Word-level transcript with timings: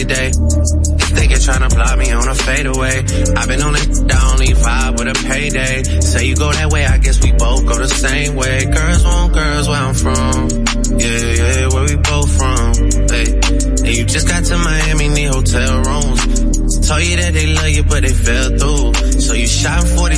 crazy 0.00 0.04
day. 0.04 0.30
They 1.14 1.26
get 1.26 1.40
trying 1.42 1.68
to 1.68 1.74
block 1.74 1.98
me 1.98 2.10
on 2.12 2.28
a 2.28 2.34
fadeaway. 2.34 2.98
I've 3.36 3.48
been 3.48 3.62
on 3.62 3.74
it, 3.76 4.12
I 4.12 4.32
only 4.32 4.48
vibe 4.48 4.98
with 4.98 5.08
a 5.08 5.28
payday. 5.28 5.82
Say 6.00 6.26
you 6.26 6.36
go 6.36 6.52
that 6.52 6.70
way, 6.72 6.86
I 6.86 6.98
guess 6.98 7.22
we 7.22 7.32
both 7.32 7.66
go 7.66 7.78
the 7.78 7.88
same 7.88 8.36
way. 8.36 8.64
Girls 8.64 9.04
want 9.04 9.34
girls 9.34 9.68
where 9.68 9.80
I'm 9.80 9.94
from. 9.94 10.48
Yeah, 10.98 11.32
yeah, 11.40 11.68
where 11.68 11.84
we 11.84 11.96
both 11.96 12.30
from. 12.36 12.74
Hey, 13.10 13.26
and 13.86 13.96
you 13.96 14.04
just 14.04 14.28
got 14.28 14.44
to 14.44 14.58
Miami, 14.58 15.08
need 15.08 15.30
hotel 15.30 15.82
rooms. 15.82 16.88
Told 16.88 17.02
you 17.02 17.16
that 17.16 17.32
they 17.32 17.46
love 17.46 17.68
you, 17.68 17.82
but 17.84 18.02
they 18.02 18.12
fell 18.12 18.48
through. 18.58 19.20
So 19.20 19.34
you 19.34 19.46
shot 19.46 19.86
for 19.86 20.09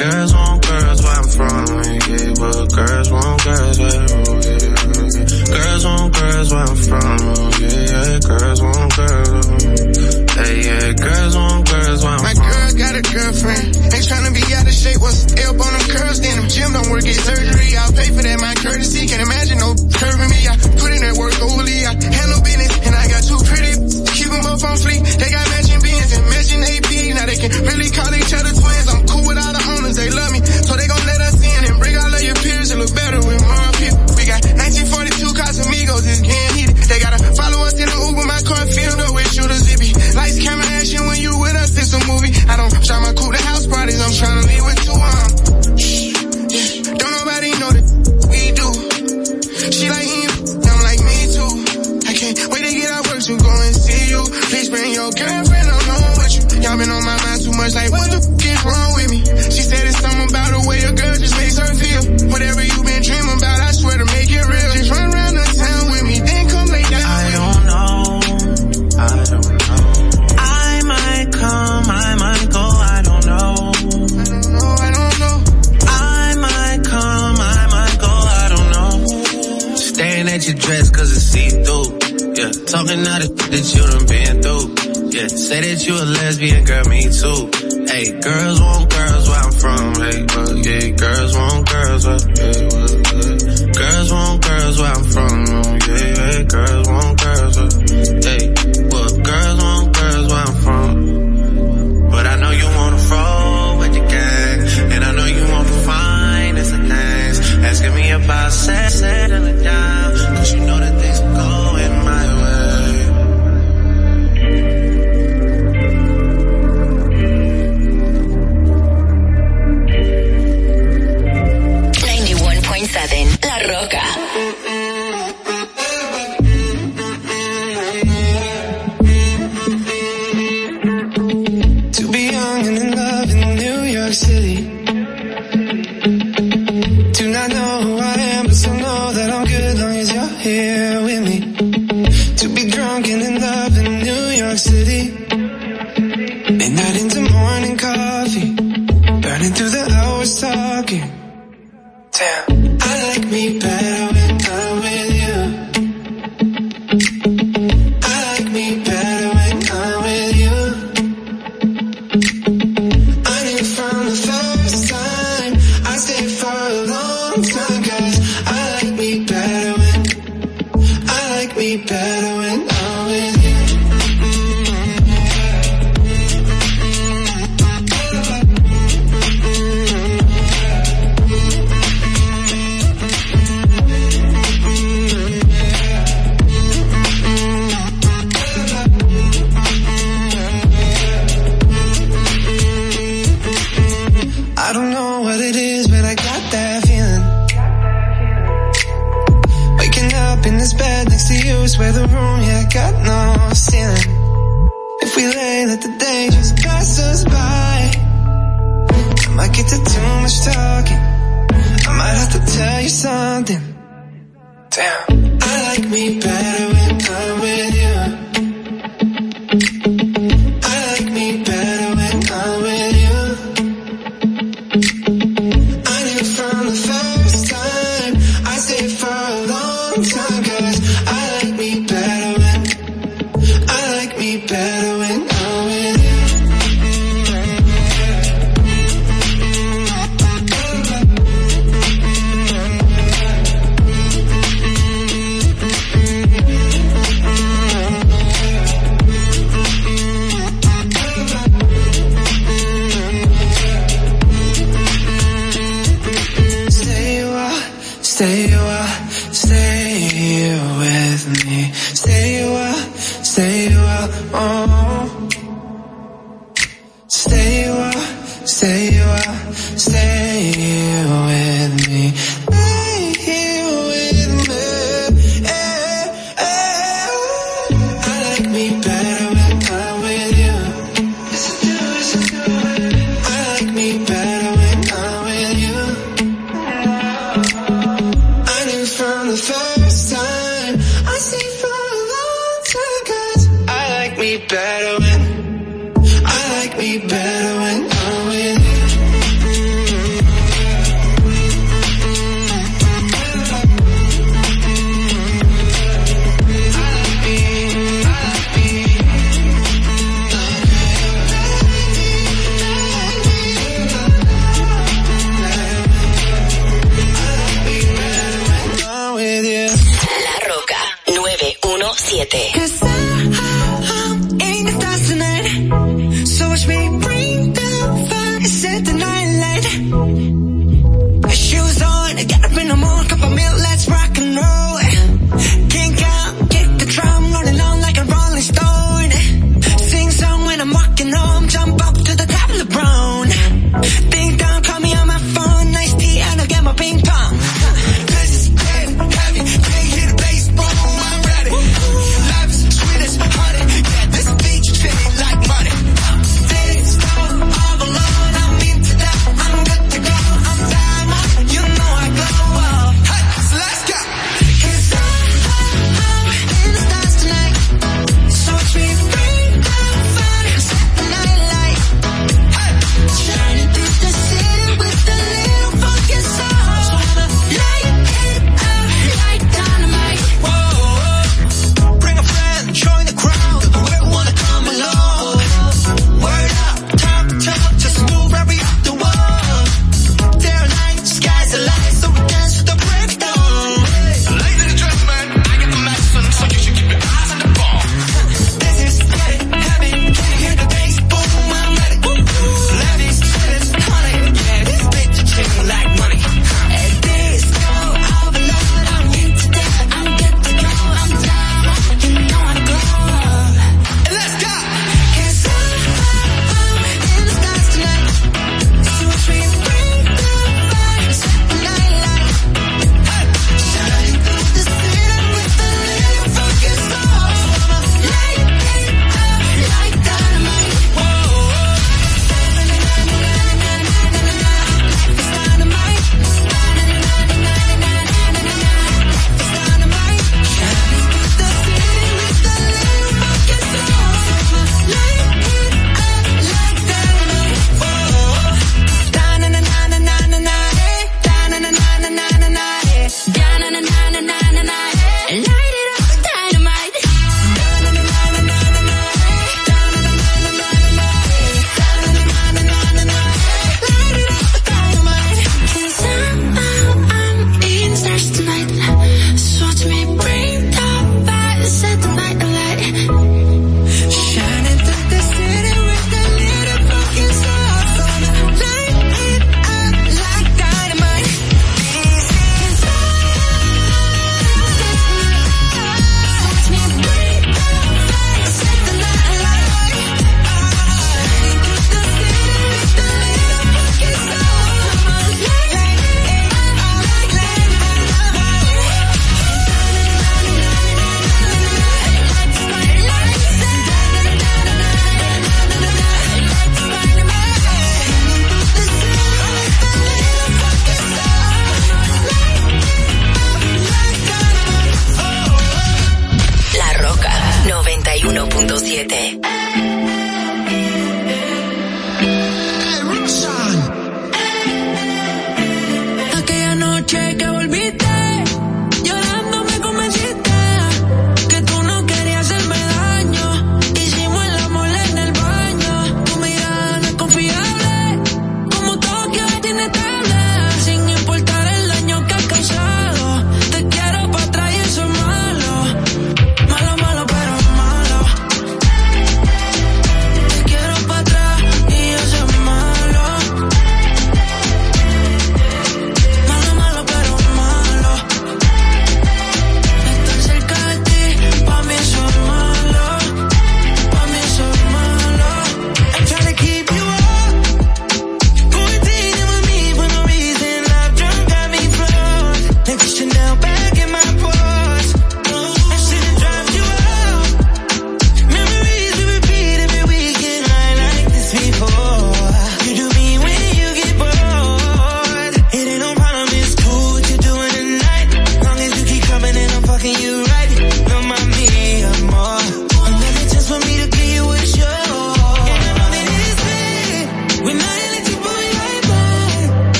Girls 0.00 0.32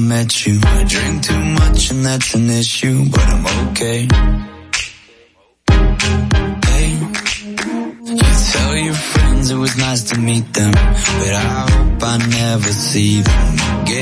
met 0.00 0.46
you. 0.46 0.60
I 0.62 0.84
drink 0.84 1.22
too 1.22 1.44
much 1.60 1.90
and 1.90 2.04
that's 2.04 2.34
an 2.34 2.50
issue, 2.50 3.08
but 3.10 3.20
I'm 3.20 3.68
okay. 3.68 4.08
Hey, 6.68 6.90
you 8.04 8.28
tell 8.52 8.76
your 8.76 8.94
friends 8.94 9.50
it 9.50 9.56
was 9.56 9.76
nice 9.76 10.02
to 10.10 10.18
meet 10.18 10.52
them, 10.54 10.72
but 10.72 11.34
I 11.34 11.66
hope 11.70 12.02
I 12.02 12.16
never 12.18 12.72
see 12.72 13.20
them 13.20 13.54
again. 13.82 13.99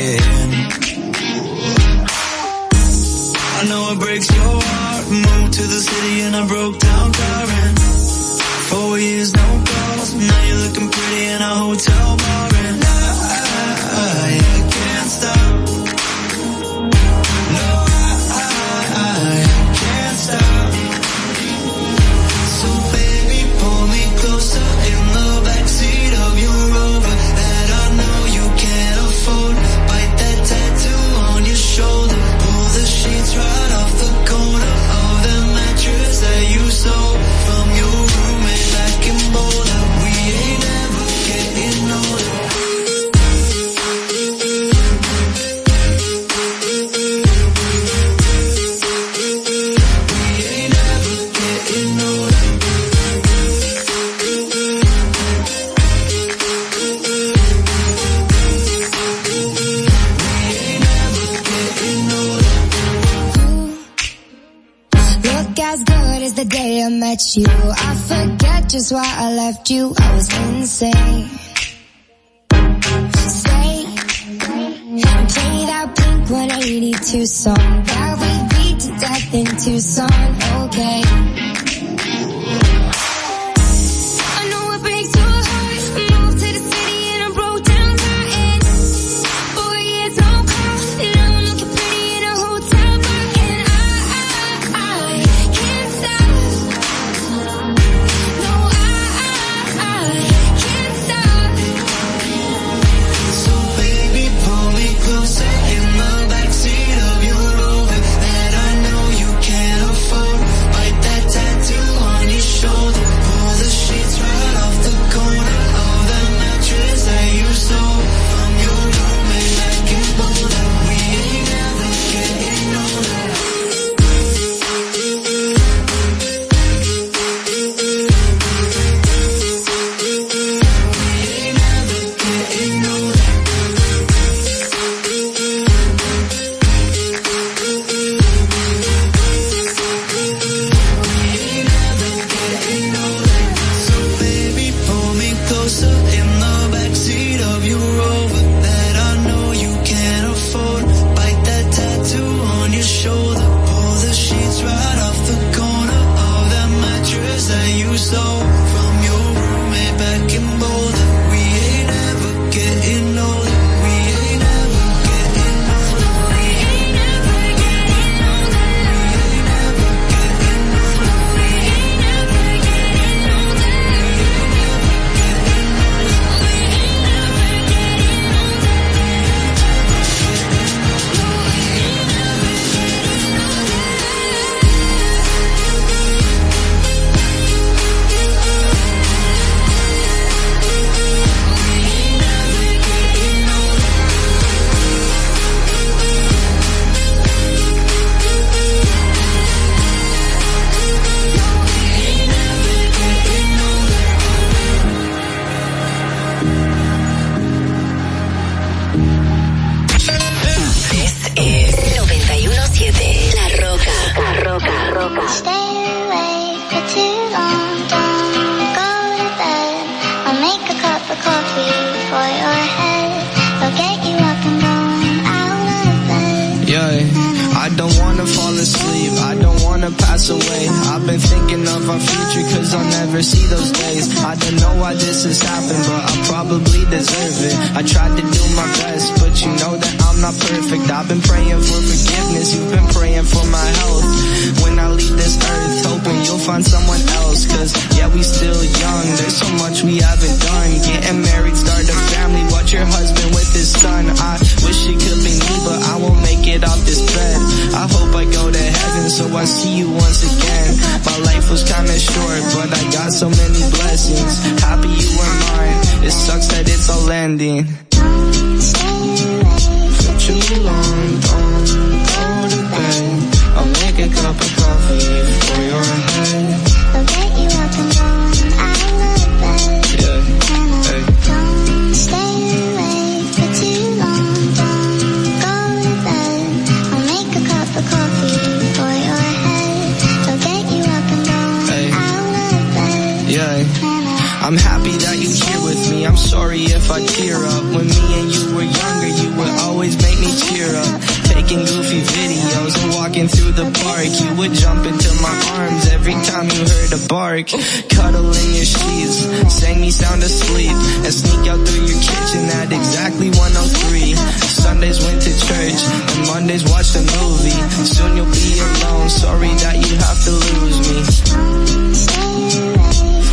hop 304.78 304.86
into 304.86 305.10
my 305.22 305.34
arms 305.58 305.88
every 305.88 306.12
time 306.12 306.46
you 306.46 306.62
heard 306.62 306.92
a 306.92 307.02
bark. 307.08 307.48
Cuddle 307.90 308.30
in 308.30 308.48
your 308.54 308.64
sheets, 308.64 309.26
sang 309.52 309.80
me 309.80 309.90
sound 309.90 310.22
asleep, 310.22 310.72
and 311.04 311.12
sneak 311.12 311.48
out 311.50 311.60
through 311.66 311.86
your 311.86 311.98
kitchen 311.98 312.44
at 312.62 312.72
exactly 312.72 313.30
103. 313.30 314.14
Sundays 314.46 315.02
went 315.04 315.22
to 315.22 315.32
church, 315.34 315.80
and 315.82 316.26
Mondays 316.26 316.64
watched 316.70 316.94
a 316.96 317.02
movie. 317.18 317.60
Soon 317.84 318.16
you'll 318.16 318.30
be 318.30 318.58
alone, 318.58 319.08
sorry 319.08 319.52
that 319.66 319.76
you 319.82 319.94
have 319.98 320.20
to 320.26 320.32
lose 320.46 320.78
me. 320.86 320.96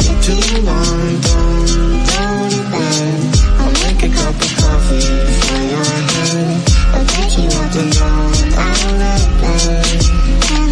For 0.02 0.16
too 0.26 0.62
long, 0.66 1.22
don't 1.22 1.66
go 2.10 2.28
to 2.50 2.62
bed. 2.74 3.22
I'll 3.62 3.76
make 3.86 4.02
a 4.02 4.10
cup 4.10 4.36
of 4.36 4.52
coffee 4.58 5.06
for 5.46 5.62
your 5.62 5.86
head. 5.86 6.58
I'll 6.96 7.06
get 7.06 7.30
you 7.38 7.48
up 7.54 7.76
and 7.76 7.92
down, 7.94 8.34
out 8.58 8.82
of 8.86 9.42
bed. 9.42 10.65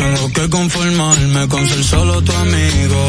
Tengo 0.00 0.32
que 0.32 0.48
conformarme 0.48 1.46
con 1.48 1.68
ser 1.68 1.84
solo 1.84 2.22
tu 2.22 2.32
amigo. 2.32 3.00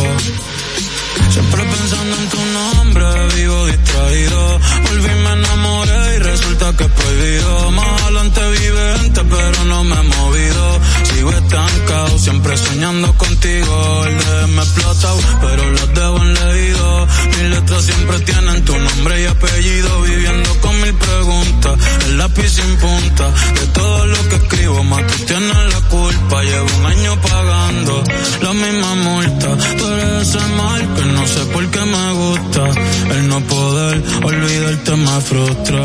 Siempre 1.32 1.64
pensando 1.64 2.16
en 2.18 2.28
tu 2.34 2.42
nombre, 2.60 3.06
vivo 3.34 3.66
distraído. 3.68 4.60
Volví, 4.89 5.14
me 5.24 5.32
enamoré 5.32 6.16
y 6.18 6.20
resulta 6.20 6.76
que 6.76 6.84
es 6.84 6.92
prohibido. 6.92 7.72
Más 7.72 8.02
adelante 8.02 8.42
vivente, 8.60 9.22
pero 9.24 9.66
no 9.72 9.84
me 9.86 9.96
he 9.96 10.04
movido 10.04 10.80
sigo 11.22 11.32
estancado, 11.34 12.17
siempre 12.17 12.57
soñando 12.57 13.13
contigo. 13.13 14.05
El 14.07 14.17
DM 14.17 14.59
explotado, 14.59 15.19
pero 15.41 15.69
los 15.69 15.93
dejo 15.93 16.17
en 16.17 16.34
leído. 16.34 17.07
Mis 17.28 17.49
letras 17.53 17.84
siempre 17.86 18.19
tienen 18.22 18.65
tu 18.65 18.76
nombre 18.76 19.22
y 19.22 19.26
apellido, 19.26 20.01
viviendo 20.01 20.49
con 20.61 20.82
mil 20.82 20.95
preguntas, 20.95 21.74
el 22.07 22.17
lápiz 22.17 22.49
sin 22.49 22.76
punta. 22.78 23.30
De 23.53 23.67
todo 23.67 24.05
lo 24.07 24.30
que 24.30 24.36
escribo, 24.38 24.84
más 24.84 25.05
tú 25.05 25.26
tienes 25.26 25.74
la 25.74 25.82
culpa. 25.89 26.43
Llevo 26.43 26.67
un 26.80 26.86
año 26.88 27.22
pagando 27.22 28.03
la 28.41 28.53
misma 28.53 28.95
multa, 28.95 29.49
pero 29.78 30.22
ese 30.22 30.39
mal 30.57 30.82
que 30.95 31.05
no 31.05 31.28
sé 31.28 31.41
por 31.53 31.67
qué 31.69 31.82
me 31.82 32.13
gusta. 32.13 32.63
El 33.11 33.28
no 33.28 33.39
poder 33.41 34.03
olvidarte 34.24 34.95
me 34.95 35.22
frustra. 35.22 35.84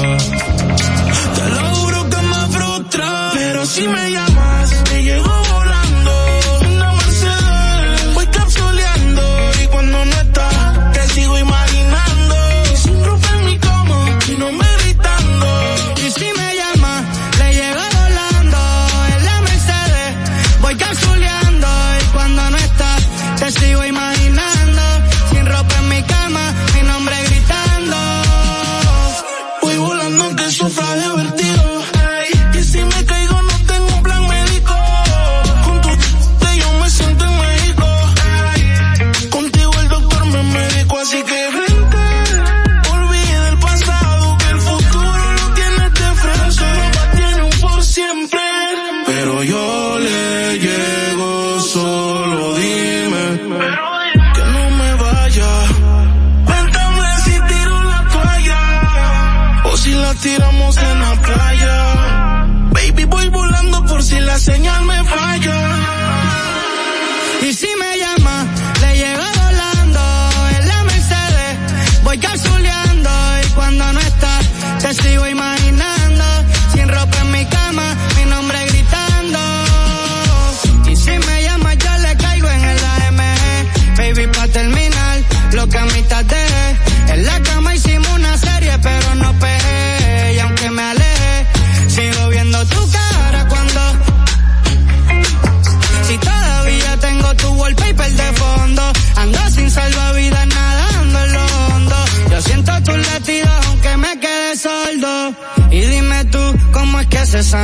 Te 1.36 1.44
lo 1.50 1.74
juro 1.74 2.08
que 2.08 2.22
me 2.22 2.58
frustra, 2.58 3.30
pero 3.34 3.66
si 3.66 3.86
me 3.86 4.10
llamas 4.12 4.25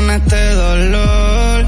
este 0.00 0.54
dolor. 0.54 1.66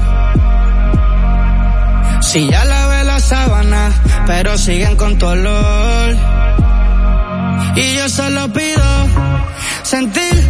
Si 2.21 2.49
ya 2.49 2.65
lavé 2.65 3.03
la 3.03 3.19
sábana, 3.19 3.91
pero 4.25 4.57
siguen 4.57 4.95
con 4.95 5.17
tu 5.17 5.27
olor. 5.27 6.15
Y 7.75 7.95
yo 7.95 8.09
solo 8.09 8.51
pido 8.51 9.07
sentir 9.83 10.49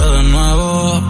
de 0.00 0.22
nuevo. 0.24 1.02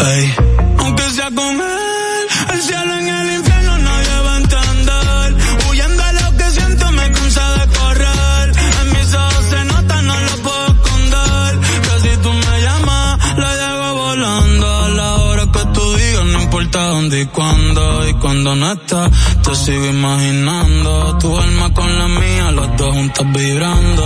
Ey. 0.00 0.34
Aunque 0.78 1.02
sea 1.10 1.30
con 1.30 1.60
él, 1.60 2.26
el 2.52 2.60
cielo 2.62 2.94
en 2.98 3.08
el 3.08 3.36
infierno 3.38 3.78
nadie 3.78 4.20
va 4.24 4.34
a 4.34 4.36
entender. 4.38 5.36
Huyendo 5.68 6.02
a 6.04 6.12
lo 6.12 6.36
que 6.36 6.50
siento 6.50 6.92
me 6.92 7.10
cansa 7.12 7.44
de 7.56 7.78
correr. 7.78 8.52
En 8.80 8.92
mis 8.92 9.14
ojos 9.14 9.44
se 9.50 9.64
nota, 9.64 10.02
no 10.02 10.20
lo 10.20 10.36
puedo 10.42 10.66
esconder. 10.66 11.60
Que 11.84 12.08
si 12.08 12.16
tú 12.18 12.32
me 12.32 12.60
llamas, 12.62 13.38
la 13.38 13.54
llevo 13.56 13.94
volando. 13.94 14.66
A 14.84 14.88
la 14.88 15.14
hora 15.16 15.46
que 15.52 15.64
tú 15.72 15.94
digas, 15.94 16.24
no 16.26 16.42
importa 16.42 16.86
dónde 16.88 17.20
y 17.22 17.26
cuándo. 17.26 18.08
Y 18.08 18.14
cuando 18.14 18.54
no 18.54 18.72
estás, 18.72 19.10
te 19.42 19.54
sigo 19.54 19.86
imaginando. 19.86 21.18
Tu 21.18 21.38
alma 21.38 21.72
con 21.72 21.98
la 21.98 22.08
mía, 22.08 22.50
los 22.52 22.76
dos 22.76 22.94
juntas 22.94 23.26
vibrando. 23.32 24.04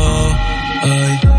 Ey. 0.84 1.33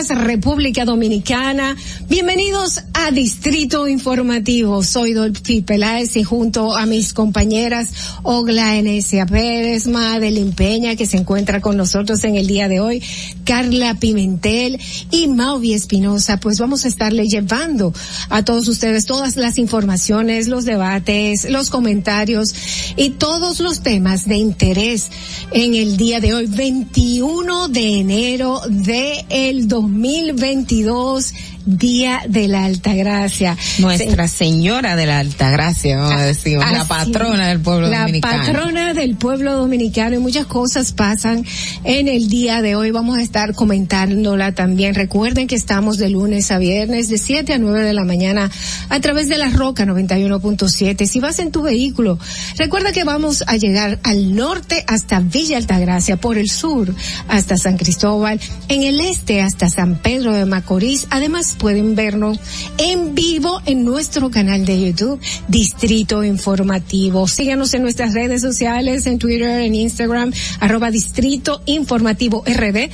República 0.00 0.86
Dominicana. 0.86 1.76
Bienvenidos 2.08 2.82
a 2.94 3.10
Distrito 3.10 3.86
Informativo. 3.86 4.82
Soy 4.82 5.12
Dolphy 5.12 5.60
Peláez 5.60 6.16
y 6.16 6.24
junto 6.24 6.74
a 6.74 6.86
mis 6.86 7.12
compañeras 7.12 7.90
Ogla 8.22 8.76
Enesia 8.76 9.26
Pérez, 9.26 9.86
Madeline 9.86 10.52
Peña, 10.52 10.96
que 10.96 11.06
se 11.06 11.18
encuentra 11.18 11.60
con 11.60 11.76
nosotros 11.76 12.24
en 12.24 12.36
el 12.36 12.46
día 12.46 12.68
de 12.68 12.80
hoy, 12.80 13.02
Carla 13.44 13.94
Pimentel 13.94 14.80
y 15.10 15.28
Mauvi 15.28 15.74
Espinosa, 15.74 16.40
pues 16.40 16.58
vamos 16.58 16.86
a 16.86 16.88
estarle 16.88 17.28
llevando 17.28 17.92
a 18.30 18.44
todos 18.44 18.68
ustedes 18.68 19.04
todas 19.04 19.36
las 19.36 19.58
informaciones, 19.58 20.48
los 20.48 20.64
debates, 20.64 21.48
los 21.50 21.68
comentarios 21.68 22.54
y 22.96 23.10
todos 23.10 23.60
los 23.60 23.82
temas 23.82 24.26
de 24.26 24.36
interés 24.36 25.10
en 25.54 25.74
el 25.74 25.96
día 25.96 26.20
de 26.20 26.32
hoy, 26.34 26.46
21 26.46 27.68
de 27.68 27.98
enero 28.00 28.60
de 28.68 29.24
el 29.28 29.68
2022 29.68 31.34
Día 31.64 32.22
de 32.28 32.48
la 32.48 32.64
Altagracia. 32.64 33.56
Nuestra 33.78 34.28
Señora 34.28 34.96
de 34.96 35.06
la 35.06 35.18
Altagracia, 35.18 35.98
vamos 35.98 36.12
a 36.12 36.18
ah, 36.18 36.26
decir, 36.26 36.58
la 36.58 36.84
patrona 36.86 37.48
del 37.48 37.60
pueblo 37.60 37.88
dominicano. 37.88 38.36
La 38.36 38.44
patrona 38.44 38.94
del 38.94 39.16
pueblo 39.16 39.56
dominicano 39.56 40.16
y 40.16 40.18
muchas 40.18 40.46
cosas 40.46 40.92
pasan 40.92 41.44
en 41.84 42.08
el 42.08 42.28
día 42.28 42.62
de 42.62 42.74
hoy. 42.74 42.90
Vamos 42.90 43.18
a 43.18 43.22
estar 43.22 43.54
comentándola 43.54 44.52
también. 44.52 44.94
Recuerden 44.94 45.46
que 45.46 45.54
estamos 45.54 45.98
de 45.98 46.10
lunes 46.10 46.50
a 46.50 46.58
viernes 46.58 47.08
de 47.08 47.18
7 47.18 47.52
a 47.52 47.58
9 47.58 47.82
de 47.82 47.92
la 47.92 48.04
mañana 48.04 48.50
a 48.88 49.00
través 49.00 49.28
de 49.28 49.38
la 49.38 49.50
Roca 49.50 49.86
91.7. 49.86 51.06
Si 51.06 51.20
vas 51.20 51.38
en 51.38 51.52
tu 51.52 51.62
vehículo, 51.62 52.18
recuerda 52.56 52.92
que 52.92 53.04
vamos 53.04 53.44
a 53.46 53.56
llegar 53.56 53.98
al 54.02 54.34
norte 54.34 54.84
hasta 54.86 55.20
Villa 55.20 55.56
Altagracia, 55.56 56.16
por 56.16 56.38
el 56.38 56.50
sur 56.50 56.94
hasta 57.28 57.56
San 57.56 57.76
Cristóbal, 57.76 58.40
en 58.68 58.82
el 58.82 59.00
este 59.00 59.42
hasta 59.42 59.68
San 59.68 59.96
Pedro 59.96 60.32
de 60.32 60.46
Macorís. 60.46 61.06
Además, 61.10 61.51
pueden 61.54 61.94
vernos 61.94 62.38
en 62.78 63.14
vivo 63.14 63.60
en 63.66 63.84
nuestro 63.84 64.30
canal 64.30 64.64
de 64.64 64.80
YouTube, 64.80 65.20
Distrito 65.48 66.24
Informativo. 66.24 67.28
Síganos 67.28 67.74
en 67.74 67.82
nuestras 67.82 68.14
redes 68.14 68.40
sociales, 68.42 69.06
en 69.06 69.18
Twitter, 69.18 69.60
en 69.60 69.74
Instagram, 69.74 70.32
arroba 70.60 70.90
Distrito 70.90 71.60
Informativo 71.66 72.42
RD. 72.46 72.88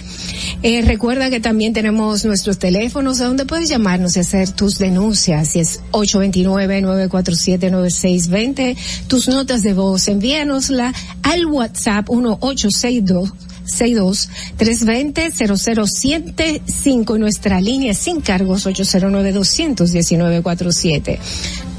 Eh, 0.63 0.83
recuerda 0.83 1.31
que 1.31 1.41
también 1.41 1.73
tenemos 1.73 2.25
nuestros 2.25 2.59
teléfonos 2.59 3.21
a 3.21 3.27
donde 3.27 3.47
puedes 3.47 3.69
llamarnos 3.69 4.17
y 4.17 4.21
hacer 4.21 4.51
tus 4.51 4.79
denuncias. 4.79 5.49
Si 5.49 5.59
es 5.61 5.81
829-947-9620. 5.93 8.77
Tus 9.07 9.29
notas 9.29 9.63
de 9.63 9.75
voz, 9.75 10.09
envíanosla 10.09 10.93
al 11.23 11.47
WhatsApp 11.47 12.11
1862 12.11 13.33
62 13.69 14.29
320 14.57 15.31
0075 15.31 17.17
y 17.17 17.19
nuestra 17.19 17.61
línea 17.61 17.95
sin 17.95 18.21
cargos 18.21 18.67
809 18.67 19.33
219 19.33 20.43
47 20.43 21.19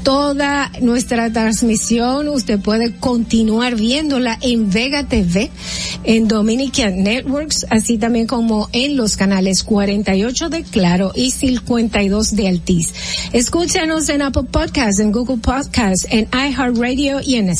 toda 0.02 0.72
nuestra 0.80 1.30
transmisión. 1.32 2.28
Usted 2.28 2.60
puede 2.60 2.96
continuar 2.96 3.76
viéndola 3.76 4.38
en 4.40 4.70
Vega 4.70 5.04
TV, 5.04 5.50
en 6.04 6.28
Dominican 6.28 7.02
Networks, 7.02 7.66
así 7.70 7.98
también 7.98 8.26
como 8.26 8.68
en 8.72 8.96
los 8.96 9.16
canales 9.16 9.62
48 9.62 10.48
de 10.48 10.62
Claro 10.62 11.12
y 11.14 11.30
52 11.30 12.34
de 12.34 12.48
Altiz. 12.48 12.92
Escúchanos 13.32 14.08
en 14.08 14.22
Apple 14.22 14.44
Podcasts, 14.50 15.00
en 15.00 15.12
Google 15.12 15.38
Podcasts, 15.38 16.06
en 16.10 16.28
iHeartRadio 16.32 17.20
y 17.20 17.36
en. 17.36 17.50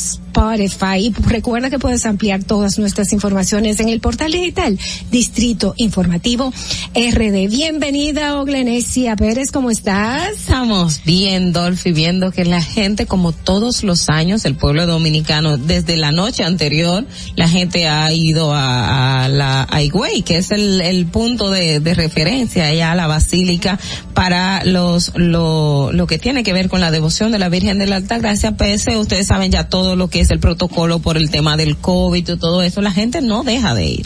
Y 0.97 1.13
recuerda 1.27 1.69
que 1.69 1.77
puedes 1.77 2.05
ampliar 2.05 2.43
todas 2.43 2.79
nuestras 2.79 3.11
informaciones 3.13 3.79
en 3.79 3.89
el 3.89 3.99
portal 3.99 4.31
digital 4.31 4.79
Distrito 5.11 5.73
Informativo 5.77 6.53
RD. 6.95 7.49
Bienvenida, 7.49 8.39
Oglenesia 8.39 9.15
Pérez, 9.15 9.51
¿cómo 9.51 9.69
estás? 9.69 10.31
Estamos 10.33 11.03
bien, 11.03 11.51
Dolphy, 11.51 11.91
viendo 11.91 12.31
que 12.31 12.45
la 12.45 12.61
gente, 12.61 13.05
como 13.05 13.33
todos 13.33 13.83
los 13.83 14.09
años, 14.09 14.45
el 14.45 14.55
pueblo 14.55 14.87
dominicano, 14.87 15.57
desde 15.57 15.97
la 15.97 16.11
noche 16.11 16.43
anterior, 16.43 17.05
la 17.35 17.47
gente 17.47 17.87
ha 17.87 18.11
ido 18.13 18.51
a, 18.53 19.27
la 19.29 19.63
a 19.63 19.79
que 20.25 20.37
es 20.37 20.51
el, 20.51 21.05
punto 21.11 21.51
de, 21.51 21.79
referencia 21.93 22.67
allá 22.67 22.93
a 22.93 22.95
la 22.95 23.07
basílica 23.07 23.77
para 24.13 24.63
los 24.63 25.11
lo, 25.15 25.91
lo 25.91 26.07
que 26.07 26.19
tiene 26.19 26.43
que 26.43 26.53
ver 26.53 26.69
con 26.69 26.79
la 26.79 26.89
devoción 26.89 27.31
de 27.31 27.39
la 27.39 27.49
Virgen 27.49 27.79
de 27.79 27.87
la 27.87 27.97
Altagracia, 27.97 28.55
pese 28.55 28.97
ustedes 28.97 29.27
saben 29.27 29.51
ya 29.51 29.67
todo 29.67 29.95
lo 29.95 30.07
que 30.07 30.20
es 30.21 30.31
el 30.31 30.39
protocolo 30.39 30.99
por 30.99 31.17
el 31.17 31.29
tema 31.29 31.57
del 31.57 31.77
COVID 31.77 32.29
y 32.29 32.37
todo 32.37 32.61
eso, 32.63 32.81
la 32.81 32.91
gente 32.91 33.21
no 33.21 33.43
deja 33.43 33.73
de 33.73 33.85
ir. 33.85 34.05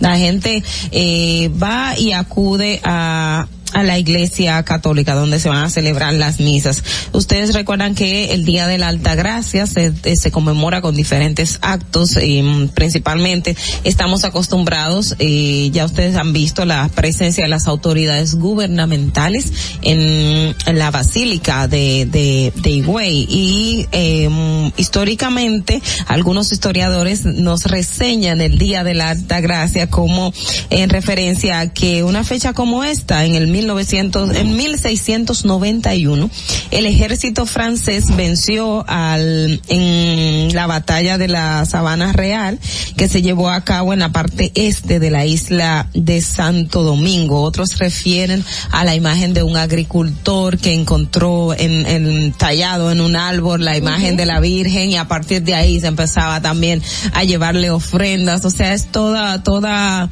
La 0.00 0.16
gente 0.16 0.62
eh, 0.90 1.50
va 1.62 1.98
y 1.98 2.12
acude 2.12 2.80
a 2.84 3.46
a 3.72 3.82
la 3.82 3.98
iglesia 3.98 4.62
católica 4.64 5.14
donde 5.14 5.38
se 5.38 5.48
van 5.48 5.64
a 5.64 5.70
celebrar 5.70 6.14
las 6.14 6.40
misas. 6.40 6.82
Ustedes 7.12 7.54
recuerdan 7.54 7.94
que 7.94 8.32
el 8.32 8.44
Día 8.44 8.66
de 8.66 8.78
la 8.78 8.88
Alta 8.88 9.14
Gracia 9.14 9.66
se, 9.66 9.92
eh, 10.04 10.16
se 10.16 10.30
conmemora 10.30 10.80
con 10.80 10.94
diferentes 10.94 11.58
actos, 11.62 12.16
eh, 12.16 12.68
principalmente 12.74 13.56
estamos 13.84 14.24
acostumbrados, 14.24 15.16
eh, 15.18 15.70
ya 15.72 15.84
ustedes 15.84 16.16
han 16.16 16.32
visto 16.32 16.64
la 16.64 16.88
presencia 16.88 17.44
de 17.44 17.48
las 17.48 17.66
autoridades 17.66 18.34
gubernamentales 18.34 19.52
en, 19.82 20.54
la 20.72 20.90
basílica 20.90 21.68
de, 21.68 22.06
de, 22.06 22.52
de 22.56 22.70
Higüey 22.70 23.26
y 23.28 23.86
eh, 23.92 24.28
históricamente 24.76 25.82
algunos 26.06 26.52
historiadores 26.52 27.24
nos 27.24 27.64
reseñan 27.64 28.40
el 28.40 28.58
Día 28.58 28.84
de 28.84 28.94
la 28.94 29.10
Alta 29.10 29.40
Gracia 29.40 29.88
como 29.88 30.32
en 30.70 30.90
referencia 30.90 31.60
a 31.60 31.72
que 31.72 32.02
una 32.02 32.24
fecha 32.24 32.52
como 32.52 32.84
esta 32.84 33.24
en 33.24 33.34
el 33.34 33.46
1900, 33.62 34.36
en 34.36 34.56
1691, 34.56 36.30
el 36.70 36.86
ejército 36.86 37.46
francés 37.46 38.16
venció 38.16 38.84
al, 38.88 39.60
en 39.68 40.54
la 40.54 40.66
batalla 40.66 41.18
de 41.18 41.28
la 41.28 41.64
Sabana 41.64 42.12
Real, 42.12 42.58
que 42.96 43.08
se 43.08 43.22
llevó 43.22 43.50
a 43.50 43.64
cabo 43.64 43.92
en 43.92 44.00
la 44.00 44.10
parte 44.10 44.52
este 44.54 44.98
de 44.98 45.10
la 45.10 45.26
isla 45.26 45.88
de 45.94 46.20
Santo 46.20 46.82
Domingo. 46.82 47.42
Otros 47.42 47.78
refieren 47.78 48.44
a 48.70 48.84
la 48.84 48.94
imagen 48.94 49.32
de 49.32 49.42
un 49.42 49.56
agricultor 49.56 50.58
que 50.58 50.74
encontró 50.74 51.54
en, 51.54 51.86
en 51.86 52.32
tallado 52.32 52.90
en 52.90 53.00
un 53.00 53.16
árbol 53.16 53.64
la 53.64 53.76
imagen 53.76 54.16
de 54.16 54.26
la 54.26 54.40
Virgen 54.40 54.90
y 54.90 54.96
a 54.96 55.06
partir 55.06 55.42
de 55.42 55.54
ahí 55.54 55.80
se 55.80 55.86
empezaba 55.86 56.40
también 56.40 56.82
a 57.12 57.24
llevarle 57.24 57.70
ofrendas. 57.70 58.44
O 58.44 58.50
sea, 58.50 58.74
es 58.74 58.86
toda, 58.86 59.42
toda, 59.42 60.10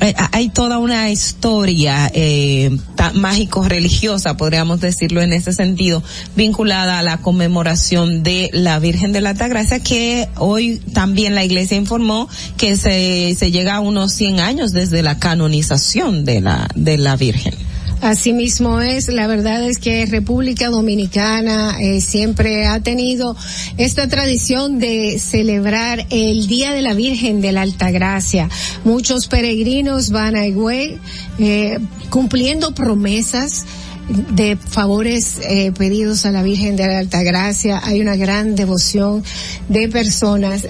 hay 0.00 0.48
toda 0.50 0.78
una 0.78 1.10
historia 1.10 2.10
eh, 2.14 2.76
mágico-religiosa, 3.14 4.36
podríamos 4.36 4.80
decirlo 4.80 5.22
en 5.22 5.32
ese 5.32 5.52
sentido, 5.52 6.02
vinculada 6.36 6.98
a 6.98 7.02
la 7.02 7.18
conmemoración 7.18 8.22
de 8.22 8.50
la 8.52 8.78
Virgen 8.78 9.12
de 9.12 9.20
la 9.20 9.30
Altagracia, 9.30 9.80
que 9.80 10.28
hoy 10.36 10.80
también 10.92 11.34
la 11.34 11.44
Iglesia 11.44 11.76
informó 11.76 12.28
que 12.56 12.76
se, 12.76 13.34
se 13.34 13.50
llega 13.50 13.76
a 13.76 13.80
unos 13.80 14.12
100 14.12 14.40
años 14.40 14.72
desde 14.72 15.02
la 15.02 15.18
canonización 15.18 16.24
de 16.24 16.40
la, 16.40 16.68
de 16.74 16.98
la 16.98 17.16
Virgen. 17.16 17.65
Así 18.02 18.32
mismo 18.32 18.80
es, 18.80 19.08
la 19.08 19.26
verdad 19.26 19.62
es 19.62 19.78
que 19.78 20.04
República 20.06 20.68
Dominicana 20.68 21.76
eh, 21.80 22.00
siempre 22.00 22.66
ha 22.66 22.80
tenido 22.80 23.36
esta 23.78 24.06
tradición 24.06 24.78
de 24.78 25.18
celebrar 25.18 26.06
el 26.10 26.46
Día 26.46 26.72
de 26.72 26.82
la 26.82 26.94
Virgen 26.94 27.40
de 27.40 27.52
la 27.52 27.62
Altagracia. 27.62 28.48
Muchos 28.84 29.28
peregrinos 29.28 30.10
van 30.10 30.36
a 30.36 30.46
Higüey 30.46 30.98
eh, 31.38 31.78
cumpliendo 32.10 32.74
promesas 32.74 33.64
de 34.08 34.56
favores 34.56 35.38
eh, 35.48 35.72
pedidos 35.76 36.26
a 36.26 36.30
la 36.30 36.42
Virgen 36.42 36.76
de 36.76 36.86
la 36.86 36.98
Altagracia. 36.98 37.80
Hay 37.84 38.00
una 38.00 38.14
gran 38.16 38.54
devoción 38.54 39.24
de 39.68 39.88
personas, 39.88 40.66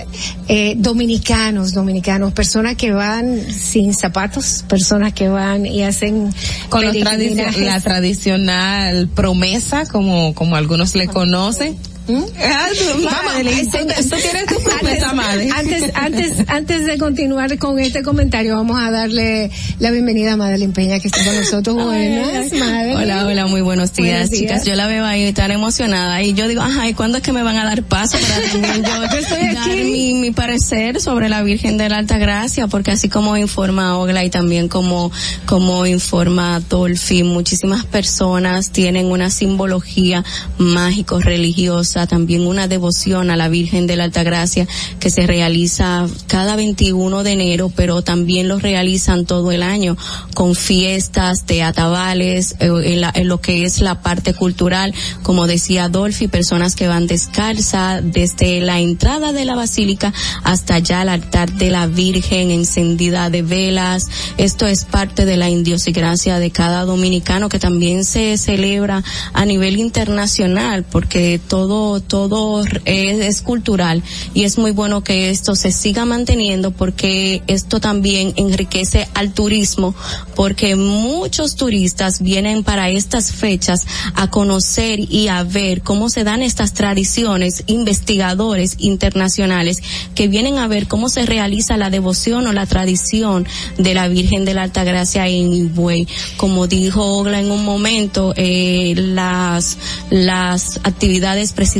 eh, 0.48 0.74
dominicanos, 0.78 1.72
dominicanos, 1.72 2.32
personas 2.32 2.76
que 2.76 2.92
van 2.92 3.40
sin 3.52 3.92
zapatos, 3.94 4.64
personas 4.68 5.12
que 5.12 5.28
van 5.28 5.66
y 5.66 5.82
hacen 5.82 6.32
Con 6.70 6.82
tradici- 6.84 7.56
la 7.58 7.80
tradicional 7.80 9.08
promesa, 9.08 9.84
como, 9.86 10.34
como 10.34 10.56
algunos 10.56 10.94
le 10.94 11.06
conocen. 11.06 11.76
Ah, 12.08 12.68
tú- 12.78 13.02
Madeline, 13.02 13.66
tú, 13.70 13.78
tú 13.78 14.16
tienes 14.22 14.46
tu 14.46 14.62
promesa, 14.62 15.12
Madeline. 15.12 15.52
Antes, 15.52 15.90
antes, 15.94 16.32
antes 16.48 16.86
de 16.86 16.98
continuar 16.98 17.58
con 17.58 17.78
este 17.80 18.02
comentario, 18.02 18.54
vamos 18.54 18.78
a 18.80 18.90
darle 18.90 19.50
la 19.80 19.90
bienvenida 19.90 20.34
a 20.34 20.36
Madeline 20.36 20.72
Peña 20.72 21.00
que 21.00 21.08
está 21.08 21.24
con 21.24 21.34
nosotros. 21.34 21.74
Buenas, 21.76 22.52
Madeline. 22.52 22.96
Hola, 22.96 23.26
hola, 23.26 23.46
muy 23.46 23.60
buenos 23.60 23.92
días, 23.92 24.28
Buenos 24.28 24.30
días. 24.30 24.40
chicas. 24.40 24.64
Yo 24.64 24.74
la 24.76 24.86
veo 24.86 25.04
ahí 25.04 25.32
tan 25.32 25.50
emocionada 25.50 26.22
y 26.22 26.32
yo 26.34 26.46
digo, 26.48 26.62
ajá, 26.62 26.88
¿y 26.88 26.94
cuándo 26.94 27.18
es 27.18 27.24
que 27.24 27.32
me 27.32 27.42
van 27.42 27.56
a 27.56 27.64
dar 27.64 27.82
paso 27.82 28.16
para 28.18 28.50
también 28.52 28.84
yo, 28.84 29.00
dar 29.54 29.76
mi, 29.84 30.14
mi 30.14 30.30
parecer 30.30 31.00
sobre 31.00 31.28
la 31.28 31.42
Virgen 31.42 31.76
de 31.76 31.88
la 31.88 31.98
Alta 31.98 32.18
Gracia? 32.18 32.68
Porque 32.68 32.92
así 32.92 33.08
como 33.08 33.36
informa 33.36 33.98
Ogla 33.98 34.24
y 34.24 34.30
también 34.30 34.68
como, 34.68 35.10
como 35.44 35.86
informa 35.86 36.60
Dolphy, 36.68 37.24
muchísimas 37.24 37.84
personas 37.84 38.70
tienen 38.70 39.06
una 39.06 39.30
simbología 39.30 40.24
mágico-religiosa, 40.58 41.95
también 42.06 42.46
una 42.46 42.68
devoción 42.68 43.30
a 43.30 43.36
la 43.36 43.48
Virgen 43.48 43.86
de 43.86 43.96
la 43.96 44.04
Alta 44.04 44.22
Gracia 44.24 44.68
que 45.00 45.08
se 45.08 45.26
realiza 45.26 46.06
cada 46.26 46.56
21 46.56 47.22
de 47.22 47.32
enero, 47.32 47.72
pero 47.74 48.02
también 48.02 48.48
lo 48.48 48.58
realizan 48.58 49.24
todo 49.24 49.52
el 49.52 49.62
año 49.62 49.96
con 50.34 50.54
fiestas 50.54 51.46
de 51.46 51.62
atabales, 51.62 52.56
eh, 52.60 52.68
en, 52.84 53.00
la- 53.00 53.12
en 53.14 53.28
lo 53.28 53.40
que 53.40 53.64
es 53.64 53.80
la 53.80 54.02
parte 54.02 54.34
cultural, 54.34 54.92
como 55.22 55.46
decía 55.46 55.88
Dolphy, 55.88 56.28
personas 56.28 56.74
que 56.74 56.88
van 56.88 57.06
descalza 57.06 58.00
desde 58.02 58.60
la 58.60 58.80
entrada 58.80 59.32
de 59.32 59.44
la 59.44 59.54
basílica 59.54 60.12
hasta 60.42 60.74
allá 60.74 61.00
al 61.02 61.08
altar 61.08 61.52
de 61.52 61.70
la 61.70 61.86
Virgen 61.86 62.50
encendida 62.50 63.30
de 63.30 63.42
velas. 63.42 64.08
Esto 64.36 64.66
es 64.66 64.84
parte 64.84 65.24
de 65.24 65.36
la 65.36 65.48
idiosincrasia 65.48 66.38
de 66.40 66.50
cada 66.50 66.84
dominicano 66.84 67.48
que 67.48 67.58
también 67.60 68.04
se 68.04 68.36
celebra 68.38 69.04
a 69.32 69.44
nivel 69.44 69.76
internacional 69.76 70.82
porque 70.90 71.38
todo, 71.46 71.85
todo 72.00 72.62
es, 72.84 73.18
es 73.18 73.42
cultural 73.42 74.02
y 74.34 74.44
es 74.44 74.58
muy 74.58 74.72
bueno 74.72 75.02
que 75.02 75.30
esto 75.30 75.56
se 75.56 75.72
siga 75.72 76.04
manteniendo 76.04 76.70
porque 76.70 77.42
esto 77.46 77.80
también 77.80 78.34
enriquece 78.36 79.08
al 79.14 79.32
turismo 79.32 79.94
porque 80.34 80.76
muchos 80.76 81.56
turistas 81.56 82.20
vienen 82.20 82.62
para 82.62 82.90
estas 82.90 83.06
estas 83.06 83.30
fechas 83.30 83.86
a 84.14 84.30
conocer 84.30 84.98
y 84.98 85.28
a 85.28 85.44
ver 85.44 85.82
cómo 85.82 86.08
se 86.08 86.24
dan 86.24 86.42
estas 86.42 86.72
tradiciones, 86.72 87.62
investigadores 87.68 88.74
internacionales 88.78 89.80
que 90.16 90.26
vienen 90.26 90.58
a 90.58 90.66
ver 90.66 90.88
cómo 90.88 91.08
se 91.08 91.24
realiza 91.24 91.76
la 91.76 91.88
devoción 91.88 92.48
o 92.48 92.52
la 92.52 92.66
tradición 92.66 93.46
de 93.78 93.94
la 93.94 94.08
Virgen 94.08 94.44
de 94.44 94.54
la 94.54 94.64
Altagracia 94.64 95.28
en 95.28 95.52
Higüey. 95.52 96.08
Como 96.36 96.66
dijo 96.66 97.18
Ogla 97.18 97.38
en 97.38 97.52
un 97.52 97.64
momento, 97.64 98.34
eh, 98.36 98.94
las, 98.96 99.78
las 100.10 100.80
actividades 100.82 101.52
presidenciales 101.52 101.75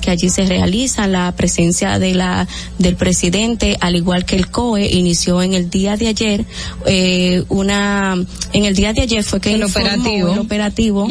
que 0.00 0.10
allí 0.10 0.30
se 0.30 0.44
realizan, 0.44 1.12
la 1.12 1.32
presencia 1.32 1.98
de 1.98 2.12
la, 2.12 2.48
del 2.78 2.96
presidente, 2.96 3.76
al 3.80 3.94
igual 3.94 4.24
que 4.24 4.34
el 4.34 4.50
COE, 4.50 4.86
inició 4.86 5.42
en 5.42 5.54
el 5.54 5.70
día 5.70 5.96
de 5.96 6.08
ayer, 6.08 6.44
eh, 6.86 7.44
una, 7.48 8.16
en 8.52 8.64
el 8.64 8.74
día 8.74 8.92
de 8.92 9.02
ayer 9.02 9.22
fue 9.22 9.40
que 9.40 9.54
El 9.54 9.62
operativo. 9.62 10.32
el 10.32 10.38
operativo 10.40 11.08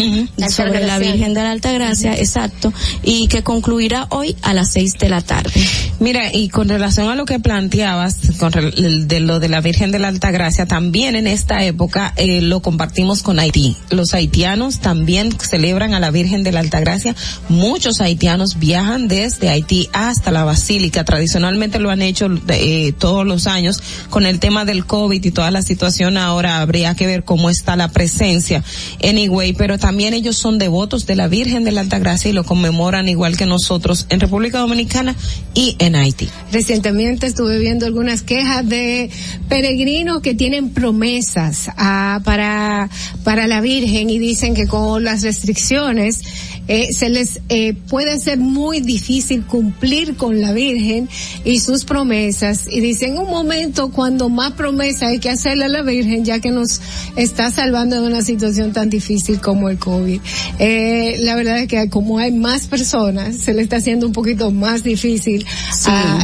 sobre 0.49 0.85
la 0.85 0.99
Virgen 0.99 1.33
de 1.33 1.41
la 1.41 1.51
Altagracia, 1.51 2.13
exacto, 2.15 2.73
y 3.01 3.27
que 3.27 3.43
concluirá 3.43 4.07
hoy 4.09 4.35
a 4.41 4.53
las 4.53 4.73
seis 4.73 4.93
de 4.99 5.07
la 5.07 5.21
tarde. 5.21 5.51
Mira, 5.99 6.33
y 6.33 6.49
con 6.49 6.67
relación 6.67 7.09
a 7.09 7.15
lo 7.15 7.25
que 7.25 7.39
planteabas, 7.39 8.17
con 8.39 8.51
de 8.51 9.19
lo 9.21 9.39
de 9.39 9.49
la 9.49 9.61
Virgen 9.61 9.91
de 9.91 9.99
la 9.99 10.09
Altagracia, 10.09 10.65
también 10.65 11.15
en 11.15 11.27
esta 11.27 11.63
época 11.63 12.13
eh, 12.17 12.41
lo 12.41 12.61
compartimos 12.61 13.23
con 13.23 13.39
Haití. 13.39 13.77
Los 13.89 14.13
haitianos 14.13 14.79
también 14.79 15.31
celebran 15.39 15.93
a 15.93 15.99
la 15.99 16.11
Virgen 16.11 16.43
de 16.43 16.51
la 16.51 16.59
Altagracia. 16.59 17.15
Muchos 17.49 18.01
haitianos 18.01 18.16
viajan 18.59 19.07
desde 19.07 19.49
Haití 19.49 19.89
hasta 19.93 20.31
la 20.31 20.43
Basílica. 20.43 21.03
Tradicionalmente 21.03 21.79
lo 21.79 21.89
han 21.89 22.01
hecho 22.01 22.27
eh, 22.49 22.93
todos 22.97 23.25
los 23.25 23.47
años. 23.47 23.81
Con 24.09 24.25
el 24.25 24.39
tema 24.39 24.65
del 24.65 24.85
COVID 24.85 25.23
y 25.23 25.31
toda 25.31 25.51
la 25.51 25.61
situación 25.61 26.17
ahora 26.17 26.59
habría 26.59 26.95
que 26.95 27.07
ver 27.07 27.23
cómo 27.23 27.49
está 27.49 27.75
la 27.75 27.89
presencia 27.89 28.63
en 28.99 29.17
Higüey, 29.17 29.53
pero 29.53 29.77
también 29.77 30.13
ellos 30.13 30.37
son 30.37 30.57
devotos 30.57 31.05
de 31.05 31.15
la 31.15 31.27
Virgen 31.27 31.63
de 31.63 31.71
la 31.71 31.81
Altagracia 31.81 32.29
y 32.29 32.33
lo 32.33 32.43
conmemoran 32.43 33.07
igual 33.09 33.37
que 33.37 33.45
nosotros 33.45 34.05
en 34.09 34.19
República 34.19 34.59
Dominicana 34.59 35.15
y 35.53 35.75
en 35.79 35.95
Haití. 35.95 36.29
Recientemente 36.51 37.27
estuve 37.27 37.59
viendo 37.59 37.85
algunas 37.85 38.21
quejas 38.21 38.67
de 38.67 39.09
peregrinos 39.49 40.21
que 40.21 40.33
tienen 40.33 40.69
promesas 40.69 41.69
ah, 41.77 42.21
para, 42.23 42.89
para 43.23 43.47
la 43.47 43.61
Virgen 43.61 44.09
y 44.09 44.19
dicen 44.19 44.53
que 44.53 44.67
con 44.67 45.03
las 45.03 45.21
restricciones 45.21 46.21
eh, 46.67 46.89
se 46.91 47.09
les 47.09 47.39
eh, 47.49 47.73
puede 47.73 48.19
ser 48.19 48.39
muy 48.39 48.81
difícil 48.81 49.45
cumplir 49.45 50.15
con 50.15 50.41
la 50.41 50.53
Virgen 50.53 51.07
y 51.45 51.59
sus 51.59 51.85
promesas 51.85 52.67
y 52.69 52.81
dicen 52.81 53.17
un 53.17 53.29
momento 53.29 53.89
cuando 53.89 54.29
más 54.29 54.53
promesa 54.53 55.07
hay 55.07 55.19
que 55.19 55.29
hacerle 55.29 55.65
a 55.65 55.69
la 55.69 55.81
Virgen 55.81 56.25
ya 56.25 56.39
que 56.39 56.51
nos 56.51 56.81
está 57.15 57.51
salvando 57.51 58.01
de 58.01 58.07
una 58.07 58.21
situación 58.21 58.73
tan 58.73 58.89
difícil 58.89 59.39
como 59.39 59.69
el 59.69 59.77
COVID. 59.77 60.19
Eh, 60.59 61.15
la 61.19 61.35
verdad 61.35 61.59
es 61.59 61.67
que 61.67 61.89
como 61.89 62.19
hay 62.19 62.31
más 62.31 62.67
personas 62.67 63.37
se 63.37 63.53
le 63.53 63.61
está 63.61 63.77
haciendo 63.77 64.07
un 64.07 64.13
poquito 64.13 64.51
más 64.51 64.83
difícil 64.83 65.45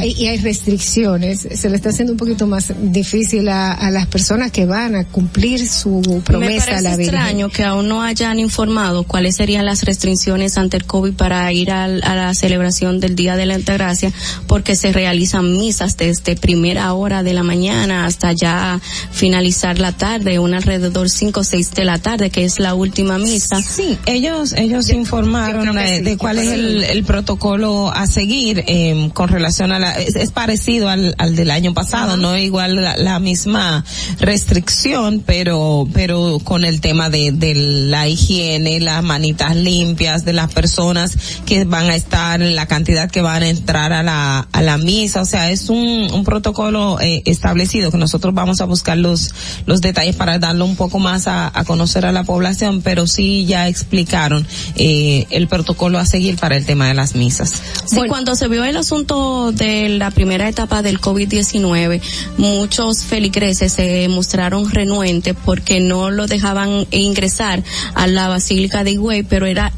y 0.03 0.23
y 0.23 0.27
hay 0.27 0.37
restricciones, 0.37 1.47
se 1.53 1.69
le 1.69 1.75
está 1.75 1.89
haciendo 1.89 2.13
un 2.13 2.17
poquito 2.17 2.47
más 2.47 2.71
difícil 2.81 3.49
a, 3.49 3.73
a 3.73 3.91
las 3.91 4.07
personas 4.07 4.51
que 4.51 4.65
van 4.65 4.95
a 4.95 5.03
cumplir 5.05 5.67
su 5.67 6.01
Me 6.07 6.21
promesa 6.21 6.77
a 6.77 6.81
la 6.81 6.95
Virgen. 6.95 7.15
extraño 7.15 7.49
que 7.49 7.63
aún 7.63 7.89
no 7.89 8.01
hayan 8.03 8.39
informado 8.39 9.03
cuáles 9.03 9.35
serían 9.35 9.65
las 9.65 9.83
restricciones 9.83 10.32
ante 10.33 10.77
el 10.77 10.85
COVID 10.85 11.13
para 11.13 11.51
ir 11.53 11.71
al- 11.71 12.01
a, 12.03 12.15
la 12.15 12.33
celebración 12.33 12.99
del 12.99 13.15
Día 13.15 13.35
de 13.35 13.45
la 13.45 13.55
Altagracia, 13.55 14.11
porque 14.47 14.75
se 14.75 14.91
realizan 14.91 15.57
misas 15.57 15.95
desde 15.97 16.35
primera 16.35 16.91
hora 16.93 17.21
de 17.23 17.33
la 17.33 17.43
mañana 17.43 18.05
hasta 18.05 18.31
ya 18.33 18.81
finalizar 19.11 19.77
la 19.79 19.91
tarde, 19.91 20.39
un 20.39 20.53
alrededor 20.53 21.09
5 21.09 21.39
o 21.39 21.43
6 21.43 21.71
de 21.71 21.85
la 21.85 21.97
tarde, 21.99 22.29
que 22.29 22.43
es 22.45 22.59
la 22.59 22.73
última 22.73 23.17
misa. 23.19 23.61
Sí, 23.61 23.97
ellos 24.05 24.53
ellos 24.53 24.89
informaron 24.89 25.75
de, 25.75 26.01
de 26.01 26.17
cuál 26.17 26.39
es 26.39 26.51
el, 26.51 26.83
el 26.83 27.03
protocolo 27.03 27.91
a 27.91 28.07
seguir 28.07 28.63
eh, 28.67 29.09
con 29.13 29.29
relación 29.29 29.71
a 29.71 29.79
la 29.79 29.91
es, 29.93 30.15
es 30.15 30.31
parecido 30.31 30.89
al, 30.89 31.13
al 31.17 31.35
del 31.35 31.51
año 31.51 31.73
pasado, 31.73 32.17
no 32.17 32.37
igual 32.37 32.75
la, 32.75 32.97
la 32.97 33.19
misma 33.19 33.85
restricción, 34.19 35.21
pero 35.25 35.87
pero 35.93 36.39
con 36.43 36.65
el 36.65 36.81
tema 36.81 37.09
de, 37.09 37.31
de 37.31 37.53
la 37.55 38.07
higiene, 38.07 38.79
las 38.79 39.03
manitas 39.03 39.55
limpias 39.55 40.22
de 40.23 40.33
las 40.33 40.53
personas 40.53 41.17
que 41.45 41.65
van 41.65 41.89
a 41.89 41.95
estar, 41.95 42.39
la 42.39 42.65
cantidad 42.65 43.09
que 43.09 43.21
van 43.21 43.43
a 43.43 43.49
entrar 43.49 43.93
a 43.93 44.03
la 44.03 44.47
a 44.51 44.61
la 44.61 44.77
misa, 44.77 45.21
o 45.21 45.25
sea, 45.25 45.49
es 45.49 45.69
un, 45.69 46.09
un 46.11 46.23
protocolo 46.23 46.99
eh, 46.99 47.21
establecido 47.25 47.91
que 47.91 47.97
nosotros 47.97 48.33
vamos 48.33 48.61
a 48.61 48.65
buscar 48.65 48.97
los 48.97 49.33
los 49.65 49.81
detalles 49.81 50.15
para 50.15 50.39
darlo 50.39 50.65
un 50.65 50.75
poco 50.75 50.99
más 50.99 51.27
a, 51.27 51.51
a 51.57 51.63
conocer 51.65 52.05
a 52.05 52.11
la 52.11 52.23
población, 52.23 52.81
pero 52.81 53.07
sí 53.07 53.45
ya 53.45 53.67
explicaron 53.67 54.45
eh, 54.75 55.27
el 55.29 55.47
protocolo 55.47 55.99
a 55.99 56.05
seguir 56.05 56.37
para 56.37 56.57
el 56.57 56.65
tema 56.65 56.87
de 56.87 56.93
las 56.93 57.15
misas. 57.15 57.61
Sí, 57.85 57.99
cuando 58.07 58.35
se 58.35 58.47
vio 58.47 58.63
el 58.63 58.77
asunto 58.77 59.51
de 59.51 59.89
la 59.89 60.11
primera 60.11 60.47
etapa 60.47 60.81
del 60.81 60.99
COVID-19, 60.99 62.01
muchos 62.37 63.03
feligreses 63.03 63.73
se 63.73 64.07
mostraron 64.09 64.69
renuentes 64.69 65.35
porque 65.45 65.79
no 65.79 66.09
lo 66.09 66.27
dejaban 66.27 66.87
ingresar 66.91 67.63
a 67.93 68.07
la 68.07 68.27
Basílica 68.27 68.83
de 68.83 68.91
Higüey, 68.91 69.23
pero 69.23 69.45
era 69.45 69.73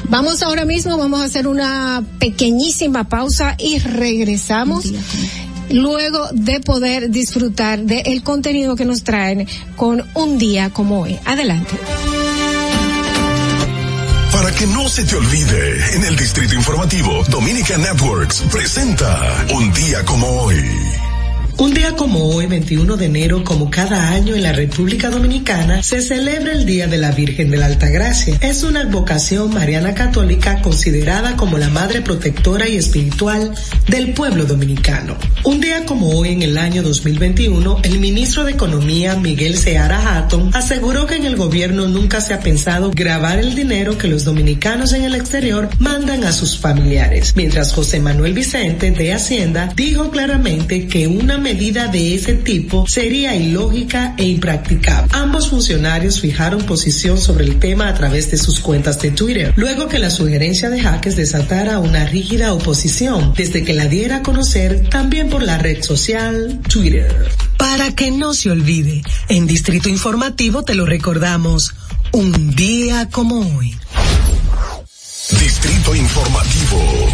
Vamos 0.10 0.44
ahora 0.44 0.66
mismo, 0.66 0.98
vamos 0.98 1.22
a 1.22 1.26
hacer 1.26 1.48
una 1.48 2.04
pequeñísima 2.20 3.06
pausa 3.06 3.56
y 3.58 3.80
regresamos 3.80 4.92
luego 5.70 6.28
de 6.34 6.60
poder 6.60 7.10
disfrutar 7.10 7.84
del 7.84 8.24
contenido 8.24 8.76
que 8.76 8.86
nos 8.86 9.04
traen 9.04 9.48
con 9.76 10.04
un 10.14 10.38
día 10.38 10.70
como 10.70 11.02
hoy. 11.02 11.18
Adelante. 11.26 11.72
Para 14.32 14.52
que 14.52 14.66
no 14.68 14.90
se 14.90 15.04
te 15.04 15.16
olvide, 15.16 15.96
en 15.96 16.06
el 16.06 16.16
Distrito 16.16 16.56
Informativo, 16.56 17.24
Dominica 17.30 17.78
Networks 17.78 18.44
presenta 18.52 19.46
Un 19.54 19.72
día 19.74 20.04
como 20.06 20.28
hoy. 20.28 21.03
Un 21.56 21.72
día 21.72 21.96
como 21.96 22.30
hoy, 22.30 22.48
21 22.48 22.98
de 22.98 23.06
enero, 23.06 23.44
como 23.44 23.70
cada 23.70 24.10
año 24.10 24.34
en 24.36 24.42
la 24.42 24.54
República 24.54 25.12
Dominicana, 25.12 25.84
se 25.84 26.02
celebra 26.02 26.52
el 26.52 26.66
Día 26.66 26.88
de 26.88 26.98
la 26.98 27.12
Virgen 27.12 27.52
de 27.52 27.58
la 27.58 27.68
Altagracia. 27.68 28.38
Es 28.42 28.64
una 28.64 28.82
advocación 28.82 29.54
mariana 29.54 29.94
católica 29.94 30.62
considerada 30.62 31.38
como 31.38 31.60
la 31.60 31.70
madre 31.70 32.02
protectora 32.02 32.68
y 32.68 32.78
espiritual 32.78 33.54
del 33.88 34.14
pueblo 34.14 34.46
dominicano. 34.46 35.16
Un 35.44 35.62
día 35.62 35.86
como 35.86 36.10
hoy, 36.18 36.30
en 36.30 36.42
el 36.42 36.58
año 36.58 36.82
2021, 36.82 37.82
el 37.84 38.00
ministro 38.00 38.46
de 38.46 38.54
Economía, 38.54 39.16
Miguel 39.16 39.56
Seara 39.56 40.18
Hatton, 40.18 40.50
aseguró 40.54 41.06
que 41.06 41.18
en 41.18 41.26
el 41.26 41.36
gobierno 41.36 41.88
nunca 41.88 42.20
se 42.20 42.34
ha 42.34 42.40
pensado 42.40 42.92
grabar 42.92 43.38
el 43.38 43.54
dinero 43.54 43.98
que 43.98 44.08
los 44.08 44.26
dominicanos 44.26 44.92
en 44.94 45.04
el 45.04 45.14
exterior 45.14 45.70
mandan 45.78 46.24
a 46.24 46.34
sus 46.34 46.58
familiares. 46.58 47.34
Mientras 47.36 47.74
José 47.74 48.00
Manuel 48.00 48.34
Vicente 48.34 48.90
de 48.90 49.14
Hacienda 49.14 49.72
dijo 49.76 50.10
claramente 50.10 50.88
que 50.88 51.08
una 51.08 51.43
medida 51.44 51.88
de 51.88 52.16
ese 52.16 52.34
tipo 52.34 52.86
sería 52.88 53.36
ilógica 53.36 54.16
e 54.18 54.24
impracticable. 54.24 55.12
Ambos 55.14 55.50
funcionarios 55.50 56.20
fijaron 56.20 56.64
posición 56.64 57.20
sobre 57.20 57.46
el 57.46 57.60
tema 57.60 57.90
a 57.90 57.94
través 57.94 58.32
de 58.32 58.38
sus 58.38 58.60
cuentas 58.60 59.00
de 59.02 59.12
Twitter, 59.12 59.54
luego 59.56 59.88
que 59.88 60.00
la 60.00 60.10
sugerencia 60.10 60.70
de 60.70 60.82
Jaques 60.82 61.16
desatara 61.16 61.80
una 61.80 62.06
rígida 62.06 62.54
oposición, 62.54 63.34
desde 63.36 63.64
que 63.64 63.74
la 63.74 63.88
diera 63.88 64.18
a 64.18 64.24
conocer 64.24 64.90
también 64.90 65.30
por 65.30 65.44
la 65.44 65.58
red 65.58 65.84
social 65.84 66.62
Twitter. 66.68 67.30
Para 67.58 67.94
que 67.94 68.10
no 68.10 68.34
se 68.34 68.50
olvide, 68.50 69.04
en 69.30 69.46
Distrito 69.46 69.90
Informativo 69.90 70.64
te 70.64 70.74
lo 70.76 70.86
recordamos, 70.86 71.74
un 72.14 72.56
día 72.56 73.10
como 73.12 73.40
hoy. 73.58 73.78
Distrito 75.40 75.96
Informativo. 75.96 77.10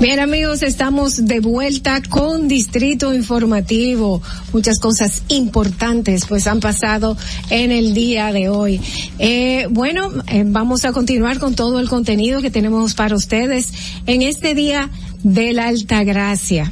Bien 0.00 0.20
amigos, 0.20 0.62
estamos 0.62 1.24
de 1.24 1.40
vuelta 1.40 2.02
con 2.02 2.48
Distrito 2.48 3.14
Informativo. 3.14 4.20
Muchas 4.52 4.78
cosas 4.78 5.22
importantes 5.28 6.26
pues 6.26 6.46
han 6.46 6.60
pasado 6.60 7.16
en 7.48 7.72
el 7.72 7.94
día 7.94 8.30
de 8.30 8.50
hoy. 8.50 8.78
Eh, 9.18 9.66
bueno, 9.70 10.12
eh, 10.28 10.44
vamos 10.46 10.84
a 10.84 10.92
continuar 10.92 11.38
con 11.38 11.54
todo 11.54 11.80
el 11.80 11.88
contenido 11.88 12.42
que 12.42 12.50
tenemos 12.50 12.92
para 12.92 13.16
ustedes 13.16 13.72
en 14.06 14.20
este 14.20 14.54
día 14.54 14.90
de 15.22 15.54
la 15.54 15.68
Alta 15.68 16.04
Gracia. 16.04 16.70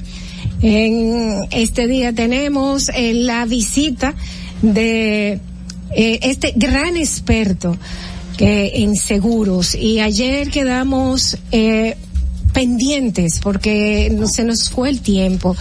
En 0.61 1.47
este 1.51 1.87
día 1.87 2.13
tenemos 2.13 2.91
eh, 2.91 3.15
la 3.15 3.47
visita 3.47 4.15
de 4.61 5.41
eh, 5.97 6.19
este 6.23 6.53
gran 6.57 6.97
experto 6.97 7.77
que 8.37 8.83
en 8.83 8.97
seguros 8.97 9.75
y 9.75 10.01
ayer 10.01 10.51
quedamos 10.51 11.39
eh, 11.53 11.97
pendientes 12.55 13.41
porque 13.43 14.11
no, 14.17 14.27
se 14.29 14.45
nos 14.45 14.71
fue 14.71 14.89
el 14.89 15.01
tiempo 15.01 15.55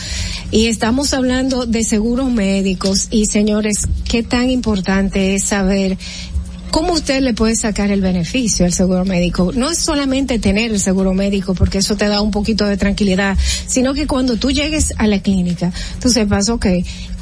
y 0.51 0.67
estamos 0.67 1.13
hablando 1.13 1.65
de 1.65 1.83
seguros 1.83 2.31
médicos 2.31 3.07
y 3.11 3.25
señores, 3.25 3.87
qué 4.07 4.23
tan 4.23 4.49
importante 4.49 5.35
es 5.35 5.43
saber 5.43 5.97
¿Cómo 6.73 6.93
usted 6.93 7.21
le 7.21 7.35
puede 7.35 7.55
sacar 7.55 7.91
el 7.91 8.01
beneficio 8.01 8.65
al 8.65 8.73
seguro 8.73 9.05
médico? 9.05 9.51
No 9.53 9.69
es 9.69 9.77
solamente 9.77 10.39
tener 10.39 10.71
el 10.71 10.79
seguro 10.79 11.13
médico, 11.13 11.53
porque 11.53 11.77
eso 11.77 11.95
te 11.95 12.07
da 12.07 12.19
un 12.19 12.31
poquito 12.31 12.65
de 12.65 12.77
tranquilidad, 12.77 13.37
sino 13.67 13.93
que 13.93 14.07
cuando 14.07 14.37
tú 14.37 14.49
llegues 14.49 14.91
a 14.97 15.05
la 15.05 15.19
clínica, 15.19 15.71
tú 16.01 16.09
sepas, 16.09 16.49
ok, 16.49 16.65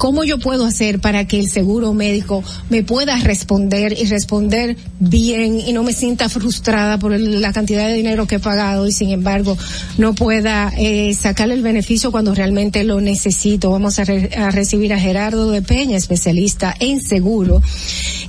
¿cómo 0.02 0.24
yo 0.24 0.40
puedo 0.40 0.66
hacer 0.66 1.00
para 1.00 1.28
que 1.28 1.40
el 1.40 1.48
seguro 1.48 1.94
médico 1.94 2.44
me 2.72 2.82
pueda 2.82 3.16
responder 3.18 3.96
y 3.96 4.06
responder 4.06 4.76
bien 5.00 5.60
y 5.60 5.74
no 5.74 5.84
me 5.84 5.94
sienta 5.94 6.28
frustrada 6.28 6.98
por 6.98 7.12
la 7.20 7.54
cantidad 7.54 7.86
de 7.88 7.94
dinero 7.94 8.26
que 8.26 8.36
he 8.38 8.40
pagado 8.40 8.88
y 8.88 8.92
sin 8.94 9.12
embargo 9.12 9.56
no 10.00 10.16
pueda 10.16 10.74
eh, 10.76 11.14
sacarle 11.14 11.54
el 11.54 11.62
beneficio 11.62 12.12
cuando 12.12 12.34
realmente 12.34 12.84
lo 12.84 13.00
necesito? 13.00 13.70
Vamos 13.70 14.00
a, 14.00 14.04
re- 14.06 14.32
a 14.36 14.50
recibir 14.50 14.92
a 14.92 15.00
Gerardo 15.00 15.52
de 15.52 15.62
Peña, 15.62 15.98
especialista 15.98 16.74
en 16.80 17.00
seguro, 17.00 17.62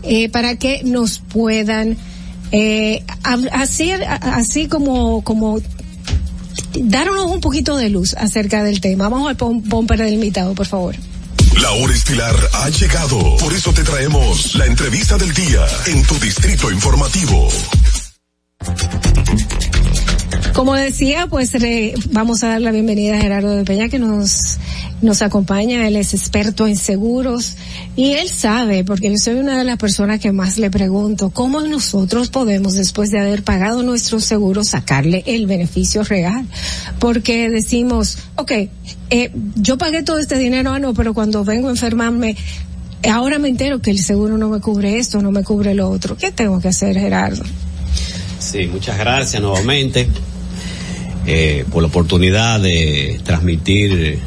eh, 0.02 0.28
para 0.28 0.56
que 0.56 0.82
nos 0.84 1.20
puedan 1.20 1.96
eh, 2.52 3.02
hacer 3.52 4.04
así 4.04 4.66
como 4.68 5.22
como 5.24 5.58
darnos 6.78 7.30
un 7.30 7.40
poquito 7.40 7.78
de 7.78 7.88
luz 7.88 8.14
acerca 8.18 8.62
del 8.62 8.82
tema. 8.82 9.08
Vamos 9.08 9.30
al 9.30 9.38
pom- 9.38 9.62
bumper 9.64 9.98
del 10.00 10.12
invitado, 10.14 10.54
por 10.54 10.66
favor. 10.66 10.96
La 11.60 11.70
hora 11.72 11.92
estilar 11.92 12.34
ha 12.52 12.68
llegado. 12.70 13.36
Por 13.36 13.52
eso 13.52 13.72
te 13.72 13.82
traemos 13.82 14.54
la 14.54 14.66
entrevista 14.66 15.18
del 15.18 15.32
día 15.34 15.66
en 15.86 16.02
tu 16.04 16.18
Distrito 16.18 16.70
Informativo. 16.70 17.48
Como 20.54 20.74
decía, 20.74 21.26
pues 21.28 21.52
vamos 22.10 22.42
a 22.44 22.48
dar 22.48 22.60
la 22.60 22.70
bienvenida 22.72 23.16
a 23.16 23.20
Gerardo 23.20 23.56
de 23.56 23.64
Peña 23.64 23.88
que 23.88 23.98
nos 23.98 24.58
nos 25.02 25.20
acompaña, 25.20 25.86
él 25.88 25.96
es 25.96 26.14
experto 26.14 26.66
en 26.66 26.76
seguros 26.76 27.56
y 27.96 28.12
él 28.12 28.28
sabe, 28.28 28.84
porque 28.84 29.10
yo 29.10 29.16
soy 29.18 29.34
una 29.34 29.58
de 29.58 29.64
las 29.64 29.76
personas 29.76 30.20
que 30.20 30.30
más 30.30 30.58
le 30.58 30.70
pregunto, 30.70 31.30
¿cómo 31.30 31.60
nosotros 31.60 32.30
podemos 32.30 32.74
después 32.74 33.10
de 33.10 33.18
haber 33.18 33.42
pagado 33.42 33.82
nuestro 33.82 34.20
seguro 34.20 34.62
sacarle 34.62 35.24
el 35.26 35.46
beneficio 35.46 36.04
real? 36.04 36.46
Porque 37.00 37.50
decimos, 37.50 38.18
ok, 38.36 38.52
eh, 39.10 39.32
yo 39.56 39.76
pagué 39.76 40.04
todo 40.04 40.18
este 40.18 40.38
dinero, 40.38 40.70
ah, 40.70 40.78
no, 40.78 40.94
pero 40.94 41.14
cuando 41.14 41.44
vengo 41.44 41.66
a 41.66 41.72
enfermarme, 41.72 42.36
ahora 43.10 43.40
me 43.40 43.48
entero 43.48 43.82
que 43.82 43.90
el 43.90 43.98
seguro 43.98 44.38
no 44.38 44.48
me 44.48 44.60
cubre 44.60 44.98
esto, 44.98 45.20
no 45.20 45.32
me 45.32 45.42
cubre 45.42 45.74
lo 45.74 45.90
otro. 45.90 46.16
¿Qué 46.16 46.30
tengo 46.30 46.60
que 46.60 46.68
hacer, 46.68 46.96
Gerardo? 46.96 47.42
Sí, 48.38 48.68
muchas 48.68 48.98
gracias 48.98 49.42
nuevamente 49.42 50.08
eh, 51.26 51.64
por 51.70 51.82
la 51.82 51.88
oportunidad 51.88 52.60
de 52.60 53.20
transmitir 53.24 54.18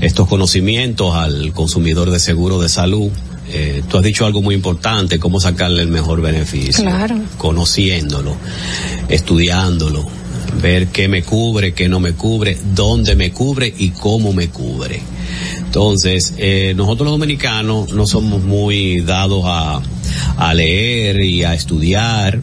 estos 0.00 0.28
conocimientos 0.28 1.14
al 1.14 1.52
consumidor 1.52 2.10
de 2.10 2.20
seguro 2.20 2.60
de 2.60 2.68
salud. 2.68 3.10
Eh, 3.50 3.82
tú 3.88 3.96
has 3.96 4.04
dicho 4.04 4.26
algo 4.26 4.42
muy 4.42 4.54
importante, 4.54 5.18
cómo 5.18 5.40
sacarle 5.40 5.82
el 5.82 5.88
mejor 5.88 6.20
beneficio. 6.20 6.84
Claro. 6.84 7.16
Conociéndolo, 7.38 8.36
estudiándolo, 9.08 10.06
ver 10.60 10.88
qué 10.88 11.08
me 11.08 11.22
cubre, 11.22 11.72
qué 11.72 11.88
no 11.88 11.98
me 12.00 12.12
cubre, 12.12 12.58
dónde 12.74 13.16
me 13.16 13.32
cubre 13.32 13.72
y 13.76 13.90
cómo 13.90 14.32
me 14.32 14.48
cubre. 14.48 15.00
Entonces, 15.58 16.34
eh, 16.38 16.74
nosotros 16.76 17.06
los 17.06 17.18
dominicanos 17.18 17.92
no 17.92 18.06
somos 18.06 18.42
muy 18.42 19.00
dados 19.00 19.44
a, 19.46 19.80
a 20.36 20.54
leer 20.54 21.20
y 21.20 21.44
a 21.44 21.54
estudiar. 21.54 22.40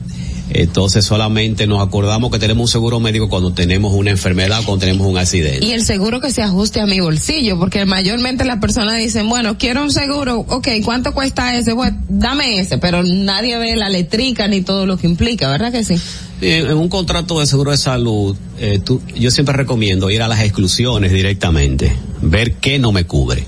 Entonces 0.50 1.04
solamente 1.04 1.66
nos 1.66 1.86
acordamos 1.86 2.30
que 2.32 2.38
tenemos 2.40 2.62
un 2.64 2.68
seguro 2.68 3.00
médico 3.00 3.30
cuando 3.30 3.52
tenemos 3.54 3.94
una 3.94 4.12
enfermedad, 4.12 4.62
cuando 4.66 4.86
tenemos 4.86 5.08
un 5.08 5.18
accidente. 5.18 5.66
Y 5.66 5.72
el 5.72 5.84
seguro 5.84 6.22
que 6.22 6.32
se 6.32 6.44
ajuste 6.44 6.80
a 6.82 6.86
mi 6.86 7.00
bolsillo, 7.00 7.58
porque 7.58 7.84
mayormente 7.86 8.46
las 8.46 8.60
personas 8.60 9.00
dicen, 9.00 9.28
bueno, 9.28 9.58
quiero 9.58 9.82
un 9.82 9.92
seguro, 9.92 10.40
ok, 10.48 10.68
¿cuánto 10.84 11.14
cuesta 11.14 11.56
ese? 11.58 11.74
Bueno, 11.74 11.98
dame 12.08 12.60
ese, 12.60 12.78
pero 12.78 13.02
nadie 13.04 13.58
ve 13.58 13.76
la 13.76 13.90
letrica 13.90 14.48
ni 14.48 14.62
todo 14.62 14.86
lo 14.86 14.98
que 14.98 15.08
implica, 15.08 15.50
¿verdad 15.50 15.72
que 15.72 15.84
sí? 15.84 15.96
En, 16.42 16.68
en 16.68 16.78
un 16.78 16.90
contrato 16.90 17.40
de 17.40 17.48
seguro 17.48 17.72
de 17.72 17.78
salud, 17.78 18.36
eh, 18.60 18.80
tú- 18.84 19.02
yo 19.16 19.32
siempre 19.32 19.56
recomiendo 19.56 20.12
ir 20.12 20.22
a 20.22 20.28
las 20.28 20.42
exclusiones 20.42 21.12
directamente, 21.12 21.96
ver 22.22 22.54
qué 22.56 22.78
no 22.78 22.92
me 22.92 23.06
cubre. 23.06 23.46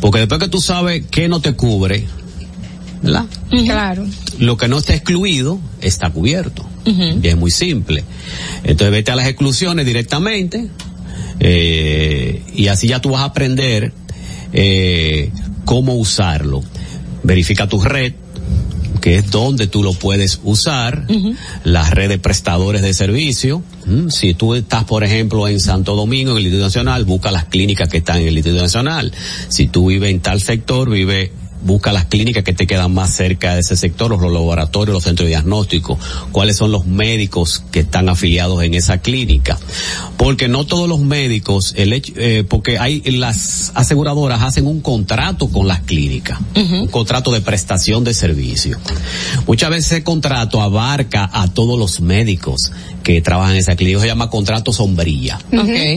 Porque 0.00 0.18
después 0.18 0.40
que 0.40 0.48
tú 0.48 0.60
sabes 0.60 1.04
qué 1.10 1.28
no 1.28 1.40
te 1.40 1.54
cubre, 1.54 2.06
¿verdad? 3.02 3.26
Claro. 3.50 4.06
Lo 4.38 4.56
que 4.56 4.68
no 4.68 4.78
está 4.78 4.94
excluido 4.94 5.58
está 5.80 6.10
cubierto. 6.10 6.64
Y 6.84 7.28
es 7.28 7.36
muy 7.36 7.50
simple. 7.50 8.02
Entonces 8.64 8.90
vete 8.90 9.12
a 9.12 9.16
las 9.16 9.28
exclusiones 9.28 9.86
directamente 9.86 10.68
eh, 11.38 12.42
y 12.54 12.66
así 12.68 12.88
ya 12.88 13.00
tú 13.00 13.10
vas 13.10 13.22
a 13.22 13.26
aprender 13.26 13.92
eh, 14.52 15.30
cómo 15.64 15.94
usarlo. 15.94 16.62
Verifica 17.22 17.68
tu 17.68 17.80
red, 17.80 18.14
que 19.00 19.16
es 19.16 19.30
donde 19.30 19.66
tú 19.68 19.82
lo 19.82 19.92
puedes 19.94 20.40
usar, 20.44 21.06
la 21.64 21.88
red 21.90 22.08
de 22.08 22.18
prestadores 22.18 22.82
de 22.82 22.94
servicio. 22.94 23.62
Mm, 23.86 24.08
Si 24.08 24.34
tú 24.34 24.54
estás, 24.54 24.84
por 24.84 25.04
ejemplo, 25.04 25.46
en 25.48 25.60
Santo 25.60 25.94
Domingo, 25.96 26.32
en 26.32 26.38
el 26.38 26.42
Instituto 26.44 26.66
Nacional, 26.66 27.04
busca 27.04 27.30
las 27.30 27.44
clínicas 27.46 27.88
que 27.88 27.98
están 27.98 28.18
en 28.20 28.28
el 28.28 28.36
Instituto 28.36 28.62
Nacional. 28.62 29.12
Si 29.48 29.68
tú 29.68 29.86
vives 29.86 30.10
en 30.10 30.20
tal 30.20 30.40
sector, 30.40 30.90
vive 30.90 31.32
busca 31.64 31.92
las 31.92 32.06
clínicas 32.06 32.44
que 32.44 32.52
te 32.52 32.66
quedan 32.66 32.92
más 32.92 33.14
cerca 33.14 33.54
de 33.54 33.60
ese 33.60 33.76
sector, 33.76 34.10
los 34.10 34.20
laboratorios, 34.20 34.94
los 34.94 35.04
centros 35.04 35.26
de 35.26 35.30
diagnóstico, 35.30 35.98
cuáles 36.30 36.56
son 36.56 36.72
los 36.72 36.86
médicos 36.86 37.62
que 37.70 37.80
están 37.80 38.08
afiliados 38.08 38.62
en 38.62 38.74
esa 38.74 38.98
clínica. 38.98 39.58
Porque 40.16 40.48
no 40.48 40.64
todos 40.64 40.88
los 40.88 41.00
médicos, 41.00 41.74
el 41.76 41.92
hecho, 41.92 42.12
eh, 42.16 42.44
porque 42.48 42.78
hay 42.78 43.00
las 43.00 43.72
aseguradoras 43.74 44.42
hacen 44.42 44.66
un 44.66 44.80
contrato 44.80 45.48
con 45.48 45.66
las 45.68 45.80
clínicas, 45.80 46.38
un 46.54 46.88
contrato 46.88 47.32
de 47.32 47.40
prestación 47.40 48.04
de 48.04 48.14
servicio. 48.14 48.78
Muchas 49.46 49.70
veces 49.70 49.92
ese 49.92 50.04
contrato 50.04 50.60
abarca 50.60 51.28
a 51.32 51.48
todos 51.48 51.78
los 51.78 52.00
médicos 52.00 52.72
que 53.02 53.20
trabajan 53.20 53.54
en 53.54 53.60
esa 53.60 53.76
clínica, 53.76 54.00
se 54.00 54.06
llama 54.06 54.30
contrato 54.30 54.72
sombrilla. 54.72 55.38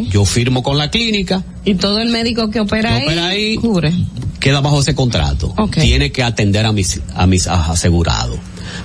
Yo 0.09 0.25
firmo 0.25 0.63
con 0.63 0.77
la 0.77 0.89
clínica, 0.89 1.43
Y 1.65 1.75
todo 1.75 1.99
el 1.99 2.09
médico 2.09 2.49
que 2.51 2.59
opera, 2.59 2.97
Que 2.99 3.05
opera 3.05 3.27
ahí, 3.27 3.55
cubre. 3.57 3.91
queda 4.39 4.61
bajo 4.61 4.79
ese 4.81 4.93
contrato. 4.95 5.53
Tiene 5.71 6.11
que 6.11 6.23
atender 6.23 6.65
a 6.65 6.71
mis, 6.71 7.01
a 7.15 7.25
mis 7.27 7.47
asegurados. 7.47 8.37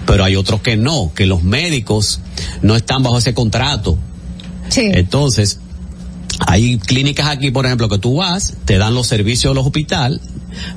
Pero 0.07 0.25
hay 0.25 0.37
otros 0.37 0.61
que 0.63 0.77
no, 0.77 1.13
que 1.15 1.27
los 1.27 1.43
médicos 1.43 2.21
no 2.63 2.75
están 2.77 3.03
bajo 3.03 3.19
ese 3.19 3.35
contrato. 3.35 3.99
Sí. 4.69 4.83
Entonces, 4.95 5.59
Hay 6.47 6.79
clínicas 6.79 7.27
aquí, 7.27 7.51
por 7.51 7.67
ejemplo, 7.67 7.89
que 7.91 7.99
tú 7.99 8.17
vas, 8.17 8.55
te 8.65 8.79
dan 8.79 8.95
los 8.95 9.07
servicios 9.07 9.51
de 9.51 9.55
los 9.57 9.67
hospitales, 9.67 10.21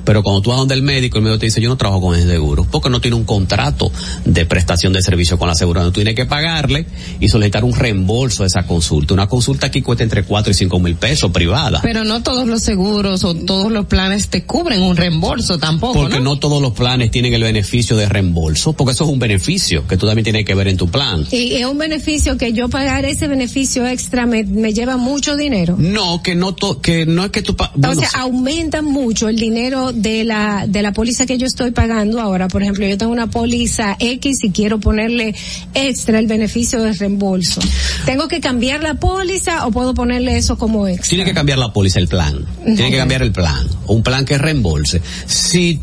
pero 0.04 0.22
cuando 0.22 0.40
tú 0.42 0.50
vas 0.50 0.58
donde 0.58 0.74
el 0.74 0.82
médico, 0.82 1.18
el 1.18 1.24
médico 1.24 1.38
te 1.40 1.46
dice, 1.46 1.60
yo 1.60 1.68
no 1.68 1.76
trabajo 1.76 2.00
con 2.00 2.16
ese 2.18 2.28
seguro, 2.28 2.66
porque 2.70 2.90
no 2.90 3.00
tiene 3.00 3.16
un 3.16 3.24
contrato 3.24 3.90
de 4.24 4.46
prestación 4.46 4.92
de 4.92 5.02
servicio 5.02 5.38
con 5.38 5.46
la 5.48 5.52
aseguradora. 5.52 5.90
Tú 5.92 5.96
tienes 6.00 6.14
que 6.14 6.26
pagarle 6.26 6.86
y 7.20 7.28
solicitar 7.28 7.64
un 7.64 7.74
reembolso 7.74 8.42
de 8.42 8.48
esa 8.48 8.66
consulta. 8.66 9.14
Una 9.14 9.26
consulta 9.28 9.66
aquí 9.68 9.82
cuesta 9.82 10.04
entre 10.04 10.24
4 10.24 10.50
y 10.50 10.54
5 10.54 10.78
mil 10.80 10.94
pesos 10.96 11.30
privada. 11.30 11.80
Pero 11.82 12.04
no 12.04 12.22
todos 12.22 12.46
los 12.46 12.62
seguros 12.62 13.24
o 13.24 13.34
todos 13.34 13.70
los 13.72 13.86
planes 13.86 14.28
te 14.28 14.44
cubren 14.44 14.82
un 14.82 14.96
reembolso 14.96 15.58
tampoco, 15.58 15.94
Porque 16.00 16.18
¿no? 16.18 16.24
no 16.34 16.38
todos 16.38 16.60
los 16.62 16.72
planes 16.72 17.10
tienen 17.10 17.34
el 17.34 17.42
beneficio 17.42 17.96
de 17.96 18.08
reembolso, 18.08 18.72
porque 18.72 18.92
eso 18.92 19.04
es 19.04 19.10
un 19.10 19.18
beneficio 19.18 19.86
que 19.86 19.96
tú 19.96 20.06
también 20.06 20.24
tienes 20.24 20.44
que 20.44 20.54
ver 20.54 20.68
en 20.68 20.76
tu 20.76 20.88
plan. 20.88 21.26
Y 21.30 21.54
es 21.54 21.66
un 21.66 21.78
beneficio 21.78 22.36
que 22.38 22.52
yo 22.52 22.68
pagar 22.68 23.04
ese 23.04 23.26
beneficio 23.28 23.86
extra 23.86 24.26
me, 24.26 24.44
me 24.44 24.72
lleva 24.72 24.96
mucho 24.96 25.36
dinero. 25.36 25.76
No, 25.78 26.22
que 26.22 26.34
no 26.34 26.54
to- 26.54 26.80
que 26.80 27.06
no 27.06 27.24
es 27.24 27.30
que 27.30 27.42
tú 27.42 27.56
bueno, 27.76 27.92
o 27.92 27.94
sea, 28.00 28.08
aumenta 28.20 28.82
mucho 28.82 29.28
el 29.28 29.36
dinero 29.36 29.63
de 29.70 30.24
la 30.24 30.66
de 30.66 30.82
la 30.82 30.92
póliza 30.92 31.26
que 31.26 31.38
yo 31.38 31.46
estoy 31.46 31.70
pagando 31.70 32.20
ahora. 32.20 32.48
Por 32.48 32.62
ejemplo, 32.62 32.86
yo 32.86 32.98
tengo 32.98 33.12
una 33.12 33.28
póliza 33.28 33.96
X 33.98 34.44
y 34.44 34.50
quiero 34.50 34.80
ponerle 34.80 35.34
extra 35.74 36.18
el 36.18 36.26
beneficio 36.26 36.82
de 36.82 36.92
reembolso. 36.92 37.60
¿Tengo 38.04 38.28
que 38.28 38.40
cambiar 38.40 38.82
la 38.82 38.94
póliza 38.94 39.66
o 39.66 39.70
puedo 39.70 39.94
ponerle 39.94 40.36
eso 40.36 40.58
como 40.58 40.86
extra? 40.86 41.08
Tiene 41.08 41.24
que 41.24 41.34
cambiar 41.34 41.58
la 41.58 41.72
póliza, 41.72 41.98
el 41.98 42.08
plan. 42.08 42.44
Tiene 42.64 42.90
que 42.90 42.98
cambiar 42.98 43.22
el 43.22 43.32
plan. 43.32 43.66
Un 43.86 44.02
plan 44.02 44.24
que 44.24 44.38
reembolse. 44.38 45.00
Si, 45.26 45.80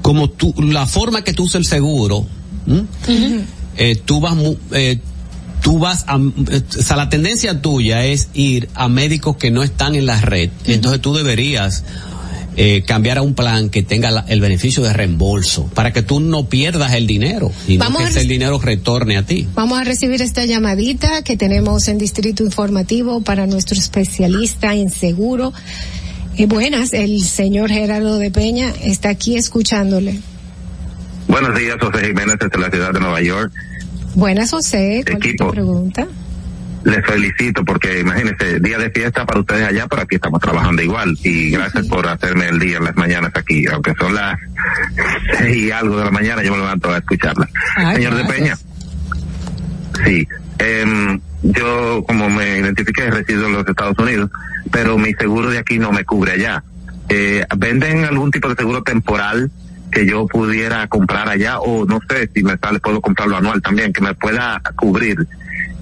como 0.00 0.30
tú, 0.30 0.54
la 0.58 0.86
forma 0.86 1.22
que 1.22 1.32
tú 1.32 1.44
usas 1.44 1.56
el 1.56 1.66
seguro, 1.66 2.26
eh, 3.76 3.96
tú 4.04 4.20
vas, 4.20 4.34
eh, 4.72 4.98
tú 5.62 5.78
vas 5.78 6.04
a, 6.06 6.16
eh, 6.16 6.62
o 6.78 6.82
sea, 6.82 6.96
la 6.96 7.08
tendencia 7.08 7.60
tuya 7.60 8.04
es 8.04 8.28
ir 8.34 8.68
a 8.74 8.88
médicos 8.88 9.36
que 9.36 9.50
no 9.50 9.62
están 9.62 9.94
en 9.94 10.06
la 10.06 10.20
red. 10.20 10.50
Entonces 10.66 11.00
tú 11.00 11.14
deberías, 11.14 11.84
eh, 12.56 12.82
cambiar 12.86 13.18
a 13.18 13.22
un 13.22 13.34
plan 13.34 13.70
que 13.70 13.82
tenga 13.82 14.10
la- 14.10 14.24
el 14.28 14.40
beneficio 14.40 14.82
de 14.82 14.92
reembolso 14.92 15.66
para 15.74 15.92
que 15.92 16.02
tú 16.02 16.20
no 16.20 16.48
pierdas 16.48 16.92
el 16.92 17.06
dinero 17.06 17.50
y 17.66 17.78
Vamos 17.78 17.94
no 17.94 17.98
a 18.00 18.02
que 18.04 18.10
ese 18.10 18.20
rec- 18.24 18.28
dinero 18.28 18.58
retorne 18.58 19.16
a 19.16 19.22
ti. 19.24 19.48
Vamos 19.54 19.80
a 19.80 19.84
recibir 19.84 20.20
esta 20.22 20.44
llamadita 20.44 21.22
que 21.22 21.36
tenemos 21.36 21.88
en 21.88 21.98
Distrito 21.98 22.42
Informativo 22.44 23.22
para 23.22 23.46
nuestro 23.46 23.78
especialista 23.78 24.74
en 24.74 24.90
seguro. 24.90 25.52
Eh, 26.36 26.46
buenas, 26.46 26.92
el 26.92 27.22
señor 27.22 27.70
Gerardo 27.70 28.18
de 28.18 28.30
Peña 28.30 28.72
está 28.82 29.10
aquí 29.10 29.36
escuchándole. 29.36 30.20
Buenos 31.28 31.58
días, 31.58 31.76
José 31.80 32.06
Jiménez 32.06 32.36
desde 32.40 32.58
la 32.58 32.70
ciudad 32.70 32.92
de 32.92 33.00
Nueva 33.00 33.22
York. 33.22 33.52
Buenas, 34.14 34.50
José. 34.50 35.02
¿Cuál 35.06 35.14
es 35.16 35.20
tu 35.22 35.28
Equipo. 35.28 35.50
pregunta? 35.50 36.06
Les 36.84 37.04
felicito 37.06 37.64
porque 37.64 38.00
imagínense, 38.00 38.58
día 38.58 38.78
de 38.78 38.90
fiesta 38.90 39.24
para 39.24 39.40
ustedes 39.40 39.66
allá, 39.66 39.86
pero 39.86 40.02
aquí 40.02 40.16
estamos 40.16 40.40
trabajando 40.40 40.82
igual. 40.82 41.16
Y 41.22 41.50
gracias 41.50 41.86
por 41.86 42.06
hacerme 42.08 42.48
el 42.48 42.58
día 42.58 42.78
en 42.78 42.84
las 42.84 42.96
mañanas 42.96 43.32
aquí, 43.34 43.66
aunque 43.66 43.94
son 43.94 44.14
las 44.14 44.38
seis 45.38 45.56
y 45.56 45.70
algo 45.70 45.98
de 45.98 46.04
la 46.04 46.10
mañana, 46.10 46.42
yo 46.42 46.52
me 46.52 46.58
levanto 46.58 46.90
a 46.90 46.98
escucharla. 46.98 47.48
Ay, 47.76 47.96
Señor 47.96 48.14
de 48.16 48.24
Peña. 48.24 48.58
Sí, 50.04 50.26
em, 50.58 51.20
yo 51.42 52.04
como 52.06 52.28
me 52.30 52.58
identifiqué 52.58 53.10
resido 53.10 53.46
en 53.46 53.52
los 53.52 53.68
Estados 53.68 53.98
Unidos, 53.98 54.30
pero 54.72 54.98
mi 54.98 55.12
seguro 55.14 55.50
de 55.50 55.58
aquí 55.58 55.78
no 55.78 55.92
me 55.92 56.04
cubre 56.04 56.32
allá. 56.32 56.64
Eh, 57.08 57.44
¿Venden 57.56 58.04
algún 58.04 58.30
tipo 58.30 58.48
de 58.48 58.56
seguro 58.56 58.82
temporal 58.82 59.50
que 59.92 60.06
yo 60.06 60.26
pudiera 60.26 60.86
comprar 60.88 61.28
allá 61.28 61.60
o 61.60 61.84
no 61.84 62.00
sé 62.08 62.28
si 62.34 62.42
me 62.42 62.56
sale, 62.56 62.80
puedo 62.80 63.00
comprarlo 63.00 63.36
anual 63.36 63.60
también, 63.60 63.92
que 63.92 64.00
me 64.00 64.14
pueda 64.14 64.60
cubrir 64.74 65.28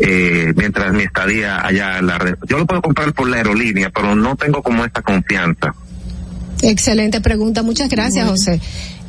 eh, 0.01 0.53
mientras 0.57 0.93
mi 0.93 1.03
estadía 1.05 1.65
allá 1.65 1.99
en 1.99 2.07
la 2.07 2.19
red? 2.19 2.35
Yo 2.49 2.59
lo 2.59 2.67
puedo 2.67 2.83
comprar 2.83 3.13
por 3.13 3.29
la 3.29 3.37
aerolínea, 3.39 3.91
pero 3.91 4.15
no 4.15 4.35
tengo 4.37 4.63
como 4.63 4.85
esta 4.85 5.03
confianza. 5.03 5.75
Excelente 6.63 7.21
pregunta. 7.21 7.63
Muchas 7.63 7.89
gracias, 7.89 8.29
José. 8.29 8.61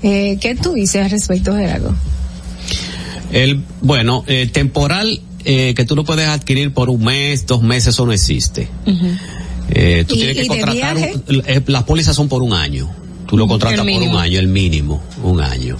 Eh, 0.03 0.37
¿Qué 0.41 0.55
tú 0.55 0.73
dices 0.73 1.03
al 1.03 1.11
respecto, 1.11 1.55
Gerardo? 1.55 1.93
El, 3.31 3.63
bueno, 3.81 4.23
eh, 4.27 4.49
temporal 4.51 5.21
eh, 5.45 5.73
que 5.75 5.85
tú 5.85 5.95
lo 5.95 6.03
puedes 6.03 6.27
adquirir 6.27 6.73
por 6.73 6.89
un 6.89 7.03
mes, 7.03 7.45
dos 7.47 7.61
meses, 7.63 7.89
eso 7.89 8.05
no 8.05 8.11
existe. 8.13 8.67
Eh, 9.69 10.03
tú 10.07 10.15
¿Y- 10.15 10.17
tienes 10.17 10.37
que 10.37 10.47
contratar, 10.47 10.97
un- 10.97 11.43
eh, 11.47 11.61
las 11.67 11.83
pólizas 11.83 12.15
son 12.15 12.27
por 12.27 12.41
un 12.43 12.53
año. 12.53 12.89
Tú 13.27 13.37
lo 13.37 13.47
contratas 13.47 13.79
por 13.79 13.87
un 14.03 14.17
año, 14.17 14.39
el 14.39 14.47
mínimo, 14.47 15.01
un 15.23 15.39
año. 15.39 15.77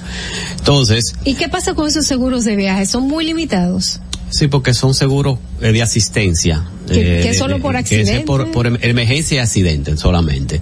Entonces, 0.57 1.13
¿Y 1.25 1.33
qué 1.33 1.49
pasa 1.49 1.73
con 1.73 1.85
esos 1.87 2.05
seguros 2.07 2.45
de 2.45 2.55
viaje? 2.55 2.85
¿Son 2.85 3.03
muy 3.07 3.25
limitados? 3.25 3.99
Sí, 4.31 4.47
porque 4.47 4.73
son 4.73 4.93
seguros 4.93 5.37
eh, 5.61 5.71
de 5.71 5.81
asistencia. 5.81 6.65
¿Que- 6.87 7.19
eh, 7.19 7.23
que 7.23 7.33
solo 7.35 7.59
por 7.59 7.73
que 7.75 7.79
ese 7.81 7.95
es 7.95 8.01
accidente? 8.01 8.25
por, 8.25 8.51
por 8.51 8.67
em- 8.67 8.77
emergencia 8.81 9.35
y 9.35 9.39
accidente 9.39 9.95
solamente. 9.97 10.59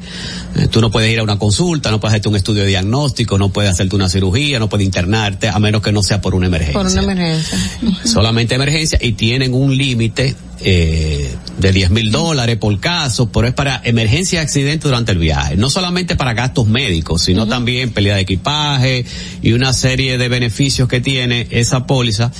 Eh, 0.57 0.67
tú 0.69 0.81
no 0.81 0.91
puedes 0.91 1.11
ir 1.11 1.19
a 1.19 1.23
una 1.23 1.39
consulta, 1.39 1.89
no 1.89 1.99
puedes 1.99 2.11
hacerte 2.13 2.29
un 2.29 2.35
estudio 2.35 2.63
de 2.63 2.67
diagnóstico, 2.69 3.37
no 3.37 3.49
puedes 3.49 3.71
hacerte 3.71 3.95
una 3.95 4.09
cirugía, 4.09 4.59
no 4.59 4.67
puedes 4.69 4.85
internarte, 4.85 5.47
a 5.47 5.57
menos 5.59 5.81
que 5.81 5.91
no 5.91 6.03
sea 6.03 6.19
por 6.21 6.35
una 6.35 6.47
emergencia. 6.47 6.73
Por 6.81 6.85
una 6.91 7.01
emergencia. 7.01 7.57
solamente 8.03 8.53
emergencia 8.55 8.99
y 9.01 9.13
tienen 9.13 9.53
un 9.53 9.75
límite 9.75 10.35
eh, 10.61 11.33
de 11.57 11.71
10 11.71 11.89
mil 11.91 12.11
dólares 12.11 12.57
por 12.57 12.77
caso, 12.81 13.31
pero 13.31 13.47
es 13.47 13.53
para 13.53 13.81
emergencia 13.85 14.39
y 14.39 14.43
accidente 14.43 14.87
durante 14.87 15.13
el 15.13 15.17
viaje, 15.17 15.55
no 15.55 15.69
solamente 15.69 16.15
para 16.17 16.33
gastos 16.33 16.67
médicos, 16.67 17.23
sino 17.23 17.47
también 17.47 17.91
pérdida 17.91 18.15
de 18.15 18.21
equipaje 18.21 19.05
y 19.41 19.53
una 19.53 19.71
serie 19.73 20.17
de 20.17 20.27
beneficios 20.27 20.87
que 20.89 20.99
tiene 20.99 21.47
esa 21.49 21.87
póliza. 21.87 22.31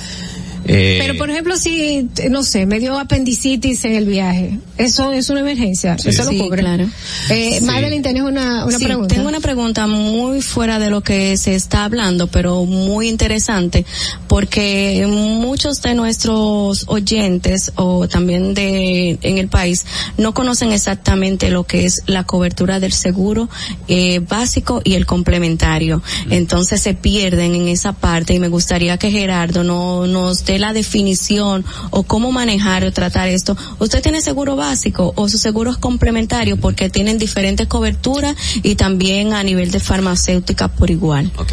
Eh, 0.72 0.98
Pero, 1.00 1.18
por 1.18 1.28
ejemplo, 1.30 1.56
si, 1.56 2.08
no 2.30 2.44
sé, 2.44 2.64
me 2.64 2.78
dio 2.78 2.96
apendicitis 2.96 3.84
en 3.84 3.94
el 3.96 4.06
viaje, 4.06 4.58
¿eso 4.78 5.10
es 5.10 5.28
una 5.28 5.40
emergencia? 5.40 5.98
Sí. 5.98 6.10
¿Eso 6.10 6.24
lo 6.24 6.30
Sí, 6.30 6.38
cubre? 6.38 6.60
claro. 6.62 6.88
Eh, 7.28 7.56
Sí. 7.58 7.64
Madeline, 7.64 8.02
¿tenés 8.02 8.22
una, 8.22 8.64
una 8.66 8.78
Sí, 8.78 8.84
pregunta? 8.84 9.12
Tengo 9.16 9.28
una 9.28 9.40
pregunta 9.40 9.88
muy 9.88 10.40
fuera 10.42 10.78
de 10.78 10.90
lo 10.90 11.00
que 11.00 11.36
se 11.36 11.56
está 11.56 11.82
hablando, 11.84 12.28
pero 12.28 12.64
muy 12.66 13.08
interesante, 13.08 13.84
porque 14.28 15.04
muchos 15.08 15.82
de 15.82 15.94
nuestros 15.96 16.84
oyentes 16.86 17.72
o 17.74 18.06
también 18.06 18.54
de 18.54 19.18
en 19.22 19.38
el 19.38 19.48
país 19.48 19.84
no 20.18 20.34
conocen 20.34 20.70
exactamente 20.70 21.50
lo 21.50 21.64
que 21.64 21.84
es 21.84 22.02
la 22.06 22.22
cobertura 22.22 22.78
del 22.78 22.92
seguro 22.92 23.48
eh, 23.88 24.20
básico 24.20 24.82
y 24.84 24.94
el 24.94 25.04
complementario. 25.04 26.00
Entonces 26.30 26.80
se 26.80 26.94
pierden 26.94 27.56
en 27.56 27.66
esa 27.66 27.92
parte 27.92 28.34
y 28.34 28.38
me 28.38 28.46
gustaría 28.48 28.98
que 28.98 29.10
Gerardo 29.10 29.64
no, 29.64 30.06
nos 30.06 30.44
dé 30.44 30.59
la 30.60 30.72
definición 30.72 31.64
o 31.90 32.02
cómo 32.04 32.32
manejar 32.32 32.84
o 32.84 32.92
tratar 32.92 33.28
esto. 33.28 33.56
¿Usted 33.78 34.02
tiene 34.02 34.20
seguro 34.20 34.56
básico 34.56 35.12
o 35.16 35.28
su 35.28 35.38
seguro 35.38 35.70
es 35.70 35.78
complementario 35.78 36.56
porque 36.56 36.90
tienen 36.90 37.18
diferentes 37.18 37.66
coberturas 37.66 38.36
y 38.62 38.74
también 38.74 39.32
a 39.32 39.42
nivel 39.42 39.70
de 39.70 39.80
farmacéutica 39.80 40.68
por 40.68 40.90
igual? 40.90 41.30
Ok. 41.38 41.52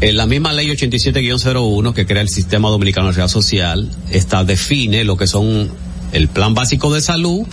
Eh, 0.00 0.12
la 0.12 0.26
misma 0.26 0.52
ley 0.52 0.68
87-01 0.68 1.94
que 1.94 2.06
crea 2.06 2.22
el 2.22 2.28
sistema 2.28 2.68
dominicano 2.68 3.08
de 3.08 3.14
seguridad 3.14 3.32
social 3.32 3.90
está 4.10 4.44
define 4.44 5.04
lo 5.04 5.16
que 5.16 5.26
son 5.26 5.70
el 6.12 6.28
plan 6.28 6.54
básico 6.54 6.92
de 6.92 7.00
salud, 7.00 7.46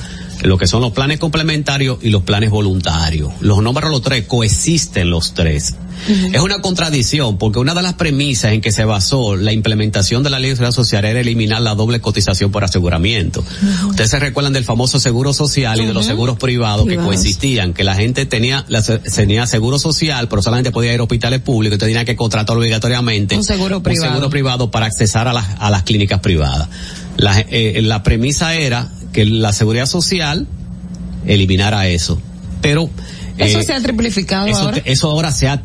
lo 0.43 0.57
que 0.57 0.67
son 0.67 0.81
los 0.81 0.91
planes 0.91 1.19
complementarios 1.19 1.97
y 2.01 2.09
los 2.09 2.23
planes 2.23 2.49
voluntarios. 2.49 3.31
Los 3.41 3.61
nombres 3.61 3.89
los 3.89 4.01
tres, 4.01 4.25
coexisten 4.27 5.09
los 5.09 5.33
tres. 5.33 5.75
Es 6.31 6.39
una 6.41 6.59
contradicción 6.61 7.39
porque 7.39 7.57
una 7.57 7.73
de 7.73 7.81
las 7.81 7.95
premisas 7.95 8.51
en 8.53 8.61
que 8.61 8.71
se 8.71 8.85
basó 8.85 9.35
la 9.35 9.51
implementación 9.51 10.21
de 10.21 10.29
la 10.29 10.37
ley 10.37 10.51
de 10.51 10.55
seguridad 10.55 10.75
social 10.75 11.03
era 11.05 11.19
eliminar 11.19 11.59
la 11.61 11.73
doble 11.73 11.99
cotización 11.99 12.51
por 12.51 12.63
aseguramiento. 12.63 13.43
Ustedes 13.89 14.11
se 14.11 14.19
recuerdan 14.19 14.53
del 14.53 14.63
famoso 14.63 14.99
seguro 14.99 15.33
social 15.33 15.81
y 15.81 15.85
de 15.87 15.93
los 15.95 16.05
seguros 16.05 16.37
privados, 16.37 16.87
que 16.87 16.97
coexistían, 16.97 17.73
que 17.73 17.83
la 17.83 17.95
gente 17.95 18.27
tenía, 18.27 18.63
la- 18.67 18.83
tenía 18.83 19.47
seguro 19.47 19.79
social, 19.79 20.27
pero 20.29 20.43
solamente 20.43 20.69
podía 20.71 20.93
ir 20.93 20.99
a 20.99 21.03
hospitales 21.03 21.41
públicos, 21.41 21.73
entonces 21.77 21.93
tenía 21.95 22.05
que 22.05 22.15
contratar 22.15 22.55
obligatoriamente 22.55 23.35
Un 23.35 23.43
seguro 23.43 23.81
privado. 23.81 24.11
seguro 24.11 24.29
privado 24.29 24.69
para 24.69 24.85
accesar 24.85 25.27
a 25.27 25.33
las, 25.33 25.47
a 25.57 25.71
las 25.71 25.81
clínicas 25.81 26.19
privadas. 26.19 26.69
La, 27.17 27.39
eh, 27.39 27.79
la 27.81 28.03
premisa 28.03 28.53
era 28.53 28.91
que 29.17 29.25
la 29.25 29.51
seguridad 29.51 29.87
social 29.87 30.45
eliminara 31.25 31.87
eso, 31.87 32.21
pero 32.61 32.87
Eso 33.39 33.57
eh, 33.59 33.63
se 33.63 33.73
ha 33.73 33.81
triplificado 33.81 34.45
eso, 34.45 34.59
ahora. 34.59 34.81
eso 34.85 35.09
ahora 35.09 35.31
se 35.31 35.47
ha 35.47 35.63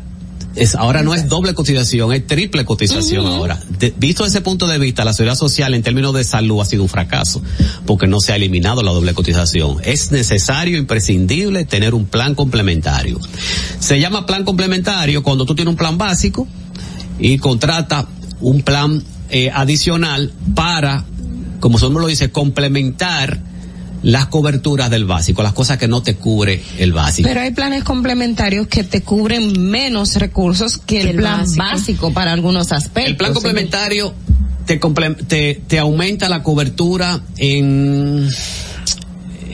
es, 0.55 0.73
ahora 0.73 1.03
no 1.03 1.13
es 1.13 1.29
doble 1.29 1.53
cotización, 1.53 2.13
es 2.13 2.25
triple 2.25 2.65
cotización 2.65 3.27
ahora. 3.27 3.59
De- 3.77 3.93
visto 3.95 4.23
desde 4.23 4.39
ese 4.39 4.43
punto 4.43 4.65
de 4.67 4.79
vista, 4.79 5.05
la 5.05 5.13
seguridad 5.13 5.35
social 5.37 5.75
en 5.75 5.83
términos 5.83 6.15
de 6.15 6.23
salud 6.23 6.61
ha 6.61 6.65
sido 6.65 6.81
un 6.81 6.89
fracaso, 6.89 7.43
porque 7.85 8.07
no 8.07 8.19
se 8.19 8.33
ha 8.33 8.37
eliminado 8.37 8.81
la 8.81 8.91
doble 8.91 9.13
cotización. 9.13 9.77
Es 9.83 10.11
necesario, 10.11 10.79
imprescindible, 10.79 11.63
tener 11.65 11.93
un 11.93 12.05
plan 12.07 12.33
complementario. 12.33 13.19
Se 13.79 13.99
llama 13.99 14.25
plan 14.25 14.43
complementario 14.45 15.21
cuando 15.21 15.45
tú 15.45 15.53
tienes 15.53 15.71
un 15.71 15.77
plan 15.77 15.99
básico 15.99 16.47
y 17.19 17.37
contrata 17.37 18.07
un 18.41 18.63
plan 18.63 19.03
eh, 19.29 19.51
adicional 19.53 20.33
para, 20.55 21.05
como 21.63 21.77
su 21.79 21.85
nombre 21.85 22.01
lo 22.01 22.07
dice, 22.09 22.29
complementar 22.29 23.39
las 24.01 24.27
coberturas 24.27 24.89
del 24.89 25.05
básico, 25.05 25.43
las 25.43 25.53
cosas 25.53 25.77
que 25.77 25.87
no 25.87 26.03
te 26.03 26.15
cubre 26.15 26.61
el 26.77 26.91
básico. 26.91 27.25
Pero 27.25 27.39
hay 27.39 27.51
planes 27.51 27.85
complementarios 27.85 28.67
que 28.67 28.83
te 28.83 29.01
cubren 29.01 29.69
menos 29.69 30.15
recursos 30.17 30.77
que 30.77 30.99
el, 30.99 31.07
el 31.07 31.15
plan 31.15 31.39
básico. 31.39 31.63
básico. 31.63 32.13
para 32.13 32.33
algunos 32.33 32.73
aspectos. 32.73 33.11
El 33.11 33.15
plan 33.15 33.33
complementario 33.33 34.13
te, 34.65 34.77
te, 35.27 35.61
te 35.65 35.79
aumenta 35.79 36.27
la 36.27 36.43
cobertura 36.43 37.21
en 37.37 38.27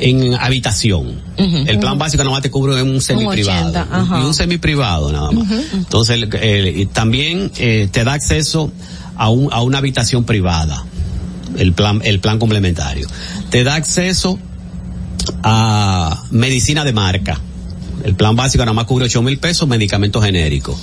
en 0.01 0.33
habitación. 0.33 1.21
El 1.37 1.77
plan 1.79 1.97
básico 1.97 2.23
nada 2.23 2.33
más 2.35 2.41
te 2.41 2.49
cubre 2.49 2.79
en 2.79 2.87
un 2.89 3.01
semi 3.01 3.27
privado. 3.27 3.69
80, 3.69 3.87
ajá. 3.91 4.19
y 4.21 4.25
un 4.25 4.33
semi 4.33 4.57
privado 4.57 5.11
nada 5.11 5.29
más. 5.31 5.45
Entonces, 5.73 6.15
el- 6.23 6.33
el- 6.35 6.79
y 6.79 6.85
también 6.85 7.51
eh, 7.57 7.87
te 7.91 8.03
da 8.05 8.13
acceso 8.13 8.71
a, 9.15 9.29
un, 9.29 9.49
a 9.51 9.61
una 9.61 9.77
habitación 9.77 10.23
privada. 10.23 10.85
El 11.57 11.73
plan, 11.73 12.01
el 12.03 12.19
plan 12.19 12.39
complementario. 12.39 13.07
Te 13.49 13.63
da 13.63 13.75
acceso 13.75 14.39
a 15.43 16.23
medicina 16.31 16.83
de 16.83 16.93
marca. 16.93 17.39
El 18.03 18.15
plan 18.15 18.35
básico 18.35 18.63
nada 18.63 18.73
más 18.73 18.85
cubre 18.85 19.05
8 19.05 19.21
mil 19.21 19.39
pesos, 19.39 19.67
medicamentos 19.67 20.23
genéricos. 20.23 20.79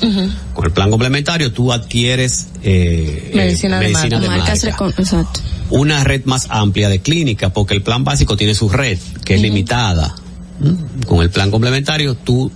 Con 0.54 0.64
el 0.64 0.72
plan 0.72 0.90
complementario 0.90 1.52
tú 1.52 1.72
adquieres 1.72 2.48
eh, 2.62 3.30
eh, 3.32 3.36
Medicina 3.36 3.80
de 3.80 3.88
marca. 4.28 4.54
de 4.54 4.70
Exacto. 4.98 5.40
Una 5.70 6.04
red 6.04 6.24
más 6.26 6.46
amplia 6.50 6.88
de 6.88 7.00
clínicas, 7.00 7.50
porque 7.52 7.74
el 7.74 7.82
plan 7.82 8.04
básico 8.04 8.36
tiene 8.36 8.54
su 8.54 8.68
red, 8.68 8.98
que 9.24 9.34
es 9.34 9.40
limitada. 9.40 10.14
¿Mm? 10.60 11.04
Con 11.06 11.22
el 11.22 11.30
plan 11.30 11.50
complementario 11.50 12.14
tú 12.14 12.50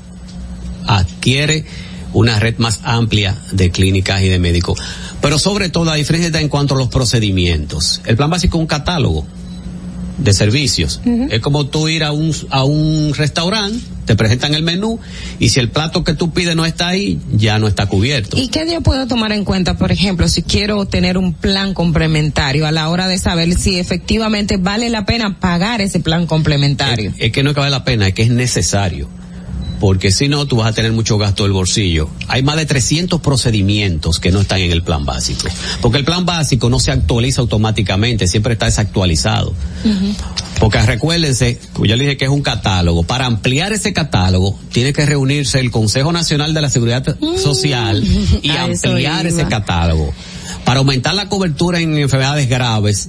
adquieres 0.86 1.64
una 2.12 2.38
red 2.38 2.56
más 2.58 2.80
amplia 2.82 3.36
de 3.52 3.70
clínicas 3.70 4.22
y 4.22 4.28
de 4.28 4.38
médicos. 4.38 4.80
Pero 5.20 5.38
sobre 5.38 5.68
todo 5.68 5.84
la 5.84 5.94
diferencia 5.94 6.26
está 6.26 6.40
en 6.40 6.48
cuanto 6.48 6.74
a 6.74 6.78
los 6.78 6.88
procedimientos. 6.88 8.00
El 8.06 8.16
plan 8.16 8.30
básico 8.30 8.58
es 8.58 8.60
un 8.60 8.66
catálogo 8.66 9.26
de 10.18 10.32
servicios. 10.32 11.00
Es 11.30 11.40
como 11.40 11.66
tú 11.66 11.88
ir 11.88 12.04
a 12.04 12.12
un, 12.12 12.34
a 12.50 12.64
un 12.64 13.14
restaurante, 13.14 13.80
te 14.04 14.16
presentan 14.16 14.54
el 14.54 14.62
menú 14.62 14.98
y 15.38 15.50
si 15.50 15.60
el 15.60 15.70
plato 15.70 16.04
que 16.04 16.14
tú 16.14 16.32
pides 16.32 16.56
no 16.56 16.66
está 16.66 16.88
ahí, 16.88 17.18
ya 17.32 17.58
no 17.58 17.68
está 17.68 17.86
cubierto. 17.86 18.36
¿Y 18.36 18.48
qué 18.48 18.66
yo 18.70 18.80
puedo 18.80 19.06
tomar 19.06 19.32
en 19.32 19.44
cuenta, 19.44 19.78
por 19.78 19.92
ejemplo, 19.92 20.28
si 20.28 20.42
quiero 20.42 20.84
tener 20.86 21.16
un 21.16 21.32
plan 21.32 21.74
complementario 21.74 22.66
a 22.66 22.72
la 22.72 22.88
hora 22.88 23.08
de 23.08 23.18
saber 23.18 23.54
si 23.54 23.78
efectivamente 23.78 24.56
vale 24.56 24.90
la 24.90 25.04
pena 25.06 25.38
pagar 25.38 25.80
ese 25.80 26.00
plan 26.00 26.26
complementario? 26.26 27.14
Es 27.18 27.32
que 27.32 27.42
no 27.42 27.50
es 27.50 27.54
que 27.54 27.60
vale 27.60 27.70
la 27.70 27.84
pena, 27.84 28.08
es 28.08 28.14
que 28.14 28.22
es 28.22 28.30
necesario. 28.30 29.08
Porque 29.80 30.12
si 30.12 30.28
no, 30.28 30.46
tú 30.46 30.56
vas 30.56 30.68
a 30.68 30.72
tener 30.74 30.92
mucho 30.92 31.16
gasto 31.16 31.44
del 31.44 31.52
bolsillo. 31.52 32.10
Hay 32.28 32.42
más 32.42 32.56
de 32.56 32.66
300 32.66 33.20
procedimientos 33.20 34.20
que 34.20 34.30
no 34.30 34.42
están 34.42 34.60
en 34.60 34.70
el 34.70 34.82
plan 34.82 35.06
básico. 35.06 35.48
Porque 35.80 35.98
el 35.98 36.04
plan 36.04 36.26
básico 36.26 36.68
no 36.68 36.78
se 36.78 36.92
actualiza 36.92 37.40
automáticamente, 37.40 38.28
siempre 38.28 38.52
está 38.52 38.66
desactualizado. 38.66 39.54
Porque 40.58 40.82
recuérdense, 40.82 41.58
como 41.72 41.86
yo 41.86 41.96
le 41.96 42.04
dije 42.04 42.16
que 42.18 42.26
es 42.26 42.30
un 42.30 42.42
catálogo. 42.42 43.02
Para 43.04 43.24
ampliar 43.24 43.72
ese 43.72 43.94
catálogo, 43.94 44.58
tiene 44.70 44.92
que 44.92 45.06
reunirse 45.06 45.58
el 45.58 45.70
Consejo 45.70 46.12
Nacional 46.12 46.52
de 46.52 46.60
la 46.60 46.68
Seguridad 46.68 47.16
Social 47.42 48.04
y 48.42 48.50
ampliar 48.56 49.26
ese 49.26 49.46
catálogo. 49.46 50.12
Para 50.66 50.80
aumentar 50.80 51.14
la 51.14 51.30
cobertura 51.30 51.80
en 51.80 51.96
enfermedades 51.96 52.48
graves, 52.48 53.08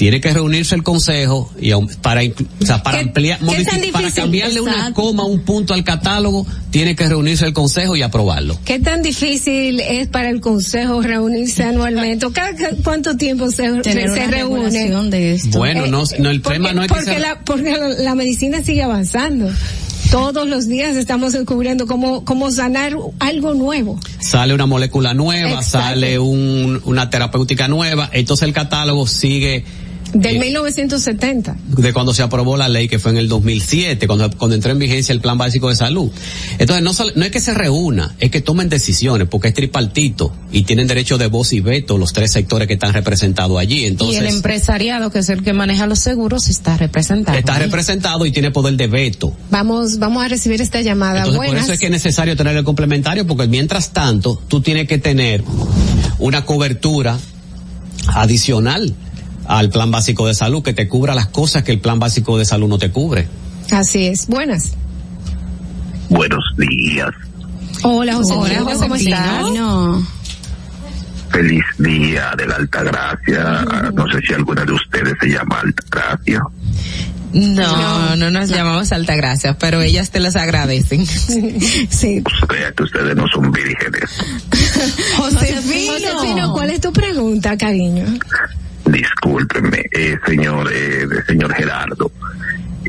tiene 0.00 0.18
que 0.22 0.32
reunirse 0.32 0.74
el 0.74 0.82
Consejo 0.82 1.52
y 1.60 1.72
para, 2.00 2.22
o 2.22 2.64
sea, 2.64 2.82
para 2.82 2.96
¿Qué- 3.00 3.04
ampliar, 3.04 3.38
qué 3.38 3.64
tan 3.64 3.80
modific- 3.82 3.92
para 3.92 4.10
cambiarle 4.10 4.62
una 4.62 4.94
coma, 4.94 5.24
un 5.26 5.40
punto 5.40 5.74
al 5.74 5.84
catálogo, 5.84 6.46
tiene 6.70 6.96
que 6.96 7.06
reunirse 7.06 7.44
el 7.44 7.52
Consejo 7.52 7.96
y 7.96 8.00
aprobarlo. 8.02 8.58
¿Qué 8.64 8.78
tan 8.78 9.02
difícil 9.02 9.78
es 9.80 10.08
para 10.08 10.30
el 10.30 10.40
Consejo 10.40 11.02
reunirse 11.02 11.64
anualmente? 11.64 12.24
¿O 12.24 12.32
cada, 12.32 12.54
cada- 12.56 12.76
cuánto 12.82 13.18
tiempo 13.18 13.50
se, 13.50 13.70
Tener 13.82 14.04
se 14.08 14.10
una 14.24 14.26
reúne? 14.28 14.70
de 15.10 15.34
esto. 15.34 15.58
Bueno, 15.58 15.86
no, 15.86 16.04
no, 16.18 16.30
el 16.30 16.40
tema 16.40 16.72
no 16.72 16.80
es 16.82 16.88
que 16.88 16.94
porque, 16.94 17.18
la, 17.18 17.40
porque 17.44 17.70
la, 17.76 17.88
la 17.88 18.14
medicina 18.14 18.62
sigue 18.62 18.82
avanzando. 18.82 19.50
Todos 20.10 20.48
los 20.48 20.66
días 20.66 20.96
estamos 20.96 21.34
descubriendo 21.34 21.86
cómo, 21.86 22.24
cómo 22.24 22.50
sanar 22.50 22.96
algo 23.20 23.52
nuevo. 23.54 24.00
sale 24.18 24.54
una 24.54 24.64
molécula 24.66 25.12
nueva, 25.12 25.50
Exacto. 25.60 25.88
sale 25.90 26.18
un, 26.18 26.80
una 26.86 27.10
terapéutica 27.10 27.68
nueva, 27.68 28.08
entonces 28.12 28.48
el 28.48 28.54
catálogo 28.54 29.06
sigue 29.06 29.62
Del 30.12 30.36
Eh, 30.36 30.40
1970. 30.40 31.56
de 31.76 31.92
cuando 31.92 32.12
se 32.12 32.22
aprobó 32.22 32.56
la 32.56 32.68
ley 32.68 32.88
que 32.88 32.98
fue 32.98 33.12
en 33.12 33.18
el 33.18 33.28
2007, 33.28 34.06
cuando, 34.06 34.30
cuando 34.36 34.54
entró 34.56 34.72
en 34.72 34.78
vigencia 34.78 35.12
el 35.12 35.20
plan 35.20 35.38
básico 35.38 35.68
de 35.68 35.76
salud. 35.76 36.10
Entonces 36.58 36.82
no, 36.82 36.92
no 37.14 37.24
es 37.24 37.30
que 37.30 37.40
se 37.40 37.54
reúna, 37.54 38.14
es 38.18 38.30
que 38.30 38.40
tomen 38.40 38.68
decisiones, 38.68 39.28
porque 39.28 39.48
es 39.48 39.54
tripartito 39.54 40.32
y 40.50 40.62
tienen 40.62 40.86
derecho 40.86 41.18
de 41.18 41.28
voz 41.28 41.52
y 41.52 41.60
veto 41.60 41.98
los 41.98 42.12
tres 42.12 42.32
sectores 42.32 42.66
que 42.66 42.74
están 42.74 42.92
representados 42.92 43.58
allí. 43.58 43.82
y 43.82 43.86
Entonces 43.86 44.20
el 44.20 44.26
empresariado, 44.26 45.10
que 45.10 45.20
es 45.20 45.28
el 45.28 45.42
que 45.42 45.52
maneja 45.52 45.86
los 45.86 46.00
seguros, 46.00 46.48
está 46.48 46.76
representado. 46.76 47.38
está 47.38 47.58
representado 47.58 48.26
y 48.26 48.32
tiene 48.32 48.50
poder 48.50 48.74
de 48.76 48.86
veto. 48.88 49.32
Vamos, 49.50 49.98
vamos 49.98 50.24
a 50.24 50.28
recibir 50.28 50.60
esta 50.60 50.80
llamada. 50.80 51.20
Entonces, 51.24 51.46
por 51.50 51.56
eso 51.58 51.72
es 51.72 51.78
que 51.78 51.86
es 51.86 51.92
necesario 51.92 52.36
tener 52.36 52.56
el 52.56 52.64
complementario, 52.64 53.26
porque 53.26 53.46
mientras 53.46 53.92
tanto, 53.92 54.40
tú 54.48 54.60
tienes 54.60 54.88
que 54.88 54.98
tener 54.98 55.44
una 56.18 56.44
cobertura 56.44 57.18
adicional 58.08 58.94
al 59.50 59.68
plan 59.68 59.90
básico 59.90 60.28
de 60.28 60.34
salud, 60.34 60.62
que 60.62 60.72
te 60.72 60.86
cubra 60.86 61.14
las 61.14 61.26
cosas 61.26 61.64
que 61.64 61.72
el 61.72 61.80
plan 61.80 61.98
básico 61.98 62.38
de 62.38 62.44
salud 62.44 62.68
no 62.68 62.78
te 62.78 62.90
cubre. 62.90 63.26
Así 63.72 64.06
es. 64.06 64.28
Buenas. 64.28 64.74
Buenos 66.08 66.44
días. 66.56 67.10
Hola, 67.82 68.14
José. 68.14 68.32
Hola, 68.34 68.58
¿cómo 68.58 68.88
Josefino. 68.88 69.16
estás? 69.16 69.50
No. 69.52 70.06
Feliz 71.30 71.64
día 71.78 72.32
de 72.36 72.46
la 72.46 72.56
Alta 72.56 72.82
Gracia. 72.84 73.64
No 73.92 74.06
sé 74.12 74.20
si 74.26 74.34
alguna 74.34 74.64
de 74.64 74.72
ustedes 74.72 75.14
se 75.20 75.26
llama 75.28 75.60
Alta 75.60 75.82
Gracia. 75.90 76.42
No, 77.32 78.16
no 78.16 78.30
nos 78.30 78.48
llamamos 78.50 78.92
Altagracia, 78.92 79.56
pero 79.58 79.80
ellas 79.82 80.10
te 80.10 80.20
las 80.20 80.36
agradecen. 80.36 81.06
sí. 81.90 82.22
Vea 82.48 82.72
que 82.72 82.82
ustedes 82.84 83.16
no 83.16 83.26
son 83.28 83.50
vírgenes. 83.50 84.10
Josefino. 85.16 85.92
Josefino, 85.92 86.52
¿cuál 86.52 86.70
es 86.70 86.80
tu 86.80 86.92
pregunta, 86.92 87.56
cariño? 87.56 88.06
Discúlpenme, 88.90 89.84
eh, 89.92 90.18
señor, 90.26 90.68
eh, 90.72 91.06
señor 91.26 91.54
Gerardo. 91.54 92.10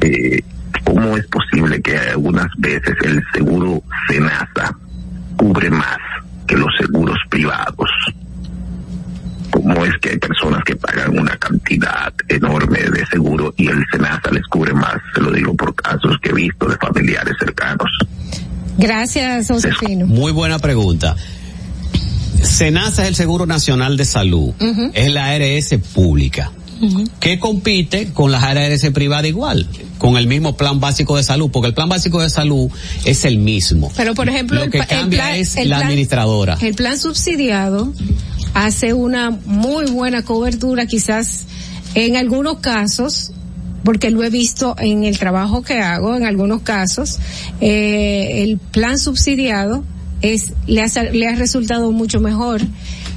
Eh, 0.01 0.41
¿Cómo 0.83 1.15
es 1.15 1.25
posible 1.27 1.81
que 1.81 1.97
algunas 1.97 2.47
veces 2.57 2.95
el 3.03 3.21
seguro 3.33 3.83
Senasa 4.07 4.75
cubre 5.37 5.69
más 5.69 5.97
que 6.47 6.57
los 6.57 6.73
seguros 6.77 7.17
privados? 7.29 7.89
¿Cómo 9.51 9.85
es 9.85 9.95
que 10.01 10.11
hay 10.11 10.17
personas 10.17 10.63
que 10.63 10.75
pagan 10.75 11.19
una 11.19 11.35
cantidad 11.37 12.11
enorme 12.27 12.79
de 12.79 13.05
seguro 13.05 13.53
y 13.57 13.67
el 13.67 13.85
Senasa 13.91 14.31
les 14.31 14.45
cubre 14.47 14.73
más? 14.73 14.95
Se 15.13 15.21
lo 15.21 15.31
digo 15.31 15.53
por 15.55 15.75
casos 15.75 16.17
que 16.21 16.29
he 16.29 16.33
visto 16.33 16.67
de 16.67 16.77
familiares 16.77 17.35
cercanos. 17.37 17.89
Gracias, 18.77 19.49
Josefino. 19.49 20.07
Muy 20.07 20.31
buena 20.31 20.57
pregunta. 20.57 21.15
SENASA 22.41 23.03
es 23.03 23.09
el 23.09 23.15
Seguro 23.15 23.45
Nacional 23.45 23.97
de 23.97 24.05
Salud, 24.05 24.53
es 24.93 25.11
la 25.11 25.27
ARS 25.30 25.76
pública, 25.93 26.51
que 27.19 27.39
compite 27.39 28.11
con 28.13 28.31
las 28.31 28.43
ARS 28.43 28.89
privadas 28.91 29.27
igual, 29.27 29.68
con 29.97 30.18
el 30.18 30.27
mismo 30.27 30.57
plan 30.57 30.80
básico 30.80 31.15
de 31.18 31.23
salud, 31.23 31.49
porque 31.51 31.68
el 31.68 31.73
plan 31.73 31.89
básico 31.89 32.22
de 32.22 32.30
salud 32.30 32.69
es 33.05 33.23
el 33.26 33.38
mismo. 33.38 33.91
Pero, 33.95 34.15
por 34.15 34.27
ejemplo, 34.30 34.57
Lo 34.57 34.63
el 34.65 34.72
que 34.72 34.80
el 34.80 34.88
cambia 34.88 35.19
plan- 35.26 35.35
es 35.35 35.55
el 35.57 35.69
la 35.69 35.77
plan- 35.77 35.88
administradora. 35.89 36.57
El 36.61 36.73
plan 36.73 36.97
subsidiado 36.99 37.93
hace 38.53 38.93
una 38.93 39.30
muy 39.45 39.85
buena 39.91 40.23
cobertura, 40.23 40.85
quizás 40.88 41.45
en 41.93 42.18
algunos 42.18 42.57
casos, 42.59 43.31
porque 43.84 44.09
lo 44.11 44.23
he 44.23 44.30
visto 44.30 44.76
en 44.80 45.03
el 45.03 45.18
trabajo 45.19 45.61
que 45.61 45.80
hago, 45.80 46.15
en 46.15 46.26
algunos 46.26 46.61
casos, 46.61 47.19
eh, 47.61 48.43
el 48.43 48.57
plan 48.57 48.97
subsidiado 48.97 49.84
es 50.22 50.53
le 50.68 50.81
ha, 50.81 50.88
le 51.11 51.27
ha 51.27 51.35
resultado 51.35 51.91
mucho 51.91 52.19
mejor 52.19 52.61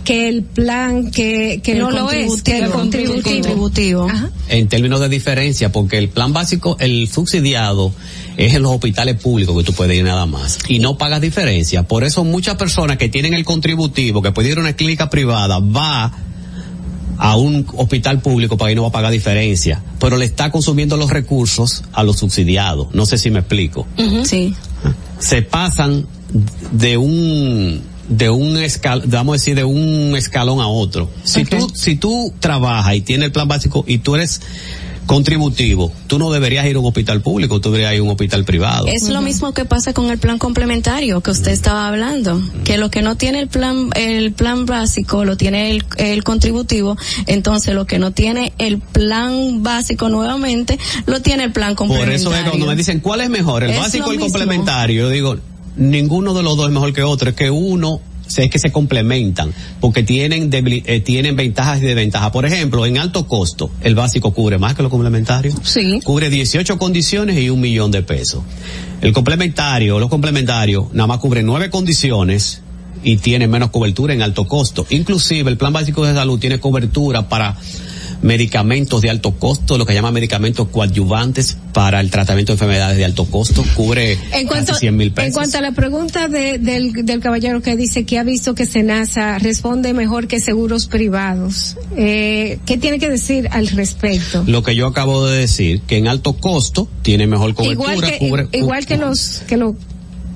que 0.05 0.29
el 0.29 0.43
plan 0.43 1.11
que, 1.11 1.61
que 1.63 1.73
El 1.73 1.79
no 1.79 1.91
lo 1.91 2.11
es, 2.11 2.43
que 2.43 2.59
el 2.59 2.71
contributivo. 2.71 4.07
En 4.49 4.69
términos 4.69 5.01
de 5.01 5.09
diferencia, 5.09 5.73
porque 5.73 5.97
el 5.97 6.11
plan 6.11 6.33
básico, 6.33 6.77
el 6.79 7.09
subsidiado, 7.09 7.93
es 8.37 8.55
en 8.55 8.63
los 8.63 8.73
hospitales 8.73 9.17
públicos 9.17 9.57
que 9.57 9.65
tú 9.65 9.73
puedes 9.73 9.97
ir 9.97 10.05
nada 10.05 10.27
más. 10.27 10.59
Y 10.69 10.79
no 10.79 10.99
pagas 10.99 11.21
diferencia. 11.21 11.85
Por 11.85 12.05
eso 12.05 12.23
muchas 12.23 12.57
personas 12.57 12.99
que 12.99 13.09
tienen 13.09 13.33
el 13.33 13.45
contributivo, 13.45 14.21
que 14.21 14.33
pueden 14.33 14.53
ir 14.53 14.59
a 14.59 14.61
una 14.61 14.75
clínica 14.75 15.09
privada, 15.09 15.59
va 15.59 16.13
a 17.17 17.37
un 17.37 17.67
hospital 17.77 18.21
público 18.21 18.57
para 18.57 18.71
ahí 18.71 18.75
no 18.75 18.83
va 18.83 18.89
a 18.89 18.93
pagar 18.93 19.13
diferencia. 19.13 19.83
Pero 19.99 20.19
le 20.19 20.27
está 20.27 20.51
consumiendo 20.51 20.97
los 20.97 21.11
recursos 21.11 21.85
a 21.93 22.03
los 22.03 22.19
subsidiados. 22.19 22.95
No 22.95 23.07
sé 23.07 23.17
si 23.17 23.31
me 23.31 23.39
explico. 23.39 23.87
Sí. 24.25 24.55
se 25.19 25.43
pasan 25.43 26.07
de 26.73 26.97
un 26.97 27.83
de 28.09 28.29
un 28.29 28.59
escal, 28.59 29.03
vamos 29.07 29.33
a 29.33 29.37
decir 29.37 29.57
de 29.57 29.65
un 29.65 30.15
escalón 30.17 30.61
a 30.61 30.69
otro. 30.69 31.09
Si 31.23 31.45
tú 31.45 31.71
si 31.75 31.97
tú 31.97 32.33
trabajas 32.41 32.95
y 32.97 33.01
tienes 33.01 33.27
el 33.27 33.33
plan 33.33 33.49
básico 33.49 33.85
y 33.87 33.99
tú 33.99 34.15
eres 34.15 34.41
contributivo, 35.07 35.93
tú 36.07 36.19
no 36.19 36.31
deberías 36.31 36.65
ir 36.67 36.77
a 36.77 36.79
un 36.81 36.87
hospital 36.87 37.21
público, 37.21 37.61
tú 37.61 37.71
deberías 37.71 37.93
ir 37.95 38.01
a 38.01 38.03
un 38.03 38.09
hospital 38.11 38.45
privado. 38.45 38.87
Es 38.87 39.09
lo 39.09 39.21
mismo 39.21 39.53
que 39.53 39.65
pasa 39.65 39.93
con 39.93 40.11
el 40.11 40.19
plan 40.19 40.39
complementario 40.39 41.21
que 41.21 41.31
usted 41.31 41.53
estaba 41.53 41.89
hablando, 41.89 42.43
que 42.65 42.79
lo 42.79 42.91
que 42.91 43.03
no 43.03 43.17
tiene 43.17 43.41
el 43.41 43.49
plan 43.49 43.91
el 43.95 44.33
plan 44.33 44.67
básico 44.67 45.25
lo 45.25 45.37
tiene 45.37 45.71
el, 45.73 45.85
el 45.99 46.25
contributivo, 46.25 46.97
entonces 47.27 47.75
lo 47.75 47.87
que 47.87 47.99
no 47.99 48.13
tiene 48.13 48.53
el 48.59 48.79
plan 48.79 49.63
básico 49.63 50.09
nuevamente 50.09 50.79
lo 51.07 51.21
tiene 51.21 51.45
el 51.45 51.53
plan 51.53 51.71
Por 51.75 51.89
complementario. 51.89 52.17
eso 52.17 52.35
es 52.35 52.49
cuando 52.49 52.67
me 52.67 52.77
dicen 52.77 53.01
cuál 53.01 53.21
es 53.21 53.31
mejor, 53.31 53.65
el 53.65 53.71
Es 53.71 53.79
básico 53.79 54.09
o 54.09 54.13
el 54.13 54.19
mismo. 54.19 54.33
complementario, 54.33 55.03
yo 55.03 55.09
digo, 55.11 55.37
ninguno 55.77 56.35
de 56.35 56.43
los 56.43 56.57
dos 56.57 56.67
es 56.67 56.73
mejor 56.73 56.93
que 56.93 57.03
otro, 57.03 57.31
es 57.31 57.37
que 57.37 57.51
uno 57.51 58.01
es 58.37 58.51
que 58.51 58.59
se 58.59 58.73
complementan, 58.73 59.53
porque 59.81 60.03
tienen 60.03 60.51
eh, 60.53 61.01
tienen 61.01 61.37
ventajas 61.37 61.83
y 61.83 61.87
desventajas. 61.87 62.31
Por 62.31 62.47
ejemplo, 62.47 62.87
en 62.87 62.99
alto 62.99 63.27
costo, 63.27 63.71
el 63.81 63.95
básico 63.95 64.33
cubre 64.33 64.59
más 64.59 64.75
que 64.75 64.83
lo 64.83 64.91
complementario. 64.91 65.55
Sí. 65.63 66.01
Cubre 66.03 66.31
18 66.31 66.79
condiciones 66.79 67.39
y 67.39 67.51
un 67.51 67.61
millón 67.61 67.91
de 67.91 68.03
pesos. 68.03 68.43
El 69.01 69.13
complementario, 69.13 69.99
los 69.99 70.09
complementarios, 70.09 70.93
nada 70.93 71.07
más 71.07 71.19
cubre 71.19 71.43
nueve 71.43 71.71
condiciones 71.71 72.63
y 73.03 73.19
tiene 73.19 73.47
menos 73.47 73.71
cobertura 73.71 74.15
en 74.15 74.23
alto 74.23 74.47
costo. 74.47 74.87
Inclusive 74.91 75.51
el 75.51 75.59
plan 75.59 75.73
básico 75.73 76.05
de 76.05 76.15
salud 76.15 76.39
tiene 76.39 76.59
cobertura 76.59 77.29
para 77.29 77.57
medicamentos 78.23 79.01
de 79.03 79.11
alto 79.11 79.33
costo, 79.33 79.79
lo 79.79 79.87
que 79.87 79.95
llama 79.95 80.11
medicamentos 80.13 80.69
coadyuvantes 80.69 81.57
para 81.73 82.01
el 82.01 82.11
tratamiento 82.11 82.53
de 82.53 82.55
enfermedades 82.55 82.97
de 82.97 83.05
alto 83.05 83.25
costo, 83.27 83.65
cubre 83.77 84.19
En 84.33 84.47
cuanto, 84.47 84.73
casi 84.73 84.81
100 84.81 84.97
mil 84.97 85.09
en 85.09 85.15
pesos. 85.15 85.35
cuanto 85.35 85.59
a 85.59 85.61
la 85.61 85.73
pregunta 85.73 86.29
de- 86.29 86.59
del, 86.59 86.93
del 87.05 87.21
caballero 87.21 87.61
que 87.63 87.77
dice 87.77 88.05
que 88.05 88.19
ha 88.19 88.23
visto 88.25 88.55
que 88.55 88.67
Senasa 88.67 89.39
responde 89.39 89.93
mejor 89.95 90.27
que 90.29 90.41
seguros 90.41 90.87
privados, 90.87 91.77
eh, 91.97 92.59
¿qué 92.67 92.79
tiene 92.79 92.99
que 92.99 93.11
decir 93.11 93.49
al 93.51 93.69
respecto? 93.69 94.45
Lo 94.47 94.63
que 94.63 94.77
yo 94.77 94.87
acabo 94.87 95.27
de 95.27 95.39
decir, 95.41 95.81
que 95.83 95.97
en 95.99 96.09
alto 96.09 96.35
costo 96.35 96.89
tiene 97.03 97.27
mejor 97.27 97.55
cobertura, 97.55 97.95
Igual 97.95 98.11
que, 98.11 98.19
cubre, 98.19 98.49
igual 98.53 98.87
que 98.87 98.97
los, 98.97 99.43
que 99.47 99.57
lo, 99.57 99.77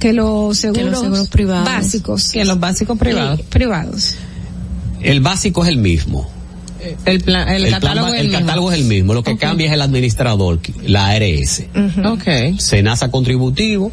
que 0.01 0.13
los 0.13 0.59
seguros, 0.59 1.01
seguros 1.01 1.29
privados. 1.29 1.65
básicos. 1.65 2.31
Que 2.33 2.45
los 2.45 2.59
básicos 2.61 2.99
privados. 2.99 3.41
Privados. 3.43 4.15
el 5.01 5.21
básico 5.21 5.63
es 5.65 5.69
el 5.71 5.79
mismo. 5.79 6.29
El, 7.05 7.21
plan, 7.21 7.49
el, 7.49 7.71
catálogo 7.71 8.09
es 8.09 8.21
el 8.21 8.29
mismo. 8.29 8.41
catálogo 8.41 8.73
es 8.73 8.79
el 8.79 8.85
mismo, 8.85 9.15
lo 9.15 9.23
que 9.23 9.37
cambia 9.37 9.67
es 9.67 9.73
el 9.73 9.83
administrador, 9.83 10.61
la 10.85 11.09
ARS. 11.09 11.65
Ok. 12.05 12.59
Senasa 12.59 13.11
contributivo 13.11 13.91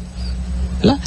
¿verdad? 0.82 1.00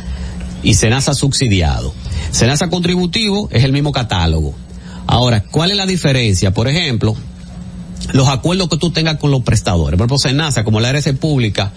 y 0.62 0.74
Senasa 0.74 1.14
subsidiado. 1.14 1.94
Senasa 2.32 2.70
contributivo 2.70 3.50
es 3.52 3.64
el 3.64 3.72
mismo 3.72 3.92
catálogo. 3.92 4.56
Ahora, 5.08 5.44
¿cuál 5.44 5.72
es 5.72 5.78
la 5.78 5.86
diferencia? 5.86 6.54
Por 6.54 6.68
ejemplo, 6.68 7.16
los 8.14 8.28
acuerdos 8.28 8.70
que 8.70 8.78
tú 8.78 8.92
tengas 8.92 9.18
con 9.18 9.32
los 9.32 9.42
prestadores. 9.42 9.98
Por 9.98 10.06
ejemplo, 10.06 10.18
Senasa, 10.18 10.64
como 10.64 10.80
la 10.80 10.90
ARS 10.90 11.10
pública, 11.14 11.72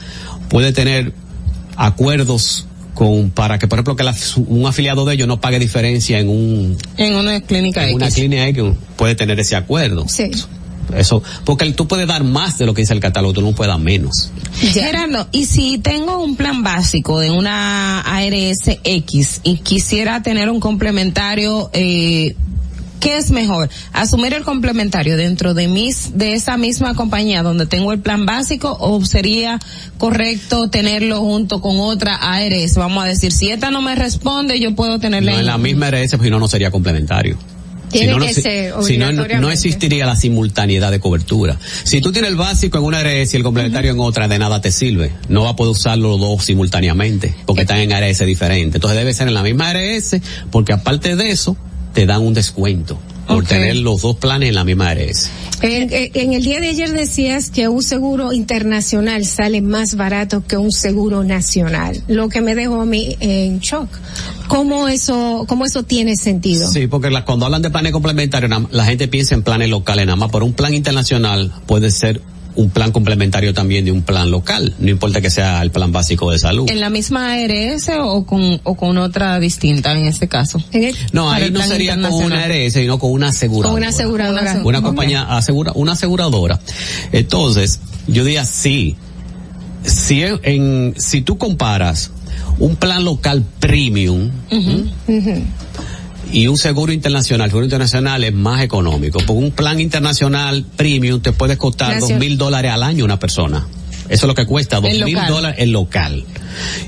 puede 0.48 0.72
tener 0.72 1.14
acuerdos 1.76 2.66
con 2.94 3.30
para 3.30 3.58
que, 3.58 3.66
por 3.68 3.78
ejemplo, 3.78 3.96
que 3.96 4.04
la- 4.04 4.14
un 4.46 4.66
afiliado 4.66 5.04
de 5.04 5.14
ellos 5.14 5.28
no 5.28 5.40
pague 5.40 5.58
diferencia 5.58 6.18
en 6.18 6.28
un 6.28 6.76
En 6.96 7.14
una 7.16 7.40
clínica 7.40 7.88
en 7.88 7.94
una 7.96 8.06
X. 8.06 8.14
clínica 8.16 8.46
X, 8.48 8.64
puede 8.96 9.14
tener 9.14 9.38
ese 9.40 9.56
acuerdo. 9.56 10.04
Sí. 10.08 10.30
Eso, 10.96 11.22
porque 11.46 11.70
tú 11.72 11.86
puedes 11.88 12.06
dar 12.06 12.22
más 12.22 12.58
de 12.58 12.66
lo 12.66 12.74
que 12.74 12.82
dice 12.82 12.92
el 12.92 13.00
catálogo, 13.00 13.32
tú 13.32 13.40
no 13.40 13.52
puedes 13.52 13.72
dar 13.72 13.80
menos. 13.80 14.30
Gerardo, 14.58 15.26
y 15.32 15.46
si 15.46 15.78
tengo 15.78 16.22
un 16.22 16.36
plan 16.36 16.62
básico 16.62 17.18
de 17.20 17.30
una 17.30 18.00
ARS 18.00 18.78
X 18.84 19.40
y 19.42 19.58
quisiera 19.58 20.22
tener 20.22 20.50
un 20.50 20.60
complementario, 20.60 21.70
eh, 21.72 22.34
¿qué 23.02 23.16
es 23.16 23.30
mejor? 23.32 23.68
¿Asumir 23.92 24.32
el 24.32 24.44
complementario 24.44 25.16
dentro 25.16 25.54
de 25.54 25.66
mis, 25.66 26.16
de 26.16 26.34
esa 26.34 26.56
misma 26.56 26.94
compañía 26.94 27.42
donde 27.42 27.66
tengo 27.66 27.92
el 27.92 27.98
plan 27.98 28.24
básico 28.24 28.76
o 28.80 29.04
sería 29.04 29.58
correcto 29.98 30.70
tenerlo 30.70 31.18
junto 31.20 31.60
con 31.60 31.80
otra 31.80 32.14
ARS? 32.14 32.76
Vamos 32.76 33.04
a 33.04 33.08
decir, 33.08 33.32
si 33.32 33.50
esta 33.50 33.70
no 33.70 33.82
me 33.82 33.94
responde, 33.96 34.58
yo 34.60 34.74
puedo 34.74 34.98
tenerla 34.98 35.32
No 35.32 35.40
en 35.40 35.46
la 35.46 35.58
misma 35.58 35.90
RS, 35.90 36.16
pues 36.16 36.22
si 36.26 36.30
no, 36.30 36.38
no 36.38 36.48
sería 36.48 36.70
complementario. 36.70 37.36
Tiene 37.90 38.06
si 38.06 38.10
no, 38.12 38.18
no, 38.20 38.26
que 38.26 38.32
si- 38.34 38.40
ser 38.42 38.72
si 38.84 38.96
no, 38.96 39.50
existiría 39.50 40.06
la 40.06 40.16
simultaneidad 40.16 40.90
de 40.90 40.98
cobertura. 40.98 41.58
Si 41.84 42.00
tú 42.00 42.10
tienes 42.10 42.30
el 42.30 42.36
básico 42.36 42.78
en 42.78 42.84
una 42.84 43.00
ARS 43.00 43.34
y 43.34 43.36
el 43.36 43.42
complementario 43.42 43.92
en 43.92 44.00
otra, 44.00 44.28
de 44.28 44.38
nada 44.38 44.62
te 44.62 44.72
sirve. 44.72 45.12
No 45.28 45.42
va 45.44 45.50
a 45.50 45.56
poder 45.56 45.72
usarlo 45.72 46.08
los 46.08 46.20
dos 46.20 46.44
simultáneamente, 46.44 47.34
porque 47.44 47.62
están 47.62 47.78
en 47.78 47.92
ARS 47.92 48.20
diferentes. 48.24 48.76
Entonces 48.76 48.98
debe 48.98 49.12
ser 49.12 49.28
en 49.28 49.34
la 49.34 49.42
misma 49.42 49.70
ARS, 49.70 50.16
porque 50.50 50.72
aparte 50.72 51.16
de 51.16 51.30
eso, 51.32 51.54
te 51.92 52.06
dan 52.06 52.22
un 52.22 52.34
descuento 52.34 52.98
por 53.26 53.44
tener 53.46 53.76
los 53.76 54.02
dos 54.02 54.16
planes 54.16 54.48
en 54.50 54.54
la 54.56 54.64
misma 54.64 54.90
ARS. 54.90 55.30
En, 55.62 55.88
en- 55.92 56.32
el 56.32 56.42
día 56.42 56.58
de 56.60 56.68
ayer 56.70 56.92
decías 56.92 57.50
que 57.50 57.68
un 57.68 57.82
seguro 57.84 58.32
internacional 58.32 59.24
sale 59.24 59.62
más 59.62 59.94
barato 59.94 60.44
que 60.44 60.56
un 60.56 60.72
seguro 60.72 61.22
nacional, 61.22 62.02
lo 62.08 62.28
que 62.28 62.40
me 62.40 62.54
dejó 62.56 62.80
a 62.80 62.84
mí 62.84 63.16
en 63.20 63.60
shock. 63.60 63.88
¿Cómo 64.48 64.88
eso, 64.88 65.44
cómo 65.46 65.64
eso 65.64 65.84
tiene 65.84 66.16
sentido? 66.16 66.68
Sí, 66.70 66.88
porque 66.88 67.10
la- 67.10 67.24
cuando 67.24 67.46
hablan 67.46 67.62
de 67.62 67.70
planes 67.70 67.92
complementarios, 67.92 68.50
la 68.72 68.84
gente 68.84 69.06
piensa 69.08 69.34
en 69.36 69.42
planes 69.44 69.68
locales 69.70 70.04
nada 70.04 70.16
más, 70.16 70.30
pero 70.32 70.44
un 70.44 70.52
plan 70.52 70.74
internacional 70.74 71.52
puede 71.66 71.90
ser 71.92 72.20
un 72.54 72.70
plan 72.70 72.92
complementario 72.92 73.54
también 73.54 73.84
de 73.84 73.92
un 73.92 74.02
plan 74.02 74.30
local, 74.30 74.74
no 74.78 74.90
importa 74.90 75.20
que 75.20 75.30
sea 75.30 75.62
el 75.62 75.70
plan 75.70 75.92
básico 75.92 76.30
de 76.30 76.38
salud. 76.38 76.68
¿En 76.70 76.80
la 76.80 76.90
misma 76.90 77.32
ARS 77.32 77.90
o 78.00 78.24
con, 78.26 78.60
o 78.64 78.74
con 78.76 78.98
otra 78.98 79.38
distinta 79.40 79.92
en 79.92 80.06
este 80.06 80.28
caso? 80.28 80.62
No, 81.12 81.26
Para 81.26 81.44
ahí 81.44 81.50
no 81.50 81.62
sería 81.62 81.94
con 82.00 82.12
una. 82.12 82.44
ARS, 82.44 82.72
sino 82.74 82.98
con 82.98 83.12
una 83.12 83.28
aseguradora. 83.28 83.68
Con 83.70 83.78
una 83.78 83.88
aseguradora. 83.88 84.60
Una 84.64 84.78
Ok. 84.78 84.84
compañía 84.84 85.22
asegura, 85.22 85.72
una 85.74 85.92
aseguradora. 85.92 86.60
Entonces, 87.12 87.80
yo 88.06 88.24
diría 88.24 88.44
sí. 88.44 88.96
Si 89.84 90.22
en, 90.22 90.94
si 90.96 91.22
tú 91.22 91.38
comparas 91.38 92.10
un 92.58 92.76
plan 92.76 93.04
local 93.04 93.44
premium 93.58 94.30
y 96.32 96.48
un 96.48 96.56
seguro 96.56 96.92
internacional, 96.92 97.50
seguro 97.50 97.66
internacional 97.66 98.24
es 98.24 98.32
más 98.32 98.62
económico, 98.62 99.18
porque 99.18 99.32
un 99.32 99.50
plan 99.52 99.80
internacional 99.80 100.64
premium 100.76 101.20
te 101.20 101.32
puede 101.32 101.58
costar 101.58 102.00
dos 102.00 102.12
mil 102.12 102.38
dólares 102.38 102.72
al 102.72 102.82
año 102.82 103.04
una 103.04 103.18
persona. 103.18 103.66
Eso 104.08 104.26
es 104.26 104.28
lo 104.28 104.34
que 104.34 104.46
cuesta, 104.46 104.80
dos 104.80 104.90
mil 105.04 105.18
dólares 105.28 105.56
el 105.60 105.70
local. 105.70 106.24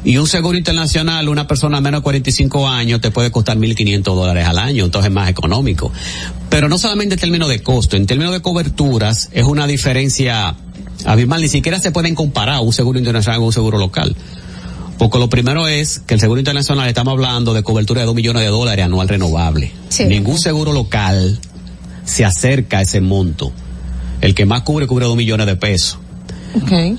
Y 0.05 0.17
un 0.17 0.27
seguro 0.27 0.59
internacional, 0.59 1.29
una 1.29 1.47
persona 1.47 1.81
menos 1.81 2.01
de 2.01 2.03
45 2.03 2.69
años 2.69 3.01
te 3.01 3.11
puede 3.11 3.31
costar 3.31 3.57
1.500 3.57 4.03
dólares 4.03 4.47
al 4.47 4.59
año, 4.59 4.85
entonces 4.85 5.09
es 5.09 5.15
más 5.15 5.29
económico. 5.29 5.93
Pero 6.51 6.69
no 6.69 6.77
solamente 6.77 7.15
en 7.15 7.21
términos 7.21 7.49
de 7.49 7.63
costo, 7.63 7.97
en 7.97 8.07
términos 8.07 8.33
de 8.33 8.43
coberturas 8.43 9.31
es 9.33 9.45
una 9.45 9.67
diferencia 9.67 10.55
abismal, 11.05 11.41
ni 11.41 11.49
siquiera 11.49 11.79
se 11.79 11.93
pueden 11.93 12.15
comparar 12.15 12.61
un 12.61 12.73
seguro 12.73 12.99
internacional 12.99 13.39
con 13.39 13.47
un 13.47 13.53
seguro 13.53 13.79
local. 13.79 14.15
Porque 14.99 15.19
lo 15.19 15.29
primero 15.29 15.67
es 15.69 16.01
que 16.07 16.15
el 16.15 16.21
seguro 16.21 16.39
internacional 16.39 16.89
estamos 16.89 17.13
hablando 17.13 17.53
de 17.53 17.63
cobertura 17.63 18.01
de 18.01 18.07
2 18.07 18.15
millones 18.15 18.43
de 18.43 18.49
dólares 18.49 18.85
anual 18.85 19.09
renovable. 19.09 19.73
Sí. 19.89 20.05
Ningún 20.07 20.39
seguro 20.39 20.73
local 20.73 21.39
se 22.05 22.25
acerca 22.25 22.79
a 22.79 22.83
ese 22.83 23.01
monto. 23.01 23.53
El 24.21 24.35
que 24.35 24.47
más 24.47 24.63
cubre 24.63 24.87
cubre 24.87 25.07
2 25.07 25.17
millones 25.17 25.47
de 25.47 25.57
pesos. 25.57 25.99
Okay. 26.63 26.97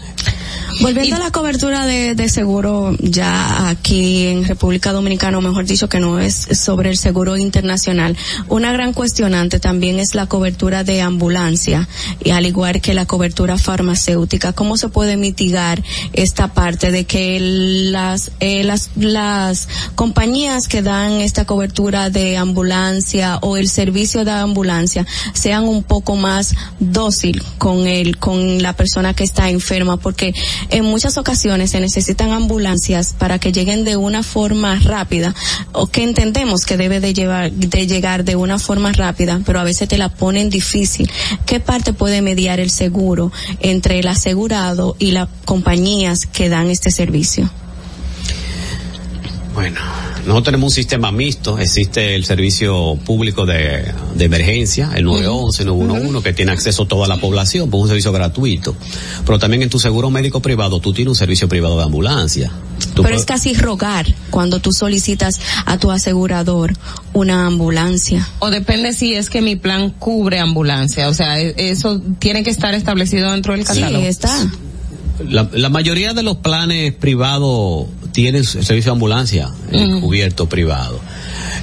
Volviendo 0.82 1.16
a 1.16 1.20
la 1.20 1.32
cobertura 1.32 1.86
de, 1.86 2.16
de 2.16 2.30
seguro 2.30 2.96
ya 3.00 3.70
aquí 3.70 4.28
en 4.28 4.46
República 4.46 4.92
Dominicana, 4.92 5.38
o 5.38 5.42
mejor 5.42 5.66
dicho 5.66 5.88
que 5.88 6.00
no 6.00 6.20
es 6.20 6.36
sobre 6.36 6.90
el 6.90 6.98
seguro 6.98 7.38
internacional, 7.38 8.18
una 8.50 8.72
gran 8.74 8.94
cuestionante 8.94 9.60
también 9.60 10.00
es 10.00 10.16
la 10.16 10.28
cobertura 10.28 10.84
de 10.84 11.02
ambulancia 11.02 11.88
y 12.24 12.32
al 12.32 12.46
igual 12.46 12.82
que 12.82 12.94
la 12.94 13.06
cobertura 13.06 13.58
farmacéutica. 13.58 14.54
¿Cómo 14.54 14.78
se 14.78 14.90
puede 14.90 15.18
mitigar 15.18 15.82
esta 16.14 16.54
parte 16.54 16.92
de 16.92 17.06
que 17.06 17.40
las, 17.40 18.32
eh, 18.40 18.64
las, 18.64 18.90
las 18.96 19.68
compañías 19.96 20.68
que 20.68 20.82
dan 20.82 21.14
esta 21.22 21.46
cobertura 21.46 22.10
de 22.10 22.38
ambulancia 22.38 23.38
o 23.42 23.58
el 23.58 23.70
servicio 23.70 24.26
de 24.26 24.32
ambulancia 24.32 25.06
sean 25.34 25.64
un 25.64 25.84
poco 25.84 26.16
más 26.16 26.56
dócil 26.80 27.42
con 27.58 27.88
el, 27.88 28.18
con 28.18 28.62
la 28.62 28.74
persona 28.74 29.14
que 29.14 29.24
está 29.24 29.50
enferma? 29.50 29.98
Porque 29.98 30.34
en 30.70 30.86
muchas 30.86 31.18
ocasiones 31.18 31.72
se 31.72 31.80
necesitan 31.80 32.32
ambulancias 32.32 33.16
para 33.18 33.40
que 33.40 33.52
lleguen 33.52 33.84
de 33.84 33.98
una 33.98 34.24
forma 34.24 34.80
rápida 34.80 35.34
o 35.72 35.88
que 35.88 36.04
entendemos 36.04 36.66
que 36.66 36.78
debe 36.78 37.00
de 37.00 37.14
llevar 37.14 37.52
de 37.52 37.88
llegar 37.88 38.24
de 38.24 38.36
una 38.36 38.60
forma 38.60 38.92
rápida, 38.92 39.42
pero 39.46 39.60
a 39.60 39.64
veces 39.64 39.88
te 39.88 39.98
la 39.98 40.10
ponen 40.10 40.50
difícil. 40.50 41.10
¿Qué 41.46 41.60
parte 41.60 41.94
puede 41.94 42.22
mediar 42.22 42.60
el 42.60 42.70
seguro 42.70 43.32
entre 43.60 44.00
el 44.00 44.08
asegurado 44.08 44.96
y 45.00 45.12
las 45.12 45.30
compañías 45.46 46.26
que 46.26 46.50
dan 46.50 46.70
este 46.70 46.92
servicio? 46.92 47.50
Bueno, 49.56 49.80
nosotros 50.20 50.44
tenemos 50.44 50.72
un 50.72 50.76
sistema 50.76 51.12
mixto, 51.14 51.58
existe 51.60 52.14
el 52.14 52.26
servicio 52.26 52.98
público 53.06 53.46
de, 53.46 53.86
de 54.16 54.26
emergencia, 54.26 54.92
el 54.96 55.06
911, 55.06 55.64
911, 55.66 56.24
que 56.24 56.34
tiene 56.34 56.52
acceso 56.52 56.84
a 56.84 56.88
toda 56.90 57.08
la 57.08 57.18
población, 57.18 57.70
por 57.70 57.80
un 57.80 57.88
servicio 57.88 58.12
gratuito. 58.12 58.76
Pero 59.26 59.40
también 59.40 59.64
en 59.64 59.70
tu 59.70 59.80
seguro 59.80 60.10
médico 60.10 60.42
privado, 60.42 60.82
tú 60.82 60.92
tienes 60.92 61.10
un 61.12 61.16
servicio 61.16 61.48
privado 61.48 61.78
de 61.78 61.84
ambulancia. 61.84 62.50
Tú 62.50 62.88
Pero 62.96 63.04
puedes- 63.04 63.20
es 63.22 63.26
casi 63.26 63.54
rogar 63.54 64.06
cuando 64.30 64.60
tú 64.60 64.72
solicitas 64.74 65.40
a 65.66 65.78
tu 65.78 65.90
asegurador 65.90 66.74
una 67.14 67.48
ambulancia. 67.48 68.28
O 68.40 68.50
depende 68.50 68.92
si 68.92 69.14
es 69.16 69.30
que 69.30 69.42
mi 69.42 69.56
plan 69.56 69.90
cubre 69.92 70.40
ambulancia, 70.40 71.08
o 71.08 71.14
sea, 71.14 71.40
e- 71.40 71.56
eso 71.58 72.02
tiene 72.20 72.44
que 72.44 72.50
estar 72.50 72.74
establecido 72.74 73.32
dentro 73.32 73.54
del 73.54 73.64
catálogo. 73.64 74.04
está. 74.06 74.36
La, 75.30 75.50
la 75.54 75.70
mayoría 75.70 76.14
de 76.14 76.24
los 76.24 76.36
planes 76.38 76.94
privados 76.94 77.86
tienen 78.16 78.46
servicio 78.46 78.92
de 78.92 78.92
ambulancia 78.92 79.50
eh, 79.74 80.00
cubierto 80.00 80.48
privado. 80.48 81.02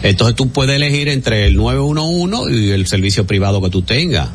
Entonces 0.03 0.37
tú 0.37 0.51
puedes 0.51 0.77
elegir 0.77 1.09
entre 1.09 1.47
el 1.47 1.57
911 1.57 2.55
y 2.55 2.71
el 2.73 2.87
servicio 2.87 3.27
privado 3.27 3.63
que 3.63 3.71
tú 3.71 3.81
tengas. 3.81 4.29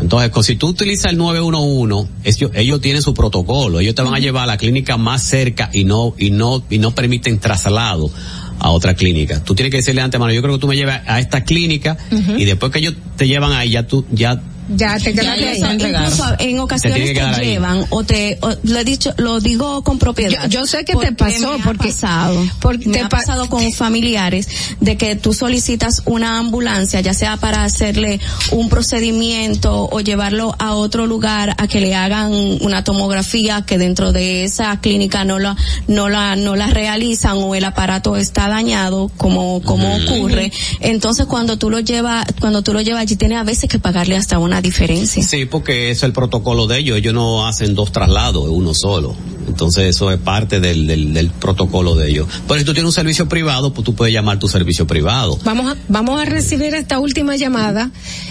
Entonces, 0.00 0.30
si 0.46 0.54
tú 0.54 0.68
utilizas 0.68 1.10
el 1.10 1.18
911, 1.18 2.08
ellos, 2.22 2.50
ellos 2.54 2.80
tienen 2.80 3.02
su 3.02 3.14
protocolo, 3.14 3.80
ellos 3.80 3.96
te 3.96 4.02
van 4.02 4.14
a 4.14 4.20
llevar 4.20 4.44
a 4.44 4.46
la 4.46 4.58
clínica 4.58 4.96
más 4.96 5.24
cerca 5.24 5.68
y 5.72 5.82
no, 5.82 6.14
y 6.16 6.30
no, 6.30 6.62
y 6.70 6.78
no 6.78 6.94
permiten 6.94 7.40
traslado 7.40 8.12
a 8.60 8.70
otra 8.70 8.94
clínica. 8.94 9.42
Tú 9.42 9.56
tienes 9.56 9.72
que 9.72 9.78
decirle 9.78 10.02
de 10.02 10.04
antemano, 10.04 10.32
yo 10.32 10.42
creo 10.42 10.54
que 10.54 10.60
tú 10.60 10.68
me 10.68 10.76
llevas 10.76 11.00
a 11.08 11.18
esta 11.18 11.42
clínica 11.42 11.96
y 12.38 12.44
después 12.44 12.70
que 12.70 12.78
ellos 12.78 12.94
te 13.16 13.26
llevan 13.26 13.50
ahí, 13.50 13.70
ya 13.70 13.88
tú, 13.88 14.04
ya 14.12 14.40
Ya 14.68 14.98
te 14.98 15.12
quedaste 15.14 15.48
ahí. 15.48 15.62
Incluso 15.80 16.24
en 16.38 16.58
ocasiones 16.58 17.12
te, 17.14 17.20
ahí. 17.20 17.46
llevan 17.46 17.84
o 17.90 18.02
te 18.04 18.38
o- 18.42 18.54
lo 18.64 18.78
he 18.78 18.84
dicho 18.84 19.12
lo 19.18 19.40
digo 19.40 19.82
con 19.84 19.98
propiedad. 19.98 20.42
Yo- 20.48 20.60
yo 20.60 20.66
sé 20.66 20.84
que 20.84 20.94
te 20.96 21.12
pasó, 21.12 21.52
me 21.52 21.60
ha 21.60 21.64
porque- 21.64 21.88
pasado, 21.88 22.44
porque 22.60 22.86
me 22.88 22.92
te 22.94 23.00
ha 23.00 23.08
pa- 23.08 23.18
pasado 23.18 23.48
con 23.48 23.72
familiares 23.72 24.48
de 24.80 24.96
que 24.96 25.14
tú 25.16 25.32
solicitas 25.34 26.02
una 26.06 26.38
ambulancia 26.38 27.00
ya 27.00 27.14
sea 27.14 27.36
para 27.36 27.64
hacerle 27.64 28.20
un 28.52 28.68
procedimiento 28.68 29.88
o 29.90 30.00
llevarlo 30.00 30.54
a 30.58 30.74
otro 30.74 31.06
lugar 31.06 31.54
a 31.58 31.68
que 31.68 31.80
le 31.80 31.94
hagan 31.94 32.32
una 32.60 32.82
tomografía 32.82 33.62
que 33.62 33.78
dentro 33.78 34.12
de 34.12 34.44
esa 34.44 34.80
clínica 34.80 35.24
no 35.24 35.38
la 35.38 35.56
no 35.86 36.08
la 36.08 36.34
no 36.36 36.56
la 36.56 36.66
realizan 36.68 37.36
o 37.38 37.54
el 37.54 37.64
aparato 37.64 38.16
está 38.16 38.48
dañado 38.48 39.10
como 39.16 39.62
como 39.62 39.96
ocurre. 39.96 40.50
Entonces 40.80 41.26
cuando 41.26 41.56
tú 41.56 41.70
lo 41.70 41.80
llevas 41.80 42.26
cuando 42.40 42.62
tú 42.62 42.72
lo 42.72 42.80
llevas 42.80 43.02
allí 43.02 43.16
tienes 43.16 43.38
a 43.38 43.44
veces 43.44 43.68
que 43.68 43.78
pagarle 43.78 44.16
hasta 44.16 44.38
una 44.38 44.55
diferencia. 44.60 45.22
Sí, 45.22 45.44
porque 45.46 45.90
es 45.90 46.02
el 46.02 46.12
protocolo 46.12 46.66
de 46.66 46.78
ellos. 46.78 46.98
Ellos 46.98 47.14
no 47.14 47.46
hacen 47.46 47.74
dos 47.74 47.92
traslados, 47.92 48.44
es 48.44 48.50
uno 48.50 48.74
solo. 48.74 49.14
Entonces 49.46 49.84
eso 49.84 50.10
es 50.10 50.18
parte 50.18 50.60
del, 50.60 50.86
del, 50.86 51.14
del 51.14 51.30
protocolo 51.30 51.94
de 51.94 52.10
ellos. 52.10 52.28
Pero 52.46 52.58
si 52.58 52.64
tú 52.64 52.72
tienes 52.72 52.88
un 52.88 52.92
servicio 52.92 53.28
privado, 53.28 53.72
pues 53.72 53.84
tú 53.84 53.94
puedes 53.94 54.12
llamar 54.12 54.38
tu 54.38 54.48
servicio 54.48 54.86
privado. 54.86 55.38
Vamos 55.44 55.72
a, 55.72 55.76
vamos 55.88 56.20
a 56.20 56.24
recibir 56.24 56.74
esta 56.74 56.98
última 56.98 57.36
llamada. 57.36 57.90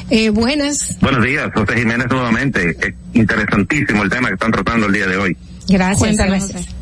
Eh, 0.10 0.30
buenas. 0.30 0.98
Buenos 1.02 1.24
días, 1.24 1.50
José 1.54 1.78
Jiménez 1.78 2.08
nuevamente. 2.10 2.76
Es 2.80 2.94
interesantísimo 3.14 4.04
el 4.04 4.10
tema 4.10 4.28
que 4.28 4.34
están 4.36 4.52
tratando 4.52 4.88
el 4.88 4.94
día 4.94 5.08
de 5.08 5.18
hoy. 5.18 5.38
Gracias. 5.68 6.00
Cuéntanos, 6.00 6.48
gracias. 6.50 6.76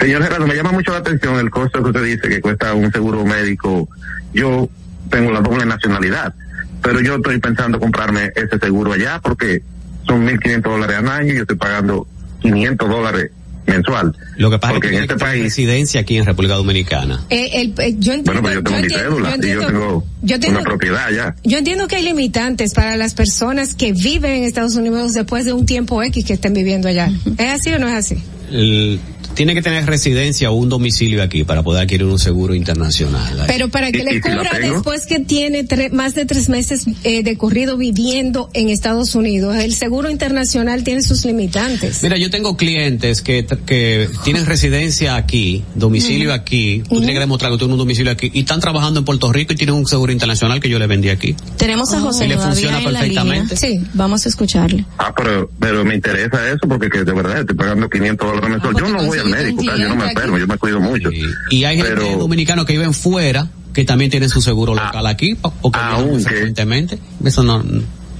Señor 0.00 0.22
Gerardo, 0.22 0.46
me 0.46 0.54
llama 0.54 0.72
mucho 0.72 0.90
la 0.90 0.98
atención 0.98 1.38
el 1.38 1.50
costo 1.50 1.82
que 1.82 1.90
usted 1.90 2.04
dice 2.04 2.28
que 2.28 2.40
cuesta 2.40 2.74
un 2.74 2.90
seguro 2.90 3.24
médico. 3.24 3.88
Yo 4.34 4.68
tengo 5.10 5.30
la 5.30 5.40
doble 5.40 5.66
nacionalidad, 5.66 6.34
pero 6.82 7.00
yo 7.00 7.16
estoy 7.16 7.38
pensando 7.38 7.78
comprarme 7.80 8.32
ese 8.34 8.58
seguro 8.58 8.92
allá 8.92 9.20
porque 9.22 9.62
son 10.06 10.26
1.500 10.26 10.62
dólares 10.62 10.96
al 10.98 11.08
año 11.08 11.32
y 11.32 11.36
yo 11.36 11.42
estoy 11.42 11.56
pagando 11.56 12.06
500 12.42 12.88
dólares 12.88 13.30
mensual. 13.64 14.16
Lo 14.38 14.50
que 14.50 14.58
pasa 14.58 14.72
Porque 14.74 14.88
es 14.88 14.90
que 14.90 14.96
en 14.96 15.02
este 15.04 15.16
país, 15.16 15.44
residencia 15.44 16.00
aquí 16.00 16.16
en 16.16 16.24
República 16.26 16.54
Dominicana. 16.56 17.22
Eh, 17.30 17.48
el- 17.54 17.74
eh, 17.78 17.94
yo 17.98 18.12
entiendo, 18.12 18.24
bueno, 18.24 18.42
pues 18.42 18.54
yo 18.54 18.62
tengo 18.64 18.76
mi 18.78 18.82
entiendo- 18.82 19.04
cédula 19.04 19.28
y 19.30 19.48
yo 19.52 19.66
tengo 19.66 20.04
yo 20.22 20.50
una 20.50 20.60
propiedad 20.62 21.04
allá. 21.06 21.36
Yo 21.44 21.58
entiendo 21.58 21.86
que 21.86 21.96
hay 21.96 22.02
limitantes 22.02 22.74
para 22.74 22.96
las 22.96 23.14
personas 23.14 23.76
que 23.76 23.92
viven 23.92 24.32
en 24.32 24.44
Estados 24.44 24.74
Unidos 24.74 25.14
después 25.14 25.44
de 25.44 25.52
un 25.52 25.64
tiempo 25.66 26.02
X 26.02 26.24
que 26.24 26.32
estén 26.32 26.54
viviendo 26.54 26.88
allá. 26.88 27.08
¿Es 27.38 27.60
así 27.60 27.70
o 27.72 27.78
no 27.78 27.86
es 27.86 27.94
así? 27.94 28.16
El- 28.50 28.98
tiene 29.34 29.54
que 29.54 29.62
tener 29.62 29.86
residencia 29.86 30.50
o 30.50 30.54
un 30.54 30.68
domicilio 30.68 31.22
aquí 31.22 31.44
para 31.44 31.62
poder 31.62 31.82
adquirir 31.82 32.06
un 32.06 32.18
seguro 32.18 32.54
internacional. 32.54 33.44
Pero 33.46 33.68
para 33.68 33.90
que 33.90 33.98
¿Y- 33.98 34.02
le 34.02 34.12
si 34.14 34.20
cubra 34.20 34.50
después 34.60 35.06
que 35.06 35.20
tiene 35.20 35.64
tre- 35.66 35.90
más 35.90 36.14
de 36.14 36.26
tres 36.26 36.48
meses 36.48 36.84
eh, 37.04 37.22
de 37.22 37.36
corrido 37.36 37.76
viviendo 37.76 38.50
en 38.54 38.68
Estados 38.68 39.14
Unidos, 39.14 39.56
el 39.56 39.74
seguro 39.74 40.10
internacional 40.10 40.84
tiene 40.84 41.02
sus 41.02 41.24
limitantes. 41.24 42.02
Mira, 42.02 42.16
yo 42.18 42.30
tengo 42.30 42.56
clientes 42.56 43.22
que, 43.22 43.46
que 43.66 44.08
tienen 44.24 44.46
residencia 44.46 45.16
aquí, 45.16 45.64
domicilio 45.74 46.32
aquí, 46.32 46.82
tú 46.88 46.96
tienes 46.98 47.14
que 47.14 47.20
demostrar 47.20 47.50
que 47.50 47.54
tú 47.54 47.58
tienes 47.60 47.72
un 47.74 47.78
domicilio 47.78 48.12
aquí, 48.12 48.30
y 48.32 48.40
están 48.40 48.60
trabajando 48.60 48.98
en 49.00 49.04
Puerto 49.04 49.32
Rico 49.32 49.52
y 49.52 49.56
tienen 49.56 49.74
un 49.74 49.86
seguro 49.86 50.12
internacional 50.12 50.60
que 50.60 50.68
yo 50.68 50.78
le 50.78 50.86
vendí 50.86 51.08
aquí. 51.08 51.34
Tenemos 51.56 51.92
a 51.92 52.00
José 52.00 52.26
Y 52.26 52.28
le 52.28 52.38
funciona 52.38 52.80
perfectamente. 52.82 53.56
Sí, 53.56 53.80
vamos 53.94 54.26
a 54.26 54.28
escucharle. 54.28 54.84
Ah, 54.98 55.12
pero, 55.16 55.50
pero 55.58 55.84
me 55.84 55.94
interesa 55.94 56.48
eso 56.48 56.68
porque 56.68 56.88
que 56.90 57.04
de 57.04 57.12
verdad 57.12 57.40
estoy 57.40 57.56
pagando 57.56 57.88
500 57.88 58.26
dólares 58.28 58.50
mensual. 58.50 58.74
Yo 58.78 58.88
no 58.88 59.04
voy 59.06 59.18
al 59.22 59.30
médico, 59.30 59.62
tal, 59.64 59.80
yo 59.80 59.88
no 59.88 59.96
me 59.96 60.08
enfermo, 60.10 60.38
yo 60.38 60.46
me 60.46 60.56
cuido 60.58 60.80
mucho. 60.80 61.10
Y 61.50 61.64
hay 61.64 61.80
pero, 61.82 62.02
gente 62.02 62.18
dominicanos 62.18 62.64
que 62.66 62.72
viven 62.74 62.94
fuera 62.94 63.48
que 63.72 63.84
también 63.84 64.10
tienen 64.10 64.28
su 64.28 64.40
seguro 64.42 64.74
local 64.74 65.06
aquí 65.06 65.36
o- 65.42 65.72
que 65.72 65.78
muy 66.04 66.22
frecuentemente. 66.22 66.98
Eso 67.24 67.42
no. 67.42 67.62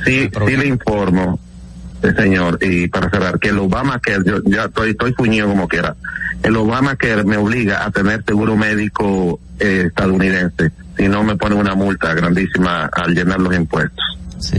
Sí, 0.04 0.28
sí 0.48 0.56
le 0.56 0.66
informo, 0.66 1.38
eh, 2.02 2.12
señor, 2.16 2.58
y 2.62 2.88
para 2.88 3.10
cerrar, 3.10 3.38
que 3.38 3.50
el 3.50 3.58
Obamacare, 3.58 4.22
yo 4.24 4.42
ya 4.44 4.64
estoy, 4.64 4.90
estoy 4.90 5.12
fuñido 5.12 5.48
como 5.48 5.68
quiera, 5.68 5.94
el 6.42 6.56
Obamacare 6.56 7.22
me 7.24 7.36
obliga 7.36 7.84
a 7.84 7.90
tener 7.90 8.24
seguro 8.26 8.56
médico 8.56 9.38
eh, 9.60 9.84
estadounidense, 9.88 10.72
si 10.96 11.06
no 11.06 11.22
me 11.22 11.36
pone 11.36 11.54
una 11.54 11.74
multa 11.74 12.14
grandísima 12.14 12.86
al 12.86 13.14
llenar 13.14 13.38
los 13.40 13.54
impuestos. 13.54 14.04
Sí. 14.40 14.58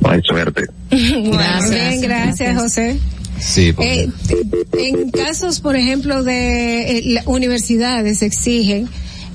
No 0.00 0.10
hay 0.10 0.20
suerte. 0.22 0.66
Gracias. 0.90 1.70
Bien, 1.70 2.00
gracias, 2.02 2.60
José. 2.60 3.00
Sí, 3.38 3.74
Eh, 3.78 4.08
en 4.78 5.10
casos, 5.10 5.60
por 5.60 5.76
ejemplo, 5.76 6.22
de 6.22 6.98
eh, 6.98 7.22
universidades 7.26 8.22
exigen 8.22 8.88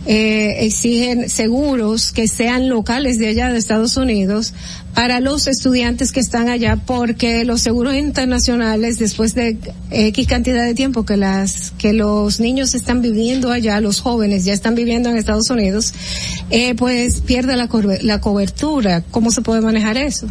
eh, 0.07 0.65
exigen 0.65 1.29
seguros 1.29 2.11
que 2.11 2.27
sean 2.27 2.69
locales 2.69 3.19
de 3.19 3.27
allá 3.27 3.51
de 3.51 3.59
Estados 3.59 3.97
Unidos 3.97 4.51
para 4.95 5.19
los 5.19 5.45
estudiantes 5.45 6.11
que 6.11 6.19
están 6.19 6.49
allá 6.49 6.75
porque 6.87 7.45
los 7.45 7.61
seguros 7.61 7.93
internacionales 7.93 8.97
después 8.97 9.35
de 9.35 9.57
X 9.91 10.25
cantidad 10.27 10.65
de 10.65 10.73
tiempo 10.73 11.05
que 11.05 11.17
las 11.17 11.71
que 11.77 11.93
los 11.93 12.39
niños 12.39 12.73
están 12.73 13.03
viviendo 13.03 13.51
allá, 13.51 13.79
los 13.79 13.99
jóvenes 13.99 14.43
ya 14.43 14.53
están 14.53 14.73
viviendo 14.73 15.09
en 15.09 15.17
Estados 15.17 15.51
Unidos, 15.51 15.93
eh, 16.49 16.73
pues 16.73 17.21
pierde 17.21 17.55
la, 17.55 17.69
la 18.01 18.21
cobertura. 18.21 19.03
¿Cómo 19.11 19.29
se 19.29 19.41
puede 19.41 19.61
manejar 19.61 19.97
eso? 19.97 20.25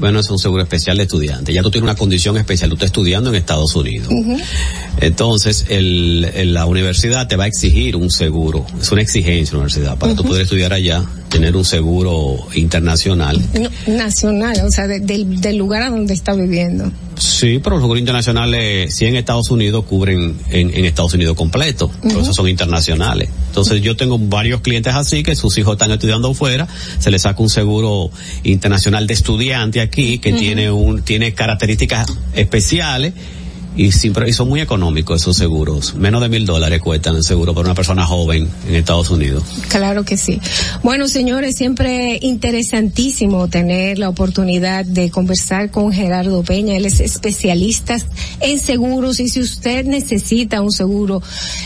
Bueno, 0.00 0.18
es 0.20 0.28
un 0.30 0.38
seguro 0.38 0.62
especial 0.62 0.96
de 0.96 1.04
estudiante. 1.04 1.52
Ya 1.52 1.62
tú 1.62 1.70
tienes 1.70 1.84
una 1.84 1.94
condición 1.94 2.36
especial, 2.38 2.70
tú 2.70 2.74
estás 2.76 2.86
estudiando 2.88 3.30
en 3.30 3.36
Estados 3.36 3.74
Unidos. 3.76 4.08
Entonces, 5.00 5.66
el, 5.68 6.28
el- 6.34 6.54
la 6.54 6.66
universidad 6.66 7.28
te 7.28 7.36
va 7.36 7.44
a 7.44 7.46
exigir 7.46 7.96
un 7.96 8.10
seguro. 8.10 8.66
Es 8.80 8.90
una 8.90 9.02
exigencia 9.02 9.52
la 9.54 9.58
universidad 9.64 9.98
para 9.98 10.14
tú 10.14 10.24
poder 10.24 10.42
estudiar 10.42 10.72
allá, 10.72 11.04
tener 11.30 11.56
un 11.56 11.64
seguro 11.64 12.36
internacional. 12.54 13.40
No, 13.86 13.94
nacional, 13.96 14.60
o 14.66 14.70
sea, 14.70 14.86
de- 14.86 15.00
del, 15.00 15.40
del 15.40 15.56
lugar 15.56 15.82
a 15.82 15.90
donde 15.90 16.12
está 16.12 16.34
viviendo. 16.34 16.90
Sí, 17.16 17.60
pero 17.62 17.76
los 17.76 17.82
seguros 17.84 18.00
internacionales, 18.00 18.94
si 18.94 19.04
en 19.06 19.14
Estados 19.16 19.50
Unidos 19.50 19.84
cubren 19.84 20.36
en, 20.50 20.74
en 20.74 20.84
Estados 20.84 21.14
Unidos 21.14 21.36
completo, 21.36 21.90
pero 22.02 22.20
esos 22.20 22.34
son 22.34 22.48
internacionales. 22.48 23.28
Entonces 23.48 23.80
yo 23.82 23.94
tengo 23.96 24.18
varios 24.18 24.60
clientes 24.62 24.94
así 24.94 25.22
que 25.22 25.36
sus 25.36 25.56
hijos 25.58 25.74
están 25.74 25.90
estudiando 25.92 26.32
fuera, 26.34 26.66
se 26.98 27.10
les 27.10 27.22
saca 27.22 27.42
un 27.42 27.50
seguro 27.50 28.10
internacional 28.42 29.06
de 29.06 29.14
estudiante 29.14 29.80
aquí 29.80 30.18
que 30.18 30.32
tiene 30.32 30.70
un 30.70 31.02
tiene 31.02 31.32
características 31.34 32.06
especiales 32.34 33.12
y, 33.76 33.92
siempre, 33.92 34.32
son 34.32 34.48
muy 34.48 34.60
económicos 34.60 35.22
esos 35.22 35.36
seguros. 35.36 35.94
Menos 35.94 36.20
de 36.20 36.28
mil 36.28 36.44
dólares 36.44 36.80
cuestan 36.80 37.16
el 37.16 37.22
seguro 37.22 37.54
para 37.54 37.66
una 37.66 37.74
persona 37.74 38.04
joven 38.04 38.48
en 38.68 38.74
Estados 38.74 39.10
Unidos. 39.10 39.44
Claro 39.68 40.04
que 40.04 40.16
sí. 40.16 40.40
Bueno, 40.82 41.08
señores, 41.08 41.56
siempre 41.56 42.18
interesantísimo 42.20 43.48
tener 43.48 43.98
la 43.98 44.08
oportunidad 44.08 44.84
de 44.84 45.10
conversar 45.10 45.70
con 45.70 45.92
Gerardo 45.92 46.42
Peña. 46.42 46.76
Él 46.76 46.84
es 46.84 47.00
especialista 47.00 47.96
en 48.40 48.58
seguros 48.58 49.20
y 49.20 49.28
si 49.28 49.40
usted 49.40 49.84
necesita 49.86 50.60
un 50.62 50.72
seguro, 50.72 51.22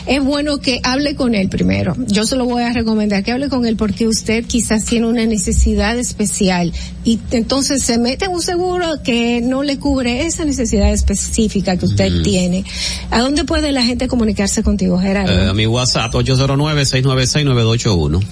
es 0.07 0.23
bueno 0.23 0.59
que 0.59 0.81
hable 0.83 1.15
con 1.15 1.35
él 1.35 1.49
primero. 1.49 1.97
Yo 2.07 2.27
se 2.27 2.37
lo 2.37 2.45
voy 2.45 2.65
a 2.65 2.73
recomendar 2.73 3.25
que 3.25 3.33
hable 3.33 3.49
con 3.49 3.65
él 3.65 3.77
porque 3.77 4.07
usted 4.07 4.45
quizás 4.45 4.85
tiene 4.85 5.07
una 5.07 5.25
necesidad 5.27 5.99
especial 5.99 6.73
y 7.05 7.19
entonces 7.31 7.83
se 7.83 7.99
mete 7.99 8.27
en 8.27 8.33
un 8.33 8.43
seguro 8.43 9.03
que 9.03 9.41
no 9.41 9.63
le 9.63 9.79
cubre 9.79 10.27
esa 10.27 10.45
necesidad 10.45 10.93
específica 10.93 11.77
que 11.77 11.87
usted 11.87 11.94
tiene. 12.23 12.65
¿A 13.11 13.21
dónde 13.21 13.45
puede 13.45 13.73
la 13.73 13.83
gente 13.83 14.09
comunicarse 14.09 14.63
contigo, 14.63 14.99
Gerardo? 14.99 15.33
Eh, 15.33 15.49
a 15.49 15.55
mi 15.55 15.67
WhatsApp 15.67 16.13
809-696-9281. 16.13 18.23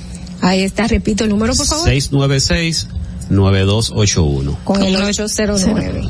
Ahí 0.41 0.63
está, 0.63 0.87
repito 0.89 1.25
el 1.25 1.31
número, 1.31 1.55
por 1.55 1.67
favor. 1.67 1.89
696-9281. 3.31 4.57
Con 4.65 4.83
el 4.83 4.97
809. 4.97 6.03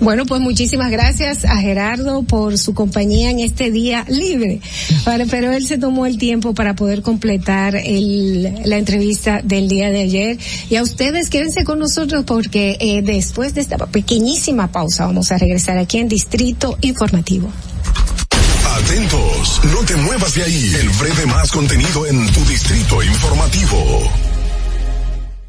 Bueno, 0.00 0.26
pues 0.26 0.40
muchísimas 0.40 0.90
gracias 0.90 1.44
a 1.44 1.56
Gerardo 1.56 2.22
por 2.22 2.58
su 2.58 2.74
compañía 2.74 3.30
en 3.30 3.40
este 3.40 3.70
día 3.70 4.04
libre. 4.08 4.60
Vale, 5.04 5.26
pero 5.26 5.52
él 5.52 5.66
se 5.66 5.78
tomó 5.78 6.06
el 6.06 6.18
tiempo 6.18 6.54
para 6.54 6.74
poder 6.74 7.02
completar 7.02 7.76
el, 7.76 8.42
la 8.64 8.76
entrevista 8.76 9.40
del 9.42 9.68
día 9.68 9.90
de 9.90 10.00
ayer. 10.00 10.38
Y 10.70 10.76
a 10.76 10.82
ustedes 10.82 11.30
quédense 11.30 11.64
con 11.64 11.78
nosotros 11.78 12.24
porque 12.26 12.76
eh, 12.80 13.02
después 13.02 13.54
de 13.54 13.60
esta 13.60 13.76
pequeñísima 13.78 14.72
pausa 14.72 15.06
vamos 15.06 15.32
a 15.32 15.38
regresar 15.38 15.78
aquí 15.78 15.98
en 15.98 16.08
Distrito 16.08 16.76
Informativo. 16.80 17.50
Atentos, 18.76 19.60
no 19.72 19.84
te 19.86 19.96
muevas 19.96 20.34
de 20.34 20.42
ahí. 20.42 20.74
El 20.78 20.88
breve 20.90 21.26
más 21.26 21.50
contenido 21.50 22.06
en 22.06 22.30
tu 22.32 22.44
distrito 22.44 23.02
informativo. 23.02 24.25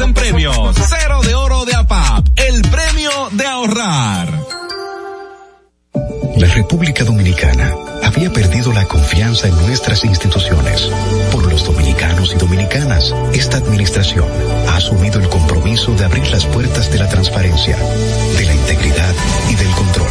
en 0.00 0.14
premios. 0.14 0.76
Cero 0.88 1.20
de 1.22 1.34
oro 1.34 1.64
de 1.64 1.74
APAP, 1.74 2.26
el 2.36 2.62
premio 2.62 3.10
de 3.32 3.46
ahorrar. 3.46 4.28
La 6.36 6.46
República 6.54 7.04
Dominicana 7.04 7.74
había 8.02 8.32
perdido 8.32 8.72
la 8.72 8.84
confianza 8.86 9.48
en 9.48 9.56
nuestras 9.66 10.04
instituciones. 10.04 10.90
Por 11.32 11.50
los 11.52 11.64
dominicanos 11.64 12.32
y 12.34 12.38
dominicanas, 12.38 13.14
esta 13.34 13.58
administración 13.58 14.26
ha 14.68 14.76
asumido 14.76 15.20
el 15.20 15.28
compromiso 15.28 15.92
de 15.94 16.04
abrir 16.04 16.26
las 16.28 16.46
puertas 16.46 16.90
de 16.90 16.98
la 16.98 17.08
transparencia, 17.08 17.76
de 17.76 18.44
la 18.44 18.54
integridad 18.54 19.14
y 19.50 19.54
del 19.54 19.70
control. 19.72 20.10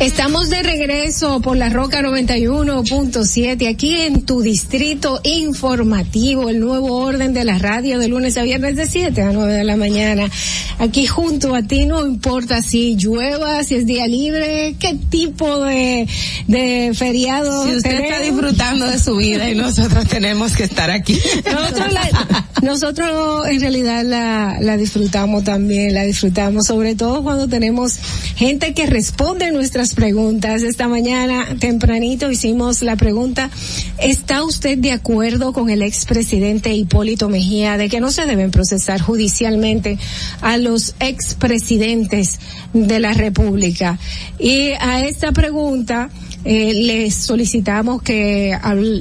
Estamos 0.00 0.48
de 0.48 0.62
regreso 0.62 1.40
por 1.42 1.58
la 1.58 1.68
Roca 1.68 2.00
91.7 2.00 3.68
aquí 3.68 3.94
en 3.96 4.22
tu 4.22 4.40
distrito 4.40 5.20
informativo, 5.24 6.48
el 6.48 6.58
nuevo 6.58 6.96
orden 6.96 7.34
de 7.34 7.44
la 7.44 7.58
radio 7.58 7.98
de 7.98 8.08
lunes 8.08 8.38
a 8.38 8.42
viernes 8.42 8.76
de 8.76 8.86
7 8.86 9.20
a 9.20 9.32
9 9.32 9.52
de 9.52 9.64
la 9.64 9.76
mañana. 9.76 10.30
Aquí 10.78 11.04
junto 11.06 11.54
a 11.54 11.62
ti 11.64 11.84
no 11.84 12.06
importa 12.06 12.62
si 12.62 12.96
llueva, 12.96 13.62
si 13.62 13.74
es 13.74 13.84
día 13.84 14.06
libre, 14.06 14.74
qué 14.80 14.96
tipo 15.10 15.60
de, 15.66 16.08
de 16.46 16.92
feriado. 16.94 17.66
Si 17.66 17.76
usted 17.76 18.00
está 18.00 18.20
disfrutando 18.20 18.86
de 18.86 18.98
su 18.98 19.16
vida 19.16 19.50
y 19.50 19.54
nosotros 19.54 20.06
tenemos 20.08 20.56
que 20.56 20.64
estar 20.64 20.90
aquí. 20.90 21.18
Nosotros, 21.44 21.92
la- 21.92 22.46
nosotros 22.62 23.46
en 23.48 23.60
realidad 23.60 24.02
la, 24.06 24.56
la 24.62 24.78
disfrutamos 24.78 25.44
también, 25.44 25.92
la 25.92 26.04
disfrutamos 26.04 26.66
sobre 26.66 26.94
todo 26.94 27.22
cuando 27.22 27.48
tenemos 27.48 27.98
gente 28.36 28.72
que 28.72 28.86
responde 28.86 29.50
nuestras 29.52 29.89
preguntas. 29.94 30.62
Esta 30.62 30.88
mañana 30.88 31.46
tempranito 31.58 32.30
hicimos 32.30 32.82
la 32.82 32.96
pregunta, 32.96 33.50
¿está 33.98 34.42
usted 34.42 34.78
de 34.78 34.92
acuerdo 34.92 35.52
con 35.52 35.70
el 35.70 35.82
expresidente 35.82 36.72
Hipólito 36.72 37.28
Mejía 37.28 37.76
de 37.76 37.88
que 37.88 38.00
no 38.00 38.10
se 38.10 38.26
deben 38.26 38.50
procesar 38.50 39.00
judicialmente 39.00 39.98
a 40.40 40.56
los 40.56 40.94
expresidentes 41.00 42.40
de 42.72 43.00
la 43.00 43.14
República? 43.14 43.98
Y 44.38 44.70
a 44.80 45.04
esta 45.04 45.32
pregunta, 45.32 46.10
eh, 46.44 46.74
les 46.74 47.14
solicitamos 47.14 48.02
que 48.02 48.54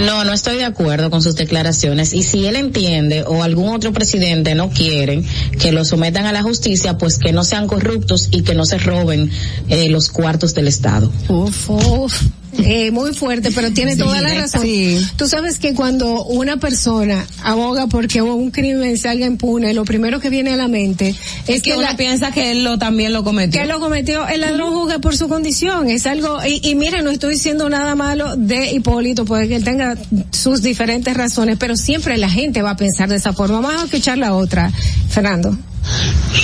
No, 0.05 0.25
no 0.25 0.33
estoy 0.33 0.57
de 0.57 0.65
acuerdo 0.65 1.09
con 1.09 1.21
sus 1.21 1.35
declaraciones. 1.35 2.13
Y 2.13 2.23
si 2.23 2.45
él 2.45 2.55
entiende 2.55 3.23
o 3.23 3.43
algún 3.43 3.69
otro 3.69 3.93
presidente 3.93 4.55
no 4.55 4.69
quieren 4.69 5.25
que 5.59 5.71
lo 5.71 5.85
sometan 5.85 6.25
a 6.25 6.31
la 6.31 6.41
justicia, 6.41 6.97
pues 6.97 7.17
que 7.17 7.31
no 7.31 7.43
sean 7.43 7.67
corruptos 7.67 8.29
y 8.31 8.41
que 8.41 8.55
no 8.55 8.65
se 8.65 8.77
roben 8.77 9.29
eh, 9.69 9.89
los 9.89 10.09
cuartos 10.09 10.53
del 10.53 10.67
Estado. 10.67 11.11
Uf, 11.29 11.69
uf. 11.69 12.21
Eh, 12.57 12.91
muy 12.91 13.13
fuerte, 13.13 13.49
pero 13.53 13.71
tiene 13.71 13.93
Sí, 13.93 13.99
toda 13.99 14.21
la 14.21 14.33
razón. 14.33 14.67
Tú 15.15 15.27
sabes 15.27 15.57
que 15.57 15.73
cuando 15.73 16.25
una 16.25 16.57
persona 16.57 17.25
aboga 17.43 17.87
porque 17.87 18.21
un 18.21 18.51
crimen 18.51 18.97
salga 18.97 19.25
impune, 19.25 19.73
lo 19.73 19.85
primero 19.85 20.19
que 20.19 20.29
viene 20.29 20.53
a 20.53 20.57
la 20.57 20.67
mente 20.67 21.15
es, 21.47 21.61
que 21.61 21.73
uno 21.73 21.83
la- 21.83 21.95
piensa 21.95 22.31
que 22.31 22.51
él 22.51 22.63
lo 22.63 22.77
también 22.77 23.13
lo 23.13 23.23
cometió. 23.23 23.61
que 23.61 23.67
lo 23.67 23.79
cometió 23.79 24.27
el 24.27 24.41
ladrón 24.41 24.73
juzga 24.73 24.99
por 24.99 25.15
su 25.15 25.27
condición 25.29 25.89
es 25.89 26.05
algo 26.05 26.39
y, 26.45 26.59
y 26.67 26.75
mire 26.75 27.01
no 27.01 27.09
estoy 27.11 27.33
diciendo 27.35 27.69
nada 27.69 27.95
malo 27.95 28.35
de 28.35 28.71
Hipólito 28.73 29.23
puede 29.25 29.47
que 29.47 29.55
él 29.55 29.63
tenga 29.63 29.97
sus 30.31 30.61
diferentes 30.61 31.15
razones 31.15 31.57
pero 31.59 31.75
siempre 31.77 32.17
la 32.17 32.29
gente 32.29 32.61
va 32.61 32.71
a 32.71 32.75
pensar 32.75 33.07
de 33.09 33.15
esa 33.15 33.33
forma 33.33 33.61
vamos 33.61 33.81
a 33.81 33.85
escuchar 33.85 34.17
la 34.17 34.33
otra 34.35 34.71
Fernando 35.09 35.57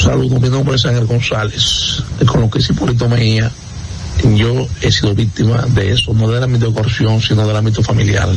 Saludos, 0.04 0.42
mi 0.42 0.50
nombre 0.50 0.76
es 0.76 0.86
Ángel 0.86 1.06
González. 1.06 2.02
Con 2.26 2.42
lo 2.42 2.50
que 2.50 2.60
es 2.60 2.70
Hipólito 2.70 3.08
Mejía, 3.08 3.52
yo 4.36 4.68
he 4.82 4.92
sido 4.92 5.14
víctima 5.14 5.66
de 5.70 5.92
eso, 5.92 6.14
no 6.14 6.28
del 6.30 6.44
ámbito 6.44 6.68
de 6.68 6.74
corrupción, 6.74 7.22
sino 7.22 7.48
del 7.48 7.56
ámbito 7.56 7.84
familiar. 7.84 8.30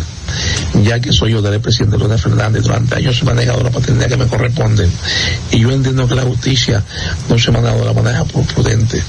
Ya 0.82 1.00
que 1.00 1.12
soy 1.12 1.32
yo 1.32 1.42
del 1.42 1.60
presidente 1.60 1.98
Leonel 1.98 2.18
Fernández, 2.18 2.62
durante 2.62 2.96
años 2.96 3.18
se 3.18 3.24
me 3.24 3.44
la 3.44 3.70
paternidad 3.70 4.08
que 4.08 4.16
me 4.16 4.26
corresponde. 4.26 4.88
Y 5.50 5.60
yo 5.60 5.70
entiendo 5.70 6.06
que 6.06 6.14
la 6.14 6.22
justicia 6.22 6.82
no 7.28 7.38
se 7.38 7.50
me 7.50 7.58
ha 7.58 7.62
dado 7.62 7.84
la 7.84 7.92
manera 7.92 8.24
prudente. 8.24 9.02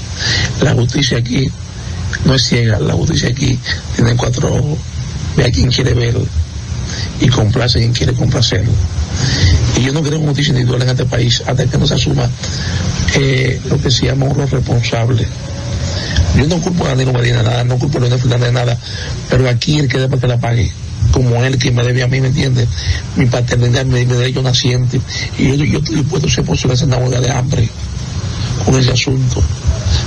La 0.62 0.74
justicia 0.74 1.18
aquí 1.18 1.50
no 2.24 2.34
es 2.34 2.42
ciega, 2.42 2.78
la 2.78 2.94
justicia 2.94 3.28
aquí 3.28 3.58
tiene 3.94 4.16
cuatro 4.16 4.54
ojos. 4.54 4.78
Ve 5.36 5.44
a 5.44 5.50
quien 5.50 5.70
quiere 5.70 5.94
ver 5.94 6.16
y 7.20 7.28
complace 7.28 7.78
a 7.78 7.80
quien 7.80 7.92
quiere 7.92 8.12
complacer. 8.14 8.64
Y 9.76 9.82
yo 9.82 9.92
no 9.92 10.02
creo 10.02 10.18
en 10.18 10.26
justicia 10.26 10.50
individual 10.50 10.82
en 10.82 10.88
este 10.90 11.04
país 11.04 11.42
hasta 11.46 11.66
que 11.66 11.78
no 11.78 11.86
se 11.86 11.94
asuma 11.94 12.28
eh, 13.14 13.60
lo 13.68 13.80
que 13.80 13.90
se 13.90 14.06
llama 14.06 14.26
un 14.26 14.34
rol 14.34 14.50
responsable. 14.50 15.26
Yo 16.36 16.46
no 16.46 16.60
culpo 16.60 16.84
a 16.84 16.88
Danilo 16.88 17.12
Medina 17.12 17.42
nada, 17.42 17.64
no 17.64 17.78
culpo 17.78 17.98
a 17.98 18.00
Leonel 18.02 18.18
Fernández 18.18 18.48
de 18.48 18.52
nada, 18.52 18.78
pero 19.30 19.48
aquí 19.48 19.78
el 19.78 19.88
que 19.88 19.98
debe 19.98 20.18
que 20.18 20.26
la 20.26 20.38
pague, 20.40 20.70
como 21.12 21.42
él 21.44 21.58
que 21.58 21.70
me 21.70 21.82
debe 21.82 22.02
a 22.02 22.06
mí, 22.08 22.20
¿me 22.20 22.28
entiende? 22.28 22.66
Mi 23.16 23.26
paternidad, 23.26 23.84
mi, 23.84 24.04
mi 24.06 24.14
derecho 24.16 24.42
naciente, 24.42 25.00
y 25.38 25.48
yo, 25.48 25.54
yo 25.64 25.78
estoy 25.78 25.96
dispuesto 25.96 26.28
a 26.28 26.30
ser 26.30 26.44
posible 26.44 26.74
hacer 26.74 26.88
una 26.88 26.96
huelga 26.98 27.20
de 27.20 27.30
hambre 27.30 27.68
con 28.64 28.76
ese 28.78 28.92
asunto, 28.92 29.42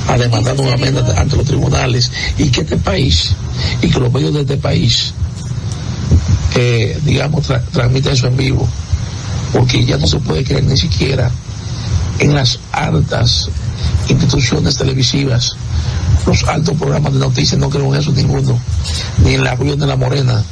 a 0.08 0.18
demandar 0.18 0.56
nuevamente 0.56 1.00
ante- 1.00 1.18
ante 1.20 1.36
los 1.38 1.46
tribunales, 1.46 2.12
y 2.38 2.50
que 2.50 2.62
este 2.62 2.78
país, 2.78 3.32
y 3.82 3.90
que 3.90 4.00
los 4.00 4.12
medios 4.12 4.34
de 4.34 4.42
este 4.42 4.58
país, 4.58 5.14
eh, 6.56 6.98
digamos, 7.04 7.48
tra- 7.50 7.62
transmiten 7.72 8.14
eso 8.14 8.28
en 8.28 8.38
vivo, 8.38 8.68
porque 9.54 9.86
ya 9.86 9.98
no 9.98 10.08
se 10.08 10.18
puede 10.20 10.44
creer 10.44 10.64
ni 10.64 10.78
siquiera 10.78 11.30
en 12.20 12.34
las 12.34 12.60
altas 12.72 13.50
instituciones 14.08 14.78
televisivas, 14.78 15.56
los 16.26 16.44
altos 16.46 16.78
programas 16.78 17.14
de 17.14 17.20
noticias, 17.20 17.60
no 17.60 17.70
creo 17.70 17.94
en 17.94 18.02
eso 18.02 18.12
ninguno, 18.12 18.60
ni 19.24 19.36
en 19.36 19.44
la 19.44 19.56
Rubio 19.56 19.76
de 19.76 19.88
la 19.88 19.96
Morena, 19.96 20.44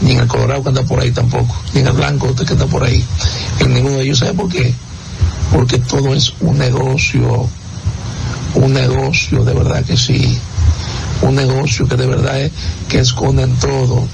ni 0.00 0.12
en 0.12 0.20
el 0.20 0.26
Colorado 0.26 0.62
que 0.62 0.68
anda 0.68 0.82
por 0.82 1.00
ahí 1.00 1.10
tampoco, 1.10 1.54
ni 1.74 1.80
en 1.80 1.88
el 1.88 1.92
Blanco 1.92 2.34
que 2.34 2.52
anda 2.52 2.66
por 2.66 2.84
ahí, 2.84 3.04
en 3.60 3.74
ninguno 3.74 3.96
de 3.96 4.04
ellos. 4.04 4.18
¿Sabe 4.18 4.34
por 4.34 4.48
qué? 4.48 4.74
Porque 5.52 5.78
todo 5.78 6.14
es 6.14 6.32
un 6.40 6.58
negocio, 6.58 7.48
un 8.54 8.72
negocio, 8.72 9.44
de 9.44 9.54
verdad 9.54 9.84
que 9.84 9.96
sí, 9.96 10.38
un 11.22 11.34
negocio 11.34 11.88
que 11.88 11.96
de 11.96 12.06
verdad 12.06 12.40
es 12.40 12.52
que 12.88 13.00
esconden 13.00 13.54
todo. 13.56 14.06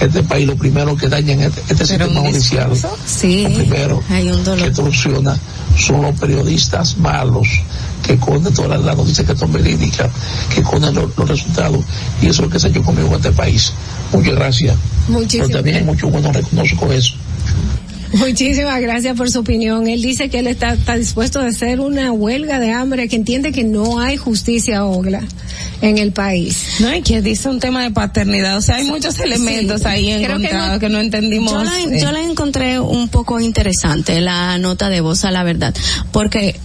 Este 0.00 0.22
país 0.22 0.46
lo 0.46 0.56
primero 0.56 0.96
que 0.96 1.08
dañan 1.08 1.40
este, 1.40 1.60
este 1.68 1.86
sistema 1.86 2.20
judicial, 2.20 2.70
Sí, 3.04 3.42
lo 3.48 3.54
primero 3.54 4.02
hay 4.08 4.30
un 4.30 4.42
dolor. 4.42 4.64
que 4.64 4.70
torsiona 4.74 5.38
son 5.76 6.02
los 6.02 6.18
periodistas 6.18 6.96
malos 6.96 7.46
que 8.06 8.14
esconden 8.14 8.52
todas 8.54 8.82
las 8.82 8.96
noticias 8.96 9.26
que 9.26 9.36
son 9.36 9.52
verídicas, 9.52 10.10
que 10.54 10.60
esconden 10.62 10.94
los, 10.94 11.16
los 11.16 11.28
resultados. 11.28 11.84
Y 12.22 12.26
eso 12.26 12.42
es 12.42 12.48
lo 12.48 12.50
que 12.50 12.58
se 12.58 12.66
ha 12.66 12.70
hecho 12.70 12.82
conmigo 12.82 13.08
en 13.08 13.14
este 13.16 13.32
país. 13.32 13.72
Muchas 14.12 14.34
gracias. 14.34 14.76
Muchísimas 15.08 15.48
Pero 15.48 15.58
también 15.58 15.76
hay 15.76 15.84
mucho 15.84 16.08
bueno 16.08 16.32
reconozco 16.32 16.90
eso. 16.92 17.12
Muchísimas 18.12 18.80
gracias 18.80 19.16
por 19.16 19.30
su 19.30 19.40
opinión. 19.40 19.86
Él 19.88 20.02
dice 20.02 20.28
que 20.28 20.40
él 20.40 20.46
está, 20.48 20.72
está 20.72 20.96
dispuesto 20.96 21.40
a 21.40 21.46
hacer 21.46 21.80
una 21.80 22.12
huelga 22.12 22.58
de 22.58 22.72
hambre, 22.72 23.08
que 23.08 23.16
entiende 23.16 23.52
que 23.52 23.64
no 23.64 24.00
hay 24.00 24.16
justicia 24.16 24.84
ogla 24.84 25.22
en 25.80 25.98
el 25.98 26.12
país. 26.12 26.56
No, 26.80 26.94
y 26.94 27.02
que 27.02 27.22
dice 27.22 27.48
un 27.48 27.60
tema 27.60 27.82
de 27.82 27.90
paternidad, 27.90 28.56
o 28.56 28.60
sea, 28.60 28.76
hay 28.76 28.84
muchos 28.84 29.18
elementos 29.20 29.86
ahí 29.86 30.06
Creo 30.06 30.38
que 30.38 30.46
encontrados 30.46 30.72
no- 30.74 30.78
que 30.80 30.88
no, 30.88 30.98
entendimos. 31.00 31.52
Yo 31.52 31.62
la, 31.64 31.78
eh. 31.78 32.00
yo 32.02 32.12
la 32.12 32.22
encontré 32.22 32.80
un 32.80 33.08
poco 33.08 33.38
interesante, 33.40 34.20
la 34.20 34.58
nota 34.58 34.88
de 34.88 35.00
voz 35.00 35.24
a 35.24 35.30
la 35.30 35.42
verdad, 35.44 35.74
porque 36.12 36.58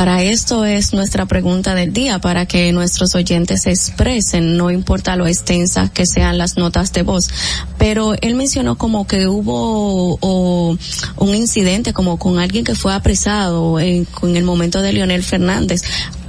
para 0.00 0.22
esto 0.22 0.64
es 0.64 0.94
nuestra 0.94 1.26
pregunta 1.26 1.74
del 1.74 1.92
día, 1.92 2.20
para 2.20 2.46
que 2.46 2.72
nuestros 2.72 3.14
oyentes 3.14 3.60
se 3.64 3.70
expresen, 3.70 4.56
no 4.56 4.70
importa 4.70 5.14
lo 5.14 5.26
extensas 5.26 5.90
que 5.90 6.06
sean 6.06 6.38
las 6.38 6.56
notas 6.56 6.94
de 6.94 7.02
voz. 7.02 7.28
Pero 7.76 8.14
él 8.22 8.34
mencionó 8.34 8.78
como 8.78 9.06
que 9.06 9.26
hubo 9.26 10.16
o, 10.22 10.78
un 11.18 11.34
incidente 11.34 11.92
como 11.92 12.18
con 12.18 12.38
alguien 12.38 12.64
que 12.64 12.74
fue 12.74 12.94
apresado 12.94 13.78
en, 13.78 14.06
en 14.22 14.36
el 14.36 14.44
momento 14.44 14.80
de 14.80 14.94
Leonel 14.94 15.22
Fernández. 15.22 15.82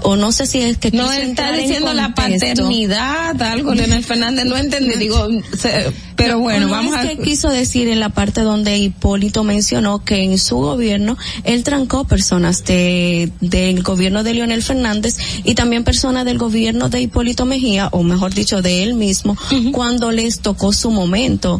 O 0.03 0.18
no 0.18 0.34
sé 0.34 0.48
si 0.48 0.61
es 0.61 0.77
que 0.77 0.91
No, 0.91 1.10
está 1.10 1.53
diciendo 1.53 1.93
la 1.93 2.14
paternidad, 2.14 3.41
algo, 3.41 3.73
Leonel 3.73 4.03
Fernández, 4.03 4.45
no 4.48 4.57
entendí, 4.57 4.98
digo, 4.98 5.30
se- 5.57 5.93
pero 6.22 6.39
bueno, 6.39 6.68
No, 6.68 6.72
vamos 6.72 6.93
es 6.93 6.99
a... 6.99 7.07
que 7.07 7.18
quiso 7.18 7.49
decir 7.49 7.88
en 7.88 7.99
la 7.99 8.10
parte 8.10 8.41
donde 8.41 8.77
Hipólito 8.77 9.43
mencionó 9.43 10.03
que 10.03 10.23
en 10.23 10.38
su 10.38 10.57
gobierno 10.57 11.18
él 11.43 11.64
trancó 11.64 12.06
personas 12.06 12.64
de 12.65 13.31
del 13.41 13.84
gobierno 13.84 14.23
de 14.23 14.34
Leonel 14.34 14.64
Fernández 14.64 15.18
y 15.43 15.56
también 15.56 15.84
personas 15.84 16.26
del 16.26 16.38
gobierno 16.38 16.89
de 16.89 17.02
Hipólito 17.02 17.45
Mejía, 17.45 17.89
o 17.91 18.03
mejor 18.03 18.34
dicho 18.34 18.61
de 18.61 18.84
él 18.84 18.93
mismo, 18.93 19.35
cuando 19.72 20.11
les 20.11 20.39
tocó 20.39 20.73
su 20.73 20.91
momento. 20.91 21.60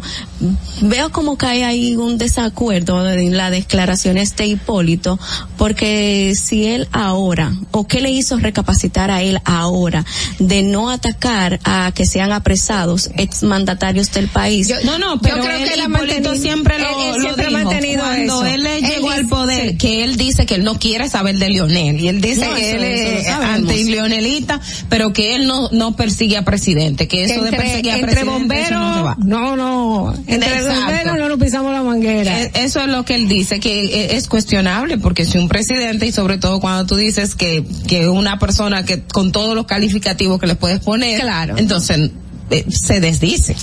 Veo 0.82 1.10
como 1.10 1.36
que 1.38 1.46
hay 1.46 1.62
ahí 1.62 1.96
un 1.96 2.18
desacuerdo 2.18 3.08
en 3.08 3.36
las 3.36 3.50
declaraciones 3.50 4.36
de 4.36 4.46
Hipólito, 4.46 5.18
porque 5.56 6.34
si 6.36 6.66
él 6.66 6.88
ahora, 6.92 7.52
o 7.70 7.86
qué 7.86 8.00
le 8.00 8.10
hizo 8.10 8.38
recapacitar 8.38 9.10
a 9.10 9.22
él 9.22 9.38
ahora, 9.44 10.04
de 10.38 10.62
no 10.62 10.90
atacar 10.90 11.60
a 11.64 11.92
que 11.94 12.06
sean 12.06 12.32
apresados 12.32 13.10
exmandatarios 13.16 14.10
del 14.12 14.28
país. 14.28 14.51
No, 14.84 14.98
no, 14.98 15.20
pero 15.20 15.36
Yo 15.38 15.42
creo 15.44 15.56
él, 15.56 15.64
que 15.68 15.74
él 15.74 15.80
ha 15.80 15.88
mantenido- 15.88 16.34
siempre 16.36 16.78
lo, 16.78 16.86
él- 16.88 17.14
él 17.16 17.20
siempre 17.22 17.46
dijo. 17.48 17.58
mantenido 17.58 18.00
Cuando 18.02 18.22
eso. 18.44 18.46
él 18.46 18.62
le 18.62 18.78
Él 18.78 18.84
llegó 18.84 19.10
al 19.10 19.26
poder, 19.26 19.70
sí. 19.70 19.76
que 19.78 20.04
él 20.04 20.16
dice 20.16 20.46
que 20.46 20.54
él 20.56 20.64
no 20.64 20.78
quiere 20.78 21.08
saber 21.08 21.38
de 21.38 21.48
Lionel, 21.50 22.00
y 22.00 22.08
él 22.08 22.20
dice 22.20 22.46
No, 22.46 22.54
que 22.54 22.70
eso- 22.70 22.76
él 22.78 22.84
es 22.84 23.26
sabemos. 23.26 23.70
anti-leonelita, 23.70 24.60
pero 24.88 25.12
que 25.12 25.34
él 25.34 25.46
no, 25.46 25.68
no 25.70 25.96
persigue 25.96 26.36
a 26.36 26.44
presidente, 26.44 27.08
que 27.08 27.24
eso 27.24 27.34
Que 27.34 27.40
de 27.40 27.46
entre, 27.48 27.60
perseguir 27.62 27.92
a 27.92 27.94
entre 27.96 28.10
presidente, 28.12 28.60
eso 28.62 28.74
no 28.78 28.94
se 28.94 29.02
va. 29.02 29.14
bomberos, 29.14 29.26
no, 29.26 29.56
no, 29.56 30.14
entre 30.26 30.48
Exacto. 30.56 30.80
bomberos 30.80 31.18
no 31.18 31.28
nos 31.28 31.38
pisamos 31.38 31.72
la 31.72 31.82
manguera. 31.82 32.42
Eh, 32.42 32.50
Eso 32.54 32.80
es 32.80 32.88
lo 32.88 33.04
que 33.04 33.14
él 33.14 33.28
dice, 33.28 33.60
que 33.60 33.84
eh, 33.84 34.16
es 34.16 34.28
cuestionable, 34.28 34.98
porque 34.98 35.24
si 35.24 35.38
un 35.38 35.48
presidente, 35.48 36.06
y 36.06 36.12
sobre 36.12 36.38
todo 36.38 36.60
cuando 36.60 36.86
tú 36.86 36.96
dices 36.96 37.34
que, 37.34 37.64
que 37.88 38.08
una 38.08 38.38
persona 38.38 38.84
que 38.84 39.02
con 39.02 39.32
todos 39.32 39.54
los 39.54 39.66
calificativos 39.66 40.40
que 40.40 40.46
le 40.46 40.54
puedes 40.54 40.80
poner, 40.80 41.20
Claro. 41.20 41.56
entonces 41.58 42.10
eh, 42.50 42.64
se 42.70 43.00
desdice. 43.00 43.56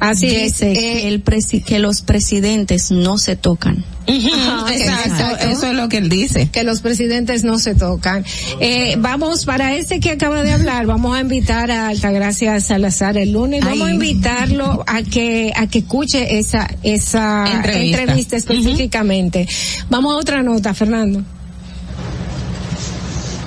Así 0.00 0.28
Dice 0.28 0.72
es. 0.72 0.78
que, 0.78 1.08
el 1.08 1.22
presi- 1.22 1.62
que 1.62 1.78
los 1.78 2.00
presidentes 2.00 2.90
no 2.90 3.18
se 3.18 3.36
tocan. 3.36 3.84
Ajá, 4.08 4.72
Exacto, 4.74 5.08
exacto. 5.10 5.46
eso 5.46 5.66
es 5.66 5.74
lo 5.74 5.88
que 5.90 5.98
él 5.98 6.08
dice. 6.08 6.48
que 6.50 6.64
los 6.64 6.80
presidentes 6.80 7.44
no 7.44 7.58
se 7.58 7.74
tocan. 7.74 8.24
Eh, 8.60 8.96
vamos, 8.98 9.44
para 9.44 9.74
ese 9.76 10.00
que 10.00 10.10
acaba 10.10 10.42
de 10.42 10.52
hablar, 10.52 10.86
vamos 10.86 11.14
a 11.16 11.20
invitar 11.20 11.70
a 11.70 11.88
Altagracia 11.88 12.58
Salazar 12.60 13.18
el 13.18 13.32
lunes, 13.32 13.62
vamos 13.64 13.88
a 13.88 13.92
invitarlo 13.92 14.82
a 14.86 15.02
que, 15.02 15.52
a 15.54 15.66
que 15.66 15.80
escuche 15.80 16.38
esa, 16.38 16.68
esa 16.82 17.44
Entrevista. 17.52 18.00
entrevista, 18.00 18.36
específicamente. 18.36 19.46
Vamos 19.90 20.14
a 20.14 20.16
otra 20.16 20.42
nota, 20.42 20.72
Fernando. 20.74 21.22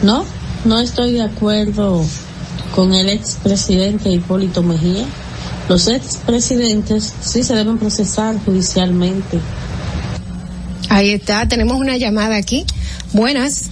No, 0.01 0.25
no 0.65 0.79
estoy 0.79 1.13
de 1.13 1.23
acuerdo 1.23 2.05
con 2.75 2.93
el 2.93 3.09
expresidente 3.09 4.09
Hipólito 4.11 4.61
Mejía. 4.63 5.05
Los 5.69 5.87
expresidentes 5.87 7.13
sí 7.21 7.43
se 7.43 7.55
deben 7.55 7.77
procesar 7.77 8.37
judicialmente. 8.43 9.39
Ahí 10.89 11.11
está, 11.11 11.47
tenemos 11.47 11.77
una 11.77 11.97
llamada 11.97 12.35
aquí. 12.35 12.65
Buenas. 13.13 13.69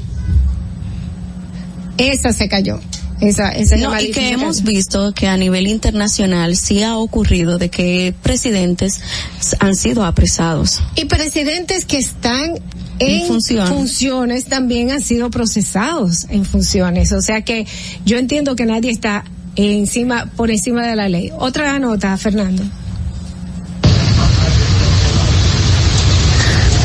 Esa 1.98 2.34
se 2.34 2.48
cayó. 2.48 2.80
Esa, 3.20 3.52
esa 3.52 3.76
No, 3.78 4.00
y 4.02 4.12
que 4.12 4.32
hemos 4.32 4.64
visto 4.64 5.14
que 5.14 5.28
a 5.28 5.38
nivel 5.38 5.68
internacional 5.68 6.56
sí 6.56 6.82
ha 6.82 6.98
ocurrido 6.98 7.60
de 7.60 7.70
que 7.70 8.16
presidentes 8.24 9.00
han 9.60 9.76
sido 9.76 10.04
apresados. 10.04 10.82
Y 10.96 11.06
presidentes 11.06 11.86
que 11.86 11.98
están 12.00 12.56
en 12.98 13.28
funciones 13.68 14.46
también 14.46 14.90
han 14.90 15.02
sido 15.02 15.30
procesados 15.30 16.26
en 16.30 16.46
funciones. 16.46 17.12
O 17.12 17.22
sea 17.22 17.44
que 17.44 17.68
yo 18.06 18.18
entiendo 18.18 18.56
que 18.56 18.66
nadie 18.66 18.90
está 18.90 19.24
encima, 19.56 20.28
por 20.36 20.52
encima 20.52 20.86
de 20.88 20.96
la 20.96 21.10
ley. 21.10 21.32
Otra 21.38 21.78
nota, 21.80 22.16
Fernando. 22.18 22.64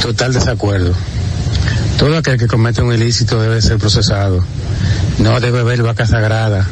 Total 0.02 0.32
desacuerdo. 0.32 0.94
Todo 1.98 2.16
aquel 2.16 2.38
que 2.38 2.47
comete 2.47 2.82
un 2.82 2.93
ilícito 2.93 3.40
debe 3.40 3.60
ser 3.62 3.78
procesado. 3.78 4.44
No 5.18 5.40
debe 5.40 5.60
haber 5.60 5.82
vaca 5.82 6.06
sagrada. 6.06 6.66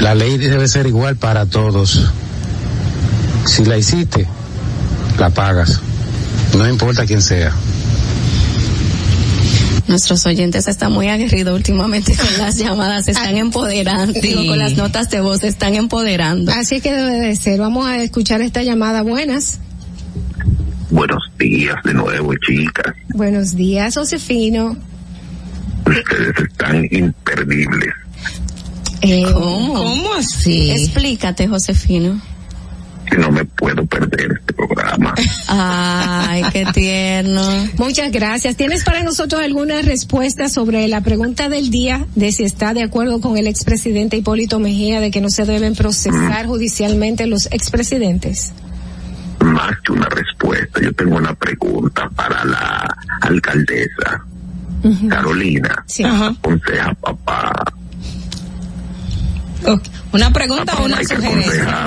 La 0.00 0.14
ley 0.14 0.36
debe 0.36 0.66
ser 0.66 0.86
igual 0.86 1.16
para 1.16 1.46
todos. 1.46 2.10
Si 3.46 3.64
la 3.64 3.78
hiciste, 3.78 4.26
la 5.18 5.30
pagas. 5.30 5.80
No 6.56 6.68
importa 6.68 7.06
quién 7.06 7.22
sea. 7.22 7.52
Nuestros 9.90 10.24
oyentes 10.24 10.68
están 10.68 10.92
muy 10.92 11.08
aguerridos 11.08 11.52
últimamente 11.52 12.14
con 12.14 12.38
las 12.38 12.56
llamadas, 12.56 13.06
se 13.06 13.10
están 13.10 13.36
empoderando, 13.36 14.20
digo, 14.20 14.46
con 14.46 14.56
las 14.56 14.76
notas 14.76 15.10
de 15.10 15.20
voz, 15.20 15.40
se 15.40 15.48
están 15.48 15.74
empoderando. 15.74 16.52
Así 16.52 16.80
que 16.80 16.92
debe 16.92 17.18
de 17.18 17.34
ser. 17.34 17.58
Vamos 17.58 17.86
a 17.86 18.00
escuchar 18.00 18.40
esta 18.40 18.62
llamada. 18.62 19.02
Buenas. 19.02 19.58
Buenos 20.90 21.24
días 21.40 21.74
de 21.82 21.92
nuevo, 21.92 22.32
chicas. 22.36 22.94
Buenos 23.08 23.56
días, 23.56 23.96
Josefino. 23.96 24.76
Ustedes 25.84 26.38
están 26.38 26.86
imperdibles. 26.92 27.92
Eh, 29.00 29.24
¿Cómo? 29.32 29.74
¿Cómo 29.74 30.14
así? 30.14 30.70
Explícate, 30.70 31.48
Josefino. 31.48 32.22
Que 33.10 33.18
no 33.18 33.30
me 33.30 33.44
puedo 33.44 33.84
perder 33.86 34.38
este 34.40 34.52
programa. 34.52 35.14
Ay, 35.48 36.44
qué 36.52 36.64
tierno. 36.72 37.42
Muchas 37.76 38.12
gracias. 38.12 38.56
¿Tienes 38.56 38.84
para 38.84 39.02
nosotros 39.02 39.42
alguna 39.42 39.82
respuesta 39.82 40.48
sobre 40.48 40.86
la 40.88 41.00
pregunta 41.00 41.48
del 41.48 41.70
día 41.70 42.06
de 42.14 42.30
si 42.30 42.44
está 42.44 42.72
de 42.72 42.82
acuerdo 42.82 43.20
con 43.20 43.36
el 43.36 43.46
expresidente 43.46 44.16
Hipólito 44.16 44.58
Mejía 44.60 45.00
de 45.00 45.10
que 45.10 45.20
no 45.20 45.30
se 45.30 45.44
deben 45.44 45.74
procesar 45.74 46.46
judicialmente 46.46 47.26
los 47.26 47.46
expresidentes? 47.46 48.52
Más 49.40 49.72
que 49.84 49.92
una 49.92 50.06
respuesta, 50.06 50.80
yo 50.80 50.92
tengo 50.92 51.16
una 51.16 51.34
pregunta 51.34 52.08
para 52.10 52.44
la 52.44 52.96
alcaldesa 53.22 54.24
Carolina. 55.08 55.82
Sí. 55.86 56.04
Aconseja 56.04 56.94
papá. 56.94 57.52
Una 60.12 60.32
pregunta 60.32 60.74
o 60.78 60.84
una 60.84 60.98
hay 60.98 61.04
sugerencia. 61.04 61.86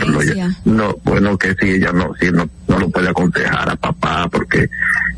No, 0.65 0.95
bueno, 1.03 1.37
que 1.37 1.53
si 1.55 1.71
ella 1.71 1.91
no, 1.91 2.13
si 2.19 2.31
no, 2.31 2.49
no 2.67 2.79
lo 2.79 2.89
puede 2.89 3.09
aconsejar 3.09 3.69
a 3.69 3.75
papá 3.75 4.27
porque 4.29 4.69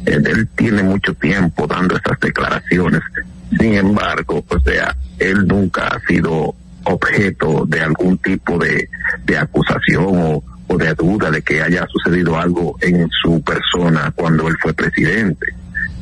él, 0.06 0.48
tiene 0.56 0.84
mucho 0.84 1.14
tiempo 1.14 1.68
dando 1.68 1.95
esas 1.98 2.19
declaraciones. 2.19 3.02
Sin 3.60 3.76
embargo, 3.76 4.44
o 4.48 4.60
sea, 4.60 4.95
él 5.19 5.48
nunca 5.48 5.88
ha 5.88 5.99
sido 6.07 6.56
objeto 6.84 7.65
de 7.68 7.82
algún 7.82 8.18
tipo 8.19 8.57
de, 8.57 8.90
de 9.26 9.38
acusación 9.38 10.06
o, 10.07 10.44
o 10.68 10.77
de 10.77 10.94
duda 10.94 11.32
de 11.32 11.41
que 11.41 11.61
haya 11.61 11.86
sucedido 11.88 12.38
algo 12.38 12.77
en 12.82 13.10
su 13.22 13.41
persona 13.41 14.11
cuando 14.15 14.48
él 14.48 14.56
fue 14.61 14.73
presidente. 14.73 15.48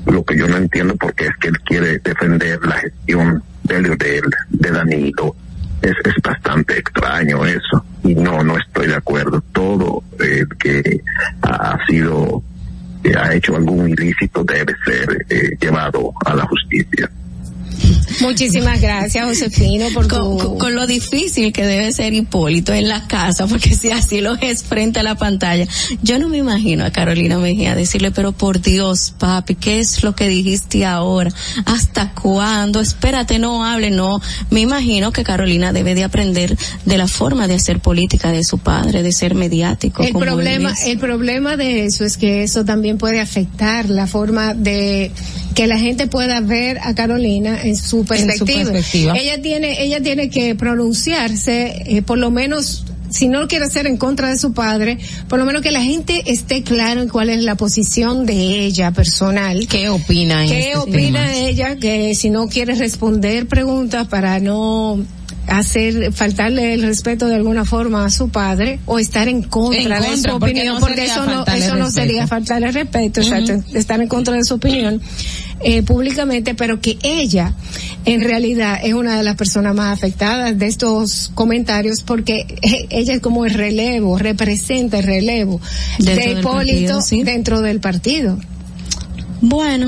Lo 0.05 0.23
que 0.23 0.37
yo 0.37 0.47
no 0.47 0.57
entiendo 0.57 0.95
porque 0.95 1.25
es 1.27 1.37
que 1.39 1.47
él 1.49 1.59
quiere 1.59 1.99
defender 1.99 2.59
la 2.65 2.75
gestión 2.75 3.43
de 3.63 3.81
Leonel, 3.81 4.23
de 4.49 4.71
Danilo. 4.71 5.35
Es, 5.83 5.95
es 6.05 6.15
bastante 6.23 6.79
extraño 6.79 7.45
eso. 7.45 7.85
Y 8.03 8.15
no, 8.15 8.43
no 8.43 8.57
estoy 8.57 8.87
de 8.87 8.95
acuerdo. 8.95 9.43
Todo 9.51 10.01
eh, 10.19 10.45
que 10.57 11.01
ha 11.41 11.77
sido, 11.85 12.41
que 13.03 13.15
ha 13.15 13.33
hecho 13.33 13.55
algún 13.55 13.89
ilícito 13.89 14.43
debe 14.43 14.73
ser 14.85 15.25
eh, 15.29 15.57
llevado 15.59 16.13
a 16.25 16.33
la 16.33 16.45
justicia. 16.45 17.09
Muchísimas 18.21 18.79
gracias, 18.81 19.25
Josefino, 19.25 19.87
por 19.93 20.07
Con, 20.07 20.37
tu... 20.37 20.57
con- 20.57 20.73
lo 20.75 20.87
difícil 20.87 21.51
que 21.53 21.65
debe 21.65 21.91
ser 21.91 22.13
Hipólito 22.13 22.73
en 22.73 22.87
la 22.87 23.07
casa, 23.07 23.47
porque 23.47 23.75
si 23.75 23.91
así 23.91 24.21
lo 24.21 24.35
es 24.35 24.63
frente 24.63 24.99
a 24.99 25.03
la 25.03 25.15
pantalla, 25.15 25.67
yo 26.01 26.17
no 26.19 26.29
me 26.29 26.37
imagino 26.37 26.85
a 26.85 26.91
Carolina 26.91 27.37
Mejía 27.37 27.75
decirle, 27.75 28.11
pero 28.11 28.31
por 28.31 28.61
Dios, 28.61 29.13
papi, 29.19 29.55
¿qué 29.55 29.79
es 29.79 30.03
lo 30.03 30.15
que 30.15 30.27
dijiste 30.27 30.85
ahora? 30.85 31.31
¿Hasta 31.65 32.13
cuándo? 32.13 32.79
Espérate, 32.79 33.39
no 33.39 33.63
hable, 33.65 33.91
no. 33.91 34.21
Me 34.49 34.61
imagino 34.61 35.11
que 35.11 35.23
Carolina 35.23 35.73
debe 35.73 35.93
de 35.95 36.03
aprender 36.03 36.57
de 36.85 36.97
la 36.97 37.07
forma 37.07 37.47
de 37.47 37.55
hacer 37.55 37.79
política 37.79 38.31
de 38.31 38.43
su 38.43 38.57
padre, 38.57 39.03
de 39.03 39.11
ser 39.11 39.35
mediático. 39.35 40.03
El 40.03 40.13
como 40.13 40.25
problema, 40.25 40.73
el 40.85 40.97
problema 40.97 41.57
de 41.57 41.85
eso 41.85 42.03
es 42.03 42.17
que 42.17 42.43
eso 42.43 42.65
también 42.65 42.97
puede 42.97 43.19
afectar 43.19 43.89
la 43.89 44.07
forma 44.07 44.53
de 44.53 45.11
que 45.55 45.67
la 45.67 45.77
gente 45.77 46.07
pueda 46.07 46.41
ver 46.41 46.79
a 46.81 46.95
Carolina 46.95 47.62
en 47.63 47.75
su 47.75 48.05
perspectiva. 48.05 48.71
perspectiva. 48.71 49.13
Ella 49.17 49.41
tiene, 49.41 49.83
ella 49.83 50.01
tiene 50.01 50.29
que 50.29 50.55
pronunciarse, 50.55 51.83
eh, 51.85 52.01
por 52.01 52.17
lo 52.17 52.31
menos 52.31 52.85
si 53.09 53.27
no 53.27 53.47
quiere 53.47 53.69
ser 53.69 53.85
en 53.85 53.97
contra 53.97 54.29
de 54.29 54.37
su 54.37 54.53
padre, 54.53 54.97
por 55.29 55.37
lo 55.37 55.45
menos 55.45 55.61
que 55.61 55.71
la 55.71 55.83
gente 55.83 56.23
esté 56.25 56.63
claro 56.63 57.01
en 57.01 57.09
cuál 57.09 57.29
es 57.29 57.43
la 57.43 57.55
posición 57.55 58.25
de 58.25 58.65
ella 58.65 58.91
personal. 58.91 59.67
¿Qué 59.67 59.89
opina 59.89 60.43
en 60.43 60.49
¿Qué 60.49 60.71
este 60.71 60.77
opina 60.77 61.27
tema? 61.27 61.35
ella? 61.35 61.75
Que 61.75 62.15
si 62.15 62.31
no 62.31 62.47
quiere 62.47 62.73
responder 62.73 63.47
preguntas 63.47 64.07
para 64.07 64.39
no 64.39 64.99
hacer 65.47 66.13
faltarle 66.13 66.73
el 66.73 66.83
respeto 66.83 67.27
de 67.27 67.35
alguna 67.35 67.65
forma 67.65 68.05
a 68.05 68.09
su 68.09 68.29
padre 68.29 68.79
o 68.85 68.99
estar 68.99 69.27
en 69.27 69.43
contra, 69.43 69.97
En 69.97 70.03
de 70.03 70.17
su 70.17 70.23
porque 70.39 70.51
opinión 70.53 70.75
no 70.75 70.79
porque 70.79 71.05
eso 71.05 71.25
no 71.25 71.45
eso 71.45 71.75
no 71.75 71.85
respeto. 71.85 71.91
sería 71.91 72.27
faltarle 72.27 72.71
respeto 72.71 73.21
exacto, 73.21 73.53
estar 73.73 74.01
en 74.01 74.07
contra 74.07 74.35
de 74.35 74.43
su 74.43 74.55
opinión 74.55 75.01
eh, 75.59 75.83
públicamente 75.83 76.55
pero 76.55 76.79
que 76.79 76.97
ella 77.03 77.53
en 78.05 78.21
realidad 78.21 78.79
es 78.83 78.93
una 78.93 79.17
de 79.17 79.23
las 79.23 79.35
personas 79.35 79.75
más 79.75 79.93
afectadas 79.97 80.57
de 80.57 80.67
estos 80.67 81.31
comentarios 81.33 82.01
porque 82.03 82.45
ella 82.89 83.13
es 83.15 83.19
como 83.21 83.45
el 83.45 83.53
relevo 83.53 84.17
representa 84.17 84.99
el 84.99 85.05
relevo 85.05 85.59
Dentro 85.99 86.15
de 86.15 86.39
Hipólito 86.39 86.53
partido, 86.53 87.01
sí. 87.01 87.23
dentro 87.23 87.61
del 87.61 87.79
partido 87.79 88.39
Bueno, 89.41 89.87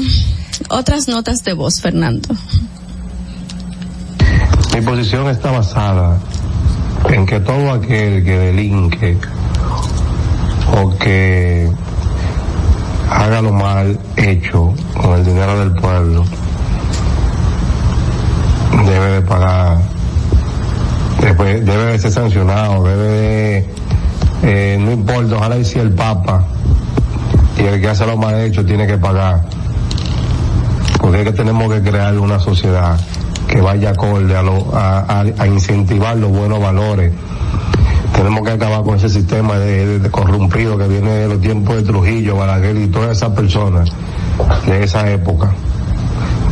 otras 0.70 1.08
notas 1.08 1.44
de 1.44 1.54
voz, 1.54 1.80
Fernando. 1.82 2.30
Mi 4.76 4.82
posición 4.82 5.30
está 5.30 5.52
basada 5.52 6.18
en 7.10 7.26
que 7.26 7.40
todo 7.40 7.72
aquel 7.72 8.26
que 8.26 8.38
delinque 8.38 9.18
o 10.70 10.90
que 10.98 11.72
haga 13.10 13.42
lo 13.42 13.54
mal 13.54 13.98
hecho 14.18 14.74
con 15.02 15.14
el 15.14 15.24
dinero 15.24 15.58
del 15.60 15.72
pueblo 15.76 16.26
debe 18.86 19.12
de 19.14 19.22
pagar, 19.22 19.78
debe, 21.22 21.62
de 21.62 21.98
ser 21.98 22.12
sancionado, 22.12 22.84
debe 22.84 23.08
de, 23.08 23.70
eh, 24.44 24.78
no 24.78 24.92
importa, 24.92 25.38
ojalá 25.38 25.58
y 25.58 25.64
si 25.64 25.80
el 25.80 25.94
Papa 25.94 26.44
y 27.58 27.62
el 27.62 27.80
que 27.80 27.88
hace 27.88 28.06
lo 28.06 28.18
mal 28.18 28.42
hecho 28.42 28.66
tiene 28.66 28.86
que 28.86 28.98
pagar 28.98 29.46
porque 31.00 31.20
es 31.22 31.24
que 31.24 31.32
tenemos 31.32 31.74
que 31.74 31.82
crear 31.82 32.20
una 32.20 32.42
sociedad 32.42 33.00
que 33.56 33.62
vaya 33.62 33.92
acorde 33.92 34.36
a, 34.36 34.42
lo- 34.44 34.76
a, 34.76 35.00
a- 35.00 35.22
a 35.40 35.48
incentivar 35.48 36.18
los 36.18 36.30
buenos 36.32 36.60
valores. 36.60 37.14
Tenemos 38.14 38.44
que 38.44 38.52
acabar 38.52 38.84
con 38.84 38.96
ese 38.98 39.10
sistema 39.10 39.58
de, 39.58 40.10
corrompido 40.12 40.78
que 40.78 40.88
viene 40.88 41.12
de 41.12 41.28
los 41.30 41.42
tiempos 41.42 41.76
de 41.78 41.84
Trujillo, 41.84 42.36
Balaguer 42.36 42.76
y 42.78 42.88
todas 42.88 43.18
esas 43.18 43.32
personas 43.32 43.90
de 44.66 44.84
esa 44.84 45.10
época. 45.10 45.54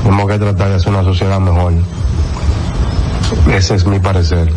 Tenemos 0.04 0.30
que 0.30 0.38
tratar 0.40 0.70
de 0.70 0.76
hacer 0.76 0.90
una 0.94 1.04
sociedad 1.04 1.40
mejor. 1.40 1.74
Ese 3.54 3.76
es 3.76 3.86
mi 3.86 4.00
parecer. 4.00 4.52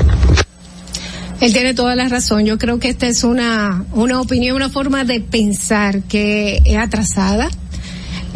Él 1.41 1.53
tiene 1.53 1.75
toda 1.75 1.95
la 1.97 2.09
razón. 2.09 2.45
Yo 2.45 2.59
creo 2.59 2.79
que 2.79 2.89
esta 2.89 3.07
es 3.07 3.23
una, 3.25 3.85
una 3.93 4.21
opinión, 4.21 4.57
una 4.57 4.71
forma 4.71 5.05
de 5.05 5.21
pensar 5.21 6.03
que 6.03 6.61
es 6.65 6.77
atrasada, 6.79 7.49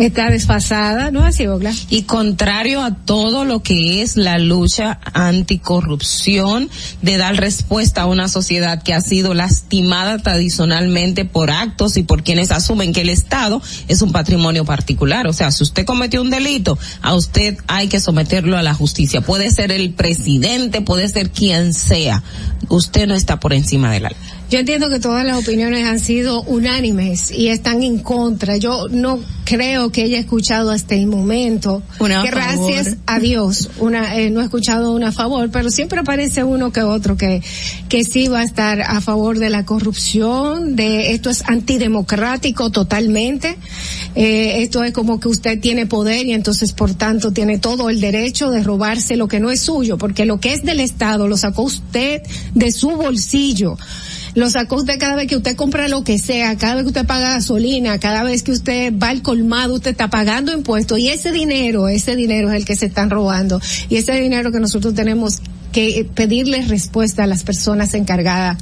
está 0.06 0.30
desfasada, 0.30 1.10
¿no 1.10 1.24
así, 1.24 1.46
Ogla? 1.46 1.72
y 1.88 2.02
contrario 2.02 2.82
a 2.82 2.94
todo 2.94 3.44
lo 3.44 3.62
que 3.62 4.02
es 4.02 4.16
la 4.16 4.38
lucha 4.38 5.00
anticorrupción, 5.12 6.68
de 7.02 7.16
dar 7.16 7.36
respuesta 7.36 8.02
a 8.02 8.06
una 8.06 8.28
sociedad 8.28 8.82
que 8.82 8.94
ha 8.94 9.00
sido 9.00 9.34
lastimada 9.34 10.18
tradicionalmente 10.18 11.24
por 11.24 11.50
actos 11.50 11.96
y 11.96 12.02
por 12.02 12.22
quienes 12.22 12.50
asumen 12.50 12.92
que 12.92 13.02
el 13.02 13.10
Estado 13.10 13.62
es 13.88 14.02
un 14.02 14.12
patrimonio 14.12 14.64
particular. 14.64 15.26
O 15.26 15.32
sea, 15.32 15.50
si 15.50 15.62
usted 15.62 15.84
cometió 15.84 16.22
un 16.22 16.30
delito, 16.30 16.78
a 17.02 17.14
usted 17.14 17.58
hay 17.66 17.88
que 17.88 18.00
someterlo 18.00 18.56
a 18.56 18.62
la 18.62 18.74
justicia. 18.74 19.20
Puede 19.20 19.50
ser 19.50 19.72
el 19.72 19.92
presidente, 19.92 20.80
puede 20.80 21.08
ser 21.08 21.30
quien 21.30 21.74
sea. 21.74 22.22
Usted 22.68 23.06
no 23.06 23.14
está 23.14 23.40
por 23.40 23.52
encima 23.52 23.92
de 23.92 24.00
la 24.00 24.08
ley. 24.10 24.39
Yo 24.50 24.58
entiendo 24.58 24.90
que 24.90 24.98
todas 24.98 25.24
las 25.24 25.38
opiniones 25.38 25.86
han 25.86 26.00
sido 26.00 26.42
unánimes 26.42 27.30
y 27.30 27.48
están 27.48 27.84
en 27.84 28.00
contra. 28.00 28.56
Yo 28.56 28.88
no 28.90 29.20
creo 29.44 29.90
que 29.92 30.02
haya 30.02 30.18
escuchado 30.18 30.72
hasta 30.72 30.96
el 30.96 31.06
momento. 31.06 31.84
Una 32.00 32.22
a 32.22 32.24
Gracias 32.24 32.96
a 33.06 33.20
Dios, 33.20 33.70
una, 33.78 34.16
eh, 34.16 34.28
no 34.30 34.40
he 34.40 34.44
escuchado 34.44 34.92
una 34.92 35.08
a 35.08 35.12
favor, 35.12 35.50
pero 35.52 35.70
siempre 35.70 36.00
aparece 36.00 36.42
uno 36.42 36.72
que 36.72 36.82
otro 36.82 37.16
que, 37.16 37.42
que 37.88 38.02
sí 38.02 38.26
va 38.26 38.40
a 38.40 38.44
estar 38.44 38.80
a 38.80 39.00
favor 39.00 39.38
de 39.38 39.50
la 39.50 39.64
corrupción, 39.64 40.74
de 40.74 41.12
esto 41.12 41.30
es 41.30 41.44
antidemocrático 41.46 42.70
totalmente. 42.70 43.56
Eh, 44.16 44.62
esto 44.62 44.82
es 44.82 44.92
como 44.92 45.20
que 45.20 45.28
usted 45.28 45.60
tiene 45.60 45.86
poder 45.86 46.26
y 46.26 46.32
entonces 46.32 46.72
por 46.72 46.94
tanto 46.94 47.32
tiene 47.32 47.58
todo 47.58 47.88
el 47.88 48.00
derecho 48.00 48.50
de 48.50 48.64
robarse 48.64 49.16
lo 49.16 49.28
que 49.28 49.38
no 49.38 49.52
es 49.52 49.60
suyo, 49.60 49.96
porque 49.96 50.26
lo 50.26 50.40
que 50.40 50.54
es 50.54 50.64
del 50.64 50.80
Estado 50.80 51.28
lo 51.28 51.36
sacó 51.36 51.62
usted 51.62 52.22
de 52.54 52.72
su 52.72 52.90
bolsillo. 52.90 53.76
Lo 54.34 54.48
sacó 54.50 54.76
usted 54.76 54.98
cada 54.98 55.16
vez 55.16 55.26
que 55.26 55.36
usted 55.36 55.56
compra 55.56 55.88
lo 55.88 56.04
que 56.04 56.18
sea, 56.18 56.56
cada 56.56 56.76
vez 56.76 56.84
que 56.84 56.88
usted 56.88 57.06
paga 57.06 57.30
gasolina, 57.30 57.98
cada 57.98 58.22
vez 58.22 58.42
que 58.42 58.52
usted 58.52 58.92
va 58.96 59.08
al 59.08 59.22
colmado, 59.22 59.74
usted 59.74 59.90
está 59.90 60.08
pagando 60.08 60.52
impuestos 60.52 60.98
y 60.98 61.08
ese 61.08 61.32
dinero, 61.32 61.88
ese 61.88 62.16
dinero 62.16 62.50
es 62.50 62.56
el 62.56 62.64
que 62.64 62.76
se 62.76 62.86
están 62.86 63.10
robando 63.10 63.60
y 63.88 63.96
ese 63.96 64.12
dinero 64.20 64.52
que 64.52 64.60
nosotros 64.60 64.94
tenemos 64.94 65.40
que 65.72 66.08
pedirle 66.14 66.62
respuesta 66.62 67.24
a 67.24 67.26
las 67.26 67.44
personas 67.44 67.94
encargadas 67.94 68.58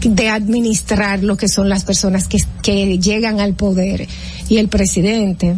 de 0.00 0.28
administrar 0.28 1.22
lo 1.22 1.36
que 1.36 1.48
son 1.48 1.68
las 1.68 1.84
personas 1.84 2.28
que 2.28 2.98
llegan 2.98 3.40
al 3.40 3.54
poder. 3.54 4.06
Y 4.48 4.58
el 4.58 4.68
presidente 4.68 5.56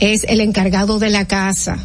es 0.00 0.24
el 0.24 0.40
encargado 0.40 0.98
de 0.98 1.10
la 1.10 1.26
casa 1.26 1.78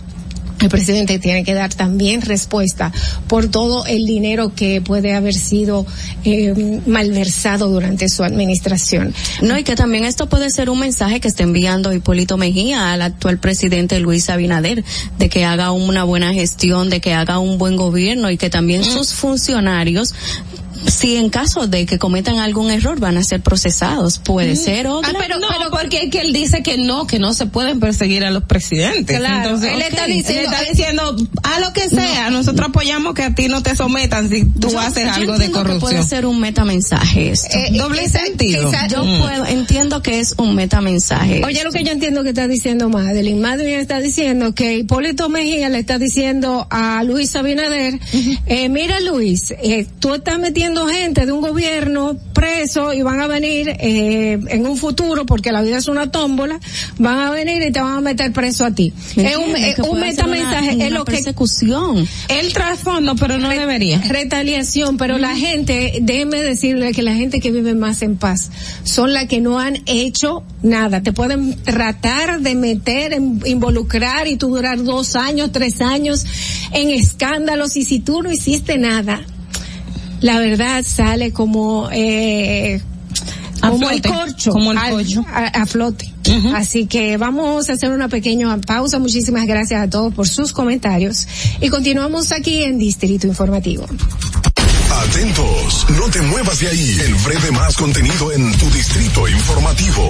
el 0.67 0.71
presidente 0.71 1.17
tiene 1.17 1.45
que 1.45 1.53
dar 1.53 1.73
también 1.73 2.21
respuesta 2.21 2.91
por 3.27 3.47
todo 3.47 3.85
el 3.85 4.05
dinero 4.05 4.53
que 4.53 4.81
puede 4.81 5.13
haber 5.13 5.33
sido 5.33 5.85
eh, 6.25 6.81
malversado 6.85 7.69
durante 7.69 8.09
su 8.09 8.23
administración. 8.23 9.13
No, 9.41 9.57
y 9.57 9.63
que 9.63 9.75
también 9.75 10.03
esto 10.03 10.27
puede 10.27 10.49
ser 10.49 10.69
un 10.69 10.79
mensaje 10.79 11.21
que 11.21 11.29
está 11.29 11.43
enviando 11.43 11.93
Hipólito 11.93 12.37
Mejía 12.37 12.91
al 12.91 13.01
actual 13.01 13.39
presidente 13.39 13.99
Luis 14.01 14.29
Abinader, 14.29 14.83
de 15.17 15.29
que 15.29 15.45
haga 15.45 15.71
una 15.71 16.03
buena 16.03 16.33
gestión, 16.33 16.89
de 16.89 16.99
que 16.99 17.13
haga 17.13 17.39
un 17.39 17.57
buen 17.57 17.77
gobierno 17.77 18.29
y 18.29 18.37
que 18.37 18.49
también 18.49 18.83
sus 18.83 19.13
funcionarios 19.13 20.13
si 20.85 21.15
en 21.17 21.29
caso 21.29 21.67
de 21.67 21.85
que 21.85 21.97
cometan 21.97 22.39
algún 22.39 22.71
error 22.71 22.99
van 22.99 23.17
a 23.17 23.23
ser 23.23 23.41
procesados, 23.41 24.19
puede 24.19 24.55
ser 24.55 24.87
o 24.87 25.01
Ah, 25.03 25.11
pero, 25.19 25.39
no, 25.39 25.47
porque 25.71 26.03
es 26.03 26.09
que 26.11 26.21
él 26.21 26.33
dice 26.33 26.61
que 26.63 26.77
no, 26.77 27.07
que 27.07 27.19
no 27.19 27.33
se 27.33 27.45
pueden 27.47 27.79
perseguir 27.79 28.23
a 28.25 28.31
los 28.31 28.43
presidentes. 28.43 29.17
Claro, 29.17 29.43
Entonces, 29.43 29.69
él 29.73 29.77
ok, 29.81 29.87
está 29.89 30.05
diciendo- 30.05 30.41
él 30.41 30.45
está 30.53 30.69
diciendo, 30.69 31.15
a 31.43 31.59
lo 31.59 31.73
que 31.73 31.89
sea, 31.89 32.29
nosotros 32.29 32.69
apoyamos 32.69 33.13
que 33.13 33.23
a 33.23 33.33
ti 33.35 33.47
no 33.47 33.63
te 33.63 33.75
sometan 33.75 34.29
si 34.29 34.45
tú 34.45 34.69
Yo- 34.69 34.79
haces 34.79 35.03
yo 35.05 35.13
algo 35.13 35.37
de 35.37 35.45
entiendo 35.45 35.45
que 35.45 35.51
corrupción. 35.51 35.79
puede 35.79 36.03
ser 36.03 36.25
un 36.25 36.39
metamensaje 36.39 37.29
esto. 37.31 37.57
Eh, 37.57 37.71
Doble 37.77 38.01
quizá- 38.03 38.19
sentido. 38.25 38.69
quizá- 38.69 38.87
yo 38.87 39.03
Mm. 39.03 39.19
puedo, 39.21 39.45
entiendo 39.45 40.01
que 40.01 40.19
es 40.19 40.35
un 40.37 40.55
metamensaje. 40.55 41.41
Oye, 41.45 41.63
lo 41.63 41.71
que 41.71 41.83
yo 41.83 41.91
entiendo 41.91 42.23
que 42.23 42.29
está 42.29 42.47
diciendo 42.47 42.89
Madeline. 42.89 43.39
Madeline 43.39 43.79
está 43.79 43.99
diciendo 43.99 44.53
que 44.53 44.75
Hipólito 44.77 45.29
Mejía 45.29 45.69
le 45.69 45.79
está 45.79 45.97
diciendo 45.99 46.67
a 46.69 47.03
Luis 47.03 47.35
Abinader, 47.35 47.99
eh, 48.45 48.69
mira 48.69 48.99
Luis, 48.99 49.51
eh, 49.61 49.87
tú 49.99 50.13
estás 50.15 50.39
metiendo 50.39 50.66
gente 50.75 51.25
de 51.25 51.31
un 51.31 51.41
gobierno 51.41 52.17
preso 52.33 52.93
y 52.93 53.01
van 53.01 53.19
a 53.21 53.27
venir 53.27 53.69
eh, 53.79 54.39
en 54.49 54.65
un 54.67 54.77
futuro, 54.77 55.25
porque 55.25 55.51
la 55.51 55.61
vida 55.61 55.77
es 55.77 55.87
una 55.87 56.11
tómbola, 56.11 56.59
van 56.99 57.19
a 57.19 57.31
venir 57.31 57.61
y 57.63 57.71
te 57.71 57.79
van 57.81 57.97
a 57.97 58.01
meter 58.01 58.31
preso 58.33 58.65
a 58.65 58.71
ti. 58.71 58.93
¿Me 59.15 59.31
Es 59.31 59.37
un, 59.37 59.55
es 59.55 59.79
un 59.79 59.89
una- 59.89 60.05
metamensaje, 60.07 60.71
es 60.87 60.93
que 60.93 61.03
persecución. 61.05 62.07
El 62.27 62.53
trasfondo, 62.53 63.15
pero 63.15 63.37
no 63.37 63.49
debería. 63.49 64.01
retaliación, 64.07 64.97
pero 64.97 65.17
la 65.17 65.35
gente, 65.35 65.97
déjeme 66.01 66.41
decirle 66.43 66.91
que 66.91 67.01
la 67.01 67.13
gente 67.15 67.39
que 67.39 67.51
vive 67.51 67.73
más 67.73 68.01
en 68.01 68.17
paz 68.17 68.49
son 68.83 69.13
las 69.13 69.25
que 69.25 69.39
no 69.41 69.59
han 69.59 69.79
hecho 69.85 70.43
nada. 70.63 71.01
Te 71.01 71.13
pueden 71.13 71.55
tratar 71.63 72.41
de 72.41 72.55
meter, 72.55 73.13
en- 73.13 73.41
involucrar 73.45 74.27
y 74.27 74.35
tú 74.37 74.49
durar 74.49 74.83
dos 74.83 75.15
años, 75.15 75.51
tres 75.51 75.81
años 75.81 76.25
en 76.73 76.89
escándalos 76.91 77.75
y 77.77 77.83
si 77.85 77.99
tú 77.99 78.21
no 78.21 78.31
hiciste 78.31 78.77
nada, 78.77 79.21
la 80.21 80.39
verdad 80.39 80.83
sale 80.85 81.31
como, 81.31 81.89
eh, 81.91 82.81
A 83.61 83.69
como 83.69 83.89
el 83.89 84.01
corcho, 84.01 84.51
como 84.51 84.71
el 84.71 84.79
corcho. 84.79 85.25
a, 85.29 85.45
a 85.47 85.65
flote. 85.65 86.13
Así 86.53 86.87
que 86.87 87.15
vamos 87.17 87.69
a 87.69 87.73
hacer 87.73 87.91
una 87.91 88.09
pequeña 88.09 88.57
pausa. 88.57 88.99
Muchísimas 88.99 89.45
gracias 89.45 89.81
a 89.81 89.89
todos 89.89 90.13
por 90.13 90.27
sus 90.27 90.51
comentarios 90.51 91.25
y 91.61 91.69
continuamos 91.69 92.31
aquí 92.33 92.63
en 92.63 92.77
Distrito 92.77 93.27
Informativo. 93.27 93.85
Atentos, 94.89 95.85
no 95.97 96.09
te 96.11 96.21
muevas 96.21 96.59
de 96.59 96.67
ahí. 96.67 96.97
El 97.05 97.15
breve 97.15 97.51
más 97.51 97.75
contenido 97.77 98.31
en 98.33 98.51
tu 98.57 98.69
distrito 98.71 99.27
informativo. 99.27 100.09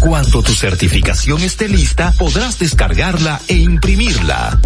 Cuando 0.00 0.42
tu 0.42 0.52
certificación 0.52 1.42
esté 1.42 1.68
lista, 1.68 2.12
podrás 2.18 2.58
descargarla 2.58 3.40
e 3.48 3.54
imprimirla. 3.54 4.58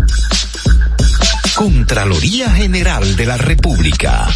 Contraloría 1.55 2.51
General 2.51 3.17
de 3.17 3.27
la 3.27 3.37
República. 3.37 4.29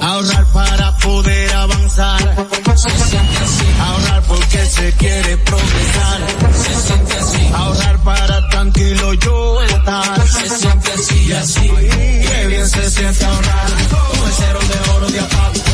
Ahorrar 0.00 0.46
para 0.52 0.96
poder 0.98 1.52
avanzar. 1.52 2.48
Se 2.76 2.90
siente 2.90 3.38
así. 3.38 3.66
Ahorrar 3.80 4.22
porque 4.22 4.66
se 4.66 4.92
quiere 4.92 5.36
progresar. 5.38 6.20
Se 6.54 6.74
siente 6.86 7.16
así. 7.16 7.50
Ahorrar 7.54 7.98
para 8.04 8.48
tranquilo 8.48 9.14
yo 9.14 9.62
estar. 9.62 10.28
Se 10.28 10.58
siente 10.58 10.92
así 10.92 11.26
y 11.26 11.32
así. 11.32 11.70
Qué 11.70 12.46
bien 12.48 12.68
se 12.68 12.90
siente 12.90 13.24
ahorrar. 13.24 13.70
Con 13.90 14.26
el 14.26 14.34
cero 14.36 14.58
de 14.68 14.90
oro 14.90 15.06
de 15.10 15.20
APAP. 15.20 15.73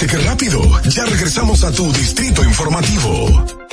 ¿Viste 0.00 0.16
qué 0.16 0.22
rápido? 0.22 0.60
Ya 0.90 1.04
regresamos 1.06 1.64
a 1.64 1.72
tu 1.72 1.92
distrito 1.92 2.44
informativo. 2.44 3.67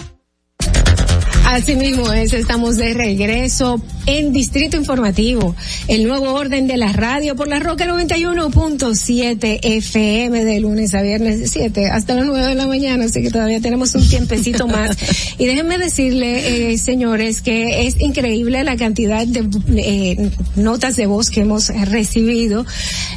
Así 1.45 1.75
mismo 1.75 2.11
es, 2.11 2.33
estamos 2.33 2.75
de 2.75 2.95
regreso 2.95 3.79
en 4.07 4.33
Distrito 4.33 4.77
Informativo, 4.77 5.55
el 5.87 6.07
nuevo 6.07 6.33
orden 6.33 6.65
de 6.65 6.75
la 6.75 6.91
radio 6.91 7.35
por 7.35 7.47
la 7.47 7.59
Roca 7.59 7.85
91.7 7.85 9.59
FM 9.61 10.43
de 10.43 10.59
lunes 10.59 10.95
a 10.95 11.03
viernes 11.03 11.51
7 11.51 11.87
hasta 11.87 12.15
las 12.15 12.25
9 12.25 12.47
de 12.47 12.55
la 12.55 12.65
mañana, 12.65 13.05
así 13.05 13.21
que 13.21 13.29
todavía 13.29 13.61
tenemos 13.61 13.93
un 13.93 14.07
tiempecito 14.07 14.67
más. 14.67 14.97
Y 15.37 15.45
déjenme 15.45 15.77
decirle, 15.77 16.71
eh, 16.73 16.77
señores, 16.79 17.41
que 17.41 17.85
es 17.85 18.01
increíble 18.01 18.63
la 18.63 18.75
cantidad 18.75 19.25
de 19.25 19.47
eh, 19.77 20.31
notas 20.55 20.95
de 20.95 21.05
voz 21.05 21.29
que 21.29 21.41
hemos 21.41 21.69
recibido 21.69 22.65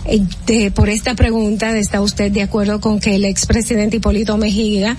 eh, 0.04 0.20
de, 0.46 0.70
por 0.70 0.90
esta 0.90 1.14
pregunta. 1.14 1.76
¿Está 1.76 2.02
usted 2.02 2.30
de 2.30 2.42
acuerdo 2.42 2.80
con 2.80 3.00
que 3.00 3.16
el 3.16 3.24
expresidente 3.24 3.96
Hipólito 3.96 4.36
Mejía 4.36 4.96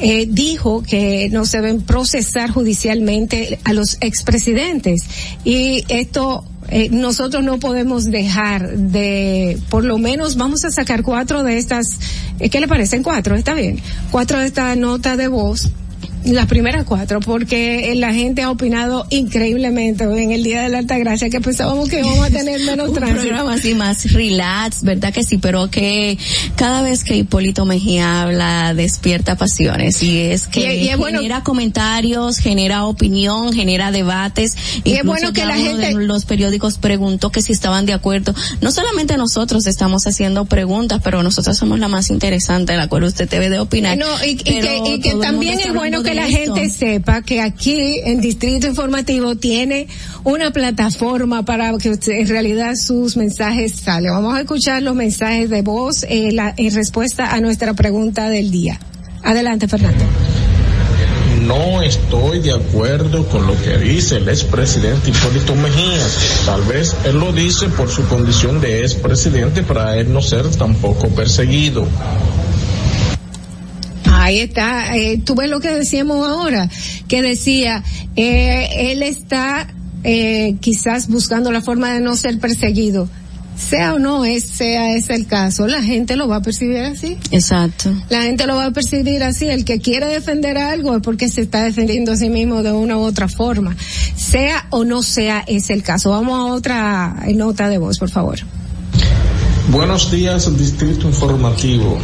eh, 0.00 0.26
dijo 0.28 0.82
que 0.82 1.28
no 1.30 1.44
se 1.44 1.58
deben 1.60 1.82
procesar 1.82 2.50
judicialmente 2.50 3.58
a 3.64 3.72
los 3.72 3.98
expresidentes 4.00 5.02
y 5.44 5.84
esto 5.88 6.44
eh, 6.68 6.88
nosotros 6.90 7.42
no 7.42 7.58
podemos 7.58 8.04
dejar 8.04 8.76
de, 8.76 9.58
por 9.68 9.84
lo 9.84 9.98
menos 9.98 10.36
vamos 10.36 10.64
a 10.64 10.70
sacar 10.70 11.02
cuatro 11.02 11.42
de 11.42 11.58
estas, 11.58 11.98
eh, 12.38 12.48
¿qué 12.48 12.60
le 12.60 12.68
parecen 12.68 13.02
cuatro? 13.02 13.34
Está 13.34 13.54
bien, 13.54 13.80
cuatro 14.10 14.38
de 14.38 14.46
estas 14.46 14.76
notas 14.76 15.18
de 15.18 15.28
voz 15.28 15.70
las 16.24 16.46
primeras 16.46 16.84
cuatro, 16.84 17.20
porque 17.20 17.92
la 17.96 18.12
gente 18.12 18.42
ha 18.42 18.50
opinado 18.50 19.06
increíblemente 19.10 20.04
en 20.04 20.32
el 20.32 20.42
Día 20.42 20.62
de 20.62 20.68
la 20.68 20.78
Alta 20.78 20.98
Gracia, 20.98 21.30
que 21.30 21.40
pensábamos 21.40 21.88
que 21.88 22.00
íbamos 22.00 22.26
a 22.26 22.30
tener 22.30 22.60
menos 22.66 22.88
un 22.90 22.94
tránsito. 22.94 23.22
programa 23.22 23.54
así 23.54 23.74
más 23.74 24.12
relax, 24.12 24.82
¿verdad 24.82 25.12
que 25.12 25.24
sí? 25.24 25.38
Pero 25.38 25.70
que 25.70 26.18
cada 26.56 26.82
vez 26.82 27.04
que 27.04 27.16
Hipólito 27.16 27.64
Mejía 27.64 28.22
habla 28.22 28.74
despierta 28.74 29.36
pasiones 29.36 30.02
y 30.02 30.18
es 30.20 30.46
que 30.46 30.74
Y- 30.76 30.84
y 30.84 30.88
es 30.88 30.98
bueno- 30.98 31.18
genera 31.20 31.42
comentarios, 31.42 32.38
genera 32.38 32.84
opinión, 32.84 33.52
genera 33.52 33.90
debates. 33.90 34.56
Y 34.84 34.92
es 34.92 35.04
bueno 35.04 35.32
que 35.32 35.44
la 35.44 35.56
gente- 35.56 35.94
de 35.94 36.04
los 36.04 36.24
periódicos 36.26 36.78
preguntó 36.78 37.30
que 37.32 37.40
si 37.42 37.52
estaban 37.52 37.86
de 37.86 37.92
acuerdo. 37.94 38.34
No 38.60 38.72
solamente 38.72 39.16
nosotros 39.16 39.66
estamos 39.66 40.06
haciendo 40.06 40.44
preguntas, 40.44 41.00
pero 41.02 41.22
nosotros 41.22 41.56
somos 41.56 41.78
la 41.78 41.88
más 41.88 42.10
interesante, 42.10 42.76
la 42.76 42.88
cual 42.88 43.04
usted 43.04 43.28
debe 43.28 43.48
de 43.48 43.58
opinar. 43.58 43.96
No, 43.96 44.06
y, 44.24 44.30
y 44.30 44.36
que, 44.36 45.00
que 45.02 45.14
también 45.20 45.58
es 45.60 45.72
bueno 45.72 45.98
hablando 45.98 46.09
que 46.10 46.14
la 46.16 46.26
gente 46.28 46.68
sepa 46.68 47.22
que 47.22 47.40
aquí 47.40 48.00
en 48.04 48.20
Distrito 48.20 48.66
Informativo 48.66 49.36
tiene 49.36 49.86
una 50.24 50.50
plataforma 50.52 51.44
para 51.44 51.76
que 51.78 51.90
usted, 51.90 52.12
en 52.12 52.28
realidad 52.28 52.74
sus 52.76 53.16
mensajes 53.16 53.72
salen. 53.76 54.12
Vamos 54.12 54.34
a 54.34 54.40
escuchar 54.40 54.82
los 54.82 54.94
mensajes 54.94 55.48
de 55.50 55.62
voz 55.62 56.04
eh, 56.08 56.30
la- 56.32 56.52
en 56.56 56.74
respuesta 56.74 57.32
a 57.32 57.40
nuestra 57.40 57.74
pregunta 57.74 58.28
del 58.28 58.50
día. 58.50 58.78
Adelante, 59.22 59.68
Fernando. 59.68 60.04
No 61.46 61.82
estoy 61.82 62.40
de 62.40 62.52
acuerdo 62.52 63.26
con 63.28 63.46
lo 63.46 63.60
que 63.62 63.78
dice 63.78 64.16
el 64.18 64.28
expresidente 64.28 65.10
Hipólito 65.10 65.54
Mejía. 65.56 66.06
Tal 66.46 66.62
vez 66.62 66.94
él 67.04 67.18
lo 67.18 67.32
dice 67.32 67.66
por 67.68 67.88
su 67.90 68.04
condición 68.08 68.60
de 68.60 68.82
expresidente 68.82 69.62
para 69.62 69.96
él 69.96 70.12
no 70.12 70.20
ser 70.22 70.48
tampoco 70.50 71.08
perseguido. 71.08 71.86
Ahí 74.20 74.40
está, 74.40 74.94
eh, 74.98 75.18
tú 75.24 75.34
ves 75.34 75.48
lo 75.48 75.60
que 75.60 75.70
decíamos 75.70 76.26
ahora, 76.26 76.68
que 77.08 77.22
decía, 77.22 77.82
eh, 78.16 78.90
él 78.92 79.02
está 79.02 79.66
eh, 80.04 80.56
quizás 80.60 81.08
buscando 81.08 81.50
la 81.50 81.62
forma 81.62 81.94
de 81.94 82.00
no 82.00 82.14
ser 82.16 82.38
perseguido. 82.38 83.08
Sea 83.56 83.94
o 83.94 83.98
no 83.98 84.26
es, 84.26 84.44
sea 84.44 84.94
ese 84.94 85.14
el 85.14 85.26
caso, 85.26 85.66
la 85.66 85.82
gente 85.82 86.16
lo 86.16 86.28
va 86.28 86.36
a 86.36 86.42
percibir 86.42 86.80
así. 86.80 87.16
Exacto. 87.30 87.94
La 88.10 88.22
gente 88.22 88.46
lo 88.46 88.56
va 88.56 88.66
a 88.66 88.70
percibir 88.72 89.22
así. 89.22 89.46
El 89.46 89.64
que 89.64 89.80
quiere 89.80 90.06
defender 90.06 90.58
algo 90.58 90.96
es 90.96 91.02
porque 91.02 91.30
se 91.30 91.40
está 91.40 91.62
defendiendo 91.62 92.12
a 92.12 92.16
sí 92.16 92.28
mismo 92.28 92.62
de 92.62 92.72
una 92.72 92.98
u 92.98 93.00
otra 93.00 93.26
forma. 93.26 93.74
Sea 94.16 94.66
o 94.68 94.84
no 94.84 95.02
sea 95.02 95.44
ese 95.46 95.72
el 95.72 95.82
caso. 95.82 96.10
Vamos 96.10 96.38
a 96.38 96.52
otra 96.52 97.16
nota 97.34 97.70
de 97.70 97.78
voz, 97.78 97.98
por 97.98 98.10
favor. 98.10 98.38
Buenos 99.70 100.10
días, 100.10 100.58
Distrito 100.58 101.06
Informativo. 101.06 101.98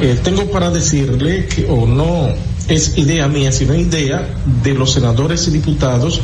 Eh, 0.00 0.18
tengo 0.22 0.50
para 0.50 0.70
decirle 0.70 1.46
que, 1.46 1.66
o 1.68 1.86
no 1.86 2.28
es 2.68 2.96
idea 2.96 3.28
mía, 3.28 3.52
sino 3.52 3.74
idea 3.74 4.28
de 4.62 4.74
los 4.74 4.92
senadores 4.92 5.46
y 5.48 5.50
diputados 5.50 6.20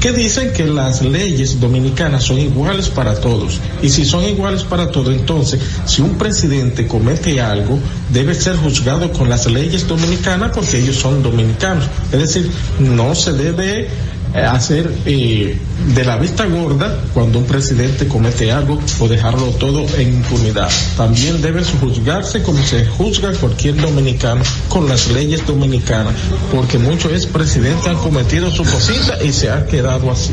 que 0.00 0.12
dicen 0.12 0.52
que 0.52 0.66
las 0.66 1.02
leyes 1.02 1.60
dominicanas 1.60 2.24
son 2.24 2.38
iguales 2.38 2.88
para 2.88 3.14
todos. 3.20 3.60
Y 3.82 3.90
si 3.90 4.04
son 4.04 4.24
iguales 4.24 4.64
para 4.64 4.90
todos, 4.90 5.14
entonces, 5.14 5.60
si 5.86 6.02
un 6.02 6.14
presidente 6.16 6.86
comete 6.86 7.40
algo, 7.40 7.78
debe 8.12 8.34
ser 8.34 8.56
juzgado 8.56 9.12
con 9.12 9.28
las 9.28 9.46
leyes 9.46 9.86
dominicanas 9.86 10.50
porque 10.54 10.78
ellos 10.78 10.96
son 10.96 11.22
dominicanos. 11.22 11.84
Es 12.10 12.18
decir, 12.18 12.50
no 12.80 13.14
se 13.14 13.32
debe 13.32 13.88
hacer 14.34 14.92
eh, 15.06 15.58
de 15.94 16.04
la 16.04 16.16
vista 16.16 16.46
gorda 16.46 16.96
cuando 17.12 17.38
un 17.38 17.44
presidente 17.44 18.08
comete 18.08 18.50
algo 18.52 18.80
o 19.00 19.08
dejarlo 19.08 19.46
todo 19.50 19.84
en 19.96 20.14
impunidad. 20.14 20.70
También 20.96 21.40
debe 21.42 21.62
juzgarse 21.64 22.42
como 22.42 22.62
se 22.62 22.86
juzga 22.86 23.32
cualquier 23.34 23.76
dominicano 23.76 24.42
con 24.68 24.88
las 24.88 25.08
leyes 25.08 25.46
dominicanas, 25.46 26.14
porque 26.50 26.78
muchos 26.78 27.12
expresidentes 27.12 27.86
han 27.86 27.96
cometido 27.96 28.50
su 28.50 28.64
cosita 28.64 29.22
y 29.22 29.32
se 29.32 29.50
ha 29.50 29.66
quedado 29.66 30.10
así. 30.10 30.32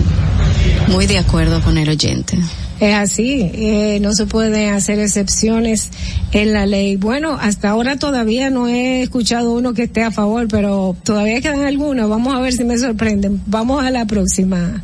Muy 0.88 1.08
de 1.08 1.18
acuerdo 1.18 1.62
con 1.62 1.78
el 1.78 1.90
oyente. 1.90 2.38
Es 2.80 2.96
así, 2.96 3.52
eh, 3.54 4.00
no 4.02 4.14
se 4.14 4.26
pueden 4.26 4.74
hacer 4.74 5.00
excepciones 5.00 5.90
en 6.32 6.54
la 6.54 6.66
ley. 6.66 6.96
Bueno, 6.96 7.38
hasta 7.40 7.72
ahora 7.72 7.98
todavía 7.98 8.50
no 8.50 8.68
he 8.68 9.02
escuchado 9.02 9.54
uno 9.54 9.74
que 9.74 9.84
esté 9.84 10.04
a 10.04 10.12
favor, 10.12 10.48
pero 10.48 10.96
todavía 11.04 11.42
quedan 11.42 11.66
algunos. 11.66 12.10
Vamos 12.10 12.34
a 12.34 12.40
ver 12.40 12.54
si 12.54 12.64
me 12.64 12.78
sorprenden. 12.78 13.42
Vamos 13.48 13.84
a 13.84 13.92
la 13.92 14.06
próxima, 14.06 14.82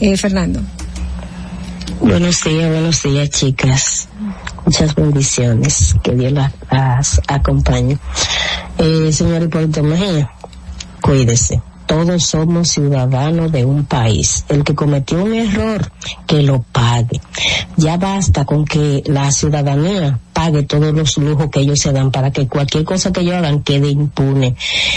eh, 0.00 0.16
Fernando. 0.18 0.60
Buenos 2.00 2.42
días, 2.44 2.70
buenos 2.70 3.02
días, 3.02 3.30
chicas. 3.30 4.08
Muchas 4.66 4.94
bendiciones. 4.94 5.94
Que 6.02 6.14
Dios 6.14 6.32
las, 6.32 7.20
acompañe. 7.28 7.96
Eh, 8.76 9.10
señor 9.10 9.42
Hipólito 9.42 9.82
Mejía, 9.82 10.30
cuídese. 11.00 11.62
Todos 11.92 12.24
somos 12.24 12.70
ciudadanos 12.70 13.52
de 13.52 13.66
un 13.66 13.84
país. 13.84 14.46
El 14.48 14.64
que 14.64 14.74
cometió 14.74 15.22
un 15.22 15.34
error, 15.34 15.92
que 16.26 16.42
lo 16.42 16.62
pague. 16.62 17.20
Ya 17.76 17.98
basta 17.98 18.46
con 18.46 18.64
que 18.64 19.02
la 19.04 19.30
ciudadanía 19.30 20.18
pague 20.32 20.62
todos 20.62 20.94
los 20.94 21.18
lujos 21.18 21.50
que 21.50 21.60
ellos 21.60 21.80
se 21.80 21.92
dan 21.92 22.10
para 22.10 22.30
que 22.30 22.48
cualquier 22.48 22.84
cosa 22.84 23.12
que 23.12 23.20
ellos 23.20 23.34
hagan 23.34 23.62
quede 23.62 23.90
impune. 23.90 24.56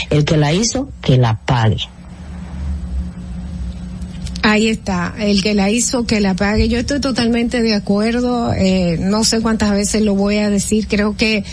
El 0.09 0.23
que 0.23 0.37
la 0.37 0.53
hizo, 0.53 0.87
que 1.01 1.17
la 1.17 1.37
pague. 1.37 1.79
Ahí 4.41 4.69
está, 4.69 5.15
el 5.19 5.43
que 5.43 5.53
la 5.53 5.69
hizo, 5.69 6.05
que 6.05 6.21
la 6.21 6.33
pague. 6.35 6.69
Yo 6.69 6.79
estoy 6.79 7.01
totalmente 7.01 7.61
de 7.61 7.73
acuerdo, 7.73 8.53
eh, 8.53 8.97
no 9.01 9.25
sé 9.25 9.41
cuántas 9.41 9.71
veces 9.71 10.01
lo 10.03 10.15
voy 10.15 10.37
a 10.37 10.49
decir, 10.49 10.87
creo 10.87 11.17
que 11.17 11.43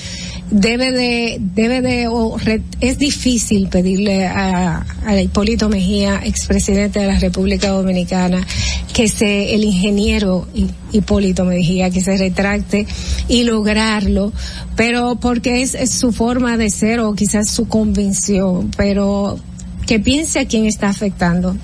debe 0.53 0.93
de, 0.93 1.39
debe 1.41 1.81
de, 1.81 2.07
o 2.09 2.37
es 2.81 2.99
difícil 2.99 3.69
pedirle 3.69 4.27
a, 4.27 4.85
Hipólito 5.21 5.69
Mejía, 5.69 6.21
expresidente 6.25 7.01
de 7.01 7.07
la 7.07 7.19
República 7.19 7.69
Dominicana, 7.71 8.47
que 8.93 9.09
se, 9.09 9.55
el 9.55 9.65
ingeniero 9.65 10.47
Hi- 10.55 10.71
Hipólito 10.93 11.45
Mejía, 11.45 11.91
que 11.91 12.01
se 12.03 12.17
retracte 12.17 12.87
y 13.29 13.45
lograrlo, 13.45 14.33
pero 14.77 15.17
porque 15.17 15.63
es, 15.63 15.75
es 15.75 15.91
su 15.91 16.13
forma 16.13 16.57
de 16.57 16.71
ser 16.71 17.01
o 17.01 17.15
quizás 17.15 17.49
su 17.51 17.67
convicción, 17.67 18.71
pero 18.77 19.39
que 19.87 19.99
piense 19.99 20.39
a 20.39 20.47
quién 20.47 20.67
está 20.67 20.89
afectando. 20.91 21.57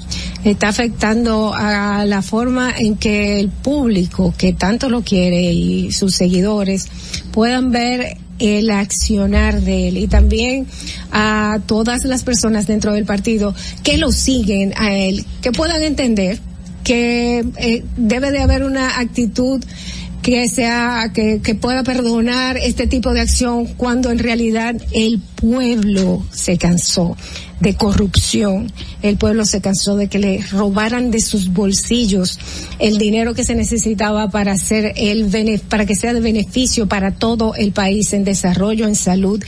Está 0.44 0.68
afectando 0.68 1.52
a 1.54 2.04
la 2.04 2.22
forma 2.22 2.72
en 2.76 2.96
que 2.96 3.38
el 3.38 3.48
público, 3.48 4.34
que 4.36 4.52
tanto 4.52 4.88
lo 4.88 5.02
quiere, 5.02 5.52
y 5.52 5.92
sus 5.92 6.14
seguidores, 6.14 6.86
puedan 7.32 7.70
ver 7.70 8.16
el 8.38 8.70
accionar 8.70 9.60
de 9.60 9.88
él 9.88 9.98
y 9.98 10.06
también 10.06 10.66
a 11.10 11.60
todas 11.66 12.04
las 12.04 12.22
personas 12.22 12.66
dentro 12.66 12.92
del 12.92 13.04
partido 13.04 13.54
que 13.82 13.96
lo 13.96 14.12
siguen 14.12 14.72
a 14.76 14.94
él, 14.94 15.24
que 15.42 15.52
puedan 15.52 15.82
entender 15.82 16.38
que 16.84 17.44
eh, 17.58 17.84
debe 17.96 18.30
de 18.30 18.40
haber 18.40 18.64
una 18.64 18.98
actitud 18.98 19.62
que 20.22 20.48
sea 20.48 21.10
que, 21.14 21.40
que 21.40 21.54
pueda 21.54 21.82
perdonar 21.84 22.56
este 22.56 22.86
tipo 22.86 23.12
de 23.12 23.20
acción 23.20 23.66
cuando 23.66 24.10
en 24.10 24.18
realidad 24.18 24.74
el 24.92 25.20
pueblo 25.20 26.24
se 26.30 26.58
cansó 26.58 27.16
de 27.60 27.74
corrupción, 27.74 28.70
el 29.02 29.16
pueblo 29.16 29.44
se 29.44 29.60
cansó 29.60 29.96
de 29.96 30.08
que 30.08 30.18
le 30.18 30.42
robaran 30.50 31.10
de 31.10 31.20
sus 31.20 31.52
bolsillos 31.52 32.38
el 32.78 32.98
dinero 32.98 33.34
que 33.34 33.44
se 33.44 33.54
necesitaba 33.54 34.30
para 34.30 34.52
hacer 34.52 34.92
el 34.96 35.28
para 35.68 35.86
que 35.86 35.96
sea 35.96 36.14
de 36.14 36.20
beneficio 36.20 36.86
para 36.86 37.12
todo 37.12 37.54
el 37.54 37.72
país 37.72 38.12
en 38.12 38.24
desarrollo, 38.24 38.86
en 38.86 38.94
salud, 38.94 39.42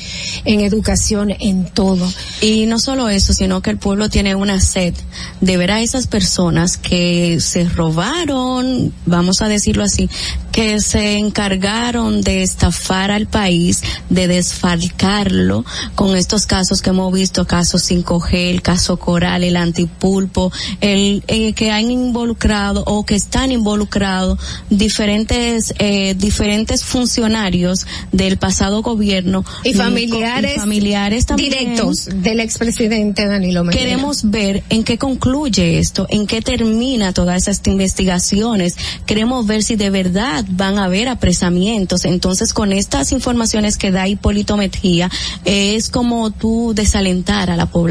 en 0.45 0.61
educación, 0.61 1.33
en 1.39 1.65
todo. 1.67 2.11
Y 2.41 2.67
no 2.67 2.79
solo 2.79 3.09
eso, 3.09 3.33
sino 3.33 3.63
que 3.63 3.71
el 3.71 3.79
pueblo 3.79 4.09
tiene 4.09 4.35
una 4.35 4.61
sed 4.61 4.95
de 5.41 5.57
ver 5.57 5.71
a 5.71 5.81
esas 5.81 6.07
personas 6.07 6.77
que 6.77 7.39
se 7.41 7.69
robaron, 7.69 8.93
vamos 9.07 9.43
a 9.43 9.49
decirlo 9.49 9.85
así, 9.85 10.09
que 10.53 10.81
se 10.81 11.17
encargaron 11.17 12.23
de 12.23 12.43
estafar 12.43 13.11
al 13.11 13.27
país, 13.27 13.83
de 14.09 14.27
desfalcarlo 14.27 15.65
con 15.95 16.17
estos 16.17 16.47
casos 16.47 16.83
que 16.83 16.91
hemos 16.91 17.13
visto, 17.13 17.47
casos 17.47 17.83
5G, 18.05 18.51
el 18.51 18.63
caso 18.63 18.99
Coral, 18.99 19.45
el 19.45 19.57
antipulpo, 19.57 20.53
el 20.81 21.23
eh, 21.29 21.53
que 21.53 21.71
han 21.71 21.91
involucrado 21.91 22.83
o 22.87 23.05
que 23.05 23.15
están 23.15 23.53
involucrados 23.53 24.39
diferentes 24.69 25.75
eh, 25.79 26.15
diferentes 26.15 26.85
funcionarios 26.85 27.87
del 28.13 28.37
pasado 28.37 28.83
gobierno 28.83 29.45
Y 29.65 29.75
familiares, 29.75 30.57
y 30.57 30.61
familiares 30.61 31.27
también 31.27 31.51
directos 31.51 32.09
del 32.13 32.41
expresidente 32.41 33.27
Danilo 33.27 33.65
Medina. 33.65 33.83
Queremos 33.83 34.31
ver 34.31 34.63
en 34.69 34.85
qué 34.85 34.99
concluye 34.99 35.79
esto, 35.79 36.07
en 36.11 36.27
qué 36.27 36.43
termina 36.43 37.13
todas 37.13 37.43
esas 37.43 37.61
investigaciones. 37.67 38.77
Queremos 39.07 39.47
ver 39.47 39.63
si 39.63 39.77
de 39.77 39.91
verdad 39.91 40.45
van 40.51 40.79
a 40.79 40.85
haber 40.85 41.09
apresamientos. 41.09 42.05
Entonces, 42.05 42.53
con 42.53 42.73
estas 42.73 43.13
informaciones 43.13 43.77
que 43.77 43.91
da 43.91 44.09
Hipólito 44.09 44.57
Mejía, 44.57 45.11
eh, 45.45 45.75
es 45.77 45.89
como 45.89 46.31
tú 46.31 46.73
desalentar 46.75 47.51
a 47.51 47.57
la 47.57 47.67
población, 47.67 47.90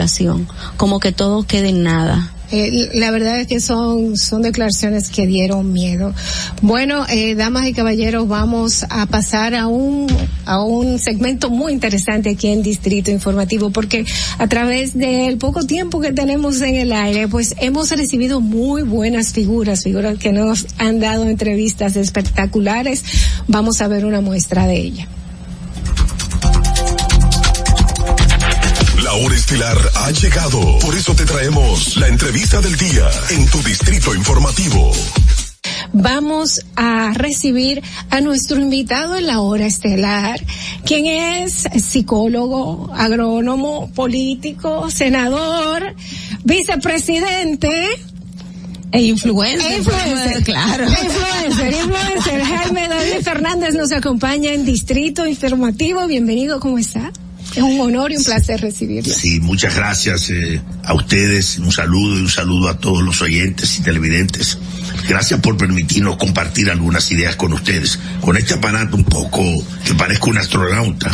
como 0.78 1.00
que 1.00 1.12
todo 1.12 1.44
quede 1.44 1.70
en 1.70 1.84
nada. 1.84 2.32
Eh, 2.52 2.90
la 2.96 3.12
verdad 3.12 3.40
es 3.40 3.48
que 3.48 3.60
son, 3.60 4.18
son 4.18 4.42
declaraciones 4.42 5.10
que 5.10 5.28
dieron 5.28 5.72
miedo. 5.72 6.14
Bueno, 6.62 7.06
eh, 7.08 7.36
damas 7.36 7.68
y 7.68 7.74
caballeros, 7.74 8.28
vamos 8.28 8.86
a 8.90 9.06
pasar 9.06 9.54
a 9.54 9.68
un, 9.68 10.08
a 10.46 10.64
un 10.64 10.98
segmento 10.98 11.52
muy 11.52 11.74
interesante 11.74 12.32
aquí 12.32 12.48
en 12.48 12.64
Distrito 12.64 13.12
Informativo, 13.12 13.70
porque 13.70 14.04
a 14.40 14.48
través 14.48 14.98
del 14.98 15.38
poco 15.38 15.64
tiempo 15.66 16.02
que 16.02 16.12
tenemos 16.12 16.62
en 16.62 16.76
el 16.76 16.92
aire, 16.92 17.28
pues 17.28 17.56
hemos 17.60 17.92
recibido 17.92 18.42
muy 18.42 18.82
buenas 18.82 19.32
figuras, 19.32 19.84
figuras 19.84 20.18
que 20.18 20.32
nos 20.32 20.66
han 20.80 21.00
dado 21.00 21.26
entrevistas 21.26 21.96
espectaculares. 21.96 23.04
Vamos 23.48 23.82
a 23.82 23.88
ver 23.88 24.06
una 24.06 24.22
muestra 24.22 24.66
de 24.66 24.78
ella. 24.78 25.08
La 29.10 29.16
hora 29.16 29.36
estelar 29.36 29.78
ha 29.96 30.12
llegado. 30.12 30.78
Por 30.78 30.96
eso 30.96 31.16
te 31.16 31.26
traemos 31.26 31.98
la 31.98 32.10
entrevista 32.10 32.62
del 32.62 32.76
día 32.78 33.10
en 33.32 33.44
tu 33.48 33.58
distrito 33.64 34.14
informativo. 34.14 34.92
vamos 35.94 36.64
a 36.76 37.12
recibir 37.16 37.82
a 38.12 38.22
nuestro 38.22 38.62
invitado 38.62 39.18
en 39.18 39.26
la 39.26 39.40
hora 39.40 39.66
estelar, 39.66 40.40
quien 40.86 41.08
es 41.08 41.68
psicólogo, 41.84 42.94
agrónomo, 42.94 43.90
político, 43.96 44.92
senador, 44.92 45.96
vicepresidente. 46.44 47.88
E 48.92 49.02
influencer. 49.02 49.72
E 49.72 49.78
influencer, 49.78 50.44
claro. 50.46 50.84
E 50.84 51.06
influencer, 51.06 51.74
influencer. 51.74 52.44
Jaime 52.44 52.88
David 52.88 53.24
Fernández 53.24 53.74
nos 53.74 53.92
acompaña 53.92 54.54
en 54.54 54.66
Distrito 54.66 55.26
Informativo. 55.26 56.06
Bienvenido, 56.06 56.60
¿cómo 56.60 56.78
está? 56.78 57.12
Es 57.56 57.64
un 57.64 57.80
honor 57.82 58.12
y 58.12 58.18
un 58.18 58.24
placer 58.24 58.62
recibirlo. 58.62 59.14
Sí, 59.14 59.40
muchas 59.40 59.76
gracias 59.76 60.30
eh, 60.30 60.62
a 60.84 60.94
ustedes, 60.94 61.58
un 61.60 61.72
saludo 61.72 62.18
y 62.18 62.22
un 62.22 62.30
saludo 62.30 62.70
a 62.70 62.78
todos 62.78 63.02
los 63.04 63.22
oyentes 63.22 63.80
y 63.80 63.84
televidentes. 63.84 64.58
Gracias 65.08 65.40
por 65.40 65.58
permitirnos 65.58 66.18
compartir 66.18 66.70
algunas 66.70 67.12
ideas 67.12 67.36
con 67.36 67.54
ustedes, 67.54 68.00
con 68.22 68.38
este 68.38 68.54
aparato 68.54 68.96
un 68.96 69.04
poco 69.04 69.42
que 69.86 69.94
parezco 69.96 70.30
un 70.30 70.38
astronauta. 70.38 71.10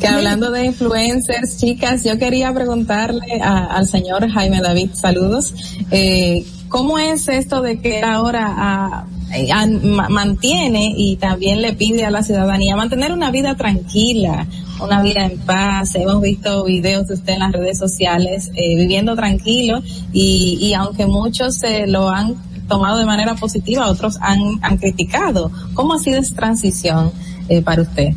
que 0.00 0.06
hablando 0.08 0.50
de 0.50 0.66
influencers, 0.66 1.58
chicas, 1.58 2.04
yo 2.04 2.18
quería 2.18 2.52
preguntarle 2.52 3.40
a- 3.42 3.66
al 3.76 3.86
señor 3.86 4.28
Jaime 4.30 4.60
David, 4.60 4.90
saludos, 4.94 5.54
eh, 5.90 6.44
¿cómo 6.72 6.98
es 6.98 7.28
esto 7.28 7.60
de 7.62 7.78
que 7.80 8.02
ahora 8.02 8.46
ah, 8.56 9.04
eh, 9.34 9.52
an- 9.52 9.86
ma- 9.94 10.08
mantiene 10.08 10.92
y 10.96 11.16
también 11.16 11.62
le 11.62 11.74
pide 11.74 12.04
a 12.04 12.10
la 12.10 12.22
ciudadanía 12.24 12.74
mantener 12.74 13.12
una 13.12 13.30
vida 13.30 13.54
tranquila, 13.54 14.46
una 14.80 15.02
vida 15.02 15.26
en 15.26 15.38
paz? 15.38 15.94
Hemos 15.94 16.20
visto 16.22 16.64
videos 16.64 17.06
de 17.08 17.14
usted 17.14 17.34
en 17.34 17.38
las 17.40 17.52
redes 17.52 17.78
sociales 17.78 18.50
eh, 18.54 18.74
viviendo 18.76 19.14
tranquilo 19.14 19.82
y, 20.12 20.58
y 20.60 20.74
aunque 20.74 21.06
muchos 21.06 21.56
se 21.58 21.86
lo 21.86 22.08
han 22.08 22.34
tomado 22.68 22.98
de 22.98 23.04
manera 23.04 23.34
positiva, 23.34 23.88
otros 23.88 24.16
han, 24.22 24.40
han 24.62 24.78
criticado. 24.78 25.50
¿Cómo 25.74 25.92
ha 25.94 25.98
sido 25.98 26.18
esa 26.18 26.34
transición 26.34 27.12
eh, 27.50 27.60
para 27.60 27.82
usted? 27.82 28.08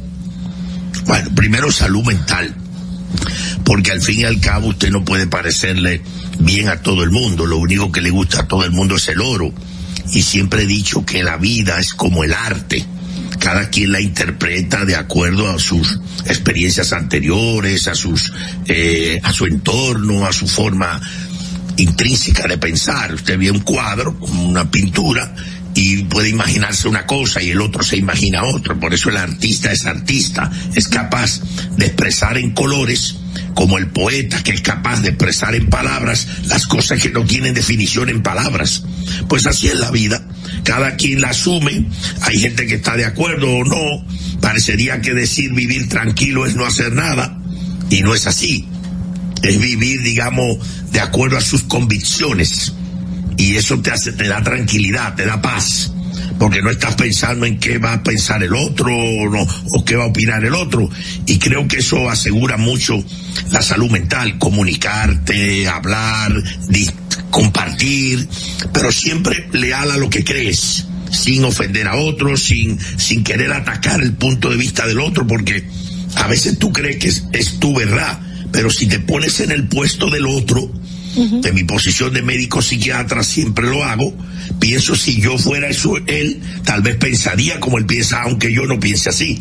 Bueno, 1.08 1.30
primero 1.36 1.70
salud 1.72 2.04
mental, 2.06 2.56
porque 3.66 3.92
al 3.92 4.02
fin 4.02 4.22
y 4.22 4.24
al 4.24 4.40
cabo 4.40 4.68
usted 4.70 4.90
no 4.92 5.04
puede 5.04 5.28
parecerle 5.28 6.02
bien 6.40 6.70
a 6.70 6.82
todo 6.82 7.04
el 7.04 7.12
mundo, 7.12 7.46
lo 7.46 7.58
único 7.58 7.92
que 7.92 8.02
le 8.02 8.10
gusta 8.10 8.42
a 8.42 8.48
todo 8.48 8.64
el 8.64 8.72
mundo 8.72 8.96
es 8.96 9.08
el 9.10 9.22
oro. 9.22 9.52
Y 10.14 10.22
siempre 10.22 10.64
he 10.64 10.68
dicho 10.68 11.06
que 11.06 11.24
la 11.24 11.38
vida 11.38 11.80
es 11.80 11.94
como 11.94 12.24
el 12.24 12.34
arte, 12.34 12.86
cada 13.40 13.70
quien 13.70 13.92
la 13.92 14.02
interpreta 14.02 14.86
de 14.86 14.96
acuerdo 14.96 15.50
a 15.50 15.60
sus 15.60 16.00
experiencias 16.26 16.94
anteriores, 16.94 17.88
a 17.88 17.96
sus, 17.96 18.32
eh, 18.68 19.20
a 19.24 19.32
su 19.32 19.46
entorno, 19.46 20.26
a 20.26 20.34
su 20.34 20.48
forma 20.48 21.02
intrínseca 21.78 22.48
de 22.48 22.58
pensar. 22.58 23.14
Usted 23.14 23.38
ve 23.38 23.52
un 23.52 23.60
cuadro, 23.60 24.18
una 24.22 24.70
pintura, 24.70 25.34
y 25.76 26.04
puede 26.04 26.30
imaginarse 26.30 26.88
una 26.88 27.06
cosa 27.06 27.42
y 27.42 27.52
el 27.52 27.62
otro 27.62 27.84
se 27.84 27.98
imagina 27.98 28.44
otra. 28.44 28.76
Por 28.76 28.94
eso 28.94 29.10
el 29.10 29.18
artista 29.18 29.72
es 29.72 29.86
artista, 29.86 30.50
es 30.74 30.88
capaz 30.88 31.42
de 31.78 31.86
expresar 31.86 32.38
en 32.38 32.52
colores, 32.52 33.18
como 33.54 33.78
el 33.78 33.88
poeta 33.88 34.42
que 34.42 34.52
es 34.52 34.62
capaz 34.62 35.02
de 35.02 35.10
expresar 35.10 35.54
en 35.54 35.70
palabras 35.70 36.28
las 36.46 36.66
cosas 36.66 37.02
que 37.02 37.10
no 37.10 37.26
tienen 37.26 37.54
definición 37.54 38.10
en 38.10 38.24
palabras. 38.24 38.84
Pues 39.28 39.46
así 39.46 39.68
es 39.68 39.76
la 39.76 39.92
vida. 39.92 40.26
Cada 40.64 40.96
quien 40.96 41.22
la 41.22 41.30
asume. 41.30 41.86
Hay 42.22 42.40
gente 42.40 42.66
que 42.66 42.76
está 42.76 42.96
de 42.96 43.06
acuerdo 43.06 43.52
o 43.52 43.64
no. 43.64 44.06
Parecería 44.42 45.02
que 45.02 45.14
decir 45.14 45.54
vivir 45.54 45.90
tranquilo 45.90 46.46
es 46.46 46.56
no 46.56 46.66
hacer 46.66 46.94
nada. 46.94 47.38
Y 47.90 48.02
no 48.02 48.16
es 48.16 48.26
así 48.26 48.68
es 49.48 49.60
vivir, 49.60 50.02
digamos, 50.02 50.58
de 50.92 51.00
acuerdo 51.00 51.38
a 51.38 51.42
sus 51.42 51.64
convicciones. 51.64 52.74
Y 53.38 53.56
eso 53.56 53.80
te 53.82 53.92
hace, 53.92 54.14
te 54.14 54.28
da 54.28 54.42
tranquilidad, 54.42 55.16
te 55.16 55.26
da 55.26 55.42
paz. 55.42 55.92
Porque 56.40 56.62
no 56.62 56.70
estás 56.70 56.96
pensando 56.96 57.46
en 57.46 57.60
qué 57.60 57.78
va 57.78 57.94
a 57.94 58.04
pensar 58.04 58.44
el 58.44 58.54
otro 58.54 58.88
o, 58.88 59.30
no, 59.30 59.46
o 59.72 59.86
qué 59.86 59.96
va 59.96 60.04
a 60.04 60.08
opinar 60.08 60.44
el 60.44 60.54
otro. 60.54 60.90
Y 61.26 61.40
creo 61.40 61.68
que 61.68 61.78
eso 61.78 62.10
asegura 62.10 62.58
mucho 62.58 63.02
la 63.52 63.62
salud 63.62 63.90
mental, 63.90 64.38
comunicarte, 64.38 65.68
hablar, 65.68 66.34
compartir, 67.30 68.28
pero 68.74 68.92
siempre 68.92 69.48
leal 69.52 69.92
a 69.92 69.98
lo 69.98 70.10
que 70.10 70.24
crees, 70.24 70.86
sin 71.12 71.44
ofender 71.46 71.88
a 71.88 71.96
otros, 71.96 72.44
sin, 72.44 72.78
sin 72.98 73.24
querer 73.24 73.52
atacar 73.52 74.02
el 74.02 74.14
punto 74.14 74.50
de 74.50 74.58
vista 74.58 74.88
del 74.88 75.00
otro, 75.00 75.28
porque 75.28 75.68
a 76.16 76.28
veces 76.28 76.58
tú 76.60 76.72
crees 76.72 76.98
que 76.98 77.08
es, 77.10 77.26
es 77.34 77.60
tu 77.60 77.76
verdad, 77.76 78.20
pero 78.52 78.70
si 78.70 78.88
te 78.88 79.00
pones 79.00 79.40
en 79.42 79.52
el 79.52 79.68
puesto 79.68 80.10
del 80.10 80.26
otro, 80.26 80.72
de 81.16 81.54
mi 81.54 81.64
posición 81.64 82.14
de 82.14 82.22
médico 82.22 82.62
psiquiatra 82.62 83.24
siempre 83.24 83.68
lo 83.68 83.84
hago, 83.84 84.14
pienso 84.60 84.96
si 84.96 85.22
yo 85.22 85.38
fuera 85.38 85.70
eso, 85.70 85.96
él, 86.08 86.42
tal 86.64 86.82
vez 86.82 86.98
pensaría 86.98 87.60
como 87.60 87.78
él 87.78 87.86
piensa, 87.86 88.22
aunque 88.24 88.54
yo 88.54 88.66
no 88.66 88.80
piense 88.80 89.10
así. 89.10 89.40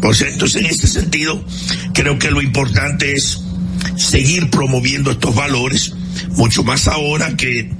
Pues 0.00 0.20
entonces 0.20 0.62
en 0.62 0.66
este 0.66 0.86
sentido, 0.86 1.44
creo 1.94 2.18
que 2.18 2.30
lo 2.30 2.42
importante 2.42 3.12
es 3.12 3.40
seguir 3.96 4.50
promoviendo 4.50 5.10
estos 5.10 5.34
valores, 5.34 5.94
mucho 6.36 6.62
más 6.62 6.88
ahora 6.88 7.36
que 7.36 7.70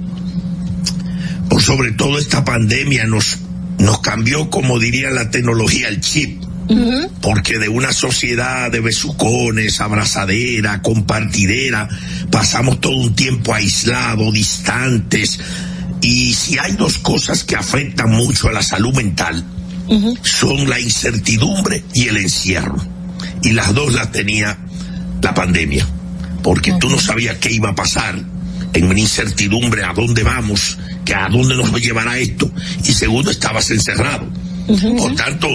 por 1.49 1.61
sobre 1.61 1.91
todo 1.91 2.19
esta 2.19 2.45
pandemia 2.45 3.05
nos, 3.05 3.39
nos 3.79 3.99
cambió, 4.01 4.49
como 4.49 4.79
diría 4.79 5.09
la 5.09 5.31
tecnología, 5.31 5.87
el 5.87 6.01
chip. 6.01 6.41
Porque 7.21 7.57
de 7.57 7.67
una 7.67 7.91
sociedad 7.91 8.71
de 8.71 8.79
besucones, 8.79 9.81
abrazadera, 9.81 10.81
compartidera, 10.81 11.89
pasamos 12.31 12.79
todo 12.79 12.95
un 12.95 13.15
tiempo 13.15 13.53
aislados, 13.53 14.33
distantes. 14.33 15.39
Y 16.01 16.33
si 16.33 16.57
hay 16.59 16.73
dos 16.73 16.99
cosas 16.99 17.43
que 17.43 17.55
afectan 17.55 18.11
mucho 18.11 18.49
a 18.49 18.53
la 18.53 18.61
salud 18.61 18.93
mental, 18.93 19.43
son 20.21 20.69
la 20.69 20.79
incertidumbre 20.79 21.83
y 21.93 22.07
el 22.07 22.17
encierro. 22.17 22.77
Y 23.41 23.51
las 23.51 23.73
dos 23.73 23.93
las 23.93 24.11
tenía 24.11 24.57
la 25.21 25.33
pandemia. 25.33 25.87
Porque 26.43 26.73
tú 26.79 26.89
no 26.89 26.99
sabías 26.99 27.37
qué 27.37 27.51
iba 27.51 27.69
a 27.69 27.75
pasar 27.75 28.15
en 28.73 28.85
una 28.85 28.99
incertidumbre 28.99 29.83
a 29.83 29.93
dónde 29.93 30.23
vamos, 30.23 30.77
que 31.03 31.15
a 31.15 31.27
dónde 31.29 31.55
nos 31.55 31.73
llevará 31.81 32.17
esto. 32.17 32.51
Y 32.85 32.93
segundo, 32.93 33.31
estabas 33.31 33.71
encerrado. 33.71 34.27
Por 34.97 35.15
tanto, 35.15 35.49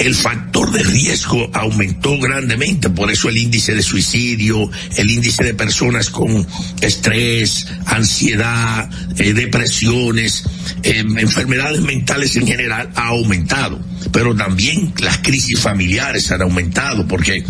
el 0.00 0.14
factor 0.14 0.72
de 0.72 0.82
riesgo 0.82 1.50
aumentó 1.52 2.18
grandemente, 2.18 2.88
por 2.88 3.10
eso 3.10 3.28
el 3.28 3.36
índice 3.36 3.74
de 3.74 3.82
suicidio, 3.82 4.70
el 4.96 5.10
índice 5.10 5.44
de 5.44 5.52
personas 5.52 6.08
con 6.08 6.46
estrés, 6.80 7.66
ansiedad, 7.84 8.88
eh, 9.18 9.34
depresiones, 9.34 10.44
eh, 10.82 11.04
enfermedades 11.18 11.82
mentales 11.82 12.34
en 12.36 12.46
general 12.46 12.90
ha 12.94 13.08
aumentado. 13.08 13.78
Pero 14.10 14.34
también 14.34 14.94
las 15.00 15.18
crisis 15.18 15.60
familiares 15.60 16.30
han 16.30 16.40
aumentado, 16.42 17.06
porque 17.06 17.44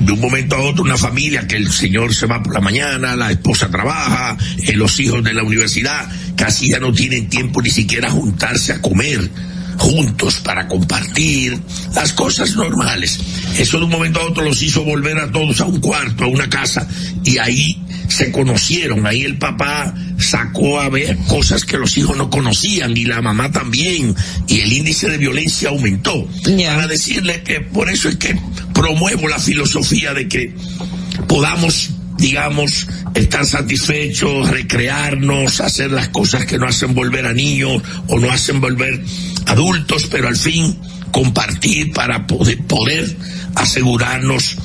de 0.00 0.12
un 0.12 0.20
momento 0.20 0.56
a 0.56 0.62
otro 0.62 0.82
una 0.82 0.96
familia 0.96 1.46
que 1.46 1.56
el 1.56 1.70
señor 1.70 2.12
se 2.12 2.26
va 2.26 2.42
por 2.42 2.52
la 2.52 2.60
mañana, 2.60 3.14
la 3.14 3.30
esposa 3.30 3.70
trabaja, 3.70 4.36
eh, 4.66 4.72
los 4.74 4.98
hijos 4.98 5.22
de 5.22 5.34
la 5.34 5.44
universidad, 5.44 6.10
casi 6.36 6.70
ya 6.70 6.80
no 6.80 6.92
tienen 6.92 7.28
tiempo 7.28 7.62
ni 7.62 7.70
siquiera 7.70 8.08
a 8.08 8.10
juntarse 8.10 8.72
a 8.72 8.80
comer 8.80 9.30
juntos 9.80 10.40
para 10.40 10.68
compartir 10.68 11.58
las 11.94 12.12
cosas 12.12 12.54
normales. 12.54 13.18
Eso 13.58 13.78
de 13.78 13.84
un 13.84 13.90
momento 13.90 14.20
a 14.20 14.26
otro 14.26 14.44
los 14.44 14.62
hizo 14.62 14.84
volver 14.84 15.18
a 15.18 15.32
todos 15.32 15.60
a 15.60 15.64
un 15.64 15.80
cuarto, 15.80 16.24
a 16.24 16.28
una 16.28 16.48
casa, 16.48 16.86
y 17.24 17.38
ahí 17.38 17.82
se 18.08 18.30
conocieron, 18.30 19.06
ahí 19.06 19.22
el 19.22 19.38
papá 19.38 19.94
sacó 20.18 20.80
a 20.80 20.90
ver 20.90 21.16
cosas 21.28 21.64
que 21.64 21.78
los 21.78 21.96
hijos 21.96 22.16
no 22.16 22.28
conocían 22.28 22.94
y 22.96 23.06
la 23.06 23.22
mamá 23.22 23.50
también, 23.50 24.14
y 24.46 24.60
el 24.60 24.72
índice 24.72 25.08
de 25.08 25.16
violencia 25.16 25.70
aumentó. 25.70 26.28
Para 26.44 26.86
decirle 26.86 27.42
que 27.42 27.60
por 27.60 27.88
eso 27.88 28.08
es 28.10 28.16
que 28.16 28.38
promuevo 28.74 29.28
la 29.28 29.38
filosofía 29.38 30.12
de 30.12 30.28
que 30.28 30.54
podamos 31.26 31.90
digamos, 32.20 32.86
estar 33.14 33.44
satisfechos, 33.44 34.50
recrearnos, 34.50 35.60
hacer 35.60 35.90
las 35.90 36.08
cosas 36.08 36.46
que 36.46 36.58
no 36.58 36.66
hacen 36.66 36.94
volver 36.94 37.26
a 37.26 37.32
niños 37.32 37.82
o 38.08 38.18
no 38.18 38.30
hacen 38.30 38.60
volver 38.60 39.02
adultos, 39.46 40.08
pero 40.10 40.28
al 40.28 40.36
fin 40.36 40.78
compartir 41.10 41.92
para 41.92 42.26
poder, 42.26 42.58
poder 42.66 43.16
asegurarnos 43.54 44.56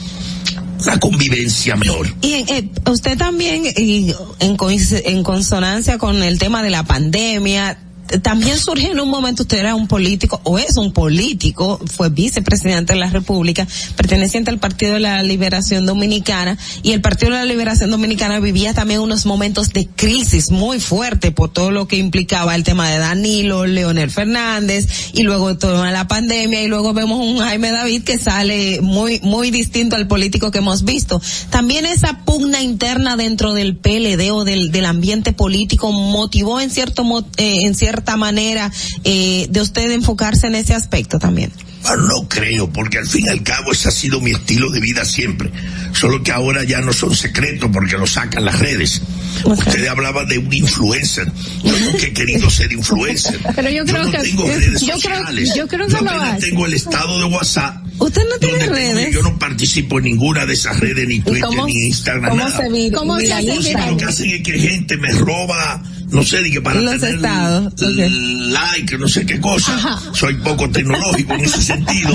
la 0.85 0.99
convivencia 0.99 1.75
mejor. 1.75 2.13
Y 2.21 2.33
eh, 2.33 2.69
usted 2.85 3.17
también, 3.17 3.65
y 3.75 4.13
en, 4.39 4.57
en 5.05 5.23
consonancia 5.23 5.97
con 5.97 6.21
el 6.21 6.37
tema 6.37 6.63
de 6.63 6.69
la 6.69 6.83
pandemia, 6.83 7.79
también 8.21 8.57
surge 8.57 8.91
en 8.91 8.99
un 8.99 9.09
momento, 9.09 9.43
usted 9.43 9.59
era 9.59 9.75
un 9.75 9.87
político, 9.87 10.39
o 10.43 10.59
es 10.59 10.77
un 10.77 10.93
político, 10.93 11.79
fue 11.85 12.09
vicepresidente 12.09 12.93
de 12.93 12.99
la 12.99 13.09
República, 13.09 13.67
perteneciente 13.95 14.51
al 14.51 14.59
Partido 14.59 14.93
de 14.93 14.99
la 14.99 15.23
Liberación 15.23 15.85
Dominicana, 15.85 16.57
y 16.83 16.91
el 16.91 17.01
Partido 17.01 17.31
de 17.31 17.39
la 17.39 17.45
Liberación 17.45 17.91
Dominicana 17.91 18.39
vivía 18.39 18.73
también 18.73 18.99
unos 18.99 19.25
momentos 19.25 19.69
de 19.69 19.87
crisis 19.87 20.51
muy 20.51 20.79
fuerte 20.79 21.31
por 21.31 21.51
todo 21.51 21.71
lo 21.71 21.87
que 21.87 21.97
implicaba 21.97 22.55
el 22.55 22.63
tema 22.63 22.89
de 22.89 22.99
Danilo, 22.99 23.65
Leonel 23.65 24.11
Fernández, 24.11 24.87
y 25.13 25.23
luego 25.23 25.57
toda 25.57 25.91
la 25.91 26.07
pandemia, 26.07 26.61
y 26.61 26.67
luego 26.67 26.93
vemos 26.93 27.19
un 27.19 27.39
Jaime 27.39 27.71
David 27.71 28.03
que 28.03 28.19
sale 28.19 28.81
muy, 28.81 29.19
muy 29.21 29.51
distinto 29.51 29.95
al 29.95 30.07
político 30.07 30.51
que 30.51 30.59
hemos 30.59 30.83
visto. 30.83 31.21
También 31.49 31.85
esa 31.85 32.19
pugna 32.25 32.61
interna 32.61 33.17
dentro 33.17 33.53
del 33.53 33.75
PLD 33.75 34.31
o 34.31 34.43
del, 34.43 34.71
del 34.71 34.85
ambiente 34.85 35.33
político 35.33 35.91
motivó 35.91 36.61
en 36.61 36.69
cierto, 36.69 37.03
eh, 37.37 37.61
en 37.63 37.75
cierta 37.95 38.17
manera, 38.17 38.71
eh, 39.05 39.47
de 39.49 39.61
usted 39.61 39.89
enfocarse 39.91 40.47
en 40.47 40.55
ese 40.55 40.73
aspecto 40.73 41.17
también. 41.17 41.51
Bueno, 41.83 42.03
no 42.07 42.27
creo, 42.27 42.67
porque 42.73 42.97
al 42.97 43.05
fin 43.07 43.25
y 43.27 43.29
al 43.29 43.43
cabo 43.43 43.71
ese 43.71 43.87
ha 43.89 43.91
sido 43.91 44.19
mi 44.19 44.31
estilo 44.31 44.71
de 44.71 44.79
vida 44.79 45.05
siempre. 45.05 45.51
Solo 45.93 46.23
que 46.23 46.31
ahora 46.31 46.63
ya 46.63 46.81
no 46.81 46.91
son 46.91 47.15
secretos 47.15 47.69
porque 47.71 47.95
lo 47.97 48.07
sacan 48.07 48.43
las 48.43 48.57
redes. 48.59 49.01
Usted 49.45 49.85
hablaba 49.87 50.25
de 50.25 50.39
un 50.39 50.51
influencer. 50.51 51.31
Yo 51.63 51.79
nunca 51.79 52.07
he 52.07 52.11
querido 52.13 52.49
ser 52.49 52.71
influencer. 52.73 53.39
Pero 53.55 53.69
yo 53.69 53.85
creo 53.85 54.03
no 54.03 54.11
que 54.11 54.17
tengo 54.17 54.47
yo 54.47 54.53
redes 54.55 54.79
creo, 54.83 54.93
sociales. 54.95 55.53
yo 55.55 55.67
creo 55.67 55.85
que 55.87 55.93
lo 55.93 55.99
apenas 55.99 56.39
tengo 56.39 56.65
el 56.65 56.73
estado 56.73 57.19
de 57.19 57.25
WhatsApp. 57.25 57.77
¿Usted 57.99 58.23
no 58.29 58.37
tiene 58.39 58.65
redes? 58.65 59.13
yo 59.13 59.21
no 59.21 59.37
participo 59.39 59.99
en 59.99 60.05
ninguna 60.05 60.45
de 60.45 60.53
esas 60.53 60.79
redes, 60.79 61.07
ni 61.07 61.19
Twitter, 61.21 61.43
cómo- 61.43 61.65
ni 61.67 61.85
Instagram, 61.85 62.31
cómo 62.31 62.43
nada. 62.43 62.57
se 62.57 62.63
vir- 62.69 62.93
¿Cómo 62.93 63.17
se 63.19 63.25
Entonces, 63.31 63.73
lo 63.87 63.95
que 63.97 64.05
hacen 64.05 64.29
es 64.31 64.41
que 64.41 64.59
gente 64.59 64.97
me 64.97 65.11
roba, 65.13 65.81
no 66.11 66.23
sé, 66.23 66.43
que 66.51 66.61
para 66.61 66.79
Los 66.81 66.99
tener 66.99 67.15
estados, 67.15 67.73
l- 67.81 68.51
like, 68.51 68.97
no 68.97 69.07
sé 69.07 69.25
qué 69.25 69.39
cosa. 69.39 69.99
Soy 70.13 70.35
poco 70.35 70.69
tecnológico 70.69 71.33
en 71.33 71.41
ese 71.41 71.61
sentido. 71.61 72.13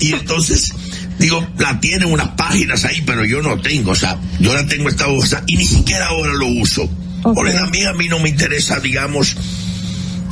Y 0.00 0.12
entonces, 0.12 0.72
digo, 1.18 1.46
la 1.58 1.78
tienen 1.80 2.12
unas 2.12 2.28
páginas 2.30 2.84
ahí, 2.84 3.02
pero 3.06 3.24
yo 3.24 3.40
no 3.42 3.60
tengo, 3.60 3.92
o 3.92 3.94
sea, 3.94 4.18
yo 4.40 4.54
la 4.54 4.66
tengo 4.66 4.88
esta 4.88 5.04
cosa 5.06 5.42
y 5.46 5.56
ni 5.56 5.64
siquiera 5.64 6.06
ahora 6.08 6.32
lo 6.34 6.46
uso. 6.46 6.88
Porque 7.22 7.52
también 7.52 7.86
a 7.88 7.92
mí 7.92 8.08
no 8.08 8.18
me 8.18 8.30
interesa, 8.30 8.80
digamos, 8.80 9.36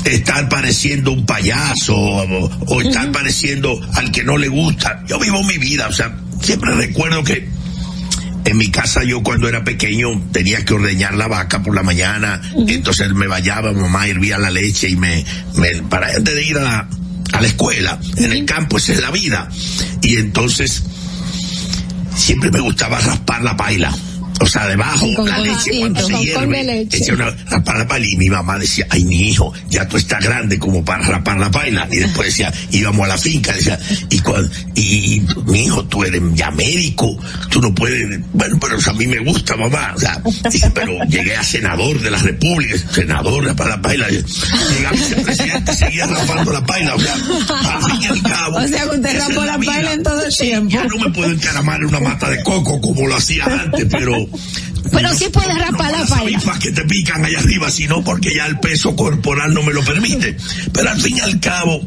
estar 0.05 0.49
pareciendo 0.49 1.13
un 1.13 1.27
payaso 1.27 1.95
o, 1.95 2.51
o 2.67 2.81
estar 2.81 3.13
pareciendo 3.13 3.79
al 3.95 4.11
que 4.11 4.25
no 4.25 4.39
le 4.39 4.49
gusta. 4.49 5.05
Yo 5.07 5.19
vivo 5.19 5.43
mi 5.45 5.59
vida, 5.59 5.87
o 5.89 5.93
sea, 5.93 6.17
siempre 6.41 6.75
recuerdo 6.75 7.23
que 7.25 7.47
en 8.49 8.57
mi 8.57 8.71
casa 8.71 9.05
yo 9.05 9.23
cuando 9.23 9.47
era 9.47 9.63
pequeño 9.63 10.09
tenía 10.33 10.65
que 10.65 10.73
ordeñar 10.73 11.15
la 11.15 11.29
vaca 11.29 11.63
por 11.63 11.75
la 11.75 11.83
mañana, 11.83 12.41
entonces 12.67 13.13
me 13.13 13.27
vallaba, 13.27 13.73
mamá 13.73 14.07
hervía 14.07 14.39
la 14.39 14.51
leche 14.51 14.89
y 14.89 14.97
me, 14.97 15.25
me 15.55 15.83
para 15.83 16.09
antes 16.17 16.35
de 16.35 16.43
ir 16.43 16.57
a 16.57 16.63
la, 16.63 16.89
a 17.33 17.41
la 17.43 17.47
escuela, 17.47 18.01
en 18.17 18.33
el 18.33 18.47
campo 18.47 18.79
esa 18.79 18.93
es 18.93 19.03
la 19.03 19.11
vida. 19.11 19.49
Y 20.01 20.17
entonces 20.17 20.83
siempre 22.17 22.51
me 22.51 22.61
gustaba 22.61 22.99
raspar 23.01 23.43
la 23.43 23.57
paila. 23.57 23.95
O 24.41 24.47
sea, 24.47 24.67
debajo, 24.67 25.07
con 25.15 25.29
la 25.29 25.39
leche 25.39 25.79
cuando 25.81 26.07
se 26.07 26.13
con- 26.13 26.23
hierve, 26.23 26.65
leche. 26.65 26.99
echa 26.99 27.15
una- 27.15 27.35
la 27.79 27.87
paila 27.89 28.07
y 28.07 28.17
mi 28.17 28.29
mamá 28.31 28.59
decía, 28.59 28.87
ay 28.91 29.05
mi 29.05 29.29
hijo, 29.29 29.53
ya 29.69 29.87
tú 29.89 29.97
estás 29.97 30.23
grande 30.25 30.59
como 30.59 30.85
para 30.85 31.03
rapar 31.05 31.39
la 31.39 31.51
paila. 31.51 31.87
Y 31.91 31.97
después 31.99 32.29
decía, 32.29 32.53
íbamos 32.71 33.05
a 33.05 33.09
la 33.09 33.19
finca, 33.19 33.53
decía, 33.53 33.79
y, 34.11 34.19
cuan- 34.21 34.51
y, 34.75 35.23
mi 35.47 35.65
hijo, 35.67 35.85
tú 35.87 36.05
eres 36.05 36.23
ya 36.35 36.51
médico, 36.51 37.17
tú 37.51 37.61
no 37.61 37.75
puedes, 37.75 38.21
bueno, 38.33 38.59
pero 38.61 38.77
a 38.85 38.93
mí 38.95 39.07
me 39.07 39.19
gusta 39.21 39.57
mamá, 39.57 39.93
o 39.97 39.99
sea, 40.01 40.21
dije, 40.51 40.71
pero 40.75 40.99
llegué 41.09 41.37
a 41.37 41.43
senador 41.43 42.01
de 42.01 42.11
la 42.11 42.19
república, 42.19 42.75
senador 42.93 43.45
rapar 43.45 43.69
la 43.69 43.83
paila, 43.83 44.09
llegué 44.09 44.87
a 44.87 44.91
vicepresidente, 44.93 45.75
seguía 45.75 46.07
rapando 46.07 46.53
la 46.53 46.65
paila, 46.65 46.95
o 46.95 47.01
sea, 47.01 47.15
al 47.15 47.83
fin 47.91 48.03
y 48.03 48.07
al 48.07 48.23
cabo. 48.23 48.57
O 48.59 48.69
sea, 48.69 48.87
usted 48.87 49.19
rapó 49.19 49.45
la 49.45 49.57
vida. 49.57 49.73
paila 49.73 49.93
en 49.93 50.03
todo 50.03 50.25
el 50.25 50.35
tiempo. 50.37 50.71
Ya 50.71 50.85
no 50.85 50.97
me 50.99 51.11
puedo 51.11 51.31
encaramar 51.31 51.81
en 51.81 51.87
una 51.87 52.01
mata 52.01 52.31
de 52.31 52.43
coco 52.43 52.81
como 52.81 53.07
lo 53.07 53.17
hacía 53.17 53.45
antes, 53.47 53.87
pero 53.91 54.28
Pero 54.91 55.15
sí 55.15 55.27
puedes 55.33 55.57
rapar 55.59 55.93
la 55.93 56.01
las 56.01 56.11
paila. 56.11 56.39
avispas 56.39 56.59
que 56.59 56.73
te 56.73 56.83
pican 56.85 57.25
allá 57.25 57.39
arriba, 57.41 57.71
sino 57.71 58.03
porque 58.03 58.35
ya 58.35 58.47
el 58.47 58.59
peso 58.59 58.97
corporal 58.97 59.53
no 59.53 59.63
me 59.63 59.73
lo 59.73 59.85
permite. 59.85 60.37
Pero 60.73 60.91
al 60.91 61.01
fin 61.01 61.17
y 61.17 61.21
al 61.21 61.41
cabo, 61.41 61.81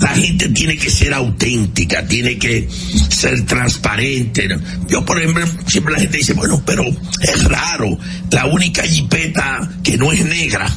la 0.00 0.08
gente 0.08 0.48
tiene 0.50 0.76
que 0.76 0.90
ser 0.90 1.14
auténtica, 1.14 2.06
tiene 2.06 2.38
que 2.38 2.68
ser 3.08 3.44
transparente. 3.46 4.48
Yo, 4.88 5.04
por 5.04 5.20
ejemplo, 5.20 5.46
siempre 5.66 5.94
la 5.94 6.00
gente 6.00 6.18
dice, 6.18 6.34
bueno, 6.34 6.62
pero 6.64 6.84
es 6.86 7.44
raro, 7.44 7.98
la 8.30 8.46
única 8.46 8.82
jipeta 8.82 9.68
que 9.82 9.96
no 9.96 10.12
es 10.12 10.24
negra 10.24 10.70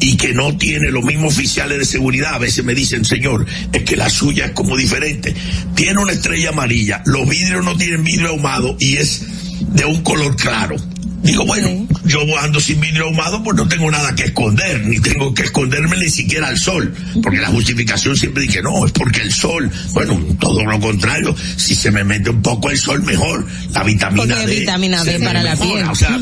y 0.00 0.16
que 0.16 0.32
no 0.32 0.56
tiene 0.56 0.90
los 0.90 1.04
mismos 1.04 1.34
oficiales 1.34 1.78
de 1.78 1.84
seguridad, 1.84 2.34
a 2.34 2.38
veces 2.38 2.64
me 2.64 2.74
dicen, 2.74 3.04
señor, 3.04 3.46
es 3.72 3.84
que 3.84 3.96
la 3.96 4.10
suya 4.10 4.46
es 4.46 4.52
como 4.52 4.76
diferente. 4.76 5.34
Tiene 5.76 6.00
una 6.00 6.12
estrella 6.12 6.48
amarilla, 6.48 7.02
los 7.06 7.28
vidrios 7.28 7.64
no 7.64 7.76
tienen 7.76 8.02
vidrio 8.02 8.30
ahumado 8.30 8.76
y 8.80 8.96
es 8.96 9.22
de 9.68 9.84
un 9.84 10.02
color 10.02 10.36
claro. 10.36 10.76
Digo, 11.22 11.46
bueno, 11.46 11.86
yo 12.04 12.20
ando 12.40 12.58
sin 12.58 12.80
vidrio 12.80 13.04
ahumado, 13.04 13.44
pues 13.44 13.56
no 13.56 13.68
tengo 13.68 13.88
nada 13.92 14.12
que 14.16 14.24
esconder, 14.24 14.84
ni 14.84 14.98
tengo 14.98 15.32
que 15.32 15.42
esconderme 15.44 15.96
ni 15.96 16.10
siquiera 16.10 16.48
al 16.48 16.58
sol, 16.58 16.92
porque 17.22 17.38
la 17.38 17.46
justificación 17.46 18.16
siempre 18.16 18.42
dice, 18.42 18.60
no, 18.60 18.84
es 18.84 18.90
porque 18.90 19.20
el 19.20 19.32
sol, 19.32 19.70
bueno, 19.92 20.18
todo 20.40 20.64
lo 20.64 20.80
contrario, 20.80 21.32
si 21.56 21.76
se 21.76 21.92
me 21.92 22.02
mete 22.02 22.30
un 22.30 22.42
poco 22.42 22.70
el 22.70 22.78
sol, 22.78 23.04
mejor, 23.04 23.46
la 23.70 23.84
vitamina 23.84 24.34
Porque 24.34 24.46
D. 24.46 24.60
vitamina 24.60 25.04
D 25.04 25.20
para 25.20 25.44
la 25.44 25.54
piel. 25.54 25.84
O 25.84 25.94
sea, 25.94 26.18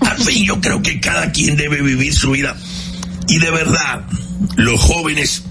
al 0.00 0.22
fin 0.22 0.44
yo 0.44 0.60
creo 0.60 0.80
que 0.82 1.00
cada 1.00 1.32
quien 1.32 1.56
debe 1.56 1.82
vivir 1.82 2.14
su 2.14 2.30
vida, 2.30 2.56
y 3.26 3.40
de 3.40 3.50
verdad, 3.50 4.02
los 4.54 4.80
jóvenes 4.80 5.42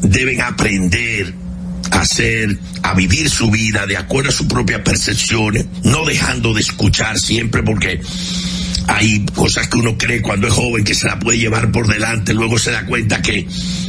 deben 0.00 0.40
aprender 0.42 1.34
a 1.90 2.00
hacer, 2.00 2.58
a 2.82 2.94
vivir 2.94 3.28
su 3.28 3.50
vida 3.50 3.86
de 3.86 3.96
acuerdo 3.96 4.30
a 4.30 4.32
sus 4.32 4.46
propias 4.46 4.80
percepciones, 4.80 5.66
no 5.82 6.04
dejando 6.04 6.54
de 6.54 6.60
escuchar 6.60 7.18
siempre 7.18 7.62
porque 7.62 8.00
hay 8.86 9.24
cosas 9.34 9.68
que 9.68 9.78
uno 9.78 9.96
cree 9.96 10.20
cuando 10.20 10.46
es 10.46 10.52
joven 10.52 10.84
que 10.84 10.94
se 10.94 11.06
la 11.06 11.18
puede 11.18 11.38
llevar 11.38 11.72
por 11.72 11.86
delante, 11.86 12.34
luego 12.34 12.58
se 12.58 12.70
da 12.70 12.84
cuenta 12.84 13.22
que 13.22 13.46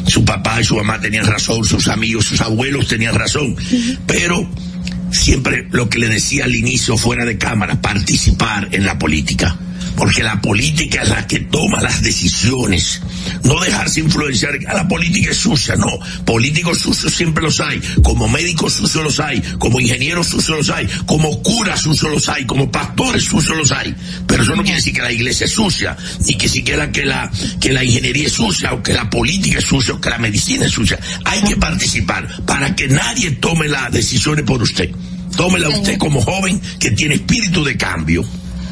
su 0.07 0.23
papá 0.23 0.61
y 0.61 0.63
su 0.63 0.75
mamá 0.75 0.99
tenían 0.99 1.25
razón, 1.25 1.65
sus 1.65 1.87
amigos, 1.87 2.25
sus 2.25 2.41
abuelos 2.41 2.87
tenían 2.87 3.15
razón, 3.15 3.55
pero 4.07 4.49
siempre 5.11 5.67
lo 5.71 5.89
que 5.89 5.99
le 5.99 6.07
decía 6.07 6.45
al 6.45 6.55
inicio 6.55 6.97
fuera 6.97 7.25
de 7.25 7.37
cámara, 7.37 7.81
participar 7.81 8.69
en 8.71 8.85
la 8.85 8.97
política. 8.97 9.57
Porque 9.95 10.23
la 10.23 10.41
política 10.41 11.01
es 11.03 11.09
la 11.09 11.25
que 11.27 11.39
toma 11.39 11.81
las 11.81 12.01
decisiones. 12.01 13.01
No 13.43 13.59
dejarse 13.59 14.01
influenciar. 14.01 14.57
A 14.67 14.73
la 14.73 14.87
política 14.87 15.31
es 15.31 15.37
sucia, 15.37 15.75
no. 15.75 15.87
Políticos 16.25 16.79
sucios 16.79 17.13
siempre 17.13 17.43
los 17.43 17.59
hay. 17.59 17.81
Como 18.03 18.27
médicos 18.27 18.73
sucios 18.73 19.03
los 19.03 19.19
hay. 19.19 19.41
Como 19.59 19.79
ingenieros 19.79 20.27
sucios 20.27 20.57
los 20.57 20.69
hay. 20.69 20.87
Como 21.05 21.41
curas 21.41 21.81
sucios 21.81 22.11
los 22.11 22.29
hay. 22.29 22.45
Como 22.45 22.71
pastores 22.71 23.23
sucios 23.23 23.57
los 23.57 23.71
hay. 23.71 23.95
Pero 24.27 24.43
eso 24.43 24.55
no 24.55 24.63
quiere 24.63 24.77
decir 24.77 24.93
que 24.93 25.01
la 25.01 25.11
iglesia 25.11 25.45
es 25.45 25.51
sucia. 25.51 25.95
Ni 26.25 26.35
que 26.35 26.49
siquiera 26.49 26.91
que 26.91 27.05
la, 27.05 27.31
que 27.59 27.71
la 27.71 27.83
ingeniería 27.83 28.27
es 28.27 28.33
sucia. 28.33 28.73
O 28.73 28.83
que 28.83 28.93
la 28.93 29.09
política 29.09 29.59
es 29.59 29.65
sucia. 29.65 29.93
O 29.93 30.01
que 30.01 30.09
la 30.09 30.17
medicina 30.17 30.65
es 30.65 30.71
sucia. 30.71 30.99
Hay 31.23 31.41
que 31.41 31.55
participar 31.55 32.27
para 32.45 32.75
que 32.75 32.87
nadie 32.87 33.31
tome 33.31 33.67
las 33.67 33.91
decisiones 33.91 34.45
por 34.45 34.61
usted. 34.61 34.91
Tómela 35.35 35.69
usted 35.69 35.97
como 35.97 36.21
joven 36.21 36.61
que 36.79 36.91
tiene 36.91 37.15
espíritu 37.15 37.63
de 37.63 37.77
cambio. 37.77 38.25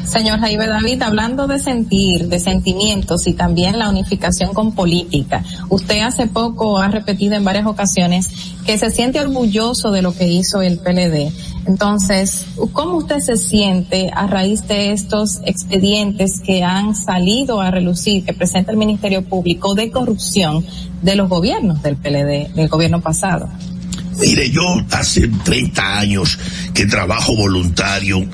Señor 0.06 0.40
Jaime 0.40 0.66
David, 0.66 1.02
hablando 1.02 1.46
de 1.46 1.58
sentir, 1.58 2.28
de 2.28 2.38
sentimientos 2.38 3.26
y 3.26 3.32
también 3.32 3.78
la 3.78 3.88
unificación 3.88 4.52
con 4.52 4.74
política, 4.74 5.42
usted 5.68 6.00
hace 6.00 6.26
poco 6.26 6.78
ha 6.78 6.88
repetido 6.88 7.34
en 7.34 7.44
varias 7.44 7.66
ocasiones 7.66 8.28
que 8.66 8.78
se 8.78 8.90
siente 8.90 9.20
orgulloso 9.20 9.90
de 9.90 10.02
lo 10.02 10.14
que 10.14 10.28
hizo 10.28 10.62
el 10.62 10.78
PLD. 10.78 11.32
Entonces, 11.66 12.46
¿cómo 12.72 12.98
usted 12.98 13.20
se 13.20 13.36
siente 13.36 14.10
a 14.14 14.26
raíz 14.26 14.68
de 14.68 14.92
estos 14.92 15.40
expedientes 15.44 16.40
que 16.40 16.62
han 16.62 16.94
salido 16.94 17.60
a 17.60 17.70
relucir, 17.70 18.24
que 18.24 18.34
presenta 18.34 18.70
el 18.70 18.76
Ministerio 18.76 19.24
Público 19.24 19.74
de 19.74 19.90
corrupción 19.90 20.64
de 21.02 21.16
los 21.16 21.28
gobiernos 21.28 21.82
del 21.82 21.96
PLD, 21.96 22.54
del 22.54 22.68
gobierno 22.68 23.00
pasado? 23.00 23.48
Mire, 24.20 24.50
yo 24.50 24.62
hace 24.92 25.28
30 25.28 25.98
años 25.98 26.38
que 26.72 26.86
trabajo 26.86 27.34
voluntario 27.34 28.24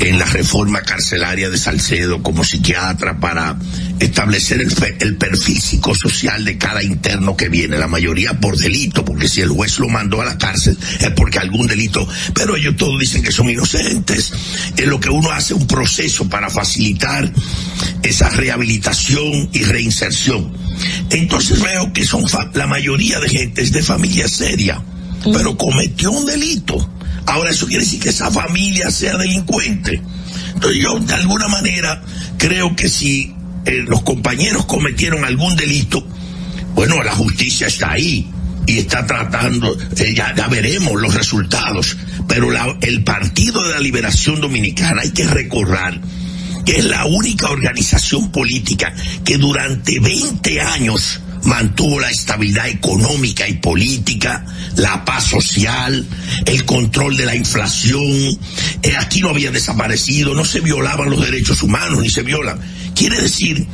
en 0.00 0.18
la 0.18 0.26
reforma 0.26 0.82
carcelaria 0.82 1.48
de 1.50 1.58
Salcedo 1.58 2.22
como 2.22 2.44
psiquiatra 2.44 3.18
para 3.20 3.56
establecer 4.00 4.60
el, 4.60 4.74
el 5.00 5.16
perfil 5.16 5.60
psicosocial 5.60 6.44
de 6.44 6.58
cada 6.58 6.82
interno 6.82 7.36
que 7.36 7.48
viene, 7.48 7.78
la 7.78 7.86
mayoría 7.86 8.38
por 8.40 8.56
delito, 8.56 9.04
porque 9.04 9.28
si 9.28 9.40
el 9.40 9.50
juez 9.50 9.78
lo 9.78 9.88
mandó 9.88 10.20
a 10.20 10.24
la 10.24 10.38
cárcel 10.38 10.76
es 11.00 11.10
porque 11.10 11.38
algún 11.38 11.66
delito, 11.66 12.06
pero 12.34 12.56
ellos 12.56 12.76
todos 12.76 12.98
dicen 12.98 13.22
que 13.22 13.32
son 13.32 13.50
inocentes. 13.50 14.32
Es 14.76 14.86
lo 14.86 15.00
que 15.00 15.10
uno 15.10 15.30
hace 15.30 15.54
un 15.54 15.66
proceso 15.66 16.28
para 16.28 16.50
facilitar 16.50 17.32
esa 18.02 18.28
rehabilitación 18.30 19.48
y 19.52 19.62
reinserción. 19.64 20.52
Entonces 21.10 21.60
veo 21.60 21.92
que 21.92 22.04
son 22.04 22.24
la 22.54 22.66
mayoría 22.66 23.20
de 23.20 23.28
gente 23.28 23.62
es 23.62 23.72
de 23.72 23.82
familia 23.82 24.28
seria, 24.28 24.82
pero 25.32 25.56
cometió 25.56 26.10
un 26.10 26.26
delito. 26.26 26.90
Ahora 27.26 27.50
eso 27.50 27.66
quiere 27.66 27.84
decir 27.84 28.00
que 28.00 28.10
esa 28.10 28.30
familia 28.30 28.90
sea 28.90 29.16
delincuente. 29.16 30.02
Entonces 30.54 30.82
yo 30.82 30.98
de 31.00 31.14
alguna 31.14 31.48
manera 31.48 32.02
creo 32.38 32.76
que 32.76 32.88
si 32.88 33.34
eh, 33.64 33.84
los 33.86 34.02
compañeros 34.02 34.66
cometieron 34.66 35.24
algún 35.24 35.56
delito, 35.56 36.06
bueno, 36.74 37.02
la 37.02 37.12
justicia 37.12 37.66
está 37.68 37.92
ahí 37.92 38.30
y 38.66 38.78
está 38.78 39.06
tratando, 39.06 39.76
eh, 39.96 40.14
ya, 40.14 40.34
ya 40.34 40.48
veremos 40.48 41.00
los 41.00 41.14
resultados, 41.14 41.96
pero 42.28 42.50
la- 42.50 42.76
el 42.82 43.04
Partido 43.04 43.62
de 43.62 43.74
la 43.74 43.80
Liberación 43.80 44.40
Dominicana 44.40 45.02
hay 45.02 45.10
que 45.10 45.26
recordar 45.26 46.00
que 46.64 46.78
es 46.78 46.84
la 46.84 47.04
única 47.04 47.50
organización 47.50 48.32
política 48.32 48.94
que 49.24 49.36
durante 49.38 50.00
20 50.00 50.60
años 50.62 51.20
mantuvo 51.44 52.00
la 52.00 52.10
estabilidad 52.10 52.68
económica 52.68 53.48
y 53.48 53.54
política, 53.54 54.44
la 54.76 55.04
paz 55.04 55.24
social, 55.24 56.06
el 56.46 56.64
control 56.64 57.16
de 57.16 57.26
la 57.26 57.36
inflación. 57.36 58.38
Eh, 58.82 58.96
aquí 58.98 59.20
no 59.20 59.30
había 59.30 59.50
desaparecido, 59.50 60.34
no 60.34 60.44
se 60.44 60.60
violaban 60.60 61.10
los 61.10 61.24
derechos 61.24 61.62
humanos, 61.62 62.00
ni 62.00 62.10
se 62.10 62.22
violan. 62.22 62.58
Quiere 62.94 63.20
decir 63.20 63.66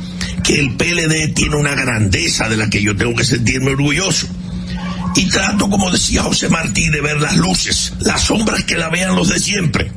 que 0.43 0.59
el 0.59 0.75
PLD 0.75 1.33
tiene 1.33 1.55
una 1.55 1.75
grandeza 1.75 2.49
de 2.49 2.57
la 2.57 2.69
que 2.69 2.81
yo 2.81 2.95
tengo 2.95 3.15
que 3.15 3.23
sentirme 3.25 3.71
orgulloso. 3.71 4.27
Y 5.15 5.25
trato, 5.25 5.69
como 5.69 5.91
decía 5.91 6.23
José 6.23 6.49
Martí, 6.49 6.89
de 6.89 7.01
ver 7.01 7.19
las 7.19 7.35
luces, 7.35 7.93
las 7.99 8.21
sombras 8.21 8.63
que 8.63 8.77
la 8.77 8.89
vean 8.89 9.15
los 9.15 9.29
de 9.29 9.39
siempre. 9.39 9.91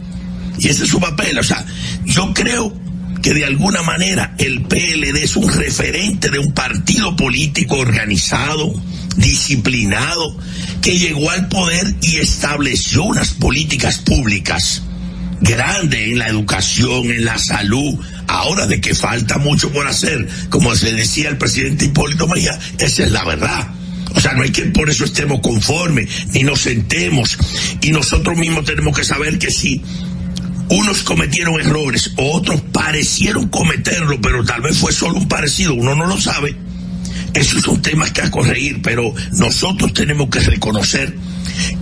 Y 0.59 0.68
ese 0.68 0.84
es 0.84 0.90
su 0.90 1.01
papel. 1.01 1.38
O 1.38 1.42
sea, 1.42 1.64
yo 2.05 2.32
creo 2.34 2.84
que 3.24 3.32
de 3.32 3.46
alguna 3.46 3.80
manera 3.80 4.34
el 4.36 4.64
PLD 4.64 5.22
es 5.22 5.34
un 5.36 5.51
referente 5.51 6.28
de 6.28 6.38
un 6.38 6.52
partido 6.52 7.16
político 7.16 7.76
organizado, 7.76 8.74
disciplinado, 9.16 10.36
que 10.82 10.98
llegó 10.98 11.30
al 11.30 11.48
poder 11.48 11.94
y 12.02 12.16
estableció 12.16 13.02
unas 13.05 13.30
políticas 13.30 13.96
públicas 14.01 14.82
grandes 15.40 16.01
en 16.01 16.18
la 16.18 16.28
educación, 16.28 17.10
en 17.10 17.24
la 17.24 17.38
salud. 17.38 17.98
Ahora 18.28 18.66
de 18.66 18.82
que 18.82 18.94
falta 18.94 19.38
mucho 19.38 19.72
por 19.72 19.86
hacer, 19.86 20.28
como 20.51 20.76
se 20.76 20.92
decía 20.92 21.30
el 21.30 21.38
presidente 21.38 21.86
Hipólito 21.86 22.28
Mejía, 22.28 22.59
esa 22.76 23.05
es 23.05 23.10
la 23.10 23.24
verdad. 23.24 23.70
O 24.14 24.20
sea, 24.20 24.34
no 24.34 24.42
hay 24.42 24.51
que 24.51 24.66
por 24.66 24.90
eso 24.90 25.06
estemos 25.06 25.40
conformes, 25.40 26.26
ni 26.34 26.42
nos 26.42 26.60
sentemos. 26.60 27.38
Y 27.80 27.90
nosotros 27.90 28.36
mismos 28.36 28.66
tenemos 28.66 28.94
que 28.94 29.05
saber 29.05 29.38
que 29.38 29.51
si 29.51 29.82
unos 30.69 31.03
cometieron 31.03 31.61
errores, 31.61 32.12
otros 32.16 32.61
parecieron 32.73 33.49
cometerlo, 33.49 34.20
pero 34.20 34.45
tal 34.45 34.62
vez 34.62 34.78
fue 34.78 34.93
solo 34.93 35.19
un 35.19 35.28
parecido, 35.28 35.74
uno 35.74 35.95
no 35.95 36.07
lo 36.07 36.20
sabe. 36.20 36.57
Esos 37.35 37.62
son 37.62 37.82
temas 37.82 38.12
que 38.12 38.23
a 38.23 38.31
corregir, 38.31 38.81
pero 38.82 39.12
nosotros 39.32 39.93
tenemos 39.93 40.28
que 40.28 40.41
reconocer 40.41 41.15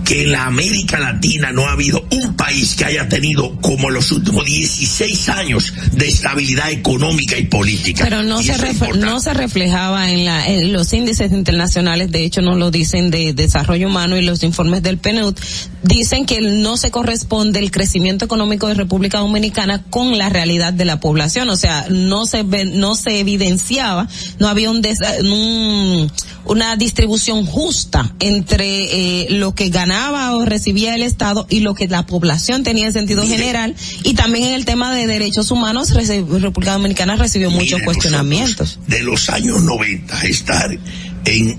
que 0.05 0.23
en 0.23 0.31
la 0.31 0.45
América 0.45 0.99
Latina 0.99 1.51
no 1.51 1.65
ha 1.67 1.71
habido 1.73 2.05
un 2.11 2.35
país 2.35 2.75
que 2.75 2.85
haya 2.85 3.07
tenido 3.09 3.59
como 3.61 3.89
los 3.89 4.11
últimos 4.11 4.45
16 4.45 5.29
años 5.29 5.73
de 5.93 6.07
estabilidad 6.07 6.71
económica 6.71 7.37
y 7.37 7.45
política. 7.45 8.03
Pero 8.03 8.23
no 8.23 8.41
Y 8.41 8.43
se, 8.45 8.53
no 8.97 9.19
se 9.19 9.33
reflejaba 9.33 10.11
en, 10.11 10.25
la, 10.25 10.47
en 10.47 10.73
los 10.73 10.91
índices 10.93 11.31
internacionales, 11.31 12.11
de 12.11 12.23
hecho 12.25 12.41
no 12.41 12.55
lo 12.55 12.71
dicen 12.71 13.11
de 13.11 13.33
desarrollo 13.33 13.87
humano 13.87 14.17
y 14.17 14.21
los 14.21 14.43
informes 14.43 14.83
del 14.83 14.97
PNUD 14.97 15.35
dicen 15.83 16.25
que 16.25 16.39
no 16.41 16.77
se 16.77 16.91
corresponde 16.91 17.59
el 17.59 17.71
crecimiento 17.71 18.25
económico 18.25 18.67
de 18.67 18.73
República 18.75 19.19
Dominicana 19.19 19.83
con 19.89 20.17
la 20.17 20.29
realidad 20.29 20.73
de 20.73 20.85
la 20.85 20.99
población, 20.99 21.49
o 21.49 21.55
sea, 21.57 21.85
no 21.89 22.25
se 22.25 22.43
ve- 22.43 22.65
no 22.65 22.95
se 22.95 23.19
evidenciaba, 23.19 24.07
no 24.39 24.47
había 24.47 24.69
un, 24.71 24.81
un- 25.23 26.11
una 26.45 26.75
distribución 26.75 27.45
justa 27.45 28.13
entre 28.19 29.23
eh, 29.23 29.27
lo 29.31 29.55
que 29.55 29.62
ganaba 29.69 30.35
o 30.35 30.45
recibía 30.45 30.95
el 30.95 31.03
Estado 31.03 31.45
y 31.49 31.59
lo 31.61 31.73
que 31.75 31.87
la 31.87 32.05
población 32.05 32.63
tenía 32.63 32.87
en 32.87 32.93
sentido 32.93 33.25
general 33.27 33.75
y 34.03 34.13
también 34.13 34.49
en 34.49 34.53
el 34.55 34.65
tema 34.65 34.93
de 34.93 35.07
derechos 35.07 35.51
humanos 35.51 35.91
República 35.93 36.73
Dominicana 36.73 37.15
recibió 37.15 37.49
muchos 37.51 37.81
cuestionamientos. 37.83 38.77
nosotros, 38.77 38.87
de 38.87 39.03
los 39.03 39.29
años 39.29 39.63
90 39.63 40.21
estar 40.23 40.77
en 41.25 41.57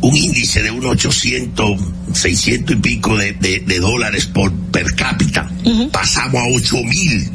un 0.00 0.14
índice 0.16 0.62
de 0.62 0.70
unos 0.70 0.92
800, 0.92 1.80
600 2.12 2.76
y 2.76 2.78
pico 2.80 3.16
de, 3.16 3.32
de- 3.32 3.60
de 3.60 3.78
dólares 3.80 4.26
por 4.26 4.52
per 4.70 4.94
cápita, 4.94 5.50
pasamos 5.90 6.36
a 6.42 6.46
8 6.54 6.76
mil 6.84 7.30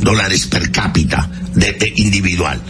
dólares 0.00 0.46
per 0.46 0.70
cápita 0.70 1.30
de, 1.54 1.72
de 1.72 1.92
individual. 1.96 2.60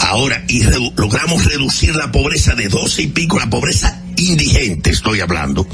Ahora, 0.00 0.44
y 0.48 0.62
logramos 0.96 1.44
reducir 1.44 1.94
la 1.94 2.12
pobreza 2.12 2.54
de 2.54 2.68
12 2.68 3.02
y 3.02 3.06
pico, 3.08 3.38
la 3.38 3.50
pobreza 3.50 4.02
indigente 4.16 4.90
estoy 4.90 5.20
hablando, 5.20 5.66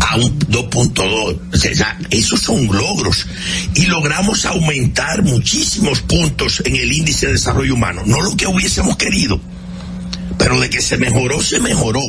a 0.00 0.16
un 0.16 0.38
2.2. 0.38 1.38
O 1.52 1.56
sea, 1.56 1.98
esos 2.10 2.40
son 2.40 2.66
logros. 2.66 3.26
Y 3.74 3.86
logramos 3.86 4.44
aumentar 4.46 5.22
muchísimos 5.22 6.00
puntos 6.02 6.62
en 6.64 6.76
el 6.76 6.92
índice 6.92 7.26
de 7.26 7.32
desarrollo 7.32 7.74
humano. 7.74 8.02
No 8.06 8.20
lo 8.20 8.36
que 8.36 8.46
hubiésemos 8.46 8.96
querido, 8.96 9.40
pero 10.38 10.60
de 10.60 10.70
que 10.70 10.82
se 10.82 10.96
mejoró, 10.96 11.42
se 11.42 11.60
mejoró. 11.60 12.02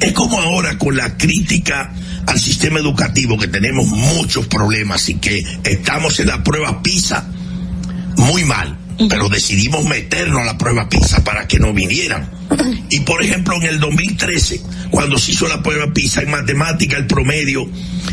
Es 0.00 0.12
como 0.12 0.40
ahora 0.40 0.78
con 0.78 0.96
la 0.96 1.16
crítica 1.16 1.92
al 2.26 2.40
sistema 2.40 2.78
educativo, 2.78 3.38
que 3.38 3.48
tenemos 3.48 3.86
muchos 3.86 4.46
problemas 4.46 5.08
y 5.08 5.14
que 5.14 5.44
estamos 5.64 6.18
en 6.20 6.28
la 6.28 6.42
prueba 6.42 6.82
PISA. 6.82 7.28
muy 8.16 8.44
mal, 8.44 8.78
pero 9.08 9.28
decidimos 9.28 9.84
meternos 9.84 10.40
a 10.42 10.44
la 10.44 10.58
prueba 10.58 10.88
PISA 10.88 11.22
para 11.24 11.46
que 11.46 11.58
no 11.58 11.72
vinieran. 11.72 12.30
Y 12.90 13.00
por 13.00 13.22
ejemplo, 13.22 13.56
en 13.56 13.64
el 13.64 13.80
2013, 13.80 14.62
cuando 14.90 15.18
se 15.18 15.32
hizo 15.32 15.48
la 15.48 15.62
prueba 15.62 15.92
PISA 15.92 16.22
en 16.22 16.30
matemática, 16.30 16.96
el 16.96 17.06
promedio 17.06 17.68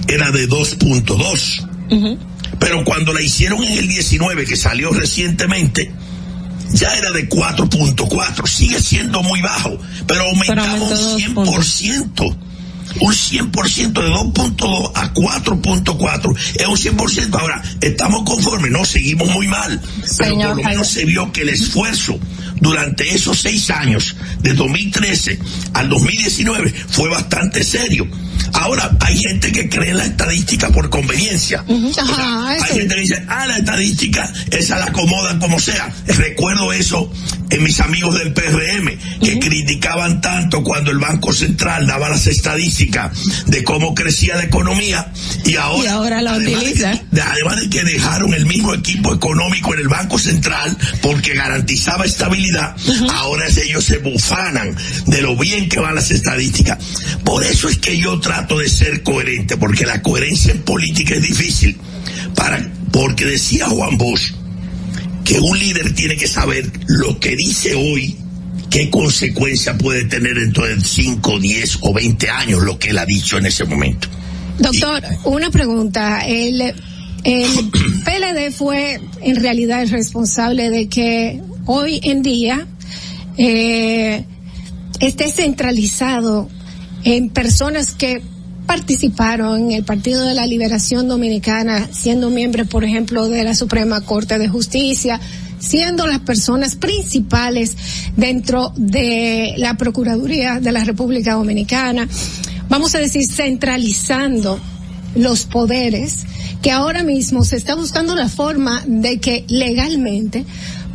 era 0.07 0.31
de 0.31 0.49
2.2. 0.49 2.18
Pero 2.60 2.84
cuando 2.84 3.14
la 3.14 3.22
hicieron 3.22 3.64
en 3.64 3.77
el 3.77 3.88
19, 3.88 4.45
que 4.45 4.55
salió 4.55 4.91
recientemente, 4.91 5.91
ya 6.73 6.95
era 6.95 7.11
de 7.11 7.30
4.4. 7.30 8.47
Sigue 8.47 8.81
siendo 8.81 9.22
muy 9.22 9.41
bajo, 9.41 9.77
pero 10.07 10.23
aumentamos 10.23 10.91
un 10.91 11.19
100%. 11.19 12.35
Un 12.99 13.14
100% 13.14 13.94
de 13.94 14.10
2.2 14.10 14.91
a 14.95 15.14
4.4 15.14 16.38
es 16.56 16.68
un 16.68 16.98
100%. 16.98 17.40
Ahora, 17.40 17.61
estamos 17.82 18.24
conformes, 18.24 18.72
no, 18.72 18.86
seguimos 18.86 19.30
muy 19.30 19.48
mal. 19.48 19.82
Pero 20.18 20.36
por 20.36 20.57
lo 20.57 20.64
menos 20.64 20.88
se 20.88 21.06
vio 21.06 21.32
que 21.32 21.41
el 21.41 21.49
esfuerzo 21.49 22.20
durante 22.60 23.14
esos 23.14 23.41
seis 23.41 23.70
años, 23.72 24.15
de 24.41 24.53
2013 24.53 25.40
al 25.74 25.90
2019, 25.90 26.74
fue 26.90 27.10
bastante 27.10 27.64
serio. 27.64 28.07
Ahora, 28.53 28.95
hay 29.02 29.18
gente 29.18 29.52
que 29.52 29.68
cree 29.68 29.91
en 29.91 29.98
la 29.98 30.06
estadística 30.06 30.70
por 30.70 30.90
conveniencia. 30.90 31.64
O 31.68 31.94
sea, 31.94 32.48
hay 32.48 32.61
gente 32.61 32.95
que 32.95 33.02
dice, 33.02 33.26
ah, 33.28 33.48
la 33.48 33.57
estadística, 33.57 34.32
esa 34.52 34.78
la 34.78 34.86
acomodan 34.86 35.40
como 35.40 35.60
sea. 35.60 35.91
Recuerdo 36.06 36.72
eso 36.72 37.11
en 37.49 37.64
mis 37.64 37.80
amigos 37.80 38.18
del 38.18 38.34
PRM, 38.34 38.98
que 39.20 39.40
criticaban 39.40 40.22
tanto 40.22 40.64
cuando 40.64 40.91
el 40.91 40.99
Banco 40.99 41.34
Central 41.34 41.88
daba 41.88 42.10
las 42.10 42.28
estadísticas 42.28 42.82
de 42.88 43.64
cómo 43.64 43.93
crecía 43.95 44.35
la 44.35 44.43
economía 44.43 45.11
y 45.45 45.55
ahora, 45.55 45.84
Y 45.84 45.88
ahora 45.88 46.22
la 46.22 46.34
además 46.34 46.61
de 46.64 46.68
utiliza. 46.69 47.01
de- 47.11 47.22
además 47.22 47.61
de 47.61 47.69
que 47.69 47.84
dejaron 47.84 48.34
el 48.34 48.45
mismo 48.45 48.73
equipo 48.73 49.14
económico 49.14 49.73
en 49.73 49.80
el 49.81 49.88
Banco 49.88 50.18
Central 50.19 50.77
porque 51.01 51.34
garantizaba 51.34 52.05
estabilidad, 52.05 52.76
ahora 53.14 53.45
ellos 53.64 53.84
se 53.84 53.97
bufanan 53.99 54.76
de 55.07 55.22
lo 55.22 55.35
bien 55.38 55.69
que 55.69 55.80
van 55.80 55.95
las 55.95 56.11
estadísticas. 56.11 56.77
Por 57.23 57.43
eso 57.43 57.69
es 57.69 57.77
que 57.77 57.97
yo 57.97 58.19
trato 58.19 58.57
de 58.60 58.69
ser 58.69 59.03
coherente, 59.03 59.57
porque 59.57 59.85
la 59.85 60.01
coherencia 60.01 60.51
en 60.51 60.61
política 60.64 61.15
es 61.15 61.22
difícil. 61.23 61.77
Para, 62.35 62.65
porque 62.91 63.26
decía 63.26 63.68
Juan 63.68 63.97
Bosch 63.97 64.31
que 65.23 65.39
un 65.39 65.57
líder 65.57 65.93
tiene 65.93 66.18
que 66.18 66.27
saber 66.27 66.69
lo 66.88 67.18
que 67.19 67.35
dice 67.35 67.73
hoy, 67.76 68.18
qué 68.74 68.90
consecuencia 68.90 69.78
puede 69.78 70.06
tener 70.06 70.34
dentro 70.34 70.66
de 70.66 70.82
5, 70.82 71.40
10 71.40 71.78
o 71.82 71.94
20 71.94 72.30
años 72.32 72.64
lo 72.64 72.80
que 72.80 72.90
él 72.90 72.98
ha 72.98 73.06
dicho 73.06 73.38
en 73.38 73.45
ese 73.45 73.66
momento. 73.66 74.08
Doctor, 74.58 75.04
una 75.26 75.52
pregunta. 75.52 76.22
El, 76.22 76.74
el 77.24 77.72
PLD 78.04 78.52
fue 78.52 79.00
en 79.22 79.36
realidad 79.36 79.84
el 79.84 79.91
responsable 79.91 80.72
de 80.72 80.90
que 80.90 81.40
hoy 81.68 82.00
en 82.04 82.24
día 82.24 82.66
eh, 83.38 84.26
esté 85.00 85.30
centralizado 85.30 86.50
en 87.04 87.30
personas 87.30 87.91
que 87.91 88.24
participaron 88.65 89.65
en 89.65 89.72
el 89.72 89.84
Partido 89.84 90.26
de 90.26 90.34
la 90.34 90.45
Liberación 90.48 91.07
Dominicana, 91.07 91.90
siendo 91.91 92.30
miembros, 92.30 92.68
por 92.68 92.84
ejemplo, 92.84 93.27
de 93.27 93.44
la 93.44 93.56
Suprema 93.56 94.02
Corte 94.02 94.38
de 94.38 94.48
Justicia, 94.48 95.19
siendo 95.60 96.07
las 96.07 96.19
personas 96.19 96.76
principales 96.76 97.76
dentro 98.18 98.73
de 98.76 99.53
la 99.57 99.76
Procuraduría 99.76 100.60
de 100.60 100.72
la 100.72 100.84
República 100.84 101.34
Dominicana, 101.34 102.07
vamos 102.69 102.95
a 102.95 102.99
decir, 102.99 103.26
centralizando 103.26 104.60
los 105.15 105.46
poderes, 105.46 106.26
que 106.62 106.71
ahora 106.71 107.04
mismo 107.04 107.44
se 107.44 107.57
está 107.57 107.76
buscando 107.76 108.15
la 108.15 108.29
forma 108.29 108.84
de 108.88 109.20
que 109.20 109.46
legalmente, 109.47 110.46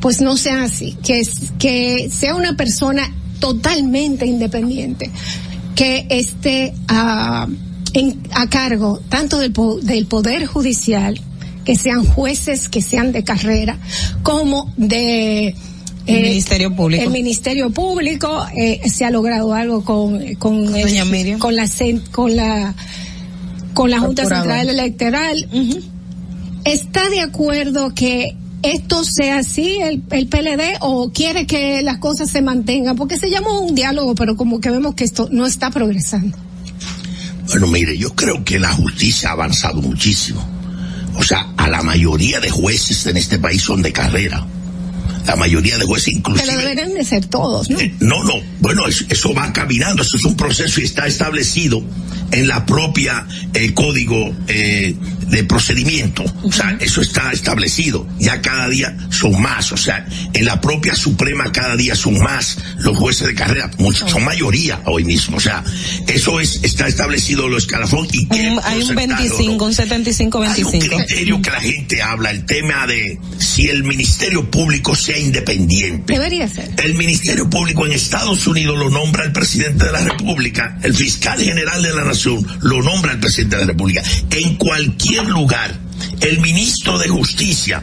pues 0.00 0.20
no 0.20 0.36
sea 0.36 0.64
así, 0.64 0.96
que, 1.02 1.22
que 1.58 2.10
sea 2.12 2.34
una 2.34 2.56
persona 2.56 3.10
totalmente 3.38 4.26
independiente, 4.26 5.10
que 5.78 6.06
esté 6.10 6.74
a, 6.88 7.46
en- 7.92 8.20
a 8.34 8.48
cargo 8.48 9.00
tanto 9.08 9.38
del, 9.38 9.52
del 9.82 10.06
poder 10.06 10.44
judicial, 10.46 11.20
que 11.64 11.76
sean 11.76 12.04
jueces, 12.04 12.68
que 12.68 12.82
sean 12.82 13.12
de 13.12 13.22
carrera, 13.22 13.78
como 14.24 14.72
de 14.76 15.54
El 16.06 16.22
Ministerio 16.22 16.74
Público. 16.74 17.04
El 17.04 17.10
Ministerio 17.10 17.70
Público 17.70 18.44
eh, 18.56 18.80
se 18.90 19.04
ha 19.04 19.10
logrado 19.12 19.54
algo 19.54 19.84
con 19.84 20.34
con, 20.34 20.74
el- 20.74 20.82
Doña 20.82 21.04
Miriam. 21.04 21.38
con 21.38 21.54
la 21.54 21.68
con 22.10 22.34
la 22.34 22.74
con 23.72 23.88
la 23.92 24.00
Junta. 24.00 24.26
Central 24.26 24.68
Electoral. 24.70 25.48
¿Está 26.64 27.08
de 27.08 27.20
acuerdo 27.20 27.94
que 27.94 28.36
esto 28.62 29.04
sea 29.04 29.38
así, 29.38 29.78
el, 29.80 30.02
el 30.10 30.26
PLD, 30.28 30.78
o 30.80 31.10
quiere 31.12 31.46
que 31.46 31.82
las 31.82 31.98
cosas 31.98 32.30
se 32.30 32.42
mantengan? 32.42 32.96
Porque 32.96 33.18
se 33.18 33.30
llamó 33.30 33.60
un 33.60 33.74
diálogo, 33.74 34.14
pero 34.14 34.36
como 34.36 34.60
que 34.60 34.70
vemos 34.70 34.94
que 34.94 35.04
esto 35.04 35.28
no 35.30 35.46
está 35.46 35.70
progresando. 35.70 36.36
Bueno, 37.48 37.66
mire, 37.68 37.96
yo 37.96 38.14
creo 38.14 38.44
que 38.44 38.58
la 38.58 38.72
justicia 38.72 39.30
ha 39.30 39.32
avanzado 39.32 39.80
muchísimo. 39.80 40.46
O 41.16 41.22
sea, 41.22 41.52
a 41.56 41.68
la 41.68 41.82
mayoría 41.82 42.40
de 42.40 42.50
jueces 42.50 43.06
en 43.06 43.16
este 43.16 43.38
país 43.38 43.62
son 43.62 43.82
de 43.82 43.92
carrera. 43.92 44.46
La 45.28 45.36
mayoría 45.36 45.76
de 45.78 45.84
jueces 45.84 46.14
inclusive... 46.14 46.52
lo 46.52 46.58
deberían 46.60 46.94
de 46.94 47.04
ser 47.04 47.26
todos, 47.26 47.68
¿no? 47.70 47.78
Eh, 47.78 47.94
No, 48.00 48.24
no, 48.24 48.34
bueno, 48.60 48.86
eso, 48.86 49.04
eso 49.10 49.34
va 49.34 49.52
caminando, 49.52 50.02
eso 50.02 50.16
es 50.16 50.24
un 50.24 50.36
proceso 50.36 50.80
y 50.80 50.84
está 50.84 51.06
establecido 51.06 51.82
en 52.30 52.48
la 52.48 52.64
propia 52.66 53.26
eh, 53.54 53.72
código 53.74 54.34
eh, 54.48 54.94
de 55.28 55.44
procedimiento. 55.44 56.24
O 56.42 56.50
sea, 56.52 56.76
eso 56.80 57.00
está 57.02 57.30
establecido. 57.32 58.06
Ya 58.18 58.40
cada 58.40 58.68
día 58.68 58.96
son 59.10 59.40
más, 59.40 59.72
o 59.72 59.76
sea, 59.76 60.06
en 60.32 60.44
la 60.44 60.60
propia 60.60 60.94
Suprema 60.94 61.52
cada 61.52 61.76
día 61.76 61.94
son 61.94 62.18
más 62.18 62.58
los 62.78 62.96
jueces 62.96 63.26
de 63.28 63.34
carrera, 63.34 63.70
muchos, 63.78 64.10
son 64.10 64.24
mayoría 64.24 64.80
hoy 64.86 65.04
mismo. 65.04 65.36
O 65.36 65.40
sea, 65.40 65.62
eso 66.06 66.40
es 66.40 66.60
está 66.62 66.86
establecido 66.86 67.48
los 67.48 67.64
escalafón 67.64 68.06
y 68.12 68.26
que 68.28 68.50
Un- 68.50 68.60
hay 68.64 68.76
un 68.78 68.82
aceptarlo, 68.84 69.16
25, 69.18 69.64
un 69.64 69.74
75, 69.74 70.42
hay 70.42 70.62
un 70.62 70.70
25. 70.72 70.96
criterio 70.96 71.42
que 71.42 71.50
la 71.50 71.60
gente 71.60 72.02
habla, 72.02 72.30
el 72.30 72.44
tema 72.46 72.86
de 72.86 73.18
si 73.38 73.68
el 73.68 73.84
Ministerio 73.84 74.50
Público 74.50 74.94
sea 74.96 75.17
independiente. 75.18 76.14
Debería 76.14 76.48
ser. 76.48 76.70
El 76.82 76.94
Ministerio 76.94 77.48
Público 77.48 77.86
en 77.86 77.92
Estados 77.92 78.46
Unidos 78.46 78.78
lo 78.78 78.90
nombra 78.90 79.24
el 79.24 79.32
presidente 79.32 79.86
de 79.86 79.92
la 79.92 80.00
República, 80.00 80.78
el 80.82 80.94
fiscal 80.94 81.40
general 81.40 81.82
de 81.82 81.92
la 81.94 82.04
Nación 82.04 82.46
lo 82.62 82.82
nombra 82.82 83.12
el 83.12 83.20
presidente 83.20 83.56
de 83.56 83.62
la 83.62 83.68
República. 83.68 84.02
En 84.30 84.56
cualquier 84.56 85.26
lugar, 85.26 85.74
el 86.20 86.40
ministro 86.40 86.98
de 86.98 87.08
Justicia, 87.08 87.82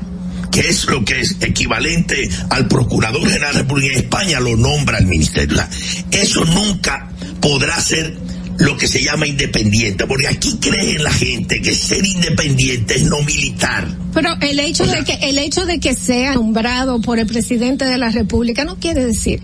que 0.52 0.62
es 0.62 0.86
lo 0.86 1.04
que 1.04 1.20
es 1.20 1.38
equivalente 1.42 2.30
al 2.50 2.68
procurador 2.68 3.22
general 3.28 3.54
de 3.54 3.54
la 3.54 3.62
República 3.64 3.94
en 3.94 4.04
España, 4.04 4.40
lo 4.40 4.56
nombra 4.56 4.98
el 4.98 5.08
ministerio. 5.08 5.64
Eso 6.12 6.46
nunca 6.46 7.10
podrá 7.42 7.80
ser 7.80 8.16
lo 8.58 8.78
que 8.78 8.88
se 8.88 9.04
llama 9.04 9.28
independiente, 9.28 10.06
porque 10.08 10.28
aquí 10.28 10.58
cree 10.62 10.98
la 11.00 11.12
gente 11.12 11.62
que 11.62 11.74
ser 11.76 12.06
independiente 12.06 12.96
es 12.96 13.04
no 13.04 13.22
militar. 13.22 13.86
Pero 14.14 14.30
el 14.40 14.60
hecho 14.62 14.86
de 14.86 15.04
que 15.04 15.14
el 15.30 15.38
hecho 15.38 15.66
de 15.66 15.80
que 15.82 15.94
sea 15.94 16.36
nombrado 16.36 17.02
por 17.02 17.20
el 17.20 17.26
presidente 17.28 17.84
de 17.84 17.98
la 17.98 18.12
República 18.12 18.64
no 18.64 18.78
quiere 18.80 19.06
decir 19.06 19.42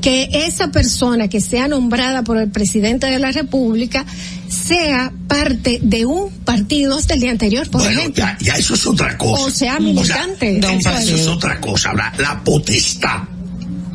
que 0.00 0.28
esa 0.32 0.70
persona 0.70 1.26
que 1.28 1.40
sea 1.40 1.66
nombrada 1.66 2.22
por 2.22 2.36
el 2.38 2.50
presidente 2.50 3.06
de 3.06 3.18
la 3.18 3.32
República 3.32 4.06
sea 4.48 5.12
parte 5.26 5.80
de 5.82 6.06
un 6.06 6.30
partido 6.44 6.96
hasta 6.96 7.14
el 7.14 7.20
día 7.20 7.30
anterior, 7.32 7.68
por 7.68 7.80
Bueno, 7.82 7.98
ejemplo. 7.98 8.24
ya, 8.24 8.38
ya 8.40 8.54
eso 8.54 8.74
es 8.74 8.86
otra 8.86 9.18
cosa. 9.18 9.42
O 9.44 9.50
sea, 9.50 9.72
O 9.74 10.04
sea, 10.04 10.26
militante. 10.28 10.58
eso 10.58 10.70
Eso 10.70 10.90
es. 11.14 11.20
es 11.22 11.26
otra 11.26 11.60
cosa. 11.60 11.90
Habrá 11.90 12.12
la 12.18 12.44
potestad 12.44 13.22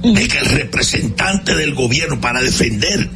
de 0.03 0.27
que 0.27 0.37
el 0.39 0.45
representante 0.45 1.55
del 1.55 1.73
gobierno 1.73 2.19
para 2.19 2.41
defender 2.41 3.09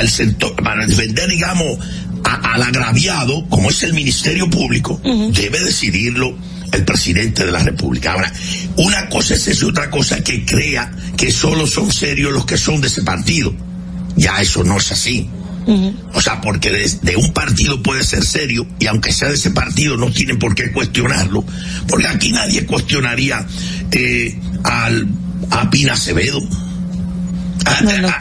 al 0.00 0.08
sector, 0.08 0.54
para 0.62 0.86
defender, 0.86 1.28
digamos, 1.28 1.78
a- 2.24 2.54
al 2.54 2.62
agraviado, 2.62 3.46
como 3.48 3.70
es 3.70 3.82
el 3.82 3.92
Ministerio 3.94 4.48
Público, 4.50 5.00
debe 5.32 5.60
decidirlo 5.60 6.36
el 6.72 6.84
presidente 6.84 7.44
de 7.44 7.52
la 7.52 7.60
República. 7.60 8.12
Ahora, 8.12 8.32
una 8.76 9.08
cosa 9.08 9.34
es 9.34 9.46
eso, 9.48 9.68
otra 9.68 9.90
cosa 9.90 10.22
que 10.22 10.44
crea 10.44 10.92
que 11.16 11.30
solo 11.32 11.66
son 11.66 11.92
serios 11.92 12.32
los 12.32 12.44
que 12.46 12.56
son 12.56 12.80
de 12.80 12.86
ese 12.88 13.02
partido. 13.02 13.54
Ya 14.16 14.40
eso 14.40 14.62
no 14.64 14.76
es 14.78 14.90
así. 14.92 15.28
O 16.14 16.20
sea, 16.20 16.40
porque 16.40 16.70
de, 16.70 16.88
de 17.02 17.16
un 17.16 17.32
partido 17.32 17.82
puede 17.82 18.02
ser 18.02 18.24
serio 18.24 18.66
y 18.80 18.86
aunque 18.86 19.12
sea 19.12 19.28
de 19.28 19.34
ese 19.34 19.50
partido 19.50 19.96
no 19.96 20.10
tienen 20.10 20.38
por 20.38 20.54
qué 20.54 20.72
cuestionarlo. 20.72 21.44
Porque 21.88 22.08
aquí 22.08 22.32
nadie 22.32 22.64
cuestionaría 22.66 23.46
eh, 23.92 24.38
al, 24.64 25.06
a 25.50 25.70
Pina 25.70 25.92
Acevedo. 25.92 26.40
A, 27.66 27.70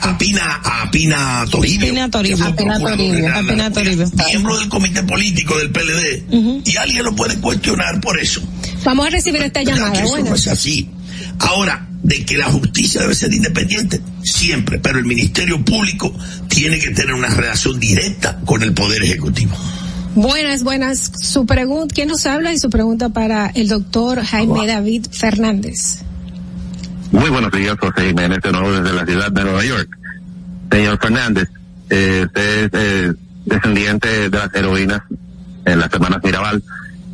a- 0.07 0.09
a 0.11 0.17
Pina, 0.17 0.61
a 0.63 0.91
Pina 0.91 1.45
Toribio. 1.49 1.87
Pina 1.89 2.09
Toribio. 2.09 2.37
que 2.37 2.43
fue 2.43 2.51
A 2.51 2.55
Pina 2.55 2.73
procurador 2.73 2.97
Toribio, 2.97 3.15
general 3.15 3.33
a 3.33 3.37
de 3.37 3.43
la 3.43 3.51
Pina 3.53 3.69
República, 3.69 4.03
Toribio. 4.05 4.27
Miembro 4.29 4.57
del 4.59 4.69
comité 4.69 5.03
político 5.03 5.57
del 5.57 5.71
PLD. 5.71 6.61
Y 6.65 6.77
alguien 6.77 7.03
lo 7.03 7.15
puede 7.15 7.35
cuestionar 7.39 7.99
por 8.01 8.19
eso. 8.19 8.41
Vamos 8.83 9.07
a 9.07 9.09
recibir 9.09 9.41
esta 9.41 9.59
¿Verdad 9.61 9.75
llamada. 9.75 9.93
que 9.93 9.99
eso 9.99 10.09
Bueno, 10.09 10.29
no 10.29 10.35
es 10.35 10.47
así. 10.47 10.89
Ahora, 11.39 11.87
de 12.03 12.25
que 12.25 12.37
la 12.37 12.45
justicia 12.45 13.01
debe 13.01 13.15
ser 13.15 13.33
independiente, 13.33 14.01
siempre, 14.23 14.79
pero 14.79 14.99
el 14.99 15.05
Ministerio 15.05 15.63
Público 15.63 16.13
tiene 16.47 16.79
que 16.79 16.89
tener 16.91 17.13
una 17.13 17.27
relación 17.29 17.79
directa 17.79 18.39
con 18.45 18.61
el 18.63 18.73
Poder 18.73 19.03
Ejecutivo. 19.03 19.55
Buenas, 20.15 20.63
buenas. 20.63 21.11
Su 21.21 21.45
pregunta, 21.45 21.93
¿quién 21.93 22.07
nos 22.07 22.25
habla? 22.25 22.51
Y 22.53 22.57
su 22.59 22.69
pregunta 22.69 23.09
para 23.09 23.47
el 23.47 23.67
doctor 23.67 24.21
Jaime 24.23 24.65
David 24.67 25.05
Fernández. 25.11 25.99
Muy 27.11 27.29
buenos 27.31 27.51
días, 27.51 27.75
José 27.79 28.09
Jiménez, 28.09 28.39
de 28.41 28.51
nuevo 28.51 28.71
desde 28.71 28.95
la 28.95 29.03
ciudad 29.03 29.31
de 29.31 29.43
Nueva 29.43 29.65
York. 29.65 29.97
Señor 30.71 30.99
Fernández, 30.99 31.49
eh, 31.89 32.23
usted 32.25 32.65
es 32.65 32.69
eh, 32.73 33.13
descendiente 33.45 34.29
de 34.29 34.37
las 34.37 34.53
heroínas 34.53 35.01
en 35.65 35.79
las 35.79 35.91
hermanas 35.91 36.21
Mirabal, 36.23 36.63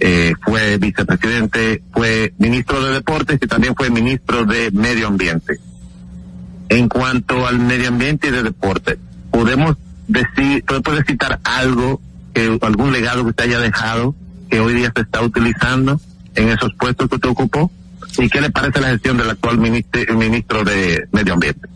eh, 0.02 0.34
fue 0.42 0.78
vicepresidente, 0.78 1.82
fue 1.94 2.34
ministro 2.38 2.84
de 2.84 2.94
Deportes 2.94 3.40
y 3.42 3.48
también 3.48 3.74
fue 3.74 3.90
ministro 3.90 4.44
de 4.44 4.70
Medio 4.72 5.08
Ambiente. 5.08 5.60
En 6.68 6.90
cuanto 6.90 7.48
al 7.48 7.60
medio 7.60 7.88
ambiente 7.88 8.28
y 8.28 8.32
de 8.32 8.44
deporte, 8.44 9.00
podemos 9.32 9.78
decir, 10.08 10.66
puede 10.84 11.06
citar 11.06 11.40
algo, 11.44 12.02
que, 12.34 12.58
algún 12.62 12.92
legado 12.92 13.24
que 13.24 13.30
usted 13.30 13.46
haya 13.46 13.60
dejado 13.60 14.14
que 14.50 14.60
hoy 14.60 14.74
día 14.74 14.92
se 14.94 15.04
está 15.04 15.22
utilizando 15.22 16.02
en 16.36 16.50
esos 16.50 16.74
puestos 16.74 17.08
que 17.08 17.16
usted 17.16 17.30
ocupó? 17.30 17.72
¿Y 18.20 18.30
qué 18.30 18.42
le 18.42 18.50
parece 18.50 18.82
la 18.82 18.90
gestión 18.90 19.18
del 19.18 19.30
actual 19.30 19.58
ministro, 19.58 20.18
ministro 20.18 20.64
de 20.64 21.08
Medio 21.12 21.34
Ambiente? 21.34 21.68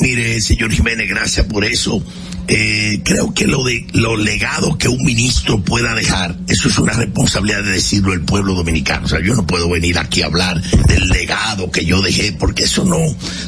Mire, 0.00 0.40
señor 0.40 0.70
Jiménez, 0.70 1.08
gracias 1.08 1.46
por 1.46 1.64
eso. 1.64 2.02
Eh, 2.50 3.00
creo 3.04 3.34
que 3.34 3.46
lo 3.46 3.62
de 3.62 3.86
lo 3.92 4.16
legado 4.16 4.78
que 4.78 4.88
un 4.88 5.04
ministro 5.04 5.60
pueda 5.62 5.94
dejar, 5.94 6.34
eso 6.48 6.68
es 6.68 6.78
una 6.78 6.94
responsabilidad 6.94 7.62
de 7.62 7.72
decirlo 7.72 8.14
el 8.14 8.22
pueblo 8.22 8.54
dominicano. 8.54 9.04
O 9.04 9.08
sea, 9.08 9.20
yo 9.20 9.34
no 9.34 9.46
puedo 9.46 9.68
venir 9.68 9.98
aquí 9.98 10.22
a 10.22 10.26
hablar 10.26 10.60
del 10.62 11.08
legado 11.08 11.70
que 11.70 11.84
yo 11.84 12.00
dejé, 12.00 12.32
porque 12.32 12.64
eso 12.64 12.84
no, 12.86 12.98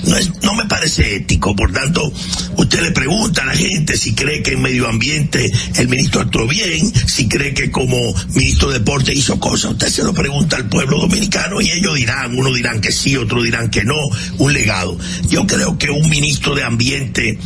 no 0.05 0.17
es, 0.17 0.31
no 0.43 0.55
me 0.55 0.67
parece 0.67 1.17
ético. 1.17 1.57
Por 1.57 1.73
tanto, 1.73 2.13
usted 2.57 2.83
le 2.83 2.91
pregunta 2.93 3.43
a 3.43 3.47
la 3.47 3.55
gente 3.55 3.97
si 3.97 4.15
cree 4.15 4.43
que 4.43 4.53
en 4.53 4.63
medio 4.63 4.87
ambiente 4.87 5.51
el 5.77 5.89
ministro 5.89 6.21
actuó 6.21 6.47
bien, 6.47 6.93
si 7.09 7.27
cree 7.27 7.55
que 7.55 7.71
como 7.71 7.97
ministro 8.35 8.71
de 8.71 8.81
deporte 8.81 9.15
hizo 9.15 9.41
cosas. 9.41 9.73
Usted 9.73 9.89
se 9.89 10.05
lo 10.05 10.13
pregunta 10.13 10.57
al 10.57 10.69
pueblo 10.69 10.99
dominicano 10.99 11.61
y 11.63 11.71
ellos 11.71 11.95
dirán, 11.95 12.37
uno 12.37 12.53
dirán 12.53 12.83
que 12.83 12.93
sí, 12.93 13.17
otro 13.17 13.43
dirán 13.43 13.71
que 13.71 13.83
no, 13.85 13.97
un 14.39 14.53
legado. 14.53 14.99
Yo 15.29 15.47
creo 15.47 15.79
que 15.79 15.91
un 15.91 16.09
ministro 16.11 16.55
de 16.55 16.65
ambiente 16.65 17.39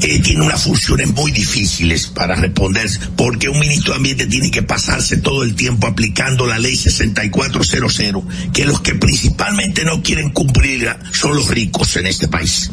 eh, 0.00 0.20
tiene 0.20 0.42
unas 0.42 0.62
funciones 0.62 1.12
muy 1.12 1.30
difíciles 1.30 2.06
para 2.06 2.34
responder, 2.34 2.88
porque 3.16 3.48
un 3.48 3.58
ministro 3.58 3.92
de 3.92 3.96
Ambiente 3.98 4.26
tiene 4.26 4.50
que 4.50 4.62
pasarse 4.62 5.16
todo 5.16 5.42
el 5.42 5.54
tiempo 5.54 5.86
aplicando 5.86 6.46
la 6.46 6.58
ley 6.58 6.76
6400, 6.76 8.24
que 8.52 8.64
los 8.64 8.80
que 8.80 8.94
principalmente 8.94 9.84
no 9.84 10.02
quieren 10.02 10.30
cumplirla 10.30 10.98
son 11.12 11.34
los 11.34 11.48
ricos 11.48 11.96
en 11.96 12.06
este 12.06 12.28
país. 12.28 12.70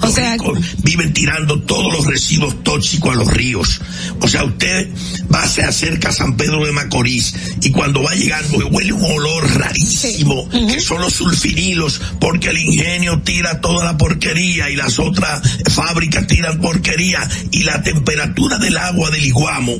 Los 0.00 0.10
O 0.10 0.14
sea- 0.14 0.32
ricos 0.32 0.58
viven 0.82 1.12
tirando 1.12 1.60
todos 1.62 1.92
los 1.92 2.06
residuos 2.06 2.62
tóxicos 2.62 3.12
a 3.12 3.16
los 3.16 3.28
ríos. 3.32 3.80
O 4.20 4.28
sea, 4.28 4.44
usted 4.44 4.88
va 5.32 5.42
a 5.42 5.72
cerca 5.72 6.08
a 6.08 6.12
San 6.12 6.36
Pedro 6.36 6.64
de 6.64 6.72
Macorís 6.72 7.34
y 7.62 7.70
cuando 7.70 8.02
va 8.02 8.14
llegando 8.14 8.58
huele 8.68 8.92
un 8.92 9.04
olor 9.04 9.48
rarísimo, 9.58 10.48
que 10.50 10.80
son 10.80 11.00
los 11.00 11.12
sulfinilos, 11.14 12.00
porque 12.20 12.48
el 12.50 12.58
ingenio 12.58 13.20
tira 13.22 13.60
toda 13.60 13.84
la 13.84 13.96
porquería 13.96 14.70
y 14.70 14.76
las 14.76 14.98
otras 14.98 15.40
fábricas 15.72 16.26
tiran 16.26 16.60
porquería 16.60 17.26
y 17.50 17.62
la 17.64 17.82
temperatura 17.82 18.58
del 18.58 18.76
agua 18.76 19.10
del 19.10 19.24
iguamo 19.24 19.76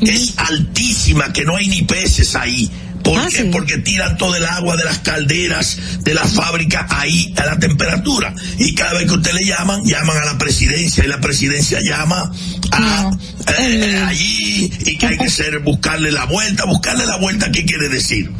es 0.00 0.34
altísima, 0.38 1.32
que 1.32 1.44
no 1.44 1.56
hay 1.56 1.68
ni 1.68 1.82
peces 1.82 2.34
ahí. 2.34 2.70
¿Por 3.10 3.28
qué? 3.28 3.44
Porque 3.46 3.78
tiran 3.78 4.16
todo 4.16 4.36
el 4.36 4.44
agua 4.44 4.76
de 4.76 4.84
las 4.84 4.98
calderas 5.00 5.78
de 6.00 6.14
la 6.14 6.24
fábrica 6.24 6.86
ahí 6.90 7.34
a 7.36 7.44
la 7.44 7.58
temperatura. 7.58 8.34
Y 8.58 8.74
cada 8.74 8.94
vez 8.94 9.06
que 9.06 9.14
usted 9.14 9.32
le 9.32 9.44
llaman, 9.44 9.82
llaman 9.84 10.16
a 10.16 10.24
la 10.24 10.38
presidencia 10.38 11.04
y 11.04 11.08
la 11.08 11.20
presidencia 11.20 11.80
llama 11.80 12.30
a 12.72 13.10
eh, 13.58 14.04
allí 14.06 14.72
y 14.86 14.96
que 14.96 15.06
hay 15.06 15.18
que 15.18 15.28
ser, 15.28 15.58
buscarle 15.60 16.12
la 16.12 16.26
vuelta. 16.26 16.64
Buscarle 16.66 17.04
la 17.06 17.16
vuelta, 17.16 17.50
¿qué 17.50 17.64
quiere 17.64 17.88
decir? 17.88 18.30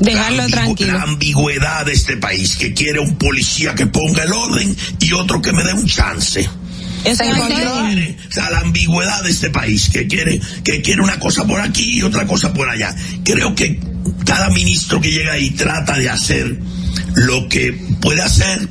Dejarlo 0.00 0.42
la 0.42 0.48
tranquilo. 0.48 0.92
La 0.92 1.02
ambigüedad 1.02 1.86
de 1.86 1.92
este 1.92 2.16
país, 2.16 2.56
que 2.56 2.72
quiere 2.72 3.00
un 3.00 3.16
policía 3.16 3.74
que 3.74 3.86
ponga 3.86 4.22
el 4.22 4.32
orden 4.32 4.76
y 5.00 5.12
otro 5.12 5.42
que 5.42 5.52
me 5.52 5.64
dé 5.64 5.72
un 5.72 5.86
chance. 5.86 6.48
O 8.28 8.32
sea, 8.32 8.50
la 8.50 8.60
ambigüedad 8.60 9.22
de 9.22 9.30
este 9.30 9.50
país, 9.50 9.90
que 9.92 10.06
quiere, 10.06 10.40
que 10.62 10.82
quiere 10.82 11.02
una 11.02 11.18
cosa 11.18 11.46
por 11.46 11.60
aquí 11.60 11.98
y 11.98 12.02
otra 12.02 12.26
cosa 12.26 12.52
por 12.52 12.68
allá. 12.68 12.94
Creo 13.24 13.54
que 13.54 13.80
cada 14.24 14.48
ministro 14.50 15.00
que 15.00 15.10
llega 15.10 15.32
ahí 15.32 15.50
trata 15.50 15.98
de 15.98 16.08
hacer 16.08 16.58
lo 17.14 17.48
que 17.48 17.72
puede 18.00 18.22
hacer, 18.22 18.68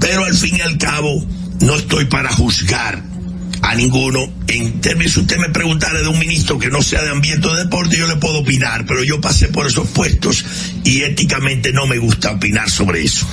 pero 0.00 0.24
al 0.24 0.34
fin 0.34 0.56
y 0.56 0.60
al 0.60 0.78
cabo 0.78 1.26
no 1.60 1.76
estoy 1.76 2.06
para 2.06 2.32
juzgar 2.32 3.02
a 3.62 3.74
ninguno. 3.74 4.35
En 4.48 4.80
términos, 4.80 5.12
si 5.14 5.20
usted 5.20 5.38
me 5.38 5.48
preguntara 5.48 6.00
de 6.00 6.08
un 6.08 6.18
ministro 6.18 6.58
que 6.58 6.68
no 6.68 6.80
sea 6.80 7.02
de 7.02 7.10
ambiente 7.10 7.48
o 7.48 7.54
de 7.54 7.64
deporte, 7.64 7.98
yo 7.98 8.06
le 8.06 8.16
puedo 8.16 8.38
opinar, 8.38 8.86
pero 8.86 9.02
yo 9.02 9.20
pasé 9.20 9.48
por 9.48 9.66
esos 9.66 9.88
puestos 9.88 10.44
y 10.84 11.02
éticamente 11.02 11.72
no 11.72 11.86
me 11.86 11.98
gusta 11.98 12.30
opinar 12.30 12.70
sobre 12.70 13.02
eso. 13.02 13.26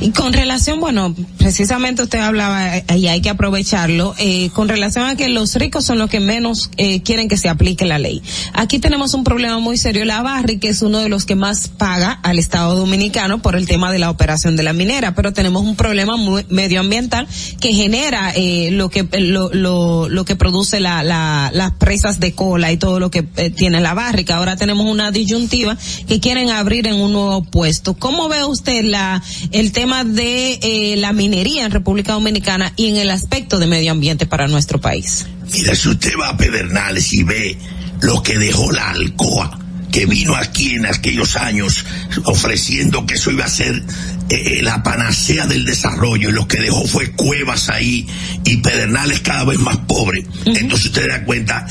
Y 0.00 0.10
con 0.10 0.32
relación, 0.32 0.78
bueno, 0.78 1.14
precisamente 1.38 2.02
usted 2.02 2.18
hablaba 2.18 2.76
eh, 2.76 2.84
y 2.96 3.08
hay 3.08 3.22
que 3.22 3.30
aprovecharlo, 3.30 4.14
eh, 4.18 4.50
con 4.52 4.68
relación 4.68 5.06
a 5.06 5.16
que 5.16 5.28
los 5.30 5.54
ricos 5.54 5.86
son 5.86 5.98
los 5.98 6.10
que 6.10 6.20
menos 6.20 6.70
eh, 6.76 7.02
quieren 7.02 7.28
que 7.28 7.38
se 7.38 7.48
aplique 7.48 7.86
la 7.86 7.98
ley. 7.98 8.22
Aquí 8.52 8.78
tenemos 8.78 9.14
un 9.14 9.24
problema 9.24 9.58
muy 9.60 9.78
serio. 9.78 10.04
La 10.04 10.22
Barri, 10.22 10.58
que 10.58 10.68
es 10.68 10.82
uno 10.82 10.98
de 10.98 11.08
los 11.08 11.24
que 11.24 11.36
más 11.36 11.68
paga 11.68 12.12
al 12.22 12.38
Estado 12.38 12.76
Dominicano 12.76 13.40
por 13.40 13.56
el 13.56 13.66
tema 13.66 13.90
de 13.90 13.98
la 13.98 14.10
operación 14.10 14.56
de 14.56 14.62
la 14.62 14.74
minera, 14.74 15.14
pero 15.14 15.32
tenemos 15.32 15.62
un 15.62 15.76
problema 15.76 16.16
muy 16.16 16.44
medioambiental 16.50 17.26
que 17.60 17.72
genera 17.72 18.32
eh, 18.34 18.70
lo 18.72 18.90
que 18.90 19.06
lo, 19.18 19.50
lo, 19.52 20.08
lo 20.08 20.24
que 20.24 20.36
produce 20.36 20.49
la, 20.80 21.02
la, 21.02 21.50
las 21.52 21.72
presas 21.72 22.20
de 22.20 22.34
cola 22.34 22.72
y 22.72 22.76
todo 22.76 23.00
lo 23.00 23.10
que 23.10 23.26
eh, 23.36 23.50
tiene 23.50 23.80
la 23.80 23.94
Barri, 23.94 24.24
que 24.24 24.32
ahora 24.32 24.56
tenemos 24.56 24.86
una 24.86 25.10
disyuntiva 25.10 25.76
que 26.06 26.20
quieren 26.20 26.50
abrir 26.50 26.86
en 26.86 26.94
un 26.94 27.12
nuevo 27.12 27.42
puesto. 27.42 27.94
¿Cómo 27.94 28.28
ve 28.28 28.44
usted 28.44 28.84
la 28.84 29.22
el 29.52 29.72
tema 29.72 30.04
de 30.04 30.58
eh, 30.62 30.96
la 30.96 31.12
minería 31.12 31.64
en 31.64 31.70
República 31.70 32.12
Dominicana 32.12 32.72
y 32.76 32.88
en 32.88 32.96
el 32.96 33.10
aspecto 33.10 33.58
de 33.58 33.66
medio 33.66 33.92
ambiente 33.92 34.26
para 34.26 34.48
nuestro 34.48 34.80
país? 34.80 35.26
Mira, 35.52 35.74
si 35.74 35.88
usted 35.88 36.12
va 36.20 36.30
a 36.30 36.36
Pedernales 36.36 37.12
y 37.12 37.22
ve 37.22 37.58
lo 38.00 38.22
que 38.22 38.38
dejó 38.38 38.70
la 38.72 38.90
Alcoa, 38.90 39.58
que 39.90 40.06
vino 40.06 40.34
aquí 40.36 40.74
en 40.74 40.86
aquellos 40.86 41.36
años 41.36 41.84
ofreciendo 42.24 43.06
que 43.06 43.14
eso 43.14 43.30
iba 43.30 43.44
a 43.44 43.48
ser 43.48 43.82
eh, 44.28 44.60
la 44.62 44.82
panacea 44.82 45.46
del 45.46 45.64
desarrollo, 45.64 46.30
y 46.30 46.32
lo 46.32 46.46
que 46.46 46.60
dejó 46.60 46.86
fue 46.86 47.12
cuevas 47.12 47.68
ahí 47.68 48.06
y 48.44 48.58
Pedernales 48.58 49.20
cada 49.20 49.44
vez 49.44 49.58
más 49.58 49.76
pobre. 49.78 50.24
Entonces 50.46 50.86
usted 50.86 51.08
da 51.08 51.24
cuenta, 51.24 51.66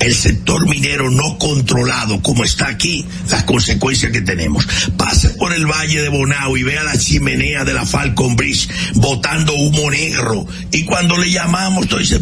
el 0.00 0.14
sector 0.14 0.68
minero 0.68 1.10
no 1.10 1.38
controlado 1.38 2.22
como 2.22 2.44
está 2.44 2.68
aquí, 2.68 3.04
las 3.30 3.44
consecuencias 3.44 4.12
que 4.12 4.20
tenemos. 4.20 4.66
Pase 4.96 5.30
por 5.30 5.52
el 5.52 5.66
valle 5.66 6.02
de 6.02 6.08
Bonao 6.08 6.56
y 6.56 6.62
vea 6.62 6.84
la 6.84 6.98
chimenea 6.98 7.64
de 7.64 7.74
la 7.74 7.86
Falcon 7.86 8.36
Bridge 8.36 8.68
botando 8.94 9.54
humo 9.54 9.90
negro 9.90 10.46
y 10.70 10.84
cuando 10.84 11.16
le 11.16 11.30
llamamos, 11.30 11.88
dice, 11.98 12.20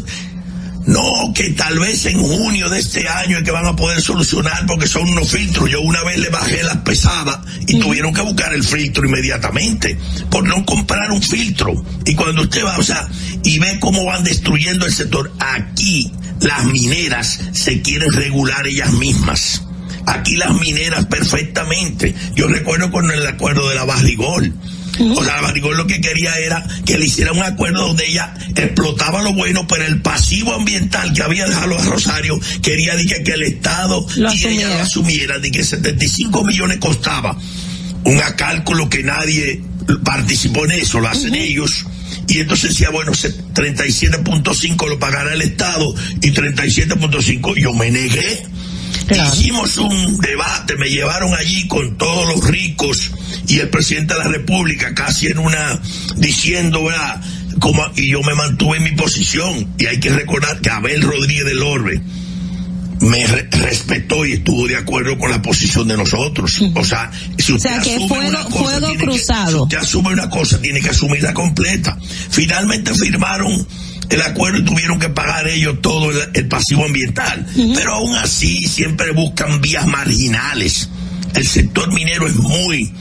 no, 0.87 1.33
que 1.35 1.51
tal 1.51 1.79
vez 1.79 2.05
en 2.07 2.21
junio 2.21 2.69
de 2.69 2.79
este 2.79 3.09
año 3.09 3.39
es 3.39 3.45
que 3.45 3.51
van 3.51 3.67
a 3.67 3.77
poder 3.77 4.03
solucionar 4.03 4.67
porque 4.67 4.87
son 4.87 5.09
unos 5.09 5.31
filtros. 5.31 5.71
Yo 5.71 5.81
una 5.81 6.03
vez 6.03 6.19
le 6.19 6.29
bajé 6.29 6.63
las 6.63 6.79
pesadas 6.79 7.39
y 7.67 7.79
tuvieron 7.79 8.13
que 8.13 8.21
buscar 8.21 8.53
el 8.53 8.63
filtro 8.63 9.07
inmediatamente 9.07 9.97
por 10.31 10.47
no 10.47 10.65
comprar 10.67 11.11
un 11.11 11.23
filtro. 11.23 11.73
Y 12.05 12.15
cuando 12.15 12.43
usted 12.43 12.65
va, 12.65 12.77
o 12.77 12.83
sea, 12.83 13.09
y 13.43 13.59
ve 13.59 13.79
cómo 13.81 14.05
van 14.05 14.25
destruyendo 14.25 14.85
el 14.85 14.93
sector, 14.93 15.33
aquí 15.39 16.13
las 16.41 16.65
mineras 16.67 17.41
se 17.53 17.81
quieren 17.81 18.13
regular 18.13 18.67
ellas 18.67 18.93
mismas. 18.93 19.63
Aquí 20.07 20.37
las 20.37 20.53
mineras 20.61 21.07
perfectamente. 21.07 22.15
Yo 22.35 22.47
recuerdo 22.47 22.91
con 22.91 23.11
el 23.11 23.27
acuerdo 23.27 23.71
de 23.71 23.75
la 23.75 23.85
Barrigol. 23.85 24.53
O 25.01 25.25
sea, 25.25 25.41
Barrigol 25.41 25.77
lo 25.77 25.87
que 25.87 26.01
quería 26.01 26.37
era 26.39 26.67
que 26.87 26.97
le 26.99 27.07
hiciera 27.07 27.33
un 27.33 27.43
acuerdo 27.43 27.87
donde 27.89 28.07
ella 28.09 28.33
explotaba 28.55 29.23
lo 29.23 29.33
bueno, 29.33 29.67
pero 29.67 29.85
el 29.87 30.01
pasivo 30.03 30.53
ambiental 30.55 31.13
que 31.13 31.23
había 31.23 31.47
dejado 31.47 31.79
a 31.79 31.85
Rosario 31.85 32.39
quería 32.63 32.95
de 32.97 33.05
que, 33.07 33.23
que 33.23 33.33
el 33.33 33.43
Estado 33.43 34.07
y 34.33 34.39
ella 34.49 34.69
lo 34.69 34.83
asumiera, 34.83 35.39
de 35.39 35.51
que 35.51 35.65
75 35.65 36.45
millones 36.45 36.79
costaba. 36.79 37.37
Un 38.05 38.21
cálculo 38.37 38.89
que 38.91 39.03
nadie 39.03 39.63
participó 40.05 40.65
en 40.67 40.73
eso, 40.73 41.01
lo 41.01 41.09
hacen 41.09 41.35
ellos. 41.35 41.85
Y 42.29 42.39
entonces 42.41 42.71
decía, 42.71 42.91
bueno, 42.91 43.13
se- 43.15 43.35
37.5 43.55 44.89
lo 44.89 44.99
pagará 44.99 45.33
el 45.35 45.43
Estado 45.43 45.95
y 46.23 46.31
37.5 46.31 47.55
yo 47.61 47.73
me 47.75 47.91
negué. 47.91 48.47
Hicimos 49.33 49.77
un 49.77 50.19
debate, 50.19 50.77
me 50.77 50.89
llevaron 50.89 51.35
allí 51.35 51.67
con 51.69 51.97
todos 51.99 52.27
los 52.35 52.47
ricos 52.47 53.11
y 53.49 53.59
el 53.59 53.69
presidente 53.69 54.15
de 54.15 54.21
la 54.21 54.29
República 54.29 54.95
casi 54.95 55.27
en 55.29 55.39
una 55.39 55.81
diciendo, 56.17 56.85
¿verdad? 56.85 57.21
Como, 57.61 57.85
y 57.97 58.11
yo 58.11 58.23
me 58.23 58.35
mantuve 58.35 58.79
en 58.79 58.85
mi 58.85 58.93
posición. 58.93 59.75
Y 59.79 59.87
hay 59.87 60.01
que 60.01 60.11
recordar 60.11 60.61
que 60.61 60.71
Abel 60.71 61.03
Rodríguez 61.03 61.45
del 61.45 61.63
Orbe 61.63 62.01
me 63.01 63.27
re- 63.27 63.49
respetó 63.51 64.25
y 64.25 64.33
estuvo 64.33 64.67
de 64.67 64.77
acuerdo 64.77 65.19
con 65.19 65.31
la 65.31 65.43
posición 65.43 65.87
de 65.89 65.97
nosotros. 65.97 66.61
O 66.75 66.85
sea, 66.85 67.11
si 67.39 67.53
O 67.53 67.57
usted 67.57 67.71
sea, 67.71 67.81
que 67.83 67.95
asume 67.97 68.09
fuego, 68.09 68.29
una 68.29 68.45
cosa, 68.45 68.59
fuego 68.59 68.87
tiene 68.87 68.97
que- 68.99 69.05
cruzado. 69.05 69.51
si 69.59 69.63
usted 69.65 69.77
asume 69.79 70.13
una 70.13 70.31
cosa, 70.31 70.61
tiene 70.61 70.81
que 70.81 70.89
asumirla 70.91 71.35
completa. 71.35 71.99
Finalmente 72.31 72.95
firmaron 72.95 73.67
el 74.11 74.23
acuerdo 74.23 74.59
y 74.59 74.65
tuvieron 74.65 74.99
que 74.99 75.09
pagar 75.09 75.49
ellos 75.49 75.81
todo 75.81 76.11
el, 76.11 76.19
el 76.35 76.49
pasivo 76.49 76.85
ambiental. 76.85 77.47
Pero 77.75 77.95
aún 77.95 78.15
así 78.17 78.67
siempre 78.69 79.13
buscan 79.13 79.61
vías 79.61 79.87
marginales. 79.87 80.89
El 81.35 81.47
sector 81.47 81.93
minero 81.93 82.27
es 82.27 82.37
muy, 82.37 82.93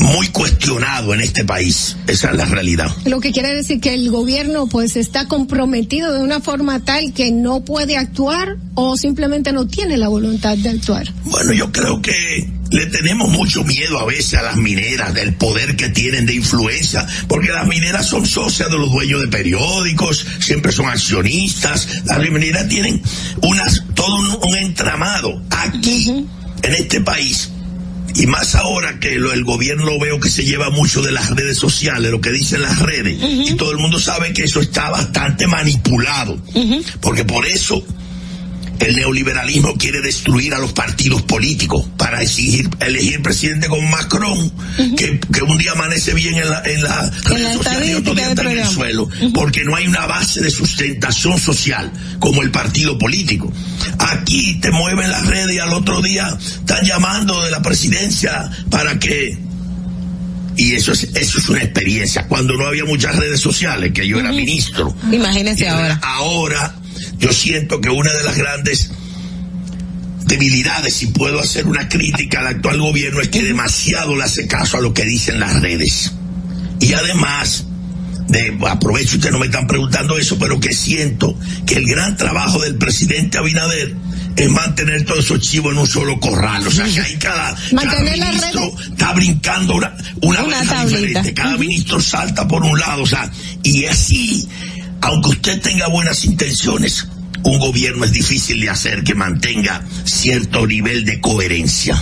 muy 0.00 0.28
cuestionado 0.28 1.14
en 1.14 1.20
este 1.20 1.44
país. 1.44 1.96
Esa 2.06 2.30
es 2.30 2.36
la 2.36 2.46
realidad. 2.46 2.90
Lo 3.04 3.20
que 3.20 3.32
quiere 3.32 3.54
decir 3.54 3.80
que 3.80 3.94
el 3.94 4.10
gobierno 4.10 4.66
pues 4.66 4.96
está 4.96 5.28
comprometido 5.28 6.12
de 6.12 6.20
una 6.20 6.40
forma 6.40 6.80
tal 6.80 7.12
que 7.12 7.30
no 7.30 7.64
puede 7.64 7.96
actuar 7.96 8.56
o 8.74 8.96
simplemente 8.96 9.52
no 9.52 9.66
tiene 9.66 9.96
la 9.96 10.08
voluntad 10.08 10.56
de 10.56 10.70
actuar. 10.70 11.12
Bueno, 11.24 11.52
yo 11.52 11.70
creo 11.70 12.00
que 12.00 12.48
le 12.70 12.86
tenemos 12.86 13.28
mucho 13.30 13.64
miedo 13.64 13.98
a 13.98 14.06
veces 14.06 14.34
a 14.34 14.42
las 14.42 14.56
mineras 14.56 15.12
del 15.12 15.34
poder 15.34 15.76
que 15.76 15.88
tienen 15.88 16.24
de 16.26 16.34
influencia, 16.34 17.06
porque 17.28 17.50
las 17.50 17.66
mineras 17.66 18.06
son 18.06 18.26
socias 18.26 18.70
de 18.70 18.78
los 18.78 18.90
dueños 18.92 19.20
de 19.20 19.28
periódicos, 19.28 20.24
siempre 20.38 20.72
son 20.72 20.86
accionistas, 20.86 21.88
las 22.04 22.18
mineras 22.18 22.68
tienen 22.68 23.02
unas, 23.42 23.84
todo 23.94 24.14
un, 24.16 24.50
un 24.50 24.56
entramado 24.56 25.42
aquí, 25.50 26.26
en 26.62 26.74
este 26.74 27.00
país. 27.00 27.50
Y 28.14 28.26
más 28.26 28.54
ahora 28.54 28.98
que 28.98 29.16
lo, 29.16 29.32
el 29.32 29.44
gobierno 29.44 29.84
lo 29.84 29.98
veo 29.98 30.20
que 30.20 30.30
se 30.30 30.44
lleva 30.44 30.70
mucho 30.70 31.02
de 31.02 31.12
las 31.12 31.30
redes 31.30 31.58
sociales, 31.58 32.10
lo 32.10 32.20
que 32.20 32.30
dicen 32.30 32.62
las 32.62 32.78
redes, 32.80 33.18
y 33.20 33.54
todo 33.54 33.70
el 33.72 33.78
mundo 33.78 33.98
sabe 33.98 34.32
que 34.32 34.44
eso 34.44 34.60
está 34.60 34.90
bastante 34.90 35.46
manipulado, 35.46 36.38
porque 37.00 37.24
por 37.24 37.46
eso 37.46 37.84
el 38.80 38.96
neoliberalismo 38.96 39.74
quiere 39.74 40.00
destruir 40.00 40.54
a 40.54 40.58
los 40.58 40.72
partidos 40.72 41.22
políticos 41.22 41.86
para 41.96 42.22
exigir, 42.22 42.68
elegir 42.80 43.22
presidente 43.22 43.68
como 43.68 43.88
Macron, 43.88 44.50
que, 44.96 45.20
que 45.20 45.42
un 45.42 45.58
día 45.58 45.72
amanece 45.72 46.14
bien 46.14 46.34
en 46.36 46.48
la, 46.48 46.62
en 46.64 46.82
la, 46.82 47.10
red 47.24 47.54
social 47.54 47.88
y 47.88 47.94
otro 47.94 48.14
día 48.14 48.30
está 48.30 48.42
en 48.42 48.58
el 48.58 48.66
suelo, 48.66 49.08
porque 49.34 49.64
no 49.64 49.76
hay 49.76 49.86
una 49.86 50.06
base 50.06 50.40
de 50.40 50.50
sustentación 50.50 51.38
social 51.38 51.92
como 52.18 52.42
el 52.42 52.50
partido 52.50 52.98
político. 52.98 53.52
Aquí 53.98 54.58
te 54.60 54.70
mueven 54.70 55.10
las 55.10 55.26
redes 55.26 55.54
y 55.54 55.58
al 55.58 55.72
otro 55.74 56.00
día 56.00 56.36
están 56.40 56.84
llamando 56.84 57.42
de 57.42 57.50
la 57.50 57.60
presidencia 57.60 58.50
para 58.70 58.98
que 58.98 59.38
y 60.56 60.74
eso 60.74 60.92
es, 60.92 61.04
eso 61.14 61.38
es 61.38 61.48
una 61.48 61.62
experiencia. 61.62 62.26
Cuando 62.26 62.54
no 62.54 62.66
había 62.66 62.84
muchas 62.84 63.16
redes 63.16 63.40
sociales, 63.40 63.92
que 63.92 64.06
yo 64.06 64.20
era 64.20 64.30
ministro. 64.30 64.94
Ahora. 65.68 66.00
Ahora, 66.02 66.74
yo 67.20 67.32
siento 67.32 67.80
que 67.80 67.90
una 67.90 68.12
de 68.12 68.24
las 68.24 68.36
grandes 68.36 68.90
debilidades, 70.24 70.94
si 70.94 71.08
puedo 71.08 71.40
hacer 71.40 71.66
una 71.66 71.88
crítica 71.88 72.40
al 72.40 72.46
actual 72.46 72.80
gobierno, 72.80 73.20
es 73.20 73.28
que 73.28 73.42
demasiado 73.42 74.16
le 74.16 74.24
hace 74.24 74.46
caso 74.46 74.78
a 74.78 74.80
lo 74.80 74.94
que 74.94 75.04
dicen 75.04 75.38
las 75.38 75.60
redes. 75.60 76.12
Y 76.80 76.94
además, 76.94 77.66
de, 78.28 78.56
aprovecho, 78.68 79.16
ustedes 79.16 79.32
no 79.32 79.38
me 79.38 79.46
están 79.46 79.66
preguntando 79.66 80.16
eso, 80.16 80.38
pero 80.38 80.58
que 80.58 80.72
siento 80.72 81.38
que 81.66 81.74
el 81.74 81.86
gran 81.86 82.16
trabajo 82.16 82.60
del 82.60 82.76
presidente 82.76 83.38
Abinader 83.38 83.94
es 84.36 84.48
mantener 84.48 85.04
todos 85.04 85.24
esos 85.24 85.40
chivos 85.40 85.72
en 85.72 85.78
un 85.78 85.86
solo 85.86 86.18
corral. 86.18 86.66
O 86.66 86.70
sea, 86.70 86.86
que 86.86 87.00
ahí 87.00 87.16
cada, 87.16 87.54
Mantener 87.72 88.18
ministro 88.18 88.72
está 88.90 89.12
brincando 89.12 89.74
una, 89.74 89.94
una, 90.22 90.84
diferente. 90.84 91.34
Cada 91.34 91.56
ministro 91.56 92.00
salta 92.00 92.48
por 92.48 92.62
un 92.62 92.78
lado. 92.78 93.02
O 93.02 93.06
sea, 93.06 93.30
y 93.62 93.84
así, 93.84 94.48
aunque 95.00 95.30
usted 95.30 95.60
tenga 95.60 95.88
buenas 95.88 96.24
intenciones, 96.24 97.08
un 97.42 97.58
gobierno 97.58 98.04
es 98.04 98.12
difícil 98.12 98.60
de 98.60 98.70
hacer 98.70 99.02
que 99.02 99.14
mantenga 99.14 99.82
cierto 100.04 100.66
nivel 100.66 101.04
de 101.04 101.20
coherencia. 101.20 102.00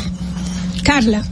Carla. 0.83 1.23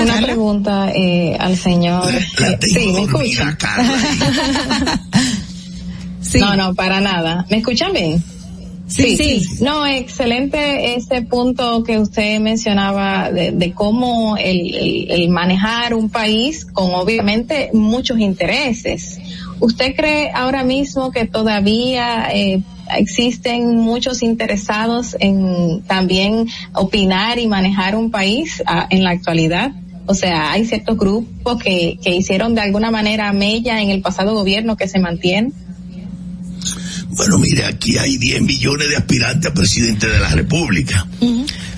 Una 0.00 0.20
pregunta 0.20 0.90
eh, 0.94 1.36
al 1.38 1.56
señor. 1.56 2.12
Eh, 2.12 2.58
sí, 2.62 2.92
me 2.92 3.02
escuchan. 3.02 3.56
No, 6.40 6.56
no, 6.56 6.74
para 6.74 7.00
nada. 7.00 7.46
¿Me 7.48 7.58
escuchan 7.58 7.92
bien? 7.92 8.20
Sí, 8.94 9.16
sí. 9.16 9.42
No, 9.64 9.84
excelente 9.86 10.94
ese 10.94 11.22
punto 11.22 11.82
que 11.82 11.98
usted 11.98 12.38
mencionaba 12.40 13.30
de, 13.30 13.50
de 13.52 13.72
cómo 13.72 14.36
el, 14.36 14.74
el- 14.74 15.10
el 15.10 15.28
manejar 15.30 15.94
un 15.94 16.10
país 16.10 16.64
con 16.64 16.94
obviamente 16.94 17.70
muchos 17.72 18.18
intereses. 18.20 19.18
¿Usted 19.60 19.94
cree 19.96 20.30
ahora 20.34 20.62
mismo 20.64 21.10
que 21.10 21.26
todavía 21.26 22.28
eh, 22.32 22.62
existen 22.96 23.76
muchos 23.78 24.22
interesados 24.22 25.16
en 25.18 25.82
también 25.82 26.46
opinar 26.74 27.38
y 27.38 27.46
manejar 27.48 27.96
un 27.96 28.10
país 28.10 28.62
ah, 28.66 28.86
en 28.90 29.02
la 29.02 29.10
actualidad? 29.10 29.72
O 30.06 30.14
sea, 30.14 30.52
hay 30.52 30.66
ciertos 30.66 30.98
grupos 30.98 31.62
que, 31.62 31.98
que 32.02 32.14
hicieron 32.14 32.54
de 32.54 32.60
alguna 32.60 32.90
manera 32.90 33.32
mella 33.32 33.80
en 33.80 33.90
el 33.90 34.02
pasado 34.02 34.34
gobierno 34.34 34.76
que 34.76 34.86
se 34.86 34.98
mantiene. 34.98 35.50
Bueno, 37.16 37.38
mire, 37.38 37.64
aquí 37.66 37.96
hay 37.98 38.16
10 38.16 38.42
millones 38.42 38.88
de 38.88 38.96
aspirantes 38.96 39.50
a 39.50 39.54
presidente 39.54 40.08
de 40.08 40.18
la 40.18 40.30
República. 40.30 41.06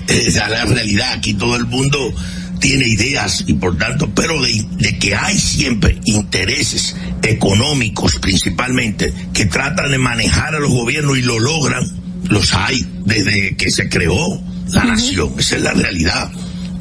Esa 0.07 0.45
es 0.45 0.51
la 0.51 0.65
realidad. 0.65 1.13
Aquí 1.13 1.33
todo 1.33 1.55
el 1.55 1.65
mundo 1.65 2.13
tiene 2.59 2.87
ideas 2.87 3.43
y 3.45 3.53
por 3.53 3.77
tanto, 3.77 4.09
pero 4.15 4.41
de, 4.41 4.65
de 4.77 4.97
que 4.97 5.15
hay 5.15 5.37
siempre 5.37 5.99
intereses 6.05 6.95
económicos 7.21 8.17
principalmente 8.19 9.13
que 9.33 9.45
tratan 9.45 9.91
de 9.91 9.97
manejar 9.97 10.55
a 10.55 10.59
los 10.59 10.71
gobiernos 10.71 11.17
y 11.17 11.21
lo 11.21 11.39
logran, 11.39 11.83
los 12.29 12.53
hay 12.53 12.85
desde 13.05 13.55
que 13.55 13.69
se 13.69 13.89
creó 13.89 14.41
la 14.71 14.85
nación. 14.85 15.33
Esa 15.37 15.57
es 15.57 15.61
la 15.61 15.73
realidad. 15.73 16.31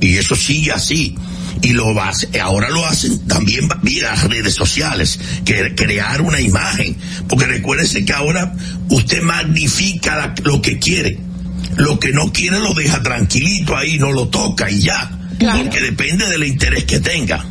Y 0.00 0.16
eso 0.16 0.34
sigue 0.36 0.72
así. 0.72 1.14
Y 1.62 1.72
lo 1.72 2.00
hacer- 2.02 2.40
ahora 2.40 2.68
lo 2.70 2.84
hacen 2.86 3.18
también 3.26 3.68
vía 3.82 4.10
las 4.10 4.24
redes 4.28 4.54
sociales, 4.54 5.18
que 5.44 5.74
crear 5.74 6.20
una 6.22 6.40
imagen. 6.40 6.96
Porque 7.28 7.46
recuérdese 7.46 8.04
que 8.04 8.12
ahora 8.12 8.54
usted 8.90 9.22
magnifica 9.22 10.16
la- 10.16 10.34
lo 10.44 10.60
que 10.62 10.78
quiere. 10.78 11.18
Lo 11.76 11.98
que 11.98 12.12
no 12.12 12.32
quiere 12.32 12.58
lo 12.60 12.72
deja 12.74 13.02
tranquilito 13.02 13.76
ahí, 13.76 13.98
no 13.98 14.12
lo 14.12 14.28
toca 14.28 14.70
y 14.70 14.80
ya. 14.80 15.10
Porque 15.58 15.80
depende 15.80 16.26
del 16.28 16.44
interés 16.44 16.84
que 16.84 17.00
tenga. 17.00 17.44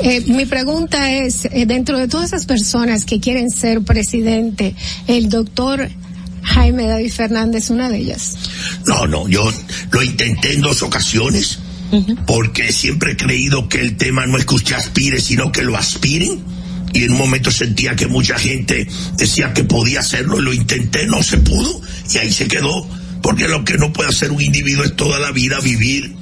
Eh, 0.00 0.20
mi 0.28 0.46
pregunta 0.46 1.10
es, 1.12 1.44
eh, 1.46 1.64
dentro 1.66 1.98
de 1.98 2.06
todas 2.08 2.26
esas 2.28 2.46
personas 2.46 3.04
que 3.04 3.18
quieren 3.20 3.50
ser 3.50 3.80
presidente, 3.82 4.74
el 5.08 5.28
doctor 5.28 5.88
Jaime 6.42 6.84
David 6.86 7.10
Fernández, 7.12 7.70
una 7.70 7.88
de 7.88 7.98
ellas. 7.98 8.34
No, 8.86 9.06
no, 9.06 9.28
yo 9.28 9.52
lo 9.90 10.02
intenté 10.02 10.54
en 10.54 10.60
dos 10.60 10.82
ocasiones, 10.82 11.58
porque 12.26 12.72
siempre 12.72 13.12
he 13.12 13.16
creído 13.16 13.68
que 13.68 13.80
el 13.80 13.96
tema 13.96 14.26
no 14.26 14.38
es 14.38 14.44
que 14.44 14.54
usted 14.54 14.76
aspire, 14.76 15.20
sino 15.20 15.52
que 15.52 15.62
lo 15.62 15.76
aspiren. 15.76 16.42
Y 16.92 17.04
en 17.04 17.12
un 17.12 17.18
momento 17.18 17.50
sentía 17.50 17.96
que 17.96 18.06
mucha 18.06 18.38
gente 18.38 18.88
decía 19.16 19.52
que 19.52 19.64
podía 19.64 20.00
hacerlo, 20.00 20.40
lo 20.40 20.54
intenté, 20.54 21.06
no 21.06 21.22
se 21.22 21.36
pudo, 21.38 21.80
y 22.12 22.18
ahí 22.18 22.32
se 22.32 22.48
quedó. 22.48 22.88
Porque 23.22 23.46
lo 23.48 23.64
que 23.64 23.76
no 23.76 23.92
puede 23.92 24.08
hacer 24.08 24.30
un 24.30 24.40
individuo 24.40 24.84
es 24.84 24.96
toda 24.96 25.18
la 25.18 25.32
vida 25.32 25.60
vivir 25.60 26.16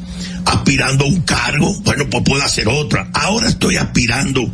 aspirando 0.45 1.05
a 1.05 1.09
un 1.09 1.21
cargo, 1.23 1.75
bueno, 1.83 2.09
pues 2.11 2.23
puedo 2.25 2.43
hacer 2.43 2.69
otra. 2.69 3.09
Ahora 3.13 3.49
estoy 3.49 3.77
aspirando 3.77 4.51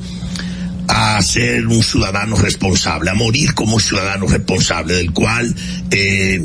a 0.89 1.21
ser 1.23 1.67
un 1.67 1.83
ciudadano 1.83 2.37
responsable, 2.37 3.11
a 3.11 3.15
morir 3.15 3.55
como 3.55 3.77
un 3.77 3.81
ciudadano 3.81 4.27
responsable, 4.27 4.95
del 4.95 5.13
cual 5.13 5.55
eh, 5.91 6.43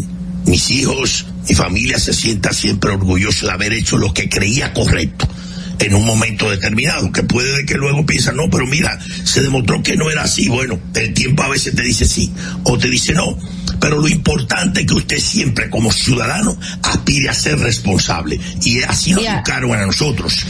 mis 0.48 0.70
hijos, 0.72 1.26
mi 1.48 1.56
familia 1.56 2.00
se 2.00 2.14
sienta 2.14 2.54
siempre 2.54 2.92
orgulloso 2.92 3.46
de 3.48 3.52
haber 3.54 3.74
hecho 3.74 3.98
lo 3.98 4.14
que 4.14 4.30
creía 4.30 4.74
correcto 4.74 5.28
en 5.80 5.94
un 5.94 6.06
momento 6.06 6.50
determinado, 6.50 7.12
que 7.12 7.22
puede 7.22 7.58
de 7.58 7.66
que 7.66 7.76
luego 7.76 8.04
piensa, 8.06 8.32
no, 8.32 8.50
pero 8.50 8.66
mira, 8.66 8.98
se 9.24 9.42
demostró 9.44 9.84
que 9.84 9.96
no 9.96 10.10
era 10.10 10.24
así, 10.24 10.48
bueno, 10.50 10.80
el 10.96 11.14
tiempo 11.14 11.44
a 11.44 11.50
veces 11.50 11.76
te 11.76 11.84
dice 11.84 12.06
sí 12.06 12.32
o 12.64 12.80
te 12.80 12.90
dice 12.90 13.14
no, 13.14 13.38
pero 13.80 14.00
lo 14.02 14.08
importante 14.08 14.82
es 14.82 14.88
que 14.88 14.94
usted 14.96 15.20
siempre 15.20 15.70
como 15.70 15.92
ciudadano 15.92 16.58
aspire 16.82 17.30
a 17.30 17.34
ser 17.36 17.60
responsable 17.60 18.40
y 18.64 18.82
así 18.82 19.12
nos 19.12 19.24
Ya. 19.24 19.36
educaron 19.36 19.72
a 19.74 19.86
nosotros. 19.86 20.46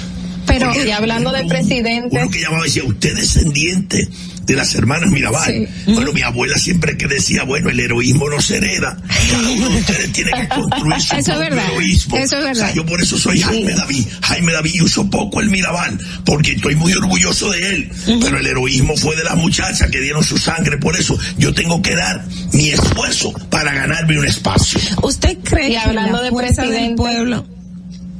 Pero, 0.45 0.67
Porque 0.71 0.87
y 0.87 0.91
hablando 0.91 1.29
de 1.33 1.41
uno- 1.41 1.49
presidentes. 1.49 2.21
Uno 2.21 2.31
que 2.31 2.39
llamaba 2.39 2.63
decía, 2.63 2.85
usted 2.85 3.09
es 3.17 3.33
descendiente 3.33 4.07
de 4.47 4.55
las 4.55 4.73
hermanas 4.75 5.11
Mirabal. 5.11 5.67
Bueno, 5.85 6.13
mi 6.13 6.21
abuela 6.21 6.57
siempre 6.57 6.97
que 6.97 7.05
decía, 7.07 7.43
bueno, 7.43 7.69
el 7.69 7.79
heroísmo 7.79 8.29
no 8.29 8.41
se 8.41 8.57
hereda. 8.57 8.97
Cada 9.29 9.49
uno 9.49 9.69
de 9.69 9.77
ustedes 9.77 10.11
tiene 10.13 10.31
que 10.31 10.47
construir 10.47 11.01
su 11.01 11.15
Eso 11.17 11.17
es 11.17 11.25
propio 11.25 11.39
verdad. 11.39 11.71
heroísmo. 11.73 12.17
Eso 12.17 12.23
es 12.23 12.31
O 12.33 12.37
sea, 12.37 12.53
verdad. 12.53 12.73
yo 12.73 12.85
por 12.85 13.01
eso 13.01 13.17
soy 13.19 13.41
Jaime 13.41 13.73
David. 13.73 14.07
Jaime 14.21 14.53
David 14.53 14.71
y 14.73 14.81
uso 14.81 15.09
poco 15.09 15.41
el 15.41 15.49
Mirabal, 15.49 15.99
porque 16.25 16.53
estoy 16.53 16.75
muy 16.75 16.93
orgulloso 16.93 17.51
de 17.51 17.75
él. 17.75 17.91
Pero 18.21 18.39
el 18.39 18.47
heroísmo 18.47 18.95
fue 18.95 19.15
de 19.17 19.25
las 19.25 19.35
muchachas 19.35 19.91
que 19.91 19.99
dieron 19.99 20.23
su 20.23 20.37
sangre. 20.37 20.77
Por 20.77 20.97
eso 20.97 21.19
yo 21.37 21.53
tengo 21.53 21.81
que 21.81 21.95
dar 21.95 22.23
mi 22.53 22.69
esfuerzo 22.69 23.33
para 23.49 23.73
ganarme 23.73 24.17
un 24.17 24.25
espacio. 24.25 24.79
¿Usted 25.03 25.37
cree 25.43 25.71
Y 25.71 25.75
hablando 25.75 26.13
que 26.13 26.17
la 26.19 26.23
de 26.23 26.29
fuerza 26.31 26.63
del 26.65 26.95
pueblo 26.95 27.45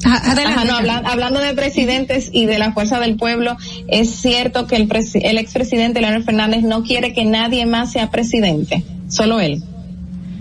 Ajá, 0.03 0.35
no, 0.35 0.43
Carla. 0.43 0.77
habla- 0.77 1.01
hablando 1.11 1.40
de 1.40 1.53
presidentes 1.53 2.30
y 2.32 2.45
de 2.45 2.59
la 2.59 2.72
fuerza 2.72 3.00
del 3.00 3.16
pueblo, 3.16 3.58
es 3.88 4.09
cierto 4.22 4.67
que 4.67 4.76
el, 4.76 4.88
presi- 4.88 5.22
el 5.24 5.38
expresidente 5.38 6.01
Leonel 6.01 6.24
Fernández 6.24 6.61
no 6.64 6.84
quiere 6.84 7.14
que 7.14 7.26
nadie 7.26 7.66
más 7.66 7.92
sea 7.93 8.09
presidente, 8.11 8.84
solo 9.09 9.40
él. 9.40 9.64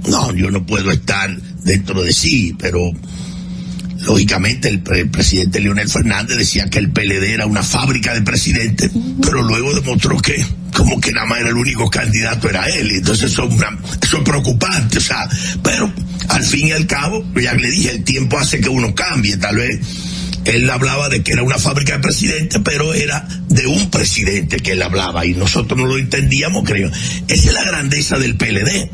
No, 0.08 0.32
yo 0.34 0.50
no 0.50 0.64
puedo 0.66 0.90
estar 0.90 1.34
dentro 1.64 2.02
de 2.02 2.12
sí, 2.12 2.54
pero 2.58 2.78
lógicamente 4.02 4.68
el, 4.68 4.80
pre- 4.80 5.00
el 5.00 5.10
presidente 5.10 5.58
Leonel 5.60 5.88
Fernández 5.88 6.36
decía 6.36 6.68
que 6.68 6.78
el 6.78 6.90
PLD 6.90 7.24
era 7.32 7.46
una 7.46 7.62
fábrica 7.62 8.12
de 8.14 8.22
presidentes, 8.22 8.90
pero 9.22 9.42
luego 9.42 9.74
demostró 9.74 10.18
que 10.18 10.44
como 10.76 11.00
que 11.00 11.10
nada 11.12 11.26
más 11.26 11.40
era 11.40 11.48
el 11.48 11.56
único 11.56 11.88
candidato 11.88 12.48
era 12.50 12.66
él, 12.66 12.92
y 12.92 12.96
entonces 12.96 13.32
eso, 13.32 13.44
es 13.48 13.54
una- 13.54 13.78
eso 14.02 14.18
es 14.18 14.22
preocupante, 14.22 14.98
o 14.98 15.00
sea, 15.00 15.26
pero 15.62 15.90
al 16.28 16.44
fin 16.44 16.68
y 16.68 16.72
al 16.72 16.86
cabo, 16.86 17.24
ya 17.40 17.54
le 17.54 17.70
dije, 17.70 17.90
el 17.90 18.04
tiempo 18.04 18.38
hace 18.38 18.60
que 18.60 18.68
uno 18.68 18.94
cambie, 18.94 19.36
tal 19.36 19.56
vez 19.56 19.80
él 20.46 20.70
hablaba 20.70 21.08
de 21.08 21.22
que 21.22 21.32
era 21.32 21.42
una 21.42 21.58
fábrica 21.58 21.94
de 21.94 21.98
presidentes, 21.98 22.60
pero 22.64 22.94
era 22.94 23.26
de 23.48 23.66
un 23.66 23.90
presidente 23.90 24.58
que 24.58 24.72
él 24.72 24.82
hablaba 24.82 25.26
y 25.26 25.34
nosotros 25.34 25.78
no 25.78 25.86
lo 25.86 25.98
entendíamos, 25.98 26.64
creo. 26.64 26.88
Esa 27.28 27.48
es 27.48 27.52
la 27.52 27.64
grandeza 27.64 28.18
del 28.18 28.36
PLD, 28.36 28.88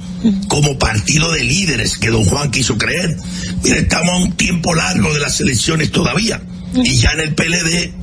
como 0.49 0.79
partido 0.79 1.31
de 1.33 1.45
líderes 1.45 1.99
que 1.99 2.09
don 2.09 2.25
Juan 2.25 2.51
quiso 2.51 2.79
creer. 2.79 3.17
Mira, 3.63 3.77
estamos 3.77 4.15
a 4.15 4.17
un 4.17 4.33
tiempo 4.33 4.75
largo 4.75 5.13
de 5.13 5.21
las 5.21 5.41
elecciones 5.41 5.91
todavía 5.91 6.43
y 6.75 6.95
ya 6.95 7.11
en 7.11 7.21
el 7.21 7.35
PLD 7.35 8.02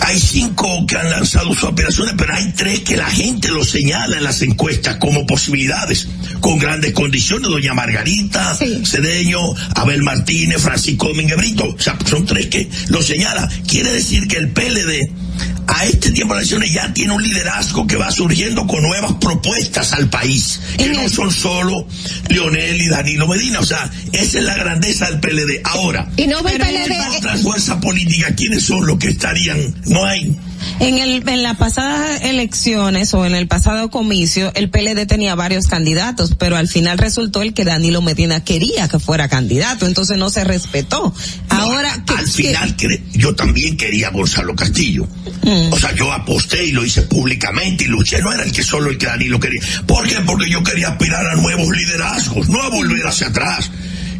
hay 0.00 0.20
cinco 0.20 0.86
que 0.86 0.96
han 0.96 1.10
lanzado 1.10 1.54
sus 1.54 1.64
aspiraciones, 1.64 2.14
pero 2.16 2.34
hay 2.34 2.52
tres 2.52 2.80
que 2.80 2.96
la 2.96 3.08
gente 3.10 3.48
lo 3.48 3.64
señala 3.64 4.18
en 4.18 4.24
las 4.24 4.42
encuestas 4.42 4.96
como 4.96 5.26
posibilidades, 5.26 6.08
con 6.40 6.58
grandes 6.58 6.92
condiciones, 6.92 7.48
doña 7.48 7.74
Margarita, 7.74 8.56
Cedeño, 8.84 9.40
Abel 9.74 10.02
Martínez, 10.02 10.60
Francisco 10.62 11.08
Domínguez 11.08 11.36
Brito, 11.36 11.74
o 11.76 11.80
sea, 11.80 11.98
son 12.04 12.26
tres 12.26 12.46
que 12.46 12.68
lo 12.88 13.02
señala. 13.02 13.48
Quiere 13.66 13.92
decir 13.92 14.28
que 14.28 14.36
el 14.36 14.50
PLD 14.50 15.25
a 15.66 15.84
este 15.84 16.10
tiempo 16.10 16.34
de 16.34 16.40
elecciones 16.40 16.72
ya 16.72 16.92
tiene 16.92 17.12
un 17.12 17.22
liderazgo 17.22 17.86
que 17.86 17.96
va 17.96 18.10
surgiendo 18.10 18.66
con 18.66 18.82
nuevas 18.82 19.12
propuestas 19.14 19.92
al 19.92 20.08
país, 20.08 20.60
que 20.78 20.88
no 20.90 21.08
son 21.08 21.30
solo 21.32 21.86
Leonel 22.28 22.80
y 22.80 22.88
Danilo 22.88 23.26
Medina, 23.26 23.60
o 23.60 23.64
sea, 23.64 23.90
esa 24.12 24.38
es 24.38 24.44
la 24.44 24.56
grandeza 24.56 25.10
del 25.10 25.20
PLD. 25.20 25.60
Ahora, 25.64 26.08
Y 26.16 26.26
no 26.26 26.42
ve 26.42 26.52
el 26.52 26.58
PLD. 26.58 27.16
otras 27.18 27.42
fuerzas 27.42 27.76
políticas, 27.78 28.32
¿quiénes 28.36 28.62
son 28.64 28.86
los 28.86 28.98
que 28.98 29.08
estarían? 29.08 29.74
No 29.86 30.04
hay. 30.04 30.36
En 30.80 30.98
el 30.98 31.28
en 31.28 31.42
las 31.42 31.56
pasadas 31.56 32.22
elecciones 32.22 33.12
o 33.14 33.26
en 33.26 33.34
el 33.34 33.48
pasado 33.48 33.90
comicio, 33.90 34.52
el 34.54 34.70
PLD 34.70 35.06
tenía 35.06 35.34
varios 35.34 35.66
candidatos, 35.66 36.34
pero 36.38 36.56
al 36.56 36.68
final 36.68 36.98
resultó 36.98 37.42
el 37.42 37.54
que 37.54 37.64
Danilo 37.64 38.02
Medina 38.02 38.44
quería 38.44 38.88
que 38.88 38.98
fuera 38.98 39.28
candidato, 39.28 39.86
entonces 39.86 40.18
no 40.18 40.30
se 40.30 40.44
respetó. 40.44 41.14
Ahora 41.48 42.04
que, 42.06 42.14
Al 42.14 42.26
final 42.26 42.76
yo 43.12 43.34
también 43.34 43.76
quería 43.76 44.08
a 44.08 44.10
Gonzalo 44.10 44.54
Castillo. 44.54 45.06
Mm. 45.42 45.72
O 45.72 45.78
sea, 45.78 45.94
yo 45.94 46.12
aposté 46.12 46.64
y 46.64 46.72
lo 46.72 46.84
hice 46.84 47.02
públicamente 47.02 47.84
y 47.84 47.86
luché. 47.88 48.20
No 48.20 48.32
era 48.32 48.44
el 48.44 48.52
que 48.52 48.62
solo 48.62 48.90
el 48.90 48.98
que 48.98 49.06
Danilo 49.06 49.40
quería. 49.40 49.60
¿Por 49.86 50.06
qué? 50.06 50.16
Porque 50.26 50.50
yo 50.50 50.62
quería 50.62 50.88
aspirar 50.88 51.26
a 51.26 51.36
nuevos 51.36 51.68
liderazgos, 51.76 52.48
no 52.48 52.62
a 52.62 52.68
volver 52.68 53.06
hacia 53.06 53.28
atrás. 53.28 53.70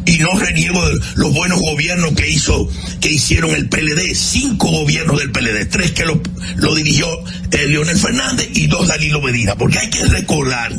Y 0.07 0.17
no 0.19 0.37
reniego 0.39 0.83
de 0.87 0.99
los 1.15 1.33
buenos 1.33 1.59
gobiernos 1.59 2.13
que 2.13 2.29
hizo, 2.29 2.69
que 3.01 3.11
hicieron 3.11 3.51
el 3.51 3.67
PLD, 3.69 4.15
cinco 4.15 4.71
gobiernos 4.71 5.19
del 5.19 5.31
PLD, 5.31 5.65
tres 5.69 5.91
que 5.91 6.05
lo, 6.05 6.21
lo 6.57 6.75
dirigió 6.75 7.07
eh, 7.51 7.67
Leonel 7.67 7.97
Fernández 7.97 8.49
y 8.53 8.67
dos 8.67 8.87
Danilo 8.87 9.21
Medina, 9.21 9.55
porque 9.55 9.79
hay 9.79 9.89
que 9.89 10.03
recordar 10.05 10.71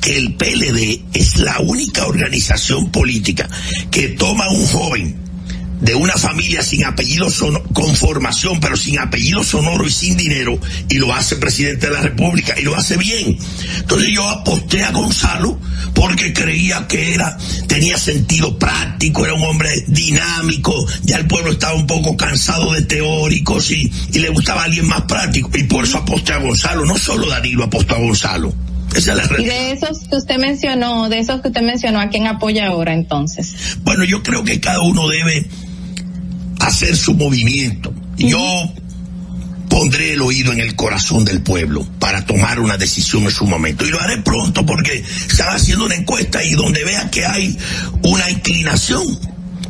que 0.00 0.16
el 0.16 0.34
PLD 0.34 1.00
es 1.14 1.38
la 1.38 1.58
única 1.60 2.06
organización 2.06 2.90
política 2.90 3.48
que 3.90 4.08
toma 4.10 4.44
a 4.44 4.50
un 4.50 4.66
joven 4.66 5.25
de 5.80 5.94
una 5.94 6.14
familia 6.14 6.62
sin 6.62 6.84
apellido 6.84 7.30
sono- 7.30 7.62
con 7.72 7.94
formación, 7.94 8.60
pero 8.60 8.76
sin 8.76 8.98
apellido 8.98 9.44
sonoro 9.44 9.86
y 9.86 9.90
sin 9.90 10.16
dinero, 10.16 10.58
y 10.88 10.94
lo 10.94 11.12
hace 11.14 11.36
presidente 11.36 11.86
de 11.88 11.92
la 11.92 12.00
República, 12.00 12.54
y 12.58 12.62
lo 12.62 12.74
hace 12.74 12.96
bien. 12.96 13.36
Entonces 13.78 14.08
yo 14.14 14.28
aposté 14.28 14.82
a 14.84 14.90
Gonzalo 14.92 15.58
porque 15.94 16.32
creía 16.32 16.86
que 16.88 17.14
era, 17.14 17.36
tenía 17.66 17.98
sentido 17.98 18.58
práctico, 18.58 19.24
era 19.24 19.34
un 19.34 19.42
hombre 19.44 19.70
dinámico, 19.86 20.86
ya 21.02 21.16
el 21.18 21.26
pueblo 21.26 21.52
estaba 21.52 21.74
un 21.74 21.86
poco 21.86 22.16
cansado 22.16 22.72
de 22.72 22.82
teóricos 22.82 23.70
y, 23.70 23.90
y 24.12 24.18
le 24.18 24.30
gustaba 24.30 24.64
alguien 24.64 24.86
más 24.86 25.02
práctico, 25.02 25.50
y 25.54 25.64
por 25.64 25.84
eso 25.84 25.98
aposté 25.98 26.32
a 26.32 26.38
Gonzalo, 26.38 26.84
no 26.86 26.96
solo 26.98 27.28
Danilo 27.28 27.64
apostó 27.64 27.94
a 27.94 27.98
Gonzalo. 27.98 28.54
Esa 28.94 29.12
es 29.12 29.30
la 29.30 29.40
Y 29.40 29.44
de 29.44 29.72
esos 29.72 29.98
que 30.08 30.16
usted 30.16 30.38
mencionó, 30.38 31.08
de 31.08 31.18
esos 31.18 31.42
que 31.42 31.48
usted 31.48 31.60
mencionó, 31.60 32.00
¿a 32.00 32.08
quién 32.08 32.26
apoya 32.28 32.68
ahora 32.68 32.94
entonces? 32.94 33.54
Bueno, 33.82 34.04
yo 34.04 34.22
creo 34.22 34.42
que 34.44 34.58
cada 34.60 34.80
uno 34.80 35.08
debe 35.08 35.44
hacer 36.60 36.96
su 36.96 37.14
movimiento. 37.14 37.92
Yo 38.16 38.40
pondré 39.68 40.14
el 40.14 40.22
oído 40.22 40.52
en 40.52 40.60
el 40.60 40.74
corazón 40.74 41.24
del 41.24 41.42
pueblo 41.42 41.86
para 41.98 42.24
tomar 42.24 42.60
una 42.60 42.76
decisión 42.76 43.24
en 43.24 43.30
su 43.30 43.46
momento. 43.46 43.84
Y 43.84 43.90
lo 43.90 44.00
haré 44.00 44.18
pronto 44.22 44.64
porque 44.64 45.04
están 45.28 45.54
haciendo 45.54 45.84
una 45.84 45.94
encuesta 45.94 46.42
y 46.42 46.52
donde 46.52 46.84
vea 46.84 47.10
que 47.10 47.26
hay 47.26 47.56
una 48.02 48.30
inclinación, 48.30 49.04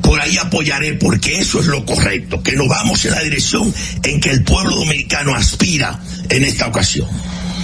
por 0.03 0.21
ahí 0.21 0.37
apoyaré 0.37 0.95
porque 0.95 1.41
eso 1.41 1.61
es 1.61 1.67
lo 1.67 1.85
correcto, 1.85 2.43
que 2.43 2.53
nos 2.53 2.69
vamos 2.69 3.05
en 3.05 3.13
la 3.13 3.23
dirección 3.23 3.73
en 4.05 4.21
que 4.21 4.31
el 4.31 4.45
pueblo 4.45 4.77
dominicano 4.77 5.35
aspira 5.35 6.01
en 6.29 6.45
esta 6.45 6.69
ocasión. 6.69 7.09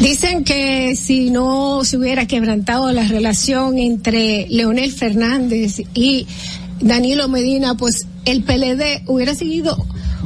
Dicen 0.01 0.43
que 0.43 0.97
si 0.97 1.31
no 1.31 1.85
se 1.85 1.97
hubiera 1.97 2.27
quebrantado 2.27 2.91
la 2.91 3.07
relación 3.07 3.79
entre 3.79 4.49
Leonel 4.49 4.91
Fernández 4.91 5.81
y 5.95 6.27
Danilo 6.83 7.29
Medina, 7.29 7.77
pues 7.77 8.07
el 8.25 8.43
PLD 8.43 9.05
hubiera 9.07 9.35
seguido 9.35 9.77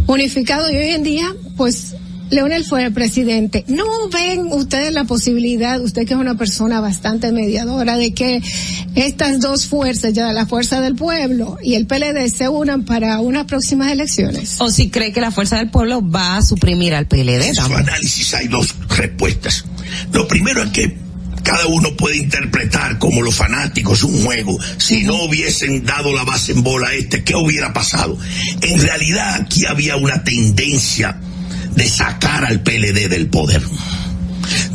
unificado 0.06 0.70
y 0.70 0.76
hoy 0.76 0.88
en 0.90 1.02
día, 1.02 1.34
pues 1.56 1.94
Leonel 2.30 2.64
fue 2.64 2.84
el 2.84 2.92
presidente. 2.92 3.64
¿No 3.68 3.84
ven 4.08 4.46
ustedes 4.50 4.92
la 4.92 5.04
posibilidad, 5.04 5.80
usted 5.80 6.06
que 6.06 6.14
es 6.14 6.20
una 6.20 6.36
persona 6.36 6.80
bastante 6.80 7.30
mediadora, 7.30 7.96
de 7.96 8.12
que 8.14 8.42
estas 8.94 9.40
dos 9.40 9.66
fuerzas, 9.66 10.12
ya 10.12 10.32
la 10.32 10.46
fuerza 10.46 10.80
del 10.80 10.96
pueblo 10.96 11.58
y 11.62 11.74
el 11.74 11.86
PLD 11.86 12.28
se 12.28 12.48
unan 12.48 12.84
para 12.84 13.20
unas 13.20 13.44
próximas 13.44 13.92
elecciones? 13.92 14.60
o 14.60 14.70
si 14.70 14.90
cree 14.90 15.12
que 15.12 15.20
la 15.20 15.30
fuerza 15.30 15.58
del 15.58 15.70
pueblo 15.70 16.02
va 16.02 16.38
a 16.38 16.42
suprimir 16.42 16.94
al 16.94 17.06
PLD. 17.06 17.48
En 17.48 17.54
su 17.54 17.74
análisis 17.74 18.34
hay 18.34 18.48
dos 18.48 18.74
respuestas. 18.96 19.64
Lo 20.12 20.26
primero 20.26 20.62
es 20.62 20.70
que 20.70 21.05
cada 21.46 21.68
uno 21.68 21.96
puede 21.96 22.16
interpretar 22.16 22.98
como 22.98 23.22
los 23.22 23.36
fanáticos 23.36 24.02
un 24.02 24.24
juego. 24.24 24.58
Si 24.78 25.04
no 25.04 25.22
hubiesen 25.22 25.84
dado 25.86 26.12
la 26.12 26.24
base 26.24 26.50
en 26.50 26.64
bola 26.64 26.88
a 26.88 26.94
este, 26.94 27.22
¿qué 27.22 27.36
hubiera 27.36 27.72
pasado? 27.72 28.18
En 28.62 28.82
realidad 28.82 29.42
aquí 29.42 29.64
había 29.64 29.94
una 29.94 30.24
tendencia 30.24 31.20
de 31.70 31.88
sacar 31.88 32.44
al 32.44 32.62
PLD 32.62 33.08
del 33.08 33.28
poder. 33.28 33.62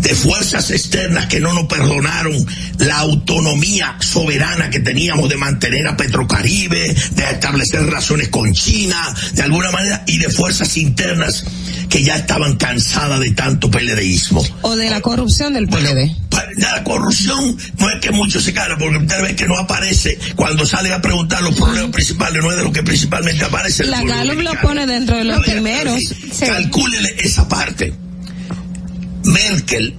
De 0.01 0.15
fuerzas 0.15 0.71
externas 0.71 1.27
que 1.27 1.39
no 1.39 1.53
nos 1.53 1.65
perdonaron 1.65 2.33
la 2.79 2.97
autonomía 2.99 3.95
soberana 3.99 4.69
que 4.69 4.79
teníamos 4.79 5.29
de 5.29 5.37
mantener 5.37 5.87
a 5.87 5.95
Petrocaribe, 5.95 6.93
de 7.11 7.23
establecer 7.23 7.83
relaciones 7.85 8.29
con 8.29 8.51
China, 8.53 8.97
de 9.33 9.43
alguna 9.43 9.71
manera, 9.71 10.03
y 10.07 10.17
de 10.17 10.29
fuerzas 10.29 10.75
internas 10.77 11.43
que 11.89 12.03
ya 12.03 12.15
estaban 12.15 12.55
cansadas 12.57 13.19
de 13.19 13.31
tanto 13.31 13.69
PLDismo. 13.69 14.43
O 14.61 14.75
de 14.75 14.89
la 14.89 15.01
corrupción 15.01 15.53
del 15.53 15.67
PLD. 15.67 16.15
Pa- 16.29 16.45
La 16.57 16.83
corrupción 16.83 17.55
no 17.77 17.89
es 17.89 17.99
que 18.01 18.11
mucho 18.11 18.41
se 18.41 18.53
cara, 18.53 18.77
porque 18.77 18.97
usted 18.97 19.21
ve 19.21 19.35
que 19.35 19.45
no 19.47 19.57
aparece 19.57 20.17
cuando 20.35 20.65
salen 20.65 20.93
a 20.93 21.01
preguntar 21.01 21.41
los 21.43 21.55
problemas 21.55 21.91
principales, 21.91 22.41
no 22.43 22.49
es 22.51 22.57
de 22.57 22.63
lo 22.63 22.71
que 22.71 22.83
principalmente 22.83 23.43
aparece. 23.45 23.83
el 23.83 23.91
La 23.91 24.03
Gallup 24.03 24.41
lo 24.41 24.53
pone 24.61 24.85
dentro 24.87 25.17
de 25.17 25.23
los 25.25 25.37
ver, 25.41 25.51
primeros. 25.51 25.99
sí, 25.99 26.45
Calcúlele 26.45 27.15
esa 27.19 27.47
parte. 27.47 27.93
Merkel, 29.23 29.95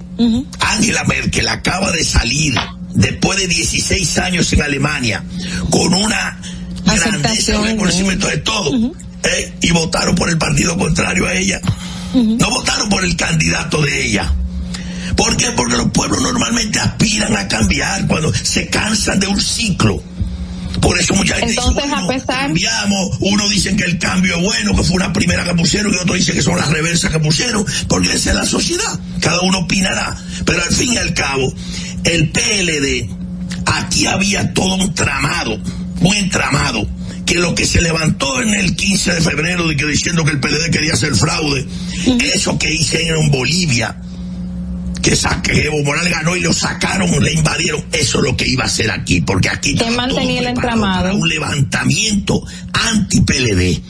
Angela 0.59 1.03
Merkel 1.05 1.47
acaba 1.47 1.91
de 1.91 2.03
salir 2.03 2.55
después 2.93 3.39
de 3.39 3.47
16 3.47 4.17
años 4.19 4.51
en 4.53 4.61
Alemania 4.61 5.23
con 5.69 5.93
una 5.93 6.39
grandeza, 6.85 7.59
un 7.59 7.67
reconocimiento 7.67 8.27
de 8.27 8.37
todo. 8.37 8.93
¿eh? 9.23 9.53
Y 9.61 9.71
votaron 9.71 10.15
por 10.15 10.29
el 10.29 10.37
partido 10.37 10.77
contrario 10.77 11.27
a 11.27 11.33
ella. 11.33 11.61
No 12.13 12.49
votaron 12.51 12.89
por 12.89 13.03
el 13.03 13.15
candidato 13.15 13.81
de 13.81 14.05
ella. 14.05 14.31
¿Por 15.15 15.35
qué? 15.37 15.51
Porque 15.55 15.77
los 15.77 15.89
pueblos 15.91 16.21
normalmente 16.21 16.79
aspiran 16.79 17.35
a 17.35 17.47
cambiar 17.47 18.07
cuando 18.07 18.33
se 18.33 18.67
cansan 18.67 19.19
de 19.19 19.27
un 19.27 19.39
ciclo. 19.39 20.01
Por 20.81 20.99
eso 20.99 21.13
mucha 21.15 21.35
gente 21.35 21.51
Entonces, 21.53 21.83
dice, 21.83 21.95
a 21.95 22.07
pesar- 22.07 22.39
cambiamos, 22.47 23.17
uno 23.19 23.47
dicen 23.49 23.77
que 23.77 23.83
el 23.85 23.99
cambio 23.99 24.37
es 24.37 24.43
bueno, 24.43 24.75
que 24.75 24.83
fue 24.83 24.95
una 24.95 25.13
primera 25.13 25.43
que 25.43 25.53
pusieron, 25.53 25.93
y 25.93 25.97
otro 25.97 26.15
dice 26.15 26.33
que 26.33 26.41
son 26.41 26.57
las 26.57 26.69
reversas 26.69 27.11
que 27.11 27.19
pusieron, 27.19 27.65
porque 27.87 28.11
esa 28.13 28.31
es 28.31 28.35
la 28.35 28.45
sociedad, 28.45 28.99
cada 29.21 29.41
uno 29.41 29.59
opinará. 29.59 30.15
Pero 30.45 30.61
al 30.63 30.73
fin 30.73 30.93
y 30.93 30.97
al 30.97 31.13
cabo, 31.13 31.53
el 32.03 32.29
PLD, 32.29 33.09
aquí 33.65 34.07
había 34.07 34.53
todo 34.53 34.75
un 34.75 34.93
tramado, 34.93 35.57
un 36.01 36.15
entramado, 36.15 36.85
que 37.25 37.35
lo 37.35 37.55
que 37.55 37.65
se 37.65 37.81
levantó 37.81 38.41
en 38.41 38.49
el 38.53 38.75
15 38.75 39.13
de 39.13 39.21
febrero 39.21 39.67
de 39.67 39.77
que 39.77 39.85
diciendo 39.85 40.25
que 40.25 40.31
el 40.31 40.39
PLD 40.39 40.69
quería 40.71 40.93
hacer 40.93 41.15
fraude, 41.15 41.65
eso 42.35 42.57
que 42.59 42.73
hicieron 42.73 43.25
en 43.25 43.31
Bolivia, 43.31 43.95
que 45.03 45.15
saque 45.17 45.65
Evo 45.65 45.83
Morales 45.83 46.11
ganó 46.11 46.35
y 46.35 46.39
lo 46.39 46.53
sacaron, 46.53 47.11
le 47.21 47.33
invadieron. 47.33 47.83
Eso 47.91 48.19
es 48.19 48.23
lo 48.23 48.37
que 48.37 48.47
iba 48.47 48.63
a 48.63 48.67
hacer 48.67 48.89
aquí, 48.89 49.21
porque 49.21 49.49
aquí 49.49 49.75
¿Quién 49.75 49.89
estaba 49.89 50.07
todo 50.07 50.17
mantenía 50.17 50.39
el 50.41 50.47
entramado? 50.47 51.03
para 51.03 51.13
un 51.13 51.29
levantamiento 51.29 52.43
anti-PLD. 52.71 53.81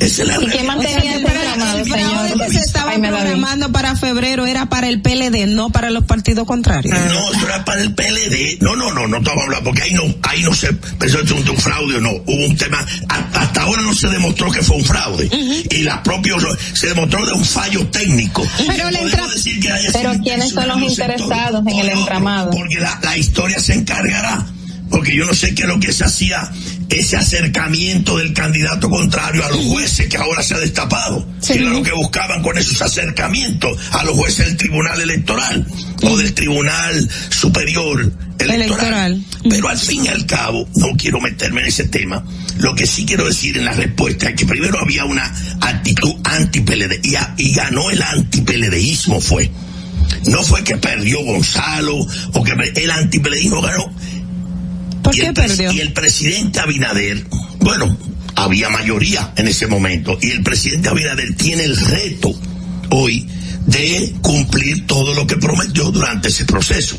Esa 0.00 0.22
es 0.22 0.28
la 0.28 0.42
¿Y 0.42 0.46
quién 0.46 0.66
mantenía 0.66 0.98
ese 0.98 1.16
entramado, 1.16 1.84
señor? 1.84 2.46
que 2.46 2.52
se 2.52 2.60
estaba 2.60 2.92
programando 2.94 3.70
para 3.70 3.96
febrero 3.96 4.46
era 4.46 4.66
para 4.66 4.88
el 4.88 5.02
PLD, 5.02 5.46
no 5.46 5.70
para 5.70 5.90
los 5.90 6.04
partidos 6.04 6.46
contrarios. 6.46 6.98
No, 6.98 7.32
eso 7.32 7.46
era 7.46 7.64
para 7.66 7.82
el 7.82 7.94
PLD. 7.94 8.58
No, 8.60 8.76
no, 8.76 8.92
no, 8.92 9.06
no 9.06 9.18
estamos 9.18 9.44
hablando, 9.44 9.64
porque 9.64 9.82
ahí 9.82 9.92
no, 9.92 10.02
ahí 10.22 10.42
no 10.42 10.54
se 10.54 10.72
pensó 10.72 11.22
que 11.22 11.34
un, 11.34 11.48
un 11.48 11.56
fraude 11.58 11.96
o 11.96 12.00
no. 12.00 12.10
Hubo 12.10 12.46
un 12.46 12.56
tema, 12.56 12.84
hasta 13.08 13.62
ahora 13.62 13.82
no 13.82 13.94
se 13.94 14.08
demostró 14.08 14.50
que 14.50 14.62
fue 14.62 14.76
un 14.76 14.84
fraude. 14.84 15.28
Y 15.70 15.82
la 15.82 16.02
propia, 16.02 16.34
se 16.72 16.88
demostró 16.88 17.24
de 17.26 17.32
un 17.32 17.44
fallo 17.44 17.86
técnico. 17.88 18.46
Pero 18.66 18.90
No 18.90 18.98
podemos 19.00 19.34
decir 19.34 19.60
que 19.60 19.70
haya 19.70 19.90
Pero 19.92 20.12
¿quiénes 20.22 20.50
son 20.50 20.66
los 20.66 20.80
interesados 20.80 21.62
en 21.66 21.78
el 21.78 21.88
entramado? 21.90 22.50
Porque 22.50 22.80
la, 22.80 22.98
la 23.02 23.16
historia 23.18 23.60
se 23.60 23.74
encargará. 23.74 24.46
Porque 24.90 25.14
yo 25.14 25.24
no 25.24 25.34
sé 25.34 25.54
qué 25.54 25.62
es 25.62 25.68
lo 25.68 25.78
que 25.78 25.92
se 25.92 26.04
hacía, 26.04 26.50
ese 26.88 27.16
acercamiento 27.16 28.18
del 28.18 28.32
candidato 28.32 28.90
contrario 28.90 29.44
a 29.44 29.48
los 29.50 29.64
jueces 29.66 30.08
que 30.08 30.16
ahora 30.16 30.42
se 30.42 30.54
ha 30.54 30.58
destapado. 30.58 31.26
Que 31.46 31.54
era 31.54 31.70
lo 31.70 31.82
que 31.82 31.92
buscaban 31.92 32.42
con 32.42 32.58
esos 32.58 32.82
acercamientos 32.82 33.78
a 33.92 34.04
los 34.04 34.16
jueces 34.16 34.46
del 34.46 34.56
Tribunal 34.56 35.00
Electoral 35.00 35.66
o 36.02 36.16
del 36.16 36.34
Tribunal 36.34 37.08
Superior 37.30 38.12
Electoral. 38.38 39.22
Pero 39.48 39.68
al 39.68 39.78
fin 39.78 40.04
y 40.04 40.08
al 40.08 40.26
cabo, 40.26 40.68
no 40.76 40.88
quiero 40.96 41.20
meterme 41.20 41.60
en 41.62 41.68
ese 41.68 41.84
tema. 41.84 42.24
Lo 42.58 42.74
que 42.74 42.86
sí 42.86 43.06
quiero 43.06 43.26
decir 43.26 43.56
en 43.56 43.64
la 43.64 43.72
respuesta 43.72 44.28
es 44.28 44.34
que 44.34 44.46
primero 44.46 44.78
había 44.80 45.04
una 45.04 45.24
actitud 45.60 46.14
anti-PLD 46.24 47.00
y, 47.38 47.54
ganó 47.54 47.90
el 47.90 48.02
anti-PLDismo 48.02 49.20
fue. 49.20 49.50
No 50.26 50.42
fue 50.42 50.62
que 50.64 50.76
perdió 50.76 51.22
Gonzalo 51.24 51.96
o 51.96 52.44
que 52.44 52.52
el 52.52 52.90
antipeleísmo 52.90 53.62
ganó. 53.62 53.92
¿Por 55.02 55.14
y 55.16 55.20
qué 55.20 55.26
el 55.28 55.34
perdió? 55.34 55.72
Y 55.72 55.80
el 55.80 55.92
presidente 55.92 56.60
Abinader, 56.60 57.24
bueno, 57.60 57.96
había 58.36 58.68
mayoría 58.70 59.32
en 59.36 59.48
ese 59.48 59.66
momento 59.66 60.18
y 60.20 60.30
el 60.30 60.42
presidente 60.42 60.88
Abinader 60.88 61.34
tiene 61.36 61.64
el 61.64 61.76
reto 61.76 62.32
hoy 62.90 63.26
de 63.66 64.14
cumplir 64.22 64.86
todo 64.86 65.14
lo 65.14 65.26
que 65.26 65.36
prometió 65.36 65.90
durante 65.90 66.28
ese 66.28 66.44
proceso. 66.44 66.96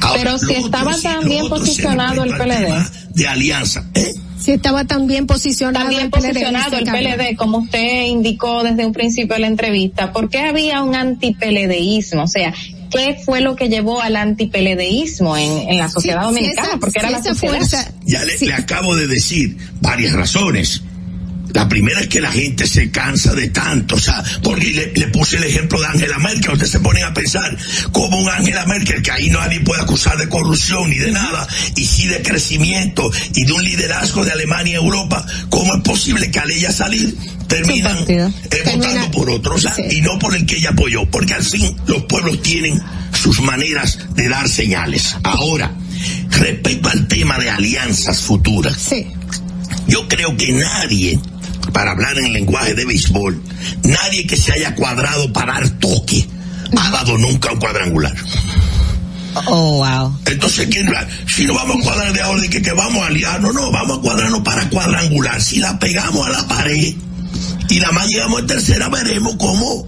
Ahora, 0.00 0.20
Pero 0.22 0.38
si 0.38 0.44
otro 0.46 0.56
estaba 0.66 0.90
es- 0.92 1.02
tan 1.02 1.28
bien 1.28 1.42
otro 1.44 1.58
posicionado 1.58 2.22
el 2.24 2.30
PLD. 2.36 2.84
De 3.14 3.26
alianza. 3.26 3.86
¿eh? 3.94 4.12
Si 4.38 4.50
estaba 4.52 4.84
tan 4.84 5.06
bien 5.06 5.26
posicionado 5.26 5.84
También 5.86 6.02
el 6.02 6.10
PLD. 6.10 6.28
posicionado 6.28 6.76
el 6.76 6.84
dice 6.84 6.92
Carlos. 6.92 7.14
PLD, 7.16 7.36
como 7.36 7.58
usted 7.58 8.02
indicó 8.06 8.62
desde 8.62 8.84
un 8.84 8.92
principio 8.92 9.34
de 9.34 9.40
la 9.40 9.46
entrevista, 9.46 10.12
¿por 10.12 10.28
qué 10.28 10.40
había 10.40 10.82
un 10.82 10.94
antipeledeísmo? 10.94 12.24
O 12.24 12.28
sea, 12.28 12.52
¿qué 12.90 13.20
fue 13.24 13.40
lo 13.40 13.56
que 13.56 13.68
llevó 13.68 14.00
al 14.00 14.16
antipeledeísmo 14.16 15.36
en, 15.36 15.68
en 15.68 15.78
la 15.78 15.88
sociedad 15.88 16.22
Sí, 16.22 16.28
sí, 16.28 16.34
dominicana? 16.34 16.68
esa- 16.68 16.78
Porque 16.78 16.98
era 16.98 17.08
sí, 17.08 17.14
la 17.14 17.22
sociedad. 17.22 17.54
fuerza- 17.56 17.92
Ya 18.04 18.24
le, 18.24 18.38
le 18.38 18.52
acabo 18.54 18.94
de 18.96 19.06
decir 19.06 19.56
varias 19.80 20.12
razones. 20.14 20.82
La 21.56 21.70
primera 21.70 22.02
es 22.02 22.08
que 22.08 22.20
la 22.20 22.30
gente 22.30 22.66
se 22.66 22.90
cansa 22.90 23.32
de 23.32 23.48
tanto, 23.48 23.94
o 23.94 23.98
sea, 23.98 24.22
porque 24.42 24.72
le, 24.72 24.92
le 24.92 25.08
puse 25.08 25.38
el 25.38 25.44
ejemplo 25.44 25.80
de 25.80 25.86
Angela 25.86 26.18
Merkel, 26.18 26.52
ustedes 26.52 26.70
se 26.70 26.80
ponen 26.80 27.04
a 27.04 27.14
pensar 27.14 27.56
como 27.92 28.18
un 28.18 28.28
Angela 28.28 28.66
Merkel, 28.66 29.00
que 29.00 29.10
ahí 29.10 29.30
nadie 29.30 29.60
puede 29.60 29.80
acusar 29.80 30.18
de 30.18 30.28
corrupción 30.28 30.90
ni 30.90 30.98
de 30.98 31.12
nada, 31.12 31.48
y 31.74 31.86
sí 31.86 32.08
de 32.08 32.20
crecimiento 32.20 33.10
y 33.34 33.46
de 33.46 33.52
un 33.54 33.64
liderazgo 33.64 34.22
de 34.22 34.32
Alemania 34.32 34.74
y 34.74 34.76
Europa, 34.76 35.24
¿cómo 35.48 35.74
es 35.74 35.80
posible 35.80 36.30
que 36.30 36.40
al 36.40 36.50
ella 36.50 36.70
salir 36.70 37.16
terminan 37.46 38.04
eh, 38.06 38.30
votando 38.74 39.10
por 39.12 39.30
otro, 39.30 39.54
o 39.54 39.58
sea, 39.58 39.74
y 39.90 40.02
no 40.02 40.18
por 40.18 40.36
el 40.36 40.44
que 40.44 40.56
ella 40.56 40.72
apoyó, 40.72 41.10
porque 41.10 41.32
al 41.32 41.42
fin 41.42 41.74
los 41.86 42.02
pueblos 42.02 42.42
tienen 42.42 42.78
sus 43.14 43.40
maneras 43.40 43.98
de 44.14 44.28
dar 44.28 44.46
señales. 44.46 45.16
Ahora, 45.22 45.74
respecto 46.32 46.90
al 46.90 47.08
tema 47.08 47.38
de 47.38 47.48
alianzas 47.48 48.20
futuras, 48.20 48.90
yo 49.86 50.08
creo 50.08 50.36
que 50.36 50.52
nadie, 50.52 51.18
para 51.76 51.90
hablar 51.90 52.16
en 52.16 52.32
lenguaje 52.32 52.72
de 52.72 52.86
béisbol, 52.86 53.38
nadie 53.82 54.26
que 54.26 54.34
se 54.34 54.50
haya 54.50 54.74
cuadrado 54.74 55.30
para 55.30 55.52
dar 55.52 55.68
toque 55.78 56.26
ha 56.74 56.90
dado 56.90 57.18
nunca 57.18 57.52
un 57.52 57.58
cuadrangular. 57.58 58.14
Oh, 59.46 59.84
wow. 59.84 60.18
Entonces, 60.24 60.68
¿quién 60.70 60.90
la- 60.90 61.06
si 61.26 61.44
no 61.44 61.52
vamos 61.52 61.76
a 61.76 61.82
cuadrar 61.82 62.14
de 62.14 62.22
ahora 62.22 62.40
de 62.40 62.48
que, 62.48 62.62
que 62.62 62.72
vamos 62.72 63.02
a 63.02 63.08
aliarnos, 63.08 63.52
no, 63.52 63.70
vamos 63.70 63.98
a 63.98 64.00
cuadrarnos 64.00 64.40
para 64.40 64.70
cuadrangular. 64.70 65.38
Si 65.42 65.58
la 65.58 65.78
pegamos 65.78 66.26
a 66.26 66.30
la 66.30 66.48
pared 66.48 66.94
y 67.68 67.78
nada 67.78 67.92
más 67.92 68.08
llegamos 68.08 68.40
en 68.40 68.46
tercera, 68.46 68.88
veremos 68.88 69.36
cómo 69.36 69.86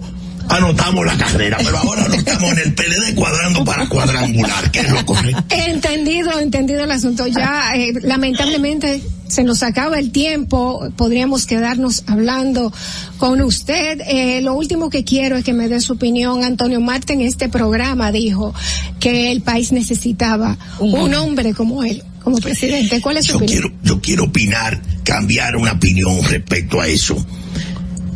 anotamos 0.49 1.05
la 1.05 1.17
carrera. 1.17 1.57
Pero 1.63 1.77
ahora 1.77 2.07
no 2.07 2.15
estamos 2.15 2.51
en 2.51 2.59
el 2.59 2.73
PLD 2.73 3.15
cuadrando 3.15 3.63
para 3.63 3.87
cuadrangular, 3.87 4.71
que 4.71 4.79
es 4.79 4.89
lo 4.89 5.05
correcto. 5.05 5.43
Entendido, 5.49 6.39
entendido 6.39 6.83
el 6.83 6.91
asunto. 6.91 7.27
Ya, 7.27 7.71
eh, 7.75 7.93
lamentablemente, 8.01 9.01
se 9.27 9.43
nos 9.43 9.63
acaba 9.63 9.99
el 9.99 10.11
tiempo. 10.11 10.89
Podríamos 10.95 11.45
quedarnos 11.45 12.03
hablando 12.07 12.73
con 13.17 13.41
usted. 13.41 14.01
Eh, 14.07 14.41
lo 14.41 14.55
último 14.55 14.89
que 14.89 15.03
quiero 15.03 15.37
es 15.37 15.45
que 15.45 15.53
me 15.53 15.67
dé 15.69 15.79
su 15.79 15.93
opinión. 15.93 16.43
Antonio 16.43 16.81
Marte 16.81 17.13
en 17.13 17.21
este 17.21 17.49
programa 17.49 18.11
dijo 18.11 18.53
que 18.99 19.31
el 19.31 19.41
país 19.41 19.71
necesitaba 19.71 20.57
un 20.79 21.13
hombre 21.13 21.53
como 21.53 21.83
él, 21.83 22.03
como 22.23 22.37
presidente. 22.37 23.01
¿Cuál 23.01 23.17
es 23.17 23.25
su 23.25 23.33
yo 23.33 23.37
opinión? 23.37 23.61
quiero, 23.61 23.75
yo 23.83 24.01
quiero 24.01 24.23
opinar, 24.25 24.81
cambiar 25.03 25.55
una 25.55 25.73
opinión 25.73 26.23
respecto 26.23 26.81
a 26.81 26.87
eso. 26.87 27.15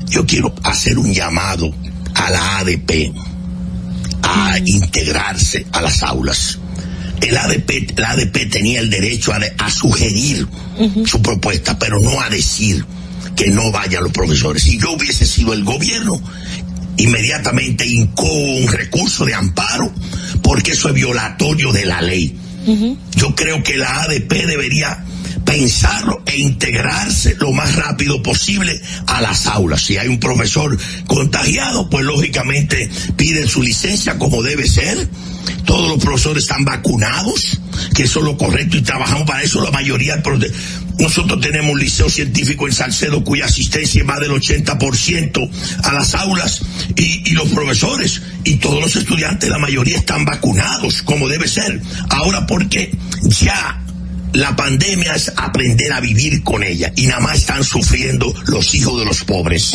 Yo 0.10 0.26
quiero 0.26 0.54
hacer 0.64 1.00
un 1.00 1.12
llamado 1.12 1.74
a 2.16 2.30
la 2.30 2.58
ADP 2.60 3.12
a 4.24 4.58
integrarse 4.66 5.66
a 5.72 5.82
las 5.82 6.04
aulas. 6.04 6.60
El 7.22 7.38
ADP, 7.38 7.98
el 7.98 8.04
ADP 8.04 8.50
tenía 8.50 8.80
el 8.80 8.90
derecho 8.90 9.34
a, 9.34 9.40
de- 9.40 9.54
a 9.58 9.70
sugerir 9.70 10.48
su 11.06 11.22
propuesta, 11.22 11.78
pero 11.80 12.00
no 12.00 12.20
a 12.22 12.30
decir 12.30 12.86
que 13.36 13.48
no 13.50 13.72
vayan 13.72 14.04
los 14.04 14.12
profesores. 14.12 14.64
Si 14.64 14.78
yo 14.80 14.92
hubiese 14.92 15.26
sido 15.26 15.54
el 15.54 15.64
gobierno, 15.64 16.22
inmediatamente 16.98 17.86
hincó 17.86 18.32
un 18.32 18.68
recurso 18.68 19.26
de 19.26 19.34
amparo, 19.34 19.92
porque 20.42 20.72
eso 20.72 20.90
es 20.90 20.94
violatorio 20.96 21.72
de 21.72 21.86
la 21.86 22.02
ley. 22.02 22.36
Yo 23.16 23.36
creo 23.36 23.62
que 23.64 23.76
la 23.78 24.04
ADP 24.04 24.32
debería 24.48 25.04
pensarlo 25.54 26.24
e 26.26 26.40
integrarse 26.40 27.36
lo 27.40 27.52
más 27.52 27.76
rápido 27.76 28.24
posible 28.24 28.82
a 29.06 29.22
las 29.22 29.46
aulas. 29.46 29.84
Si 29.84 29.98
hay 29.98 30.08
un 30.08 30.20
profesor 30.20 30.76
contagiado, 31.06 31.88
pues 31.92 32.04
lógicamente 32.06 32.90
piden 33.16 33.48
su 33.48 33.62
licencia 33.62 34.18
como 34.18 34.42
debe 34.42 34.68
ser. 34.68 35.08
Todos 35.66 35.90
los 35.90 36.04
profesores 36.04 36.44
están 36.44 36.66
vacunados, 36.66 37.60
que 37.94 38.04
eso 38.04 38.20
es 38.20 38.26
lo 38.26 38.36
correcto 38.36 38.78
y 38.78 38.82
trabajamos 38.82 39.28
para 39.28 39.44
eso 39.44 39.62
la 39.62 39.70
mayoría. 39.70 40.24
Nosotros 40.98 41.40
tenemos 41.40 41.74
un 41.74 41.80
liceo 41.80 42.10
científico 42.10 42.68
en 42.68 42.74
Salcedo 42.74 43.24
cuya 43.24 43.46
asistencia 43.46 44.02
es 44.02 44.08
más 44.08 44.22
del 44.22 44.32
80% 44.32 45.50
a 45.84 45.94
las 45.94 46.16
aulas 46.16 46.64
y, 46.96 47.30
y 47.30 47.34
los 47.34 47.50
profesores 47.50 48.24
y 48.44 48.56
todos 48.56 48.82
los 48.82 48.96
estudiantes, 48.96 49.50
la 49.50 49.60
mayoría 49.60 49.98
están 49.98 50.26
vacunados 50.26 51.04
como 51.04 51.28
debe 51.30 51.48
ser. 51.48 51.80
Ahora 52.10 52.48
porque 52.48 52.92
ya 53.22 53.83
la 54.34 54.56
pandemia 54.56 55.14
es 55.14 55.32
aprender 55.36 55.92
a 55.94 56.00
vivir 56.00 56.44
con 56.44 56.64
ella 56.64 56.92
y 56.96 57.06
nada 57.08 57.20
más 57.22 57.38
están 57.38 57.64
sufriendo 57.64 58.34
los 58.48 58.74
hijos 58.76 59.00
de 59.00 59.06
los 59.06 59.24
pobres. 59.24 59.74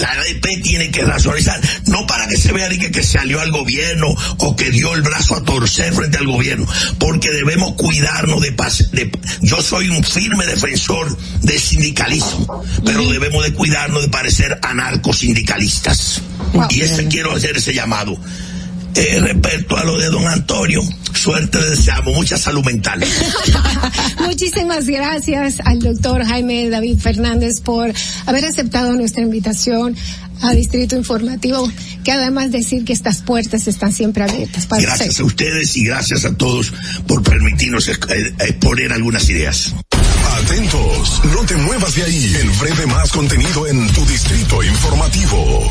La 0.00 0.10
ADP 0.12 0.62
tiene 0.62 0.90
que 0.90 1.02
racionalizar, 1.02 1.60
no 1.86 2.06
para 2.06 2.26
que 2.26 2.36
se 2.36 2.52
vea 2.52 2.68
que, 2.70 2.90
que 2.90 3.02
se 3.02 3.18
alió 3.18 3.40
al 3.40 3.50
gobierno 3.50 4.06
o 4.38 4.56
que 4.56 4.70
dio 4.70 4.94
el 4.94 5.02
brazo 5.02 5.34
a 5.36 5.42
torcer 5.44 5.92
frente 5.92 6.18
al 6.18 6.26
gobierno, 6.26 6.66
porque 6.98 7.30
debemos 7.30 7.74
cuidarnos 7.74 8.40
de, 8.40 8.56
pas- 8.56 8.88
de 8.90 9.10
yo 9.42 9.60
soy 9.62 9.88
un 9.90 10.02
firme 10.02 10.46
defensor 10.46 11.16
del 11.42 11.58
sindicalismo, 11.60 12.62
pero 12.84 13.08
debemos 13.10 13.44
de 13.44 13.52
cuidarnos 13.52 14.02
de 14.02 14.08
parecer 14.08 14.58
anarcosindicalistas. 14.62 16.22
Y 16.70 16.80
ese 16.80 17.08
quiero 17.08 17.32
hacer 17.32 17.56
ese 17.56 17.74
llamado. 17.74 18.18
Eh, 18.98 19.20
respecto 19.20 19.76
a 19.76 19.84
lo 19.84 19.96
de 19.96 20.06
don 20.06 20.26
Antonio, 20.26 20.82
suerte 21.14 21.60
le 21.60 21.70
deseamos, 21.70 22.12
mucha 22.16 22.36
salud 22.36 22.64
mental. 22.64 23.00
Muchísimas 24.26 24.88
gracias 24.88 25.60
al 25.64 25.78
doctor 25.78 26.24
Jaime 26.24 26.68
David 26.68 26.98
Fernández 26.98 27.60
por 27.60 27.92
haber 28.26 28.44
aceptado 28.44 28.94
nuestra 28.94 29.22
invitación 29.22 29.94
a 30.42 30.52
Distrito 30.52 30.96
Informativo, 30.96 31.70
que 32.02 32.10
además 32.10 32.50
decir 32.50 32.84
que 32.84 32.92
estas 32.92 33.22
puertas 33.22 33.68
están 33.68 33.92
siempre 33.92 34.24
abiertas 34.24 34.66
para 34.66 34.82
Gracias 34.82 35.10
usted. 35.10 35.22
a 35.22 35.26
ustedes 35.26 35.76
y 35.76 35.84
gracias 35.84 36.24
a 36.24 36.34
todos 36.34 36.72
por 37.06 37.22
permitirnos 37.22 37.86
eh, 37.86 37.92
exponer 38.40 38.92
algunas 38.92 39.30
ideas. 39.30 39.74
Atentos, 40.42 41.22
no 41.34 41.46
te 41.46 41.56
muevas 41.56 41.94
de 41.94 42.02
ahí. 42.02 42.36
El 42.40 42.50
breve 42.50 42.86
más 42.86 43.12
contenido 43.12 43.68
en 43.68 43.86
tu 43.92 44.04
distrito 44.06 44.60
informativo. 44.64 45.70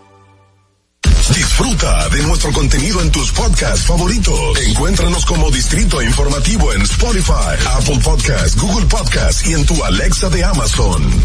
Disfruta 1.33 2.09
de 2.09 2.21
nuestro 2.23 2.51
contenido 2.51 3.01
en 3.01 3.11
tus 3.11 3.31
podcasts 3.31 3.85
favoritos. 3.85 4.59
Encuéntranos 4.67 5.25
como 5.25 5.49
Distrito 5.51 6.01
Informativo 6.01 6.73
en 6.73 6.81
Spotify, 6.81 7.55
Apple 7.77 7.99
Podcasts, 8.03 8.57
Google 8.57 8.85
Podcasts 8.87 9.45
y 9.47 9.53
en 9.53 9.65
tu 9.65 9.83
Alexa 9.83 10.29
de 10.29 10.43
Amazon. 10.43 11.21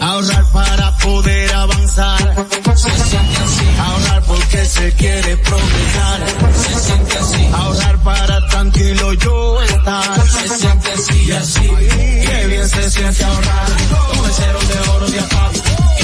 Ahorrar 0.00 0.44
para 0.52 0.96
poder 0.98 1.54
avanzar. 1.54 2.46
Se 2.74 2.90
siente 2.90 3.36
así. 3.36 3.66
Ahorrar 3.78 4.22
porque 4.24 4.64
se 4.66 4.92
quiere 4.92 5.36
progresar. 5.36 6.26
Se 6.56 6.80
siente 6.80 7.18
así. 7.18 7.48
Ahorrar 7.52 8.02
para 8.02 8.46
tranquilo 8.48 9.12
yo 9.14 9.62
estar. 9.62 10.28
Se 10.28 10.48
siente 10.48 10.92
así 10.92 11.24
y 11.24 11.32
así. 11.32 11.60
Qué 11.60 12.46
bien 12.48 12.68
se 12.68 12.90
siente 12.90 13.24
ahorrar. 13.24 13.66
Con 14.08 14.24
el 14.24 14.32
cero 14.32 14.58
de 14.68 14.90
oro 14.90 15.06
de 15.08 15.20
APAP. 15.20 15.77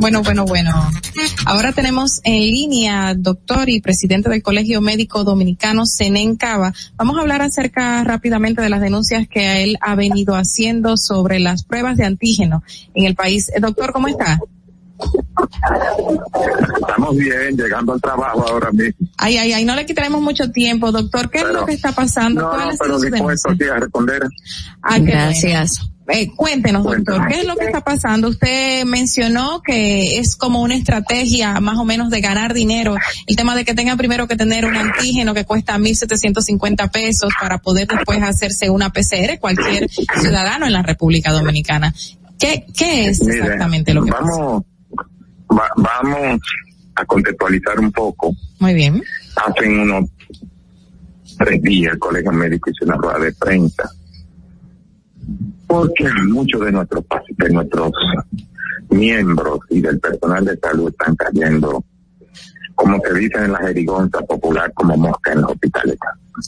Bueno, 0.00 0.22
bueno, 0.22 0.46
bueno. 0.46 0.72
Ahora 1.44 1.72
tenemos 1.72 2.20
en 2.24 2.40
línea 2.40 3.14
doctor 3.14 3.68
y 3.68 3.80
presidente 3.80 4.30
del 4.30 4.42
Colegio 4.42 4.80
Médico 4.80 5.24
Dominicano, 5.24 5.84
Senen 5.84 6.36
Cava. 6.36 6.72
Vamos 6.96 7.18
a 7.18 7.20
hablar 7.20 7.42
acerca 7.42 8.02
rápidamente 8.04 8.62
de 8.62 8.70
las 8.70 8.80
denuncias 8.80 9.28
que 9.28 9.62
él 9.62 9.76
ha 9.82 9.94
venido 9.94 10.36
haciendo 10.36 10.96
sobre 10.96 11.38
las 11.38 11.64
pruebas 11.64 11.98
de 11.98 12.06
antígeno 12.06 12.62
en 12.94 13.04
el 13.04 13.14
país. 13.14 13.50
Eh, 13.54 13.60
doctor, 13.60 13.92
¿cómo 13.92 14.08
está? 14.08 14.40
Estamos 16.80 17.16
bien, 17.16 17.56
llegando 17.56 17.92
al 17.92 18.00
trabajo 18.00 18.46
ahora 18.48 18.70
mismo. 18.72 19.08
Ay, 19.16 19.36
ay, 19.36 19.52
ay, 19.52 19.64
no 19.64 19.74
le 19.74 19.86
quitaremos 19.86 20.20
mucho 20.20 20.50
tiempo, 20.50 20.92
doctor. 20.92 21.30
¿Qué 21.30 21.38
es 21.38 21.48
lo 21.48 21.66
que 21.66 21.72
está 21.72 21.92
pasando? 21.92 22.42
No, 22.42 22.50
¿Cuál 22.50 22.68
no, 22.68 22.74
pero 22.78 23.00
dispuesto 23.00 23.50
aquí 23.50 23.64
a 23.64 23.76
responder. 23.76 24.22
Ah, 24.82 24.98
Gracias. 24.98 25.90
Eh, 26.12 26.32
cuéntenos, 26.34 26.82
doctor, 26.82 27.28
¿qué 27.28 27.40
es 27.40 27.46
lo 27.46 27.54
que 27.54 27.66
está 27.66 27.82
pasando? 27.82 28.28
Usted 28.28 28.84
mencionó 28.84 29.62
que 29.62 30.18
es 30.18 30.34
como 30.34 30.60
una 30.60 30.74
estrategia 30.74 31.60
más 31.60 31.78
o 31.78 31.84
menos 31.84 32.10
de 32.10 32.20
ganar 32.20 32.52
dinero. 32.52 32.96
El 33.26 33.36
tema 33.36 33.54
de 33.54 33.64
que 33.64 33.74
tenga 33.74 33.96
primero 33.96 34.26
que 34.26 34.36
tener 34.36 34.64
un 34.64 34.74
antígeno 34.74 35.34
que 35.34 35.44
cuesta 35.44 35.78
1.750 35.78 36.90
pesos 36.90 37.32
para 37.40 37.58
poder 37.58 37.86
después 37.86 38.20
hacerse 38.22 38.70
una 38.70 38.90
PCR, 38.90 39.38
cualquier 39.38 39.88
ciudadano 39.88 40.66
en 40.66 40.72
la 40.72 40.82
República 40.82 41.30
Dominicana. 41.30 41.94
¿Qué, 42.38 42.66
qué 42.76 43.06
es 43.06 43.20
exactamente 43.20 43.94
lo 43.94 44.04
que 44.04 44.10
pasa? 44.10 44.62
Vamos, 45.50 45.60
va- 45.76 46.02
vamos 46.02 46.40
a 46.94 47.04
contextualizar 47.04 47.78
un 47.80 47.92
poco. 47.92 48.32
Muy 48.60 48.74
bien. 48.74 49.02
Hace 49.36 49.68
unos 49.68 50.10
tres 51.38 51.62
días 51.62 51.92
el 51.94 51.98
Colegio 51.98 52.32
Médico 52.32 52.70
hizo 52.70 52.84
una 52.84 52.96
rueda 52.96 53.18
de 53.18 53.32
prensa. 53.32 53.90
Porque 55.66 56.08
muchos 56.28 56.60
de 56.64 56.72
nuestros 56.72 57.04
de 57.38 57.50
nuestros 57.50 57.92
miembros 58.90 59.60
y 59.70 59.80
del 59.80 60.00
personal 60.00 60.44
de 60.44 60.58
salud 60.58 60.88
están 60.90 61.14
cayendo, 61.14 61.84
como 62.74 62.98
se 63.00 63.14
dice 63.14 63.38
en 63.44 63.52
la 63.52 63.58
jerigonza 63.58 64.18
popular, 64.22 64.72
como 64.74 64.96
mosca 64.96 65.32
en 65.32 65.42
los 65.42 65.52
hospitales, 65.52 65.96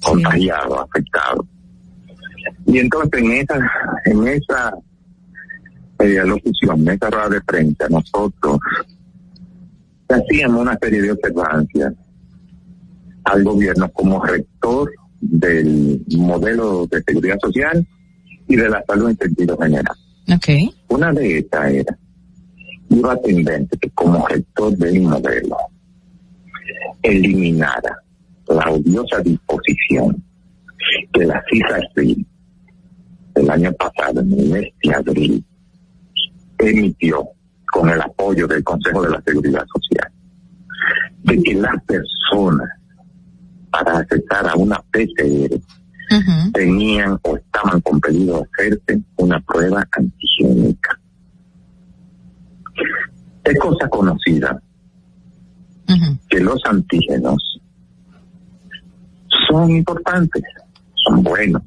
contagiados, 0.05 0.81
afectados. 0.90 1.47
Y 2.66 2.78
entonces 2.78 3.22
en 3.22 3.32
esa, 3.32 3.70
en 4.06 4.26
esa 4.28 4.74
eh, 6.02 6.26
locución, 6.26 6.81
en 6.81 6.89
esa 6.89 7.10
rueda 7.10 7.28
de 7.28 7.40
prensa, 7.42 7.89
nosotros 7.89 8.58
hacíamos 10.08 10.62
una 10.62 10.78
serie 10.78 11.02
de 11.02 11.12
observancias 11.12 11.94
al 13.24 13.44
gobierno 13.44 13.89
como 13.92 14.24
rector 14.24 14.90
del 15.20 16.02
modelo 16.16 16.86
de 16.86 17.02
seguridad 17.02 17.39
social 17.40 17.86
y 18.48 18.56
de 18.56 18.68
la 18.68 18.82
salud 18.86 19.10
en 19.10 19.16
sentido 19.16 19.56
general. 19.56 19.97
Okay. 20.34 20.74
Una 20.89 21.12
de 21.12 21.39
estas 21.39 21.72
era, 21.72 21.98
iba 22.90 23.16
tendente 23.20 23.78
que 23.78 23.90
como 23.90 24.26
rector 24.26 24.76
del 24.76 25.02
modelo 25.02 25.56
eliminara 27.02 27.97
la 28.48 28.70
odiosa 28.70 29.20
disposición 29.20 30.22
que 31.12 31.24
la 31.24 31.42
CISA 31.50 31.78
el 33.34 33.50
año 33.50 33.72
pasado, 33.72 34.20
en 34.20 34.32
el 34.39 34.48
mes 34.50 34.68
de 34.82 34.94
abril, 34.94 35.44
emitió 36.68 37.28
con 37.70 37.89
el 37.89 38.00
apoyo 38.00 38.47
del 38.47 38.62
Consejo 38.62 39.02
de 39.02 39.10
la 39.10 39.23
Seguridad 39.23 39.65
Social, 39.73 40.12
de 41.24 41.42
que 41.42 41.55
las 41.55 41.82
personas 41.84 42.68
para 43.70 43.99
accesar 43.99 44.49
a 44.49 44.55
una 44.55 44.78
PCR 44.91 45.58
tenían 46.52 47.18
o 47.23 47.36
estaban 47.36 47.81
compelidos 47.81 48.42
a 48.42 48.44
hacerse 48.44 49.00
una 49.16 49.41
prueba 49.41 49.86
antigénica. 49.92 50.99
Es 53.44 53.58
cosa 53.58 53.89
conocida 53.89 54.60
que 56.28 56.41
los 56.41 56.60
antígenos 56.66 57.60
son 59.49 59.70
importantes, 59.70 60.42
son 60.94 61.23
buenos, 61.23 61.62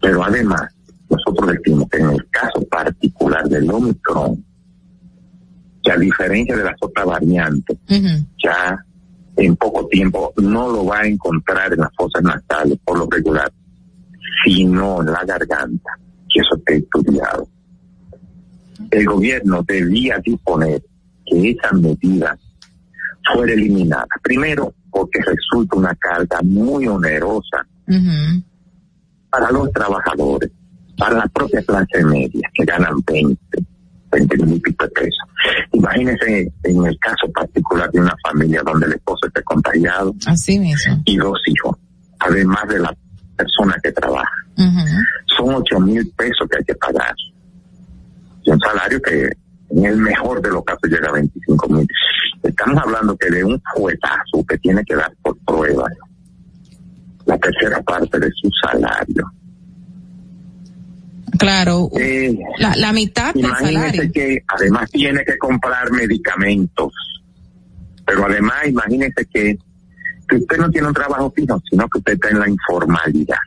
pero 0.00 0.24
además 0.24 0.73
nosotros 1.16 1.52
decimos 1.52 1.88
que 1.90 1.98
en 1.98 2.10
el 2.10 2.28
caso 2.30 2.62
particular 2.68 3.48
del 3.48 3.70
Omicron, 3.70 4.44
que 5.82 5.92
a 5.92 5.96
diferencia 5.96 6.56
de 6.56 6.64
las 6.64 6.76
otras 6.80 7.06
variantes, 7.06 7.76
ya 8.42 8.84
en 9.36 9.56
poco 9.56 9.86
tiempo 9.88 10.32
no 10.36 10.70
lo 10.70 10.86
va 10.86 11.00
a 11.00 11.06
encontrar 11.06 11.72
en 11.72 11.80
las 11.80 11.90
fosas 11.96 12.22
nasales 12.22 12.78
por 12.84 12.98
lo 12.98 13.08
regular, 13.10 13.52
sino 14.44 15.00
en 15.00 15.06
la 15.12 15.24
garganta, 15.24 15.90
que 16.28 16.40
eso 16.40 16.56
está 16.56 16.72
estudiado. 16.74 17.48
El 18.90 19.06
gobierno 19.06 19.62
debía 19.66 20.18
disponer 20.18 20.82
que 21.26 21.50
esa 21.50 21.72
medida 21.72 22.38
fuera 23.32 23.52
eliminada. 23.52 24.06
Primero, 24.22 24.74
porque 24.90 25.20
resulta 25.20 25.76
una 25.76 25.94
carga 25.96 26.40
muy 26.42 26.86
onerosa 26.86 27.66
para 29.30 29.50
los 29.50 29.70
trabajadores, 29.72 30.50
para 30.96 31.16
la 31.16 31.26
propia 31.28 31.62
clase 31.62 32.04
media, 32.04 32.48
que 32.54 32.64
ganan 32.64 32.94
20, 33.06 33.36
20 34.12 34.36
mil 34.38 34.54
y 34.56 34.60
pico 34.60 34.84
de 34.84 34.90
pesos. 34.90 35.18
Imagínense 35.72 36.52
en 36.62 36.84
el 36.86 36.98
caso 36.98 37.30
particular 37.32 37.90
de 37.90 38.00
una 38.00 38.14
familia 38.26 38.62
donde 38.64 38.86
el 38.86 38.92
esposo 38.92 39.26
esté 39.26 39.42
contagiado 39.42 40.14
Así 40.26 40.58
mismo. 40.58 41.02
y 41.04 41.16
dos 41.16 41.38
hijos, 41.46 41.76
además 42.20 42.68
de 42.68 42.78
la 42.78 42.94
persona 43.36 43.74
que 43.82 43.90
trabaja. 43.92 44.30
Son 45.36 45.52
8 45.54 45.80
mil 45.80 46.08
pesos 46.16 46.46
que 46.48 46.58
hay 46.58 46.64
que 46.64 46.74
pagar. 46.76 47.12
Y 48.44 48.50
un 48.50 48.60
salario 48.60 49.00
que 49.02 49.28
en 49.70 49.84
el 49.84 49.96
mejor 49.96 50.40
de 50.40 50.50
los 50.50 50.64
casos 50.64 50.88
llega 50.88 51.08
a 51.08 51.12
25 51.12 51.68
mil. 51.70 51.88
Estamos 52.42 52.82
hablando 52.84 53.16
que 53.16 53.30
de 53.30 53.42
un 53.42 53.60
fuetazo 53.74 54.44
que 54.48 54.56
tiene 54.58 54.84
que 54.84 54.94
dar 54.94 55.12
por 55.22 55.36
prueba 55.38 55.88
la 57.26 57.38
tercera 57.38 57.80
parte 57.82 58.20
de 58.20 58.30
su 58.32 58.48
salario. 58.62 59.24
Claro, 61.38 61.90
Eh, 61.98 62.36
la, 62.58 62.74
la 62.76 62.92
mitad 62.92 63.34
del 63.34 63.44
imagínese 63.44 63.74
salario. 63.74 64.12
que 64.12 64.38
además 64.48 64.90
tiene 64.90 65.24
que 65.24 65.38
comprar 65.38 65.90
medicamentos. 65.92 66.92
Pero 68.06 68.26
además, 68.26 68.56
imagínese 68.66 69.26
que, 69.32 69.58
que 70.28 70.36
usted 70.36 70.56
no 70.58 70.70
tiene 70.70 70.88
un 70.88 70.94
trabajo 70.94 71.32
fijo, 71.34 71.60
sino 71.70 71.88
que 71.88 71.98
usted 71.98 72.12
está 72.14 72.28
en 72.30 72.40
la 72.40 72.48
informalidad. 72.48 73.38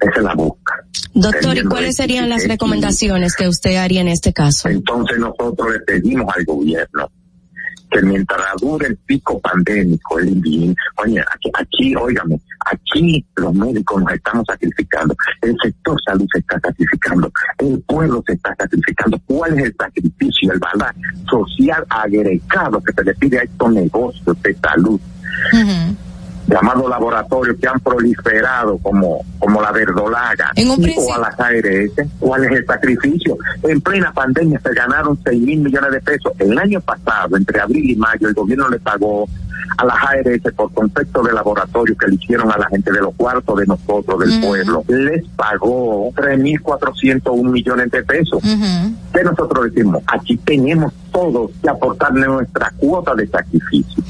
Esa 0.00 0.16
es 0.18 0.22
la 0.22 0.34
busca. 0.34 0.74
Doctor, 1.14 1.56
¿y 1.56 1.64
cuáles 1.64 1.96
serían 1.96 2.28
las 2.28 2.46
recomendaciones 2.46 3.36
que 3.36 3.48
usted 3.48 3.76
haría 3.76 4.00
en 4.02 4.08
este 4.08 4.32
caso? 4.32 4.68
Entonces 4.68 5.18
nosotros 5.18 5.72
le 5.72 5.80
pedimos 5.80 6.26
al 6.36 6.44
gobierno 6.44 7.10
que 7.94 8.02
mientras 8.02 8.40
dure 8.60 8.88
el 8.88 8.96
pico 8.96 9.40
pandémico, 9.40 10.18
el 10.18 10.28
INVIN, 10.30 10.76
oye, 10.96 11.20
aquí, 11.20 11.50
aquí, 11.54 11.94
óigame, 11.94 12.40
aquí 12.66 13.24
los 13.36 13.54
médicos 13.54 14.02
nos 14.02 14.12
estamos 14.12 14.44
sacrificando, 14.46 15.14
el 15.42 15.56
sector 15.62 15.96
salud 16.04 16.26
se 16.32 16.40
está 16.40 16.58
sacrificando, 16.60 17.30
el 17.58 17.80
pueblo 17.86 18.22
se 18.26 18.32
está 18.32 18.54
sacrificando. 18.58 19.18
¿Cuál 19.26 19.58
es 19.58 19.66
el 19.66 19.76
sacrificio, 19.78 20.52
el 20.52 20.58
valor 20.58 20.94
social 21.30 21.86
agregado 21.88 22.82
que 22.82 22.92
se 22.92 23.04
le 23.04 23.14
pide 23.14 23.38
a 23.38 23.42
estos 23.42 23.72
negocios 23.72 24.42
de 24.42 24.54
salud? 24.56 25.00
Llamados 26.46 26.88
laboratorios 26.90 27.56
que 27.58 27.66
han 27.68 27.80
proliferado 27.80 28.78
como, 28.78 29.24
como 29.38 29.60
la 29.62 29.72
verdolaga 29.72 30.50
En 30.56 30.70
un 30.70 30.82
y- 30.82 30.94
o 30.96 31.14
a 31.14 31.18
las 31.18 31.40
ARS. 31.40 32.08
¿Cuál 32.18 32.44
es 32.44 32.52
el 32.52 32.66
sacrificio? 32.66 33.36
En 33.62 33.80
plena 33.80 34.12
pandemia 34.12 34.60
se 34.60 34.72
ganaron 34.74 35.18
6 35.24 35.40
mil 35.42 35.60
millones 35.60 35.90
de 35.92 36.00
pesos. 36.00 36.32
El 36.38 36.58
año 36.58 36.80
pasado, 36.80 37.36
entre 37.36 37.60
abril 37.60 37.90
y 37.90 37.96
mayo, 37.96 38.28
el 38.28 38.34
gobierno 38.34 38.68
le 38.68 38.78
pagó 38.78 39.26
a 39.78 39.84
las 39.86 39.96
ARS 40.04 40.52
por 40.54 40.72
concepto 40.74 41.22
de 41.22 41.32
laboratorio 41.32 41.96
que 41.96 42.06
le 42.08 42.14
hicieron 42.16 42.52
a 42.52 42.58
la 42.58 42.66
gente 42.68 42.92
de 42.92 43.00
los 43.00 43.14
cuartos 43.14 43.58
de 43.58 43.66
nosotros, 43.66 44.20
del 44.20 44.40
pueblo. 44.40 44.84
Les 44.88 45.26
pagó 45.30 46.12
3.401 46.14 47.50
millones 47.50 47.90
de 47.90 48.02
pesos. 48.04 48.42
¿Qué 49.12 49.22
nosotros 49.24 49.64
decimos? 49.72 50.02
Aquí 50.06 50.36
tenemos 50.38 50.92
todos 51.12 51.50
que 51.62 51.70
aportar 51.70 52.12
nuestra 52.12 52.70
cuota 52.76 53.14
de 53.14 53.26
sacrificio. 53.28 54.02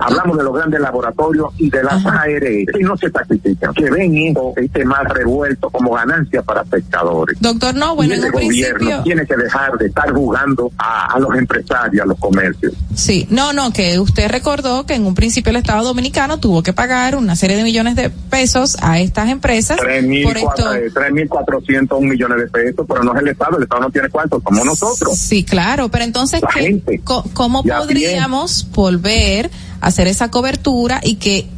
Hablamos 0.00 0.36
de 0.38 0.44
los 0.44 0.54
grandes 0.54 0.80
laboratorios 0.80 1.48
y 1.58 1.70
de 1.70 1.82
las 1.82 2.04
ARS 2.04 2.40
que 2.40 2.80
no 2.82 2.96
se 2.96 3.10
sacrifican, 3.10 3.72
que 3.74 3.90
ven 3.90 4.16
esto, 4.16 4.52
este 4.56 4.84
mal 4.84 5.06
revuelto 5.06 5.70
como 5.70 5.92
ganancia 5.94 6.42
para 6.42 6.64
pescadores. 6.64 7.38
Doctor, 7.40 7.74
no, 7.74 7.94
bueno, 7.96 8.14
y 8.14 8.16
en 8.18 8.20
ese 8.24 8.28
un 8.28 8.32
gobierno 8.42 8.76
principio. 8.78 9.02
tiene 9.04 9.26
que 9.26 9.36
dejar 9.36 9.76
de 9.78 9.86
estar 9.86 10.10
jugando 10.12 10.70
a, 10.78 11.14
a 11.14 11.18
los 11.18 11.34
empresarios, 11.36 12.02
a 12.02 12.06
los 12.06 12.18
comercios. 12.18 12.72
Sí, 12.94 13.26
no, 13.30 13.52
no, 13.52 13.72
que 13.72 13.98
usted 13.98 14.28
recordó 14.30 14.86
que 14.86 14.94
en 14.94 15.06
un 15.06 15.14
principio 15.14 15.50
el 15.50 15.56
Estado 15.56 15.84
Dominicano 15.84 16.38
tuvo 16.40 16.62
que 16.62 16.72
pagar 16.72 17.16
una 17.16 17.36
serie 17.36 17.56
de 17.56 17.62
millones 17.64 17.96
de 17.96 18.10
pesos 18.10 18.76
a 18.80 18.98
estas 19.00 19.28
empresas 19.28 19.78
Tres 19.78 20.04
mil 20.04 20.24
por 20.24 20.36
esto. 20.36 20.46
cuatro- 20.54 20.74
eh, 20.74 20.90
3.400 20.92 22.00
millones 22.00 22.38
de 22.38 22.46
pesos, 22.48 22.86
pero 22.88 23.02
no 23.04 23.14
es 23.14 23.20
el 23.22 23.28
Estado, 23.28 23.56
el 23.56 23.62
Estado 23.64 23.82
no 23.82 23.90
tiene 23.90 24.08
cuánto, 24.08 24.40
como 24.40 24.64
nosotros. 24.64 25.16
Sí, 25.16 25.44
claro, 25.44 25.88
pero 25.88 26.04
entonces, 26.04 26.40
La 26.42 26.48
¿qué- 26.48 26.60
gente. 26.60 27.00
co- 27.04 27.24
¿cómo 27.34 27.62
podríamos 27.62 28.66
volver 28.72 29.50
hacer 29.80 30.06
esa 30.06 30.30
cobertura 30.30 31.00
y 31.02 31.16
que 31.16 31.48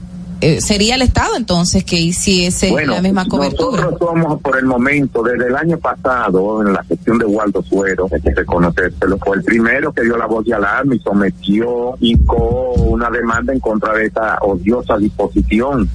eh, 0.40 0.60
sería 0.60 0.94
el 0.94 1.02
Estado 1.02 1.36
entonces 1.36 1.84
que 1.84 1.96
hiciese 1.96 2.70
Bueno, 2.70 2.94
la 2.94 3.02
misma 3.02 3.26
cobertura? 3.26 3.82
nosotros 3.82 4.10
somos 4.10 4.40
por 4.40 4.58
el 4.58 4.64
momento, 4.64 5.22
desde 5.22 5.48
el 5.48 5.56
año 5.56 5.78
pasado, 5.78 6.62
en 6.66 6.72
la 6.72 6.82
gestión 6.84 7.18
de 7.18 7.26
Waldo 7.26 7.62
Suero, 7.62 8.06
hay 8.12 8.20
que 8.20 8.34
reconocérselo, 8.34 9.18
fue 9.18 9.36
el 9.36 9.42
primero 9.42 9.92
que 9.92 10.02
dio 10.02 10.16
la 10.16 10.26
voz 10.26 10.44
de 10.44 10.54
alarma 10.54 10.94
y 10.94 10.98
sometió, 11.00 11.94
hincó 12.00 12.72
una 12.74 13.10
demanda 13.10 13.52
en 13.52 13.60
contra 13.60 13.94
de 13.94 14.06
esta 14.06 14.38
odiosa 14.42 14.96
disposición. 14.96 15.88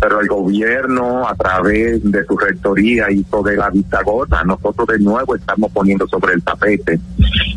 Pero 0.00 0.20
el 0.20 0.28
gobierno, 0.28 1.28
a 1.28 1.34
través 1.34 2.00
de 2.04 2.24
su 2.24 2.36
rectoría, 2.36 3.10
hizo 3.10 3.42
de 3.42 3.56
la 3.56 3.68
vista 3.70 4.00
gorda. 4.04 4.44
Nosotros 4.44 4.86
de 4.86 4.98
nuevo 5.00 5.34
estamos 5.34 5.72
poniendo 5.72 6.06
sobre 6.06 6.34
el 6.34 6.42
tapete 6.42 7.00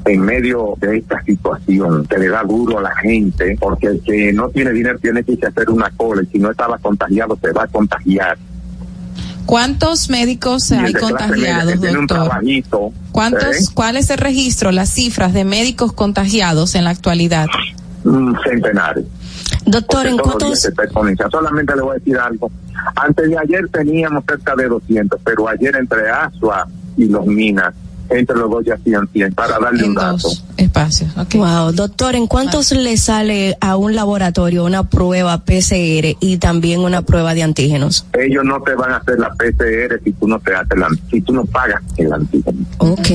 en 0.05 0.21
medio 0.21 0.73
de 0.77 0.97
esta 0.97 1.21
situación 1.21 2.05
que 2.07 2.17
le 2.17 2.29
da 2.29 2.43
duro 2.43 2.79
a 2.79 2.81
la 2.81 2.95
gente, 2.95 3.55
porque 3.59 3.87
el 3.87 4.01
que 4.01 4.33
no 4.33 4.49
tiene 4.49 4.71
dinero 4.71 4.97
tiene 4.99 5.23
que 5.23 5.37
hacer 5.45 5.69
una 5.69 5.89
cola 5.91 6.10
y 6.21 6.25
si 6.27 6.39
no 6.39 6.51
estaba 6.51 6.77
contagiado 6.77 7.37
se 7.41 7.51
va 7.51 7.63
a 7.63 7.67
contagiar. 7.67 8.37
¿Cuántos 9.45 10.09
médicos 10.09 10.71
hay 10.71 10.93
media 10.93 10.99
contagiados, 10.99 11.73
un 11.75 11.81
doctor? 11.81 12.07
trabajito, 12.07 12.93
¿Cuántos, 13.11 13.55
¿eh? 13.55 13.71
¿Cuál 13.73 13.97
es 13.97 14.09
el 14.09 14.17
registro, 14.17 14.71
las 14.71 14.89
cifras 14.89 15.33
de 15.33 15.45
médicos 15.45 15.93
contagiados 15.93 16.75
en 16.75 16.85
la 16.85 16.91
actualidad? 16.91 17.47
Centenares. 18.43 19.05
Doctor, 19.65 20.07
¿en 20.07 20.17
cuántos. 20.17 20.67
Solamente 21.31 21.75
le 21.75 21.81
voy 21.81 21.91
a 21.91 21.99
decir 21.99 22.17
algo. 22.17 22.51
Antes 22.95 23.29
de 23.29 23.37
ayer 23.37 23.67
teníamos 23.69 24.23
cerca 24.25 24.55
de 24.55 24.67
200, 24.67 25.19
pero 25.23 25.47
ayer 25.47 25.75
entre 25.75 26.09
Asua 26.09 26.67
y 26.97 27.05
los 27.05 27.25
Minas, 27.25 27.73
entre 28.11 28.35
los 28.35 28.49
dos 28.49 28.65
ya 28.65 28.75
hacían 28.75 29.07
100, 29.07 29.33
para 29.33 29.59
darle 29.59 29.85
un 29.85 29.93
dato. 29.93 30.29
espacios? 30.57 31.09
Wow, 31.33 31.71
doctor, 31.71 32.15
¿en 32.15 32.27
cuántos 32.27 32.71
le 32.71 32.97
sale 32.97 33.57
a 33.61 33.77
un 33.77 33.95
laboratorio 33.95 34.65
una 34.65 34.83
prueba 34.83 35.37
PCR 35.39 36.17
y 36.19 36.37
también 36.37 36.81
una 36.81 37.01
prueba 37.01 37.33
de 37.33 37.43
antígenos? 37.43 38.05
Ellos 38.13 38.43
no 38.43 38.61
te 38.61 38.75
van 38.75 38.91
a 38.91 38.97
hacer 38.97 39.19
la 39.19 39.29
PCR 39.29 40.01
si 40.03 40.11
tú 40.13 40.27
no 40.27 40.39
te 40.39 40.53
haces 40.53 40.77
la, 40.77 40.87
si 41.09 41.21
tú 41.21 41.33
no 41.33 41.45
pagas 41.45 41.81
el 41.97 42.11
antígeno. 42.11 42.65
Ok. 42.77 43.09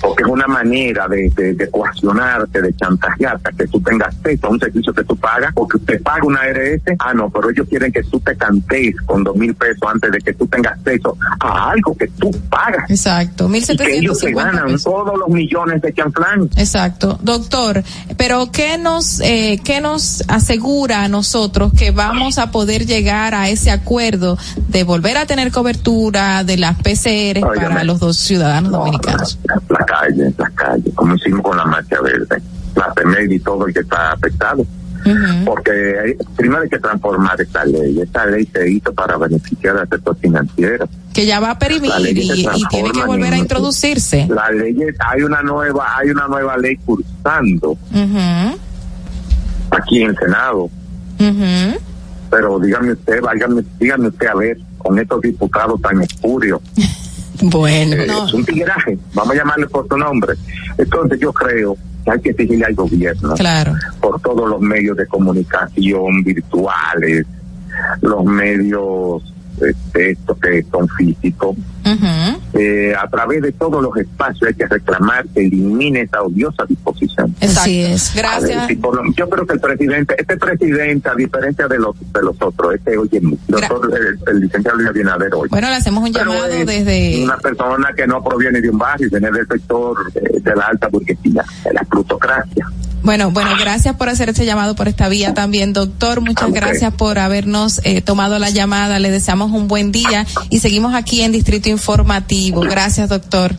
Porque 0.00 0.22
es 0.22 0.28
una 0.28 0.46
manera 0.46 1.08
de, 1.08 1.30
de, 1.34 1.54
de 1.54 1.70
coaccionarte, 1.70 2.62
de 2.62 2.74
chantajearte, 2.76 3.50
que 3.56 3.66
tú 3.66 3.80
tengas 3.80 4.08
acceso 4.08 4.46
a 4.46 4.50
un 4.50 4.60
servicio 4.60 4.92
que 4.92 5.04
tú 5.04 5.16
pagas, 5.16 5.52
o 5.54 5.66
que 5.66 5.76
usted 5.76 6.02
paga 6.02 6.24
una 6.24 6.40
ARS, 6.40 6.82
ah, 6.98 7.14
no, 7.14 7.30
pero 7.30 7.50
ellos 7.50 7.66
quieren 7.68 7.92
que 7.92 8.02
tú 8.02 8.20
te 8.20 8.36
cantes 8.36 8.94
con 9.06 9.24
dos 9.24 9.36
mil 9.36 9.54
pesos 9.54 9.82
antes 9.86 10.12
de 10.12 10.18
que 10.18 10.32
tú 10.34 10.46
tengas 10.46 10.74
acceso 10.78 11.16
a 11.40 11.70
algo 11.70 11.96
que 11.96 12.08
tú 12.08 12.30
pagas. 12.48 12.90
Exacto, 12.90 13.48
mil 13.48 13.64
Y 13.66 13.76
que 13.76 13.96
ellos 13.96 14.18
se 14.18 14.32
ganan 14.32 14.78
todos 14.82 15.18
los 15.18 15.28
millones 15.28 15.80
de 15.82 15.92
chanflán. 15.92 16.48
Exacto, 16.56 17.18
doctor. 17.22 17.82
Pero 18.16 18.50
qué 18.50 18.78
nos 18.78 19.20
eh, 19.20 19.60
qué 19.64 19.80
nos 19.80 20.24
asegura 20.28 21.04
a 21.04 21.08
nosotros 21.08 21.72
que 21.72 21.90
vamos 21.90 22.38
a 22.38 22.50
poder 22.50 22.86
llegar 22.86 23.34
a 23.34 23.48
ese 23.48 23.70
acuerdo 23.70 24.38
de 24.68 24.84
volver 24.84 25.16
a 25.16 25.26
tener 25.26 25.50
cobertura 25.50 26.44
de 26.44 26.56
las 26.56 26.76
PCR 26.76 27.40
para 27.40 27.84
los 27.84 28.00
dos 28.00 28.16
ciudadanos 28.16 28.72
dominicanos. 28.72 29.38
La 29.68 29.84
calle, 30.00 30.32
la 30.36 30.50
calle, 30.50 30.90
como 30.94 31.14
hicimos 31.14 31.42
con 31.42 31.56
la 31.56 31.64
marcha 31.64 32.00
verde, 32.00 32.40
la 32.76 32.92
PMED 32.92 33.30
y 33.30 33.38
todo 33.40 33.66
el 33.66 33.74
que 33.74 33.80
está 33.80 34.12
afectado. 34.12 34.64
Porque 35.44 35.70
hay- 35.70 36.16
primero 36.34 36.62
hay 36.62 36.68
que 36.70 36.78
transformar 36.78 37.38
esta 37.38 37.62
ley. 37.66 38.00
Esta 38.00 38.24
ley 38.24 38.48
se 38.50 38.70
hizo 38.70 38.90
para 38.94 39.18
beneficiar 39.18 39.76
al 39.76 39.86
sector 39.88 40.16
financiero. 40.16 40.88
Que 41.12 41.26
ya 41.26 41.40
va 41.40 41.50
a 41.50 41.58
perimir 41.58 41.92
y, 41.98 42.14
tiene 42.70 42.90
que 42.90 43.04
volver 43.04 43.34
a 43.34 43.36
en- 43.36 43.42
introducirse. 43.42 44.26
La 44.30 44.50
ley, 44.50 44.74
hay 44.98 45.22
una 45.22 45.42
nueva, 45.42 45.98
hay 45.98 46.08
una 46.08 46.26
nueva 46.26 46.56
ley 46.56 46.76
cursando 46.86 47.76
aquí 49.70 50.02
en 50.02 50.10
el 50.10 50.16
Senado. 50.16 50.70
Pero 52.30 52.58
dígame 52.58 52.92
usted, 52.92 53.20
váyame, 53.20 53.62
dígame 53.78 54.08
usted 54.08 54.26
a 54.26 54.34
ver, 54.34 54.58
con 54.78 54.98
estos 54.98 55.20
diputados 55.20 55.80
tan 55.82 56.00
espurios. 56.02 56.60
Bueno, 57.50 57.96
Eh, 57.96 58.06
Es 58.26 58.32
un 58.34 58.44
tigraje, 58.44 58.98
vamos 59.12 59.34
a 59.34 59.38
llamarle 59.38 59.66
por 59.66 59.86
su 59.88 59.96
nombre. 59.96 60.34
Entonces 60.78 61.18
yo 61.20 61.32
creo 61.32 61.76
que 62.04 62.10
hay 62.10 62.20
que 62.20 62.30
exigirle 62.30 62.64
al 62.66 62.74
gobierno 62.74 63.34
Claro. 63.34 63.74
por 64.00 64.20
todos 64.20 64.48
los 64.48 64.60
medios 64.60 64.96
de 64.96 65.06
comunicación 65.06 66.22
virtuales, 66.24 67.26
los 68.00 68.24
medios 68.24 69.22
este, 69.60 70.10
estos 70.12 70.38
que 70.38 70.64
son 70.70 70.88
físicos, 70.98 71.56
Ujú. 71.84 72.40
eh, 72.54 72.94
a 72.98 73.08
través 73.08 73.42
de 73.42 73.52
todos 73.52 73.82
los 73.82 73.96
espacios 73.96 74.48
hay 74.48 74.54
que 74.54 74.66
reclamar 74.66 75.26
que 75.28 75.46
elimine 75.46 76.02
esa 76.02 76.22
odiosa 76.22 76.64
disposición. 76.68 77.34
Así 77.40 77.82
es. 77.82 78.14
Ver, 78.14 78.24
Gracias. 78.24 78.66
si 78.68 78.76
por 78.76 78.94
lo- 78.96 79.12
yo 79.12 79.28
creo 79.28 79.46
que 79.46 79.54
el 79.54 79.60
presidente, 79.60 80.14
este 80.18 80.36
presidente, 80.36 81.08
a 81.08 81.14
diferencia 81.14 81.66
de 81.68 81.78
los 81.78 81.94
de 82.12 82.22
los 82.22 82.36
otros, 82.40 82.74
este 82.74 82.96
oye, 82.96 83.20
doctor, 83.48 83.90
el, 83.94 84.18
el 84.34 84.40
licenciado 84.40 84.76
Luis 84.78 84.88
Abinader 84.88 85.34
hoy. 85.34 85.48
Bueno, 85.50 85.68
le 85.68 85.74
hacemos 85.76 86.04
un 86.04 86.12
Pero 86.12 86.32
llamado 86.32 86.52
es 86.52 86.66
desde 86.66 87.22
Una 87.24 87.36
persona 87.38 87.88
que 87.96 88.06
no 88.06 88.22
proviene 88.22 88.60
de 88.60 88.70
un 88.70 88.78
barrio, 88.78 89.08
viene 89.10 89.30
del 89.30 89.46
sector 89.46 89.96
eh, 90.14 90.40
de 90.40 90.56
la 90.56 90.66
alta 90.66 90.88
burguesía, 90.88 91.44
de 91.64 91.72
la 91.74 91.82
plutocracia. 91.82 92.66
Bueno, 93.02 93.30
bueno, 93.30 93.50
gracias 93.60 93.94
por 93.96 94.08
hacer 94.08 94.30
este 94.30 94.46
llamado 94.46 94.74
por 94.74 94.88
esta 94.88 95.10
vía 95.10 95.34
también, 95.34 95.74
doctor. 95.74 96.22
Muchas 96.22 96.50
gracias 96.52 96.94
por 96.94 97.18
habernos 97.18 97.82
eh, 97.84 98.00
tomado 98.00 98.38
la 98.38 98.48
llamada. 98.48 98.98
Le 98.98 99.10
deseamos 99.10 99.52
un 99.52 99.68
buen 99.68 99.92
día 99.92 100.24
y 100.48 100.60
seguimos 100.60 100.94
aquí 100.94 101.20
en 101.20 101.30
Distrito 101.30 101.68
Informativo. 101.74 102.60
Gracias, 102.60 103.08
doctor. 103.08 103.54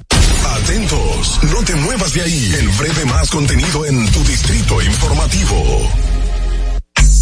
Atentos, 0.64 1.40
no 1.52 1.64
te 1.64 1.76
muevas 1.76 2.14
de 2.14 2.22
ahí. 2.22 2.56
El 2.58 2.70
breve 2.70 3.06
más 3.06 3.30
contenido 3.30 3.86
en 3.86 4.10
tu 4.12 4.24
distrito 4.24 4.82
informativo. 4.82 6.15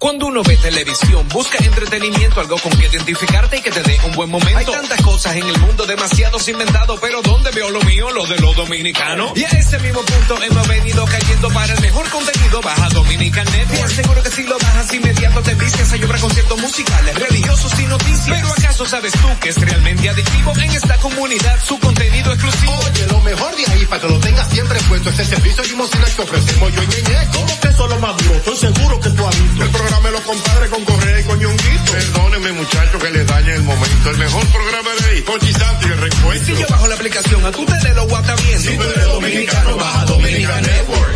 Cuando 0.00 0.28
uno 0.28 0.42
ve 0.42 0.56
televisión, 0.56 1.28
busca 1.28 1.62
entretenimiento, 1.62 2.40
algo 2.40 2.56
con 2.56 2.72
que 2.72 2.86
identificarte 2.86 3.58
y 3.58 3.60
que 3.60 3.70
te 3.70 3.82
dé 3.82 4.00
un 4.06 4.12
buen 4.12 4.30
momento. 4.30 4.56
Hay 4.56 4.64
tantas 4.64 4.98
cosas 5.02 5.36
en 5.36 5.46
el 5.46 5.58
mundo, 5.58 5.84
demasiados 5.84 6.48
inventados, 6.48 6.98
pero 7.02 7.20
¿dónde 7.20 7.50
veo 7.50 7.68
lo 7.68 7.82
mío? 7.82 8.10
Lo 8.10 8.24
de 8.24 8.38
los 8.38 8.56
dominicanos. 8.56 9.32
Y 9.36 9.44
a 9.44 9.48
ese 9.48 9.78
mismo 9.80 10.00
punto 10.00 10.42
hemos 10.42 10.66
venido 10.68 11.04
cayendo 11.04 11.50
para 11.50 11.74
el 11.74 11.80
mejor 11.82 12.08
contenido. 12.08 12.62
Baja 12.62 12.88
Dominican 12.88 13.44
Network. 13.52 13.90
Seguro 13.90 14.22
que 14.22 14.30
si 14.30 14.42
lo 14.44 14.58
bajas 14.58 14.94
inmediato 14.94 15.42
te 15.42 15.54
vistes 15.56 15.92
hay 15.92 16.02
obra 16.02 16.18
conciertos 16.18 16.58
musicales, 16.58 17.14
religiosos 17.18 17.78
y 17.78 17.84
noticias. 17.84 18.40
Pero 18.40 18.52
¿acaso 18.52 18.86
sabes 18.86 19.12
tú 19.12 19.28
que 19.38 19.50
es 19.50 19.56
realmente 19.56 20.08
adictivo 20.08 20.52
en 20.56 20.70
esta 20.70 20.96
comunidad 20.96 21.62
su 21.62 21.78
contenido 21.78 22.32
exclusivo? 22.32 22.72
Oye, 22.90 23.06
lo 23.06 23.20
mejor 23.20 23.54
de 23.54 23.66
ahí 23.70 23.84
para 23.84 24.00
que 24.00 24.08
lo 24.08 24.18
tengas 24.18 24.48
siempre 24.48 24.80
puesto 24.88 25.10
es 25.10 25.18
el 25.18 25.26
servicio 25.26 25.62
limosina 25.64 26.06
que 26.16 26.22
ofrecemos 26.22 26.72
yo 26.72 26.82
y 26.82 26.86
Ñeñe. 26.86 27.28
¿Cómo 27.34 27.60
que 27.60 27.72
solo 27.72 27.98
más 27.98 28.16
duro? 28.16 28.34
Estoy 28.36 28.56
seguro 28.56 29.00
que 29.00 29.10
tú 29.10 29.26
has 29.26 29.42
visto. 29.42 29.64
El 29.64 29.89
los 30.10 30.20
compadres 30.22 30.70
con 30.70 30.84
Correa 30.84 31.20
y 31.20 31.24
con 31.24 31.38
Ñonguito. 31.38 31.92
Perdóneme 31.92 32.52
muchachos 32.52 33.02
que 33.02 33.10
les 33.10 33.26
dañe 33.26 33.54
el 33.54 33.62
momento. 33.62 34.10
El 34.10 34.18
mejor 34.18 34.46
programa 34.46 34.90
de 35.00 35.10
ahí. 35.10 35.22
Pochi 35.22 35.52
Santo 35.52 35.88
y 35.88 35.90
el 35.92 35.98
reencuentro. 35.98 36.56
Si 36.56 36.60
yo 36.60 36.66
bajo 36.68 36.88
la 36.88 36.94
aplicación, 36.94 37.44
a 37.44 37.50
tú 37.50 37.64
te 37.64 37.88
de 37.88 37.94
lo 37.94 38.06
guata 38.06 38.34
viendo. 38.36 38.70
Si 38.70 38.76
tú 38.76 38.82
eres 38.82 39.04
dominicano, 39.06 39.76
baja 39.76 40.04
Dominican 40.06 40.62
Network. 40.62 41.14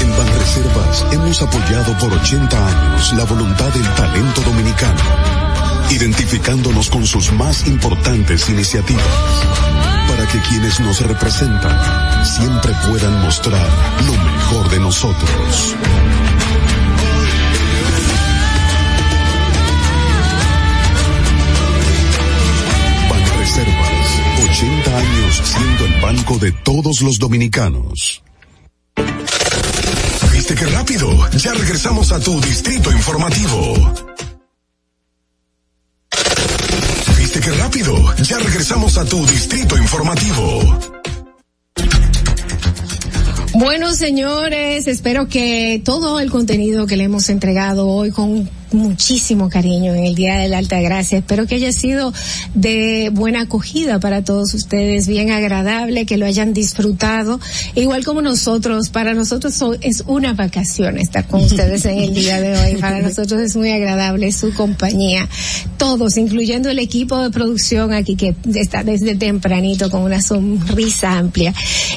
En 0.00 0.16
Banreservas 0.16 1.04
hemos 1.12 1.42
apoyado 1.42 1.98
por 1.98 2.12
80 2.12 2.68
años 2.68 3.12
la 3.14 3.24
voluntad 3.24 3.68
del 3.68 3.94
talento 3.94 4.40
dominicano, 4.42 5.00
identificándonos 5.90 6.88
con 6.90 7.06
sus 7.06 7.32
más 7.32 7.66
importantes 7.66 8.48
iniciativas, 8.48 9.04
para 10.08 10.26
que 10.28 10.38
quienes 10.48 10.80
nos 10.80 11.00
representan 11.00 12.24
siempre 12.24 12.72
puedan 12.88 13.20
mostrar 13.22 13.68
lo 14.06 14.12
mejor 14.12 14.70
de 14.70 14.80
nosotros. 14.80 15.76
Banreservas, 23.56 24.50
80 24.50 24.98
años 24.98 25.42
siendo 25.44 25.86
el 25.86 26.00
banco 26.02 26.38
de 26.38 26.52
todos 26.52 27.00
los 27.00 27.18
dominicanos. 27.18 28.22
¿Viste 30.32 30.54
qué 30.54 30.66
rápido? 30.66 31.08
Ya 31.38 31.54
regresamos 31.54 32.12
a 32.12 32.20
tu 32.20 32.38
distrito 32.42 32.92
informativo. 32.92 33.94
¿Viste 37.16 37.40
qué 37.40 37.50
rápido? 37.52 38.14
Ya 38.22 38.38
regresamos 38.38 38.98
a 38.98 39.06
tu 39.06 39.24
distrito 39.26 39.78
informativo. 39.78 40.78
Bueno, 43.54 43.94
señores, 43.94 44.86
espero 44.86 45.28
que 45.28 45.80
todo 45.82 46.20
el 46.20 46.30
contenido 46.30 46.86
que 46.86 46.98
le 46.98 47.04
hemos 47.04 47.30
entregado 47.30 47.88
hoy 47.88 48.10
con 48.10 48.50
muchísimo 48.72 49.48
cariño 49.48 49.94
en 49.94 50.04
el 50.04 50.14
Día 50.14 50.36
de 50.36 50.48
la 50.48 50.58
Alta 50.58 50.80
Gracia. 50.80 51.18
Espero 51.18 51.46
que 51.46 51.56
haya 51.56 51.72
sido 51.72 52.12
de 52.54 53.10
buena 53.12 53.42
acogida 53.42 53.98
para 54.00 54.22
todos 54.24 54.54
ustedes, 54.54 55.06
bien 55.06 55.30
agradable, 55.30 56.06
que 56.06 56.16
lo 56.16 56.26
hayan 56.26 56.52
disfrutado, 56.52 57.40
igual 57.74 58.04
como 58.04 58.22
nosotros. 58.22 58.88
Para 58.90 59.14
nosotros 59.14 59.54
so- 59.54 59.76
es 59.80 60.02
una 60.06 60.32
vacación 60.34 60.98
estar 60.98 61.26
con 61.26 61.42
ustedes 61.42 61.84
en 61.84 61.98
el 61.98 62.14
día 62.14 62.40
de 62.40 62.56
hoy. 62.58 62.76
Para 62.80 63.00
nosotros 63.00 63.40
es 63.40 63.56
muy 63.56 63.70
agradable 63.70 64.30
su 64.32 64.52
compañía. 64.54 65.28
Todos, 65.78 66.16
incluyendo 66.16 66.68
el 66.70 66.78
equipo 66.78 67.20
de 67.22 67.30
producción 67.30 67.92
aquí 67.92 68.16
que 68.16 68.34
está 68.54 68.82
desde 68.84 69.14
tempranito 69.16 69.90
con 69.90 70.02
una 70.02 70.20
sonrisa 70.20 71.18
amplia 71.18 71.54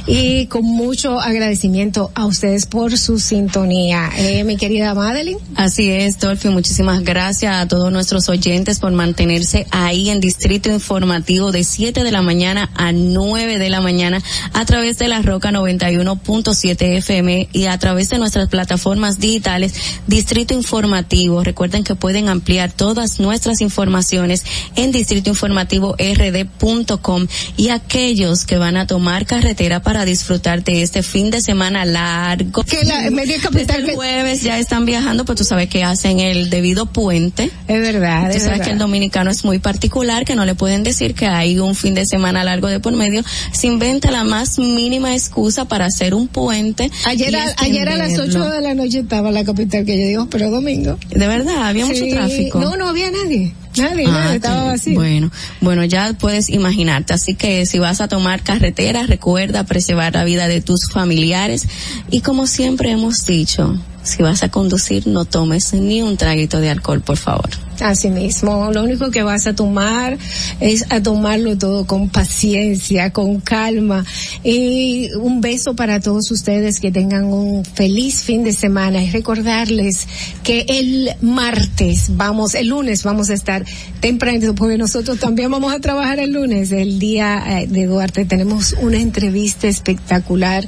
y 0.08 0.46
con 0.48 0.64
mucho 0.64 1.20
agradecimiento 1.20 2.12
a 2.16 2.26
ustedes 2.26 2.66
por 2.66 2.98
su 2.98 3.20
sintonía. 3.20 4.10
Eh, 4.18 4.44
mi 4.44 4.58
querida 4.58 4.94
Madeline. 4.94 5.40
Así 5.56 5.90
es, 5.90 6.20
Dolphy, 6.20 6.50
muchísimas 6.60 7.04
gracias 7.06 7.56
a 7.56 7.66
todos 7.70 7.90
nuestros 7.90 8.28
oyentes 8.28 8.80
por 8.80 8.92
mantenerse 8.92 9.66
ahí 9.72 10.10
en 10.10 10.20
Distrito 10.20 10.70
Informativo 10.70 11.54
de 11.54 11.64
7 11.64 12.04
de 12.04 12.12
la 12.12 12.22
mañana 12.22 12.70
a 12.76 12.92
9 12.92 13.58
de 13.58 13.70
la 13.70 13.80
mañana 13.80 14.22
a 14.52 14.66
través 14.66 14.98
de 14.98 15.08
la 15.08 15.22
Roca 15.22 15.52
91.7 15.52 16.98
FM 16.98 17.48
y 17.54 17.68
a 17.68 17.78
través 17.78 18.10
de 18.10 18.18
nuestras 18.18 18.50
plataformas 18.50 19.20
digitales 19.20 19.74
Distrito 20.06 20.54
Informativo. 20.54 21.46
Recuerden 21.46 21.86
que 21.86 21.96
pueden 21.96 22.28
ampliar 22.28 22.74
todas 22.74 23.22
nuestras 23.22 23.62
informaciones 23.62 24.44
en 24.76 24.92
distritoinformativord.com 24.92 27.28
y 27.56 27.70
aquellos 27.70 28.44
que 28.44 28.58
van 28.58 28.76
a 28.76 28.86
tomar 28.86 29.26
carretera 29.26 29.82
para 29.82 30.04
disfrutar 30.04 30.62
de 30.66 30.82
este 30.82 31.04
fin 31.04 31.32
de 31.32 31.42
semana 31.42 31.86
largo. 31.86 32.64
Que 32.64 32.84
la 32.84 33.10
media 33.12 33.40
capital 33.40 33.78
Desde 33.78 33.92
el 33.92 33.96
jueves 33.96 34.42
ya 34.42 34.60
están 34.60 34.86
viajando, 34.86 35.24
pues 35.24 35.38
tú 35.38 35.46
sabes 35.46 35.70
que 35.70 35.86
hacen 35.86 36.20
el 36.20 36.49
debido 36.50 36.86
puente. 36.88 37.52
Es 37.68 37.82
verdad, 37.82 38.30
Tú 38.32 38.38
es 38.38 38.44
sabes 38.44 38.60
verdad. 38.60 38.66
que 38.66 38.72
el 38.72 38.78
dominicano 38.80 39.32
es 39.32 39.44
muy 39.46 39.60
particular, 39.60 40.26
que 40.26 40.36
no 40.36 40.46
le 40.46 40.56
pueden 40.56 40.84
decir 40.84 41.14
que 41.16 41.28
hay 41.28 41.60
un 41.60 41.76
fin 41.76 41.94
de 41.96 42.06
semana 42.06 42.44
largo 42.44 42.68
de 42.68 42.80
por 42.80 42.94
medio. 42.94 43.24
Se 43.52 43.68
inventa 43.68 44.12
la 44.12 44.24
más 44.24 44.58
mínima 44.60 45.14
excusa 45.14 45.66
para 45.66 45.86
hacer 45.86 46.14
un 46.14 46.28
puente. 46.28 46.90
Ayer, 47.06 47.36
a, 47.36 47.46
ayer 47.58 47.90
a 47.90 47.96
las 47.96 48.10
extenderlo. 48.10 48.46
8 48.46 48.52
de 48.52 48.62
la 48.62 48.74
noche 48.76 49.00
estaba 49.00 49.32
la 49.32 49.44
capital 49.44 49.86
que 49.86 50.00
yo 50.00 50.08
digo, 50.08 50.28
pero 50.30 50.50
domingo. 50.52 50.98
De 51.10 51.28
verdad, 51.28 51.68
había 51.68 51.86
mucho 51.86 52.06
tráfico. 52.10 52.60
No, 52.60 52.76
no 52.76 52.88
había 52.88 53.10
nadie. 53.12 53.54
Nadie, 53.78 54.06
Ah, 54.08 54.12
nadie, 54.12 54.36
estaba 54.38 54.64
vacío. 54.64 54.96
Bueno, 54.96 55.32
bueno, 55.62 55.86
ya 55.86 56.14
puedes 56.20 56.50
imaginarte. 56.50 57.14
Así 57.14 57.36
que 57.36 57.66
si 57.68 57.78
vas 57.80 58.02
a 58.02 58.08
tomar 58.08 58.42
carretera, 58.42 59.04
recuerda 59.04 59.64
preservar 59.64 60.14
la 60.16 60.24
vida 60.24 60.48
de 60.48 60.60
tus 60.62 60.90
familiares. 60.92 61.68
Y 62.10 62.22
como 62.22 62.48
siempre 62.48 62.90
hemos 62.92 63.26
dicho, 63.26 63.78
si 64.10 64.24
vas 64.24 64.44
a 64.44 64.50
conducir, 64.50 65.08
no 65.08 65.26
tomes 65.26 65.74
ni 65.74 66.02
un 66.02 66.18
traguito 66.18 66.60
de 66.60 66.70
alcohol, 66.70 67.02
por 67.02 67.18
favor. 67.18 67.50
Así 67.82 68.10
mismo, 68.10 68.72
lo 68.74 68.84
único 68.84 69.10
que 69.10 69.24
vas 69.24 69.48
a 69.48 69.56
tomar 69.56 70.18
es 70.60 70.86
a 70.90 71.02
tomarlo 71.02 71.58
todo 71.58 71.86
con 71.86 72.10
paciencia, 72.10 73.12
con 73.12 73.40
calma. 73.40 74.06
Y 74.44 75.10
un 75.14 75.40
beso 75.40 75.76
para 75.76 76.02
todos 76.02 76.30
ustedes 76.32 76.82
que 76.82 76.92
tengan 76.92 77.24
un 77.24 77.64
feliz 77.64 78.22
fin 78.22 78.44
de 78.44 78.52
semana 78.52 79.02
y 79.02 79.10
recordarles 79.12 80.08
que 80.44 80.66
el 80.68 81.12
martes 81.22 82.18
vamos, 82.18 82.54
el 82.54 82.68
lunes 82.68 83.04
vamos 83.04 83.30
a 83.30 83.34
estar 83.34 83.64
temprano 84.02 84.30
porque 84.56 84.78
nosotros 84.78 85.20
también 85.20 85.50
vamos 85.50 85.74
a 85.74 85.80
trabajar 85.80 86.20
el 86.20 86.34
lunes, 86.34 86.72
el 86.72 87.00
día 87.00 87.62
eh, 87.62 87.68
de 87.68 87.88
Duarte. 87.88 88.26
Tenemos 88.26 88.76
una 88.80 88.98
entrevista 88.98 89.68
espectacular 89.68 90.68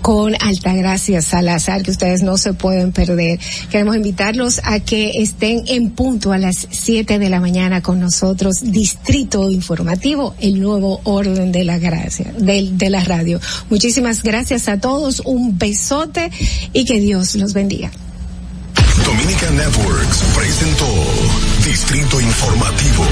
con 0.00 0.34
Altagracia 0.40 1.20
Salazar 1.22 1.82
que 1.82 1.90
ustedes 1.90 2.22
no 2.22 2.36
se 2.36 2.52
pueden 2.54 2.79
perder. 2.88 3.38
Queremos 3.70 3.96
invitarlos 3.96 4.60
a 4.64 4.80
que 4.80 5.12
estén 5.16 5.64
en 5.66 5.90
punto 5.90 6.32
a 6.32 6.38
las 6.38 6.66
7 6.70 7.18
de 7.18 7.30
la 7.30 7.40
mañana 7.40 7.82
con 7.82 8.00
nosotros, 8.00 8.60
Distrito 8.62 9.50
Informativo, 9.50 10.34
el 10.40 10.60
nuevo 10.60 11.00
orden 11.04 11.52
de 11.52 11.64
la 11.64 11.78
gracia, 11.78 12.32
de, 12.36 12.70
de 12.72 12.90
la 12.90 13.04
radio. 13.04 13.40
Muchísimas 13.68 14.22
gracias 14.22 14.68
a 14.68 14.78
todos, 14.78 15.20
un 15.24 15.58
besote 15.58 16.30
y 16.72 16.84
que 16.84 17.00
Dios 17.00 17.36
los 17.36 17.52
bendiga. 17.52 17.90
Dominican 19.04 19.56
Networks 19.56 20.22
presentó 20.34 20.86
Distrito 21.64 22.20
Informativo. 22.20 23.04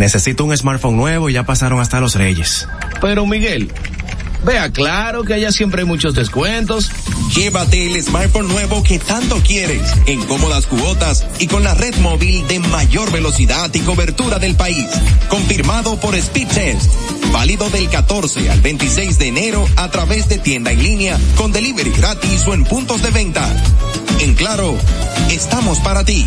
Necesito 0.00 0.46
un 0.46 0.56
smartphone 0.56 0.96
nuevo 0.96 1.28
y 1.28 1.34
ya 1.34 1.42
pasaron 1.42 1.78
hasta 1.78 2.00
los 2.00 2.14
reyes. 2.14 2.66
Pero 3.02 3.26
Miguel, 3.26 3.70
vea 4.46 4.72
claro 4.72 5.24
que 5.24 5.34
allá 5.34 5.52
siempre 5.52 5.82
hay 5.82 5.86
muchos 5.86 6.14
descuentos. 6.14 6.90
Llévate 7.34 7.92
el 7.92 8.02
smartphone 8.02 8.48
nuevo 8.48 8.82
que 8.82 8.98
tanto 8.98 9.36
quieres, 9.46 9.82
en 10.06 10.24
cómodas 10.24 10.66
cuotas 10.66 11.26
y 11.38 11.48
con 11.48 11.64
la 11.64 11.74
red 11.74 11.94
móvil 11.96 12.48
de 12.48 12.60
mayor 12.60 13.12
velocidad 13.12 13.68
y 13.74 13.80
cobertura 13.80 14.38
del 14.38 14.54
país. 14.54 14.86
Confirmado 15.28 16.00
por 16.00 16.14
Speed 16.14 16.48
Test. 16.48 16.90
Válido 17.30 17.68
del 17.68 17.90
14 17.90 18.48
al 18.48 18.62
26 18.62 19.18
de 19.18 19.28
enero 19.28 19.68
a 19.76 19.90
través 19.90 20.30
de 20.30 20.38
tienda 20.38 20.72
en 20.72 20.82
línea 20.82 21.18
con 21.36 21.52
delivery 21.52 21.90
gratis 21.90 22.46
o 22.46 22.54
en 22.54 22.64
puntos 22.64 23.02
de 23.02 23.10
venta. 23.10 23.46
En 24.20 24.34
claro, 24.34 24.74
estamos 25.28 25.78
para 25.80 26.04
ti. 26.04 26.26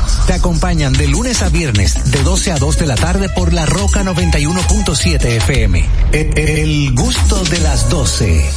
Te 0.27 0.33
acompañan 0.33 0.93
de 0.93 1.07
lunes 1.07 1.41
a 1.41 1.49
viernes, 1.49 2.11
de 2.11 2.21
12 2.23 2.51
a 2.53 2.57
2 2.57 2.77
de 2.77 2.85
la 2.87 2.95
tarde 2.95 3.27
por 3.29 3.53
La 3.53 3.65
Roca 3.65 4.03
91.7 4.03 5.25
FM. 5.37 5.79
E- 6.13 6.29
e- 6.35 6.61
El 6.61 6.93
gusto 6.93 7.43
de 7.45 7.59
las 7.59 7.89
12. 7.89 8.49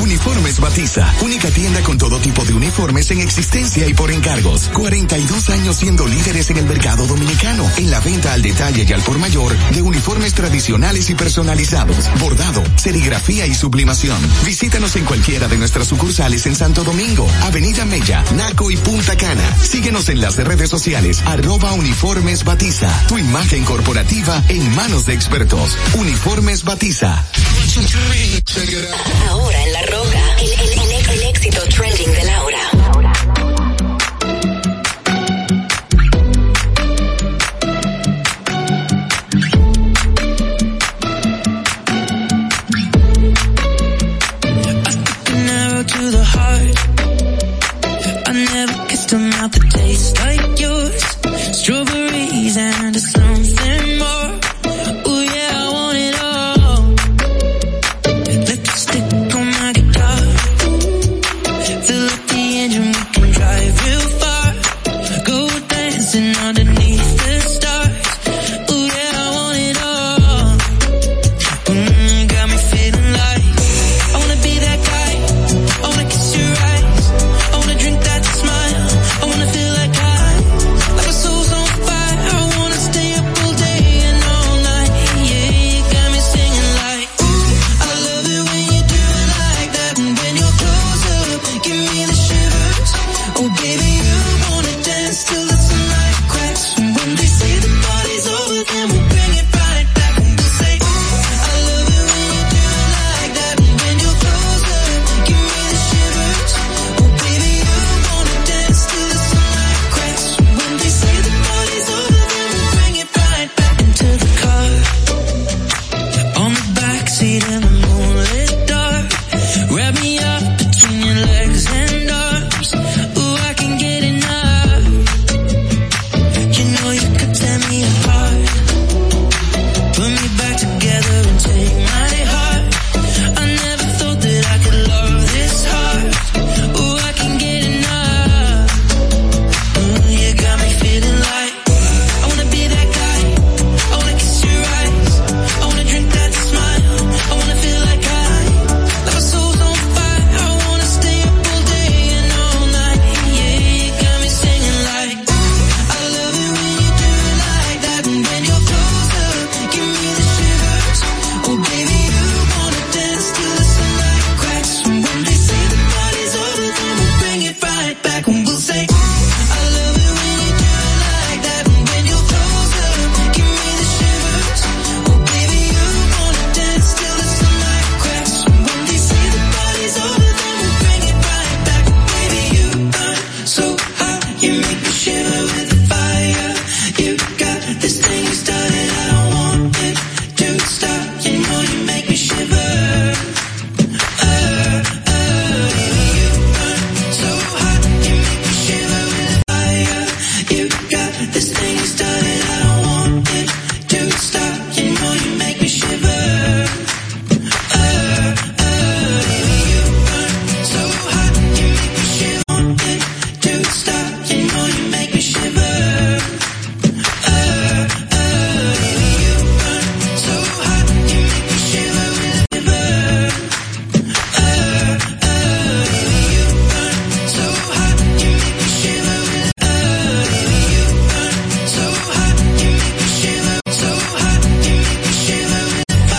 Uniformes 0.00 0.58
Batiza, 0.60 1.12
única 1.22 1.48
tienda 1.50 1.80
con 1.82 1.98
todo 1.98 2.18
tipo 2.18 2.44
de 2.44 2.54
uniformes 2.54 3.10
en 3.10 3.20
existencia 3.20 3.86
y 3.86 3.94
por 3.94 4.10
encargos. 4.10 4.70
42 4.72 5.50
años 5.50 5.76
siendo 5.76 6.06
líderes 6.06 6.50
en 6.50 6.56
el 6.58 6.64
mercado 6.66 7.06
dominicano, 7.06 7.68
en 7.76 7.90
la 7.90 8.00
venta 8.00 8.32
al 8.32 8.40
detalle 8.42 8.86
y 8.88 8.92
al 8.92 9.02
por 9.02 9.18
mayor 9.18 9.54
de 9.74 9.82
uniformes 9.82 10.34
tradicionales 10.34 11.10
y 11.10 11.14
personalizados, 11.14 11.96
bordado, 12.20 12.62
serigrafía 12.76 13.46
y 13.46 13.54
sublimación. 13.54 14.16
Visítanos 14.46 14.96
en 14.96 15.04
cualquiera 15.04 15.48
de 15.48 15.58
nuestras 15.58 15.88
sucursales 15.88 16.46
en 16.46 16.54
Santo 16.56 16.84
Domingo, 16.84 17.28
Avenida 17.42 17.84
Mella, 17.84 18.24
Naco 18.36 18.70
y 18.70 18.76
Punta 18.76 19.16
Cana. 19.16 19.56
Síguenos 19.62 20.08
en 20.08 20.20
las 20.20 20.36
redes 20.36 20.70
sociales, 20.78 21.20
arroba 21.26 21.72
Uniformes 21.72 22.44
Batiza, 22.44 22.88
tu 23.08 23.18
imagen 23.18 23.64
corporativa 23.64 24.40
en 24.48 24.72
manos 24.76 25.06
de 25.06 25.14
expertos. 25.14 25.76
Uniformes 25.94 26.62
Batiza. 26.62 27.24
Ahora 29.28 29.64
en 29.64 29.72
La 29.72 29.82
Roca, 29.82 30.20
el, 30.40 30.52
el- 30.52 30.78
el- 30.92 31.10
el 31.10 31.22
éxito 31.30 31.60
trending 31.68 32.12
de 32.12 32.24
Laura. 32.24 32.58